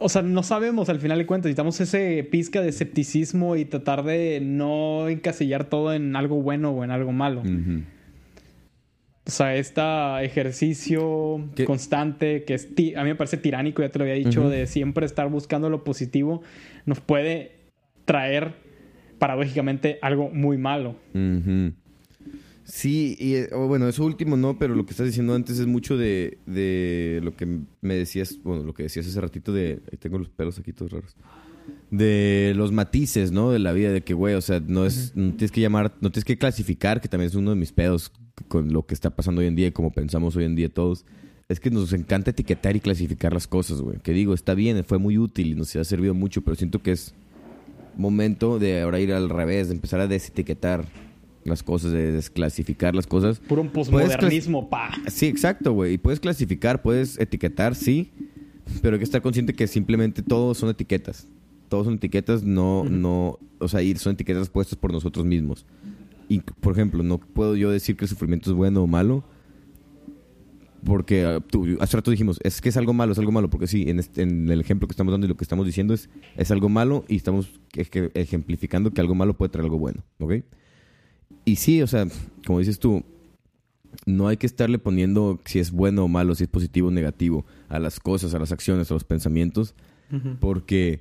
o 0.00 0.08
sea, 0.08 0.22
no 0.22 0.42
sabemos 0.42 0.88
al 0.88 0.98
final 0.98 1.18
de 1.18 1.26
cuentas. 1.26 1.48
Necesitamos 1.48 1.80
ese 1.80 2.24
pizca 2.24 2.62
de 2.62 2.70
escepticismo 2.70 3.56
y 3.56 3.66
tratar 3.66 4.02
de 4.02 4.40
no 4.42 5.08
encasillar 5.08 5.64
todo 5.64 5.92
en 5.92 6.16
algo 6.16 6.40
bueno 6.40 6.70
o 6.70 6.82
en 6.82 6.90
algo 6.90 7.12
malo. 7.12 7.42
Ujú. 7.42 7.82
O 9.30 9.32
sea, 9.32 9.54
este 9.54 9.80
ejercicio 10.24 11.48
¿Qué? 11.54 11.64
constante 11.64 12.42
que 12.42 12.54
es 12.54 12.74
ti- 12.74 12.96
a 12.96 13.04
mí 13.04 13.10
me 13.10 13.14
parece 13.14 13.36
tiránico, 13.36 13.80
ya 13.80 13.88
te 13.88 14.00
lo 14.00 14.04
había 14.04 14.16
dicho, 14.16 14.48
de 14.48 14.66
siempre 14.66 15.06
estar 15.06 15.30
buscando 15.30 15.70
lo 15.70 15.84
positivo, 15.84 16.42
nos 16.84 16.98
puede 16.98 17.52
traer 18.06 18.54
paradójicamente 19.20 20.00
algo 20.02 20.30
muy 20.30 20.58
malo. 20.58 20.96
Sí, 22.64 23.16
y 23.20 23.54
bueno, 23.54 23.88
eso 23.88 24.04
último 24.04 24.36
no, 24.36 24.58
pero 24.58 24.74
lo 24.74 24.84
que 24.84 24.90
estás 24.90 25.06
diciendo 25.06 25.32
antes 25.34 25.60
es 25.60 25.66
mucho 25.66 25.96
de, 25.96 26.38
de 26.46 27.20
lo 27.22 27.36
que 27.36 27.46
me 27.80 27.94
decías, 27.94 28.36
bueno, 28.42 28.64
lo 28.64 28.74
que 28.74 28.82
decías 28.82 29.06
hace 29.06 29.20
ratito 29.20 29.52
de... 29.52 29.76
Tengo 30.00 30.18
los 30.18 30.28
pelos 30.28 30.58
aquí 30.58 30.72
todos 30.72 30.90
raros. 30.90 31.16
de 31.90 32.52
los 32.56 32.72
matices, 32.72 33.30
¿no? 33.30 33.52
De 33.52 33.60
la 33.60 33.72
vida, 33.72 33.92
de 33.92 34.02
que, 34.02 34.14
güey, 34.14 34.34
o 34.34 34.40
sea, 34.40 34.60
no 34.60 34.86
es, 34.86 35.12
no 35.14 35.30
tienes 35.34 35.52
que 35.52 35.60
llamar, 35.60 35.94
no 36.00 36.10
tienes 36.10 36.24
que 36.24 36.36
clasificar, 36.36 37.00
que 37.00 37.08
también 37.08 37.28
es 37.28 37.34
uno 37.36 37.50
de 37.50 37.56
mis 37.56 37.70
pedos 37.72 38.12
con 38.48 38.72
lo 38.72 38.86
que 38.86 38.94
está 38.94 39.10
pasando 39.10 39.40
hoy 39.40 39.46
en 39.46 39.56
día 39.56 39.68
y 39.68 39.72
como 39.72 39.92
pensamos 39.92 40.36
hoy 40.36 40.44
en 40.44 40.56
día 40.56 40.68
todos. 40.68 41.04
Es 41.48 41.58
que 41.58 41.70
nos 41.70 41.92
encanta 41.92 42.30
etiquetar 42.30 42.76
y 42.76 42.80
clasificar 42.80 43.32
las 43.32 43.48
cosas, 43.48 43.80
güey. 43.80 43.98
Que 43.98 44.12
digo, 44.12 44.34
está 44.34 44.54
bien, 44.54 44.84
fue 44.84 44.98
muy 44.98 45.18
útil 45.18 45.48
y 45.48 45.54
nos 45.54 45.74
ha 45.74 45.84
servido 45.84 46.14
mucho, 46.14 46.42
pero 46.42 46.54
siento 46.54 46.80
que 46.80 46.92
es 46.92 47.14
momento 47.96 48.58
de 48.58 48.82
ahora 48.82 49.00
ir 49.00 49.12
al 49.12 49.28
revés, 49.28 49.68
de 49.68 49.74
empezar 49.74 50.00
a 50.00 50.06
desetiquetar 50.06 50.86
las 51.44 51.62
cosas, 51.62 51.92
de 51.92 52.12
desclasificar 52.12 52.94
las 52.94 53.06
cosas. 53.06 53.40
Puro 53.40 53.62
un 53.62 53.70
posmodernismo, 53.70 54.68
pa. 54.68 54.92
Sí, 55.08 55.26
exacto, 55.26 55.72
güey. 55.72 55.94
Y 55.94 55.98
puedes 55.98 56.20
clasificar, 56.20 56.82
puedes 56.82 57.18
etiquetar, 57.18 57.74
sí, 57.74 58.10
pero 58.82 58.94
hay 58.94 58.98
que 58.98 59.04
estar 59.04 59.22
consciente 59.22 59.54
que 59.54 59.66
simplemente 59.66 60.22
todos 60.22 60.58
son 60.58 60.70
etiquetas. 60.70 61.26
Todos 61.68 61.86
son 61.86 61.94
etiquetas, 61.94 62.42
no, 62.42 62.84
no, 62.84 63.38
o 63.58 63.68
sea, 63.68 63.82
y 63.82 63.94
son 63.96 64.14
etiquetas 64.14 64.48
puestas 64.48 64.76
por 64.76 64.92
nosotros 64.92 65.24
mismos. 65.24 65.64
Y, 66.30 66.40
por 66.40 66.72
ejemplo, 66.72 67.02
no 67.02 67.18
puedo 67.18 67.56
yo 67.56 67.70
decir 67.70 67.96
que 67.96 68.04
el 68.04 68.08
sufrimiento 68.08 68.48
es 68.50 68.56
bueno 68.56 68.82
o 68.82 68.86
malo, 68.86 69.24
porque 70.84 71.24
ah, 71.26 71.40
tú- 71.40 71.76
hace 71.80 71.96
rato 71.96 72.10
dijimos, 72.10 72.38
es 72.42 72.60
que 72.60 72.68
es 72.70 72.76
algo 72.76 72.92
malo, 72.94 73.12
es 73.12 73.18
algo 73.18 73.32
malo, 73.32 73.50
porque 73.50 73.66
sí, 73.66 73.84
en, 73.88 73.98
este- 73.98 74.22
en 74.22 74.48
el 74.48 74.60
ejemplo 74.60 74.88
que 74.88 74.92
estamos 74.92 75.12
dando 75.12 75.26
y 75.26 75.28
lo 75.28 75.36
que 75.36 75.44
estamos 75.44 75.66
diciendo 75.66 75.92
es, 75.92 76.08
es 76.36 76.50
algo 76.50 76.68
malo 76.68 77.04
y 77.08 77.16
estamos 77.16 77.50
ejemplificando 78.14 78.90
que 78.92 79.00
algo 79.00 79.14
malo 79.14 79.36
puede 79.36 79.50
traer 79.50 79.64
algo 79.64 79.78
bueno, 79.78 80.02
¿ok? 80.20 80.34
Y 81.44 81.56
sí, 81.56 81.82
o 81.82 81.86
sea, 81.86 82.06
como 82.46 82.60
dices 82.60 82.78
tú, 82.78 83.02
no 84.06 84.28
hay 84.28 84.36
que 84.36 84.46
estarle 84.46 84.78
poniendo 84.78 85.40
si 85.44 85.58
es 85.58 85.70
bueno 85.72 86.04
o 86.04 86.08
malo, 86.08 86.34
si 86.34 86.44
es 86.44 86.48
positivo 86.48 86.88
o 86.88 86.90
negativo 86.92 87.44
a 87.68 87.78
las 87.78 87.98
cosas, 88.00 88.32
a 88.34 88.38
las 88.38 88.52
acciones, 88.52 88.90
a 88.90 88.94
los 88.94 89.04
pensamientos, 89.04 89.74
porque 90.40 91.00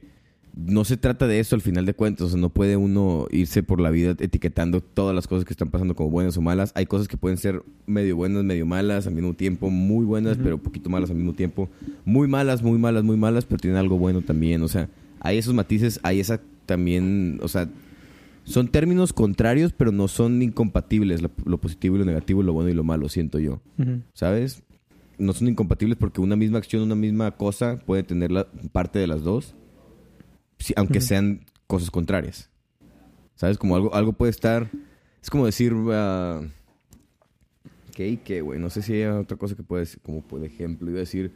no 0.65 0.83
se 0.83 0.97
trata 0.97 1.27
de 1.27 1.39
eso 1.39 1.55
al 1.55 1.61
final 1.61 1.85
de 1.85 1.93
cuentas. 1.93 2.27
O 2.27 2.29
sea, 2.29 2.39
no 2.39 2.49
puede 2.49 2.75
uno 2.75 3.27
irse 3.31 3.63
por 3.63 3.79
la 3.79 3.89
vida 3.89 4.15
etiquetando 4.19 4.81
todas 4.81 5.15
las 5.15 5.27
cosas 5.27 5.45
que 5.45 5.53
están 5.53 5.69
pasando 5.69 5.95
como 5.95 6.09
buenas 6.09 6.35
o 6.37 6.41
malas. 6.41 6.71
Hay 6.75 6.85
cosas 6.85 7.07
que 7.07 7.17
pueden 7.17 7.37
ser 7.37 7.63
medio 7.85 8.15
buenas, 8.15 8.43
medio 8.43 8.65
malas 8.65 9.07
al 9.07 9.13
mismo 9.13 9.33
tiempo, 9.33 9.69
muy 9.69 10.05
buenas, 10.05 10.37
pero 10.37 10.57
poquito 10.57 10.89
malas 10.89 11.09
al 11.09 11.15
mismo 11.15 11.33
tiempo, 11.33 11.69
muy 12.05 12.27
malas, 12.27 12.61
muy 12.61 12.77
malas, 12.77 13.03
muy 13.03 13.17
malas, 13.17 13.45
pero 13.45 13.59
tienen 13.59 13.77
algo 13.77 13.97
bueno 13.97 14.21
también. 14.21 14.61
O 14.61 14.67
sea, 14.67 14.89
hay 15.19 15.37
esos 15.37 15.53
matices, 15.53 15.99
hay 16.03 16.19
esa 16.19 16.41
también, 16.65 17.39
o 17.41 17.47
sea, 17.47 17.69
son 18.43 18.67
términos 18.67 19.13
contrarios, 19.13 19.73
pero 19.73 19.91
no 19.91 20.07
son 20.07 20.41
incompatibles, 20.41 21.21
lo, 21.21 21.31
lo 21.45 21.57
positivo 21.59 21.95
y 21.95 21.99
lo 21.99 22.05
negativo, 22.05 22.43
lo 22.43 22.53
bueno 22.53 22.69
y 22.69 22.73
lo 22.73 22.83
malo, 22.83 23.07
siento 23.09 23.39
yo. 23.39 23.61
¿Sabes? 24.13 24.63
No 25.17 25.33
son 25.33 25.47
incompatibles 25.47 25.97
porque 25.97 26.21
una 26.21 26.35
misma 26.35 26.57
acción, 26.57 26.81
una 26.81 26.95
misma 26.95 27.31
cosa 27.31 27.79
puede 27.85 28.03
tener 28.03 28.31
la 28.31 28.47
parte 28.71 28.99
de 28.99 29.07
las 29.07 29.23
dos, 29.23 29.55
aunque 30.75 31.01
sean 31.01 31.45
cosas 31.67 31.91
contrarias. 31.91 32.49
¿Sabes? 33.35 33.57
Como 33.57 33.75
algo, 33.75 33.93
algo 33.93 34.13
puede 34.13 34.31
estar... 34.31 34.69
Es 35.21 35.29
como 35.29 35.45
decir... 35.45 35.73
¿Qué 37.93 38.07
y 38.07 38.17
qué, 38.17 38.41
güey? 38.41 38.59
No 38.59 38.69
sé 38.69 38.81
si 38.81 38.93
hay 38.93 39.05
otra 39.05 39.37
cosa 39.37 39.55
que 39.55 39.63
puede 39.63 39.81
decir, 39.81 39.99
como 40.01 40.21
por 40.21 40.43
ejemplo, 40.43 40.89
iba 40.89 40.97
a 40.97 41.01
decir... 41.01 41.31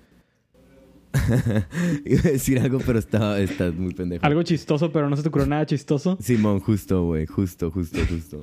iba 2.06 2.22
a 2.22 2.32
decir 2.32 2.60
algo, 2.60 2.80
pero 2.86 3.00
está, 3.00 3.40
está 3.40 3.72
muy 3.72 3.94
pendejo. 3.94 4.26
Algo 4.26 4.44
chistoso, 4.44 4.92
pero 4.92 5.10
no 5.10 5.16
se 5.16 5.24
te 5.24 5.30
ocurrió 5.30 5.48
nada 5.48 5.66
chistoso. 5.66 6.18
Simón, 6.20 6.60
justo, 6.60 7.06
güey. 7.06 7.26
Justo, 7.28 7.70
justo, 7.70 8.00
justo. 8.10 8.42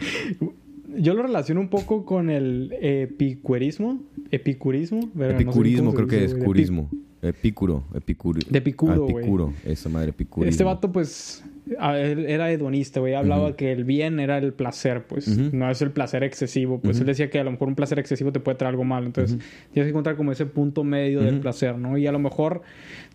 Yo 0.96 1.14
lo 1.14 1.22
relaciono 1.22 1.60
un 1.60 1.68
poco 1.68 2.04
con 2.04 2.30
el 2.30 2.72
epicurismo. 2.80 4.02
Epicurismo. 4.30 5.10
verga, 5.14 5.32
no 5.32 5.38
sé 5.38 5.44
ni 5.44 5.50
Epicurismo, 5.50 5.94
creo 5.94 6.06
que 6.06 6.24
es 6.24 6.34
curismo. 6.34 6.90
Epicuro, 7.22 7.84
epicuro. 7.94 8.40
De 8.48 8.58
Epicuro, 8.58 9.06
Ah. 9.06 9.10
Epicuro, 9.10 9.52
esa 9.64 9.88
madre, 9.90 10.10
epicurismo. 10.10 10.48
Este 10.50 10.64
vato, 10.64 10.90
pues, 10.90 11.44
era 11.78 12.50
hedonista, 12.50 13.00
güey. 13.00 13.14
Hablaba 13.14 13.56
que 13.56 13.72
el 13.72 13.84
bien 13.84 14.18
era 14.20 14.38
el 14.38 14.52
placer, 14.54 15.06
pues. 15.06 15.28
No 15.52 15.70
es 15.70 15.82
el 15.82 15.90
placer 15.90 16.24
excesivo. 16.24 16.80
Pues 16.80 16.98
él 17.00 17.06
decía 17.06 17.28
que 17.30 17.38
a 17.38 17.44
lo 17.44 17.50
mejor 17.50 17.68
un 17.68 17.74
placer 17.74 17.98
excesivo 17.98 18.32
te 18.32 18.40
puede 18.40 18.56
traer 18.56 18.70
algo 18.70 18.84
malo. 18.84 19.06
Entonces, 19.06 19.38
tienes 19.72 19.86
que 19.86 19.90
encontrar 19.90 20.16
como 20.16 20.32
ese 20.32 20.46
punto 20.46 20.82
medio 20.82 21.20
del 21.20 21.40
placer, 21.40 21.76
¿no? 21.76 21.98
Y 21.98 22.06
a 22.06 22.12
lo 22.12 22.18
mejor 22.18 22.62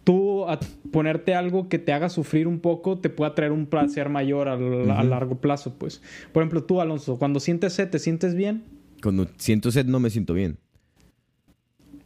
tú 0.03 0.45
a 0.48 0.60
ponerte 0.91 1.34
algo 1.34 1.68
que 1.68 1.80
te 1.80 1.91
haga 1.91 2.10
sufrir 2.10 2.48
un 2.48 2.60
poco 2.60 2.99
te 2.99 3.10
pueda 3.10 3.34
traer 3.34 3.52
un 3.52 3.65
placer 3.65 4.10
mayor 4.10 4.48
al- 4.49 4.91
a 4.91 5.03
largo 5.03 5.41
plazo, 5.41 5.73
pues. 5.80 6.02
Por 6.32 6.44
ejemplo, 6.44 6.64
tú, 6.64 6.80
Alonso, 6.80 7.18
cuando 7.18 7.40
sientes 7.40 7.73
sed, 7.73 7.90
¿te 7.90 7.98
sientes 7.99 8.36
bien? 8.36 8.64
Cuando 9.02 9.27
siento 9.38 9.72
sed 9.72 9.88
no 9.88 9.99
me 9.99 10.10
siento 10.11 10.34
bien. 10.36 10.57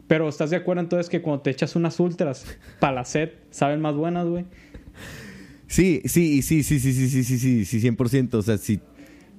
Pero 0.10 0.28
¿estás 0.28 0.50
de 0.50 0.56
acuerdo 0.58 0.82
entonces 0.82 1.08
que 1.08 1.22
cuando 1.22 1.44
te 1.44 1.52
echas 1.52 1.76
unas 1.76 2.00
ultras 2.00 2.44
para 2.80 2.94
la 2.94 3.06
sed, 3.06 3.30
saben 3.52 3.80
más 3.80 3.94
buenas, 3.96 4.26
güey? 4.28 4.44
Sí, 5.68 6.02
sí, 6.06 6.42
sí, 6.42 6.64
sí, 6.64 6.80
sí, 6.80 6.92
sí, 6.92 7.08
sí, 7.10 7.24
sí, 7.24 7.38
sí, 7.38 7.66
sí, 7.66 7.80
100%. 7.80 8.34
O 8.34 8.42
sea, 8.42 8.58
sí. 8.58 8.80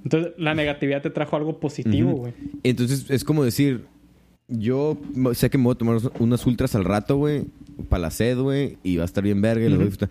Entonces, 0.05 0.33
la 0.39 0.55
negatividad 0.55 1.03
te 1.03 1.11
trajo 1.11 1.35
algo 1.35 1.59
positivo, 1.59 2.13
güey. 2.13 2.33
Entonces 2.63 3.11
es 3.11 3.25
como 3.25 3.43
decir, 3.43 3.85
yo 4.47 4.97
sé 5.35 5.51
que 5.51 5.59
me 5.59 5.65
voy 5.65 5.73
a 5.73 5.79
tomar 5.79 5.99
unas 6.21 6.47
ultras 6.47 6.77
al 6.77 6.85
rato, 6.85 7.17
güey, 7.17 7.47
para 7.89 8.03
la 8.03 8.11
sed, 8.13 8.39
güey, 8.39 8.79
y 8.85 8.97
va 8.97 9.03
a 9.03 9.07
estar 9.07 9.25
bien 9.25 9.43
verga 9.43 9.67
y 9.67 9.71
lo 9.71 9.75
voy 9.75 9.87
a 9.87 9.89
Ujú. 9.89 9.91
disfrutar. 9.91 10.11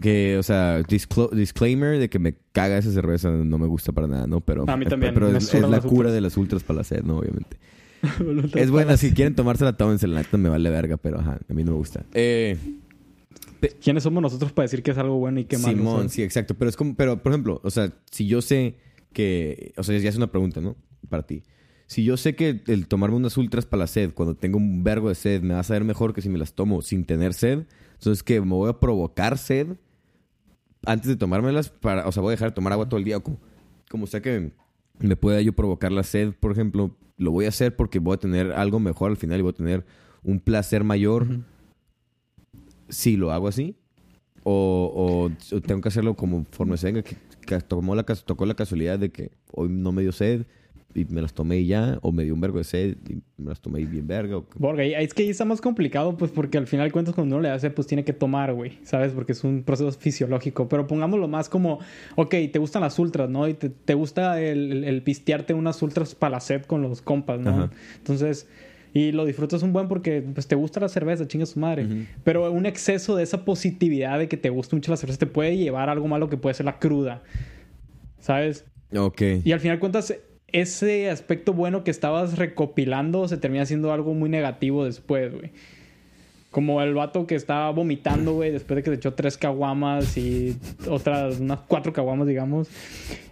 Que, 0.00 0.36
o 0.38 0.42
sea, 0.42 0.82
disclaimer 1.32 2.00
de 2.00 2.10
que 2.10 2.18
me 2.18 2.34
caga 2.50 2.78
esa 2.78 2.90
cerveza, 2.90 3.30
no 3.30 3.58
me 3.58 3.68
gusta 3.68 3.92
para 3.92 4.08
nada, 4.08 4.26
¿no? 4.26 4.40
Pero, 4.40 4.64
A 4.68 4.76
mí 4.76 4.86
también, 4.86 5.14
pero 5.14 5.28
es, 5.36 5.54
la 5.54 5.80
cura 5.80 5.88
ultras. 5.88 6.12
de 6.14 6.20
las 6.20 6.36
ultras 6.36 6.64
para 6.64 6.78
la 6.78 6.84
sed, 6.84 7.04
¿no? 7.04 7.18
Obviamente. 7.18 7.58
Es 8.54 8.70
buena, 8.70 8.96
si 8.96 9.12
quieren 9.12 9.34
tomársela, 9.34 9.76
tómensela, 9.76 10.14
la 10.14 10.20
neta 10.22 10.36
me 10.38 10.48
vale 10.48 10.70
verga, 10.70 10.96
pero 10.96 11.20
ajá, 11.20 11.38
a 11.48 11.52
mí 11.54 11.64
no 11.64 11.72
me 11.72 11.78
gusta. 11.78 12.04
Eh, 12.14 12.56
¿Quiénes 13.82 14.02
somos 14.02 14.22
nosotros 14.22 14.52
para 14.52 14.64
decir 14.64 14.82
que 14.82 14.90
es 14.92 14.98
algo 14.98 15.18
bueno 15.18 15.40
y 15.40 15.44
qué 15.44 15.58
malo? 15.58 15.76
Simón, 15.76 16.08
sí, 16.08 16.22
exacto. 16.22 16.54
Pero 16.54 16.68
es 16.68 16.76
como, 16.76 16.94
pero 16.94 17.22
por 17.22 17.32
ejemplo, 17.32 17.60
o 17.62 17.70
sea, 17.70 17.92
si 18.10 18.26
yo 18.26 18.40
sé 18.40 18.76
que, 19.12 19.72
o 19.76 19.82
sea, 19.82 19.98
ya 19.98 20.08
es 20.08 20.16
una 20.16 20.30
pregunta, 20.30 20.60
¿no? 20.60 20.76
Para 21.08 21.26
ti. 21.26 21.42
Si 21.86 22.04
yo 22.04 22.16
sé 22.16 22.36
que 22.36 22.62
el 22.68 22.86
tomarme 22.86 23.16
unas 23.16 23.36
ultras 23.36 23.66
para 23.66 23.80
la 23.80 23.86
sed, 23.86 24.12
cuando 24.14 24.36
tengo 24.36 24.58
un 24.58 24.84
vergo 24.84 25.08
de 25.08 25.14
sed, 25.14 25.42
me 25.42 25.54
va 25.54 25.60
a 25.60 25.64
saber 25.64 25.84
mejor 25.84 26.14
que 26.14 26.22
si 26.22 26.28
me 26.28 26.38
las 26.38 26.54
tomo 26.54 26.82
sin 26.82 27.04
tener 27.04 27.34
sed, 27.34 27.66
entonces 27.94 28.22
que 28.22 28.40
me 28.40 28.54
voy 28.54 28.70
a 28.70 28.78
provocar 28.78 29.36
sed 29.38 29.76
antes 30.86 31.08
de 31.08 31.16
tomármelas 31.16 31.68
para, 31.68 32.06
o 32.06 32.12
sea, 32.12 32.22
voy 32.22 32.30
a 32.30 32.32
dejar 32.32 32.50
de 32.50 32.54
tomar 32.54 32.72
agua 32.72 32.88
todo 32.88 32.98
el 32.98 33.04
día, 33.04 33.16
o 33.16 33.22
como, 33.22 33.40
como 33.88 34.06
sea 34.06 34.22
que 34.22 34.52
me 35.00 35.16
pueda 35.16 35.40
yo 35.40 35.52
provocar 35.52 35.90
la 35.92 36.04
sed, 36.04 36.32
por 36.38 36.52
ejemplo, 36.52 36.96
lo 37.20 37.30
voy 37.30 37.44
a 37.44 37.48
hacer 37.48 37.76
porque 37.76 37.98
voy 37.98 38.14
a 38.14 38.18
tener 38.18 38.52
algo 38.52 38.80
mejor 38.80 39.10
al 39.10 39.16
final 39.16 39.38
y 39.38 39.42
voy 39.42 39.50
a 39.50 39.54
tener 39.56 39.84
un 40.24 40.40
placer 40.40 40.82
mayor 40.84 41.26
si 42.88 43.16
lo 43.16 43.30
hago 43.30 43.46
así 43.46 43.76
o, 44.42 45.28
o- 45.30 45.56
o 45.56 45.60
tengo 45.60 45.80
que 45.82 45.88
hacerlo 45.88 46.14
como 46.16 46.44
se 46.76 46.86
venga 46.86 47.02
que, 47.02 47.16
que 47.46 47.60
tomó 47.60 47.94
la, 47.94 48.02
tocó 48.04 48.46
la 48.46 48.54
casualidad 48.54 48.98
de 48.98 49.10
que 49.10 49.30
hoy 49.52 49.68
no 49.68 49.92
me 49.92 50.02
dio 50.02 50.12
sed 50.12 50.46
y 50.94 51.04
me 51.04 51.22
las 51.22 51.32
tomé 51.34 51.58
y 51.58 51.66
ya 51.66 51.98
o 52.02 52.10
me 52.12 52.24
dio 52.24 52.34
un 52.34 52.40
vergo 52.40 52.58
de 52.58 52.64
sed 52.64 52.96
y 53.08 53.22
me 53.40 53.50
las 53.50 53.60
tomé 53.60 53.80
y 53.80 53.84
bien 53.86 54.06
verga 54.06 54.38
o- 54.38 54.46
Borga, 54.56 54.82
es 54.84 55.14
que 55.14 55.22
ahí 55.22 55.30
está 55.30 55.44
más 55.44 55.60
complicado, 55.60 56.16
pues, 56.16 56.30
porque 56.32 56.58
al 56.58 56.66
final 56.66 56.90
cuentas, 56.92 57.14
cuando 57.14 57.36
uno 57.36 57.42
le 57.42 57.50
hace, 57.50 57.70
pues 57.70 57.86
tiene 57.86 58.04
que 58.04 58.12
tomar, 58.12 58.52
güey, 58.54 58.78
¿sabes? 58.82 59.12
Porque 59.12 59.32
es 59.32 59.44
un 59.44 59.62
proceso 59.62 59.92
fisiológico. 59.92 60.68
Pero 60.68 60.86
pongámoslo 60.86 61.28
más 61.28 61.48
como, 61.48 61.78
ok, 62.16 62.34
te 62.52 62.58
gustan 62.58 62.82
las 62.82 62.98
ultras, 62.98 63.30
¿no? 63.30 63.46
Y 63.48 63.54
te, 63.54 63.68
te 63.70 63.94
gusta 63.94 64.40
el, 64.40 64.84
el- 64.84 65.02
pistearte 65.02 65.54
unas 65.54 65.80
ultras 65.82 66.14
para 66.14 66.32
la 66.32 66.40
sed 66.40 66.62
con 66.64 66.82
los 66.82 67.02
compas, 67.02 67.38
¿no? 67.40 67.50
Ajá. 67.50 67.70
Entonces, 67.98 68.48
y 68.92 69.12
lo 69.12 69.24
disfrutas 69.24 69.62
un 69.62 69.72
buen 69.72 69.86
porque, 69.86 70.20
pues, 70.22 70.48
te 70.48 70.56
gusta 70.56 70.80
la 70.80 70.88
cerveza, 70.88 71.28
chinga 71.28 71.46
su 71.46 71.60
madre. 71.60 71.86
Pero 72.24 72.50
un 72.50 72.66
exceso 72.66 73.14
de 73.14 73.22
esa 73.22 73.44
positividad 73.44 74.18
de 74.18 74.26
que 74.28 74.36
te 74.36 74.50
gusta 74.50 74.74
mucho 74.74 74.90
la 74.90 74.96
cerveza 74.96 75.20
te 75.20 75.26
puede 75.26 75.56
llevar 75.56 75.88
a 75.88 75.92
algo 75.92 76.08
malo 76.08 76.28
que 76.28 76.36
puede 76.36 76.54
ser 76.54 76.66
la 76.66 76.80
cruda, 76.80 77.22
¿sabes? 78.18 78.64
ok 78.94 79.22
Y 79.44 79.52
al 79.52 79.60
final 79.60 79.78
cuentas, 79.78 80.12
ese 80.52 81.10
aspecto 81.10 81.52
bueno 81.52 81.84
que 81.84 81.90
estabas 81.90 82.38
recopilando 82.38 83.28
se 83.28 83.36
termina 83.36 83.66
siendo 83.66 83.92
algo 83.92 84.14
muy 84.14 84.28
negativo 84.28 84.84
después, 84.84 85.32
güey. 85.32 85.50
Como 86.50 86.82
el 86.82 86.94
vato 86.94 87.26
que 87.26 87.36
estaba 87.36 87.70
vomitando, 87.70 88.32
güey, 88.34 88.50
después 88.50 88.76
de 88.76 88.82
que 88.82 88.90
se 88.90 88.96
echó 88.96 89.14
tres 89.14 89.38
caguamas 89.38 90.16
y 90.16 90.56
otras, 90.88 91.38
unas 91.38 91.60
cuatro 91.60 91.92
caguamas, 91.92 92.26
digamos. 92.26 92.68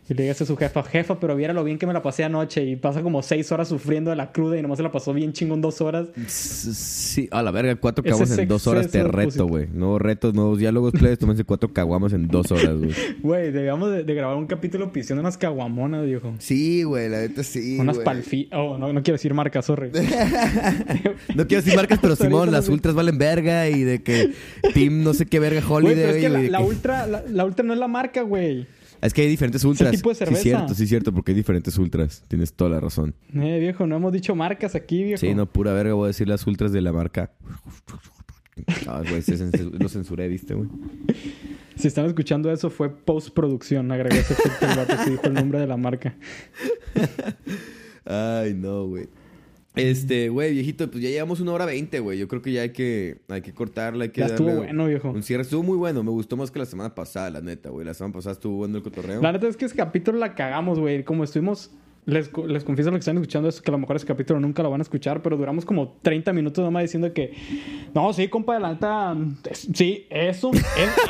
Y 0.08 0.14
le 0.14 0.26
dice 0.26 0.44
a 0.44 0.46
su 0.46 0.56
jefa, 0.56 0.82
jefa, 0.82 1.20
pero 1.20 1.36
viera 1.36 1.52
lo 1.52 1.64
bien 1.64 1.78
que 1.78 1.86
me 1.86 1.92
la 1.92 2.02
pasé 2.02 2.24
anoche. 2.24 2.64
Y 2.64 2.76
pasa 2.76 3.02
como 3.02 3.22
seis 3.22 3.50
horas 3.52 3.68
sufriendo 3.68 4.10
de 4.10 4.16
la 4.16 4.32
cruda 4.32 4.58
y 4.58 4.62
nomás 4.62 4.78
se 4.78 4.82
la 4.82 4.90
pasó 4.90 5.12
bien 5.12 5.32
chingón 5.32 5.60
dos 5.60 5.80
horas. 5.80 6.08
Sí 6.26 7.28
a 7.30 7.42
la 7.42 7.50
verga 7.50 7.76
cuatro 7.76 8.04
caguamas 8.04 8.38
en 8.38 8.48
dos 8.48 8.66
horas 8.66 8.88
te 8.90 9.02
reto 9.02 9.46
güey 9.46 9.66
nuevos 9.72 10.00
retos 10.00 10.34
nuevos 10.34 10.58
diálogos 10.58 10.92
plebes 10.92 11.18
tómense 11.18 11.44
cuatro 11.44 11.72
caguamas 11.72 12.12
en 12.12 12.28
dos 12.28 12.50
horas 12.52 12.76
güey 12.76 12.92
Güey, 13.22 13.50
debíamos 13.50 13.90
de, 13.90 14.04
de 14.04 14.14
grabar 14.14 14.36
un 14.36 14.46
capítulo 14.46 14.92
pidiendo 14.92 15.20
unas 15.20 15.36
caguamonas, 15.36 16.04
viejo. 16.04 16.34
sí 16.38 16.82
güey 16.82 17.08
la 17.08 17.20
neta 17.20 17.42
sí 17.42 17.78
unas 17.78 17.98
palfi... 17.98 18.48
Oh, 18.52 18.78
no, 18.78 18.92
no 18.92 19.02
quiero 19.02 19.14
decir 19.14 19.34
marca, 19.34 19.62
sorry. 19.62 19.90
no 21.34 21.46
quiero 21.46 21.62
decir 21.62 21.76
marcas 21.76 21.98
pero 22.00 22.16
Simón 22.16 22.52
las 22.52 22.68
ultras 22.68 22.94
valen 22.94 23.18
verga 23.18 23.68
y 23.68 23.82
de 23.82 24.02
que 24.02 24.32
Team 24.74 25.02
no 25.02 25.14
sé 25.14 25.26
qué 25.26 25.38
verga 25.40 25.62
Holiday 25.66 25.94
pero 25.96 26.08
es 26.10 26.22
que 26.22 26.28
güey, 26.30 26.48
la, 26.48 26.60
la 26.60 26.64
ultra, 26.64 27.06
la, 27.06 27.22
la 27.28 27.44
ultra 27.44 27.64
no 27.64 27.72
es 27.72 27.78
la 27.78 27.88
marca, 27.88 28.22
güey. 28.22 28.66
Es 29.00 29.14
que 29.14 29.22
hay 29.22 29.28
diferentes 29.28 29.64
ultras. 29.64 29.90
tipo 29.92 30.08
de 30.08 30.14
Sí, 30.14 30.18
cerveza. 30.18 30.42
cierto, 30.42 30.74
sí, 30.74 30.86
cierto, 30.86 31.12
porque 31.12 31.32
hay 31.32 31.36
diferentes 31.36 31.76
ultras. 31.78 32.24
Tienes 32.28 32.52
toda 32.52 32.70
la 32.70 32.80
razón. 32.80 33.14
Eh, 33.34 33.58
viejo, 33.60 33.86
no 33.86 33.96
hemos 33.96 34.12
dicho 34.12 34.34
marcas 34.34 34.74
aquí, 34.74 35.02
viejo. 35.04 35.18
Sí, 35.20 35.34
no, 35.34 35.46
pura 35.46 35.72
verga, 35.72 35.94
voy 35.94 36.04
a 36.04 36.06
decir 36.08 36.28
las 36.28 36.46
ultras 36.46 36.72
de 36.72 36.80
la 36.80 36.92
marca. 36.92 37.30
Ah, 38.88 39.02
güey, 39.08 39.22
lo 39.78 39.88
censuré, 39.88 40.26
¿viste, 40.26 40.54
güey? 40.54 40.68
Si 41.76 41.86
están 41.86 42.06
escuchando 42.06 42.50
eso, 42.50 42.70
fue 42.70 42.90
postproducción. 42.90 43.92
Agregó 43.92 44.16
ese 44.16 44.32
efecto 44.32 44.66
el 44.66 44.76
vato 44.76 44.96
que 45.04 45.10
dijo 45.12 45.26
el 45.26 45.34
nombre 45.34 45.60
de 45.60 45.66
la 45.68 45.76
marca. 45.76 46.16
Ay, 48.04 48.54
no, 48.54 48.86
güey. 48.86 49.08
Este, 49.78 50.28
güey, 50.28 50.52
viejito, 50.52 50.90
pues 50.90 51.02
ya 51.02 51.10
llevamos 51.10 51.40
una 51.40 51.52
hora 51.52 51.64
veinte, 51.66 52.00
güey. 52.00 52.18
Yo 52.18 52.28
creo 52.28 52.42
que 52.42 52.52
ya 52.52 52.62
hay 52.62 52.70
que, 52.70 53.18
hay 53.28 53.42
que 53.42 53.52
cortarla, 53.52 54.04
hay 54.04 54.10
que 54.10 54.20
Ya 54.20 54.26
estuvo 54.26 54.48
darle 54.48 54.64
bueno, 54.64 54.86
viejo. 54.86 55.10
Un 55.10 55.22
cierre 55.22 55.42
estuvo 55.42 55.62
muy 55.62 55.76
bueno, 55.76 56.02
me 56.02 56.10
gustó 56.10 56.36
más 56.36 56.50
que 56.50 56.58
la 56.58 56.66
semana 56.66 56.94
pasada, 56.94 57.30
la 57.30 57.40
neta, 57.40 57.70
güey. 57.70 57.86
La 57.86 57.94
semana 57.94 58.14
pasada 58.14 58.32
estuvo 58.34 58.56
bueno 58.56 58.76
el 58.76 58.82
cotorreo. 58.82 59.22
La 59.22 59.32
neta 59.32 59.48
es 59.48 59.56
que 59.56 59.64
ese 59.64 59.76
capítulo 59.76 60.18
la 60.18 60.34
cagamos, 60.34 60.78
güey. 60.78 61.04
Como 61.04 61.24
estuvimos. 61.24 61.70
Les, 62.08 62.30
les 62.46 62.64
confieso 62.64 62.90
lo 62.90 62.96
que 62.96 63.00
están 63.00 63.18
escuchando 63.18 63.50
es 63.50 63.60
que 63.60 63.70
a 63.70 63.72
lo 63.72 63.76
mejor 63.78 63.96
ese 63.96 64.06
capítulo 64.06 64.40
nunca 64.40 64.62
lo 64.62 64.70
van 64.70 64.80
a 64.80 64.82
escuchar, 64.82 65.20
pero 65.20 65.36
duramos 65.36 65.66
como 65.66 65.98
30 66.00 66.32
minutos 66.32 66.64
nomás 66.64 66.84
diciendo 66.84 67.12
que. 67.12 67.34
No, 67.94 68.14
sí, 68.14 68.28
compa, 68.28 68.54
de 68.54 68.60
la 68.60 69.14
es- 69.50 69.68
Sí, 69.74 70.06
eso. 70.08 70.50
es- 70.52 70.64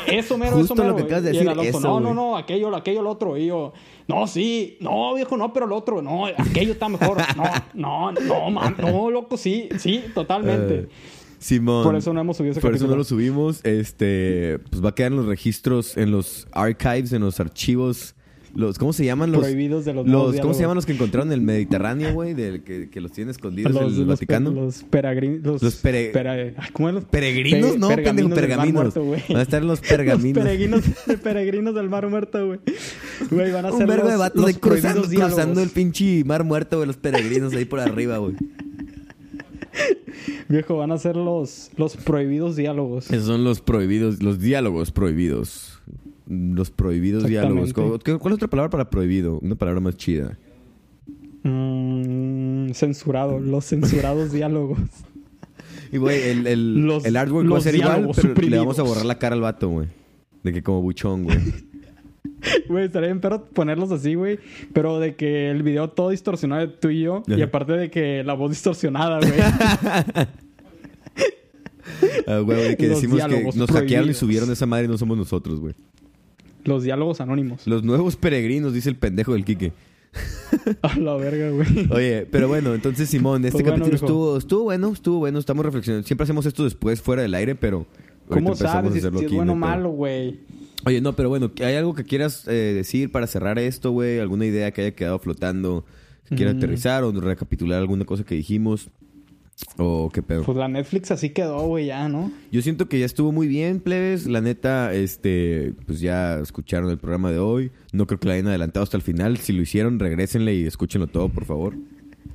eso 0.07 0.37
mero, 0.37 0.51
Justo 0.57 0.73
eso 0.73 0.75
mero. 0.75 0.89
lo 0.89 0.95
que 0.97 1.03
acabas 1.03 1.23
de 1.23 1.29
el 1.29 1.35
decir, 1.37 1.49
Alonso, 1.49 1.69
eso, 1.69 1.79
no, 1.79 2.01
no, 2.01 2.13
no, 2.13 2.35
aquello, 2.35 2.75
aquello, 2.75 3.01
lo 3.01 3.11
otro. 3.11 3.37
Y 3.37 3.45
yo, 3.45 3.71
no, 4.09 4.27
sí, 4.27 4.77
no, 4.81 5.13
viejo, 5.15 5.37
no, 5.37 5.53
pero 5.53 5.67
el 5.67 5.71
otro, 5.71 6.01
no, 6.01 6.25
aquello 6.25 6.73
está 6.73 6.89
mejor. 6.89 7.17
No, 7.73 8.11
no, 8.11 8.11
no, 8.11 8.51
man, 8.51 8.75
no, 8.77 9.09
loco, 9.09 9.37
sí, 9.37 9.69
sí, 9.77 10.03
totalmente. 10.13 10.73
Eh, 10.79 10.89
Simón. 11.37 11.85
Por 11.85 11.95
eso 11.95 12.11
no 12.11 12.19
hemos 12.19 12.35
subido 12.35 12.51
ese 12.51 12.59
Por 12.59 12.75
eso 12.75 12.87
no 12.87 12.97
lo 12.97 13.05
subimos. 13.05 13.63
Este, 13.63 14.59
pues 14.69 14.83
va 14.83 14.89
a 14.89 14.95
quedar 14.95 15.13
en 15.13 15.17
los 15.19 15.27
registros, 15.27 15.95
en 15.95 16.11
los 16.11 16.45
archives, 16.51 17.13
en 17.13 17.21
los 17.21 17.39
archivos. 17.39 18.15
Los, 18.55 18.79
¿Cómo 18.79 18.93
se 18.93 19.05
llaman 19.05 19.31
los? 19.31 19.41
Prohibidos 19.41 19.85
de 19.85 19.93
los 19.93 20.07
los 20.07 20.35
¿Cómo 20.39 20.53
se 20.53 20.61
llaman 20.61 20.75
los 20.75 20.85
que 20.85 20.93
encontraron 20.93 21.29
en 21.29 21.33
el 21.33 21.41
Mediterráneo, 21.41 22.13
güey? 22.13 22.33
Del 22.33 22.63
que, 22.63 22.89
que 22.89 23.01
los 23.01 23.11
tienen 23.11 23.29
escondidos 23.29 23.71
los, 23.71 23.81
en 23.83 23.87
el 23.89 23.97
los, 23.99 24.07
Vaticano. 24.07 24.51
Los 24.51 24.83
peregrinos. 24.83 25.43
Los, 25.45 25.61
Los 25.63 25.83
pere- 25.83 26.11
ay, 26.57 26.69
¿Cómo 26.73 26.91
los 26.91 27.05
Peregrinos, 27.05 27.71
pe- 27.73 27.77
no, 27.77 27.87
Mar 27.89 27.95
pergaminos. 28.03 28.73
Muerto, 28.73 29.03
güey. 29.03 29.21
Van 29.29 29.37
a 29.37 29.41
estar 29.43 29.63
los 29.63 29.79
Los 29.79 29.87
pergaminos. 29.89 30.43
peregrinos, 30.43 30.81
peregrinos 31.23 31.75
del 31.75 31.89
Mar 31.89 32.09
Muerto, 32.09 32.47
güey. 32.47 32.59
Güey, 33.29 33.51
van 33.51 33.65
a 33.67 33.71
ser 33.71 33.81
Un 33.81 33.87
vergo 33.87 34.03
los, 34.03 34.11
de 34.13 34.17
vatos 34.17 34.45
ahí 34.45 34.53
cruzando, 34.55 34.79
prohibidos 35.01 35.09
diálogos. 35.09 35.33
cruzando 35.35 35.61
el 35.61 35.69
pinche 35.69 36.23
mar 36.25 36.43
muerto, 36.43 36.77
güey. 36.77 36.87
Los 36.87 36.97
peregrinos 36.97 37.53
ahí 37.53 37.65
por 37.65 37.79
arriba, 37.79 38.17
güey. 38.17 38.33
Viejo, 40.49 40.77
van 40.77 40.91
a 40.91 40.97
ser 40.97 41.15
los, 41.15 41.69
los 41.77 41.95
prohibidos 41.95 42.55
diálogos. 42.55 43.11
Esos 43.11 43.27
son 43.27 43.43
los 43.43 43.61
prohibidos, 43.61 44.21
los 44.23 44.39
diálogos 44.39 44.91
prohibidos. 44.91 45.79
Los 46.29 46.69
prohibidos 46.71 47.25
diálogos. 47.25 47.73
¿Cuál 47.73 47.97
es 47.97 48.31
otra 48.35 48.47
palabra 48.47 48.69
para 48.69 48.89
prohibido? 48.89 49.39
Una 49.39 49.55
palabra 49.55 49.81
más 49.81 49.97
chida. 49.97 50.37
Mm, 51.43 52.69
censurado, 52.73 53.39
los 53.39 53.65
censurados 53.65 54.31
diálogos. 54.33 54.77
Y, 55.91 55.97
güey, 55.97 56.21
el, 56.29 56.45
el, 56.45 56.85
Los- 56.85 57.03
el 57.03 57.17
artwork 57.17 57.47
va 57.47 57.51
a 57.51 57.55
los 57.55 57.63
ser 57.63 57.75
igual, 57.75 58.11
pero 58.15 58.47
le 58.47 58.57
vamos 58.57 58.77
a 58.77 58.83
borrar 58.83 59.05
la 59.05 59.17
cara 59.17 59.33
al 59.35 59.41
vato, 59.41 59.69
güey. 59.69 59.87
De 60.43 60.53
que 60.53 60.61
como 60.61 60.81
buchón, 60.81 61.23
güey. 61.23 61.37
Güey, 62.69 62.85
estaría 62.85 63.09
bien 63.09 63.19
pero 63.19 63.43
ponerlos 63.43 63.91
así, 63.91 64.13
güey. 64.15 64.39
Pero 64.71 64.99
de 64.99 65.15
que 65.15 65.51
el 65.51 65.61
video 65.61 65.89
todo 65.89 66.11
distorsionado 66.11 66.61
de 66.61 66.67
tú 66.69 66.89
y 66.89 67.01
yo. 67.01 67.21
Y 67.27 67.41
aparte 67.41 67.73
de 67.73 67.91
que 67.91 68.23
la 68.23 68.33
voz 68.33 68.51
distorsionada, 68.51 69.19
güey. 69.19 69.33
Ah, 72.27 72.39
güey, 72.39 72.77
que 72.77 72.87
Los 72.87 73.01
decimos 73.01 73.21
que 73.25 73.43
nos 73.57 73.69
hackearon 73.69 74.09
y 74.09 74.13
subieron 74.13 74.49
esa 74.51 74.65
madre 74.65 74.85
y 74.85 74.87
no 74.87 74.97
somos 74.97 75.17
nosotros, 75.17 75.59
güey. 75.59 75.73
Los 76.63 76.83
diálogos 76.83 77.21
anónimos. 77.21 77.65
Los 77.67 77.83
nuevos 77.83 78.15
peregrinos, 78.15 78.73
dice 78.73 78.89
el 78.89 78.95
pendejo 78.95 79.33
del 79.33 79.45
Quique. 79.45 79.73
A 80.81 80.97
la 80.97 81.15
verga, 81.15 81.51
güey. 81.51 81.87
Oye, 81.91 82.27
pero 82.31 82.47
bueno, 82.47 82.73
entonces 82.73 83.09
Simón, 83.09 83.45
este 83.45 83.61
Pues 83.61 83.71
capítulo 83.71 83.95
estuvo, 83.95 84.37
estuvo 84.37 84.63
bueno, 84.63 84.91
estuvo 84.91 85.19
bueno, 85.19 85.37
estamos 85.39 85.63
reflexionando. 85.65 86.05
Siempre 86.07 86.23
hacemos 86.23 86.45
esto 86.45 86.63
después, 86.63 87.01
fuera 87.01 87.21
del 87.21 87.33
aire, 87.35 87.55
pero. 87.55 87.85
¿Cómo 88.27 88.55
sabes 88.55 88.93
si 88.93 88.99
es 88.99 89.31
bueno 89.31 89.53
o 89.53 89.55
malo, 89.55 89.89
güey? 89.89 90.39
Oye, 90.85 91.01
no, 91.01 91.13
pero 91.15 91.29
bueno, 91.29 91.51
¿hay 91.59 91.75
algo 91.75 91.93
que 91.93 92.03
quieras 92.03 92.47
eh, 92.47 92.51
decir 92.75 93.11
para 93.11 93.27
cerrar 93.27 93.59
esto, 93.59 93.91
güey? 93.91 94.19
¿Alguna 94.19 94.45
idea 94.45 94.71
que 94.71 94.81
haya 94.81 94.91
quedado 94.95 95.19
flotando? 95.19 95.85
¿Que 96.35 96.45
Mm. 96.45 96.57
aterrizar 96.57 97.03
o 97.03 97.11
recapitular 97.11 97.79
alguna 97.79 98.05
cosa 98.05 98.23
que 98.23 98.35
dijimos? 98.35 98.89
¿O 99.77 100.09
qué 100.13 100.21
pedo? 100.21 100.43
Pues 100.43 100.57
la 100.57 100.67
Netflix 100.67 101.11
así 101.11 101.31
quedó, 101.31 101.65
güey, 101.67 101.87
ya, 101.87 102.07
¿no? 102.09 102.31
Yo 102.51 102.61
siento 102.61 102.87
que 102.87 102.99
ya 102.99 103.05
estuvo 103.05 103.31
muy 103.31 103.47
bien, 103.47 103.79
plebes. 103.79 104.25
La 104.27 104.41
neta, 104.41 104.93
este, 104.93 105.73
pues 105.85 105.99
ya 105.99 106.39
escucharon 106.39 106.89
el 106.89 106.97
programa 106.97 107.31
de 107.31 107.39
hoy. 107.39 107.71
No 107.91 108.07
creo 108.07 108.19
que 108.19 108.27
la 108.27 108.35
hayan 108.35 108.47
adelantado 108.47 108.83
hasta 108.83 108.97
el 108.97 109.03
final. 109.03 109.37
Si 109.37 109.53
lo 109.53 109.61
hicieron, 109.61 109.99
regrésenle 109.99 110.55
y 110.55 110.65
escúchenlo 110.65 111.07
todo, 111.07 111.29
por 111.29 111.45
favor. 111.45 111.75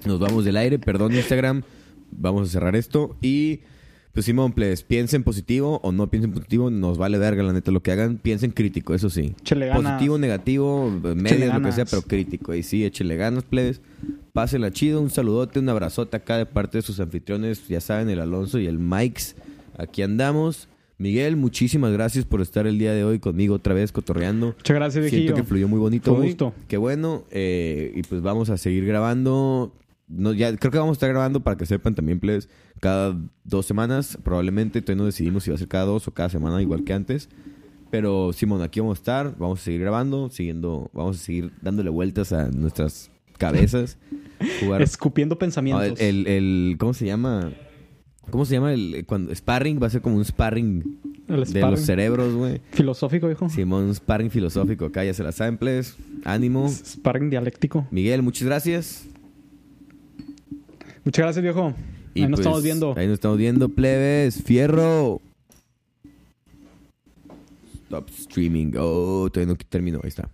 Nos 0.05 0.21
vamos 0.21 0.45
del 0.45 0.57
aire. 0.57 0.79
Perdón, 0.79 1.15
Instagram. 1.15 1.63
Vamos 2.11 2.49
a 2.49 2.53
cerrar 2.53 2.77
esto. 2.77 3.17
Y, 3.23 3.61
pues 4.15 4.27
Simón, 4.27 4.53
plebes, 4.53 4.85
piensen 4.85 5.25
positivo 5.25 5.81
o 5.83 5.91
no 5.93 6.09
piensen 6.09 6.33
positivo. 6.33 6.71
Nos 6.71 6.97
vale 6.99 7.19
verga, 7.19 7.43
la 7.43 7.53
neta, 7.53 7.73
lo 7.73 7.83
que 7.83 7.91
hagan. 7.91 8.17
Piensen 8.17 8.53
crítico, 8.53 8.95
eso 8.95 9.11
sí. 9.11 9.35
Échale 9.41 9.67
ganas. 9.67 9.83
Positivo, 9.83 10.19
negativo, 10.19 10.89
medias, 11.17 11.53
lo 11.53 11.63
que 11.63 11.73
sea, 11.73 11.85
pero 11.85 12.03
crítico. 12.03 12.55
Y 12.55 12.63
sí, 12.63 12.85
échele 12.85 13.17
ganas, 13.17 13.43
plebes. 13.43 13.81
Pásenla 14.33 14.71
chido. 14.71 15.01
Un 15.01 15.11
saludote, 15.11 15.59
un 15.59 15.69
abrazote 15.69 16.17
acá 16.17 16.39
de 16.39 16.47
parte 16.47 16.79
de 16.79 16.83
sus 16.83 17.01
anfitriones. 17.01 17.67
Ya 17.69 17.81
saben, 17.81 18.09
el 18.09 18.21
Alonso 18.21 18.59
y 18.61 18.67
el 18.67 18.79
Mikes. 18.79 19.35
Aquí 19.77 20.03
andamos. 20.03 20.69
Miguel, 20.97 21.37
muchísimas 21.37 21.93
gracias 21.93 22.25
por 22.25 22.41
estar 22.41 22.69
el 22.69 22.79
día 22.79 22.93
de 22.93 23.03
hoy 23.03 23.19
conmigo 23.19 23.57
otra 23.57 23.75
vez 23.75 23.91
cotorreando. 23.91 24.55
Muchas 24.57 24.77
gracias, 24.77 25.11
Siento 25.11 25.35
que 25.35 25.43
fluyó 25.43 25.67
muy 25.67 25.81
bonito 25.81 26.13
Fue 26.13 26.21
hoy. 26.21 26.29
gusto. 26.29 26.55
Qué 26.69 26.77
bueno. 26.77 27.25
eh, 27.33 27.93
y 27.97 28.03
pues 28.05 28.23
vamos 28.23 28.49
a 28.49 28.57
seguir 28.57 28.87
grabando. 28.87 29.73
No, 30.07 30.33
ya, 30.33 30.55
creo 30.57 30.71
que 30.71 30.79
vamos 30.79 30.93
a 30.93 30.99
estar 30.99 31.09
grabando 31.09 31.41
para 31.43 31.57
que 31.57 31.65
sepan 31.67 31.95
también, 31.95 32.21
plebes, 32.21 32.49
cada 32.81 33.19
dos 33.45 33.65
semanas. 33.67 34.19
Probablemente 34.23 34.83
todavía 34.83 35.01
no 35.03 35.07
decidimos 35.07 35.45
si 35.45 35.51
va 35.51 35.57
a 35.57 35.59
ser 35.59 35.69
cada 35.69 35.85
dos 35.87 36.07
o 36.09 36.13
cada 36.13 36.29
semana, 36.29 36.61
igual 36.61 36.85
que 36.85 36.93
antes. 36.93 37.29
Pero 37.91 38.33
Simón, 38.33 38.61
aquí 38.63 38.81
vamos 38.81 38.99
a 38.99 39.01
estar, 39.01 39.39
vamos 39.39 39.61
a 39.61 39.65
seguir 39.65 39.81
grabando, 39.81 40.29
siguiendo, 40.29 40.91
vamos 40.93 41.17
a 41.17 41.21
seguir 41.21 41.53
dándole 41.63 41.91
vueltas 41.91 42.33
a 42.33 42.49
nuestras 42.51 43.11
cabezas. 43.39 43.99
Jugar 44.61 44.83
Escupiendo 44.83 45.39
pensamientos. 45.39 46.01
el, 46.01 46.27
el, 46.27 46.27
el- 46.27 46.77
¿cómo 46.79 46.93
se 46.93 47.07
llama? 47.07 47.53
¿Cómo 48.31 48.45
se 48.47 48.55
llama 48.55 48.73
el 48.73 49.05
cuando 49.07 49.35
sparring 49.35 49.81
va 49.83 49.87
a 49.87 49.91
ser 49.91 50.01
como 50.01 50.17
un 50.17 50.25
sparring, 50.25 50.99
El 51.29 51.45
de 51.45 51.61
los 51.61 51.81
cerebros, 51.81 52.35
güey? 52.35 52.61
Filosófico, 52.73 53.27
viejo. 53.27 53.49
Simón, 53.49 53.85
un 53.85 53.95
sparring 53.95 54.31
filosófico 54.31 54.87
acá, 54.87 55.05
ya 55.05 55.15
se 55.15 55.23
la 55.23 55.31
saben, 55.33 55.57
please. 55.59 55.95
Ánimo. 56.25 56.69
Sparring 56.69 57.31
dialéctico. 57.31 57.87
Miguel, 57.91 58.23
muchas 58.23 58.47
gracias. 58.47 59.07
Muchas 61.05 61.23
gracias, 61.25 61.43
viejo. 61.43 61.75
Y 62.15 62.23
Ahí 62.23 62.29
nos 62.29 62.39
pues, 62.39 62.47
estamos 62.47 62.63
viendo. 62.63 62.95
Ahí 62.97 63.07
nos 63.07 63.15
estamos 63.15 63.39
viendo, 63.39 63.69
plebes. 63.69 64.43
Fierro. 64.43 65.21
Stop 67.87 68.09
streaming. 68.11 68.73
Oh, 68.79 69.29
todavía 69.33 69.53
no 69.55 69.59
terminó. 69.69 70.01
Ahí 70.03 70.09
está. 70.09 70.29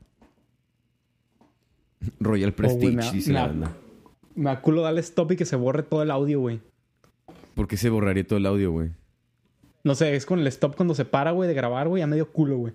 Royal 2.20 2.52
Prestige, 2.52 2.88
Oh, 2.88 2.92
me- 2.96 3.10
dice 3.12 3.32
la 3.32 3.42
me- 3.42 3.48
banda. 3.48 3.76
Me 4.36 4.50
aculo 4.50 4.82
darle 4.82 5.00
stop 5.00 5.32
y 5.32 5.36
que 5.36 5.44
se 5.44 5.56
borre 5.56 5.82
todo 5.82 6.02
el 6.02 6.10
audio, 6.10 6.40
güey. 6.40 6.60
¿Por 7.54 7.66
qué 7.66 7.76
se 7.76 7.90
borraría 7.90 8.26
todo 8.26 8.38
el 8.38 8.46
audio, 8.46 8.70
güey? 8.70 8.90
No 9.82 9.94
sé, 9.94 10.14
es 10.14 10.24
con 10.24 10.38
el 10.38 10.46
stop 10.46 10.76
cuando 10.76 10.94
se 10.94 11.04
para, 11.04 11.32
güey, 11.32 11.48
de 11.48 11.54
grabar, 11.54 11.88
güey, 11.88 12.02
a 12.02 12.06
medio 12.06 12.30
culo, 12.30 12.56
güey. 12.56 12.72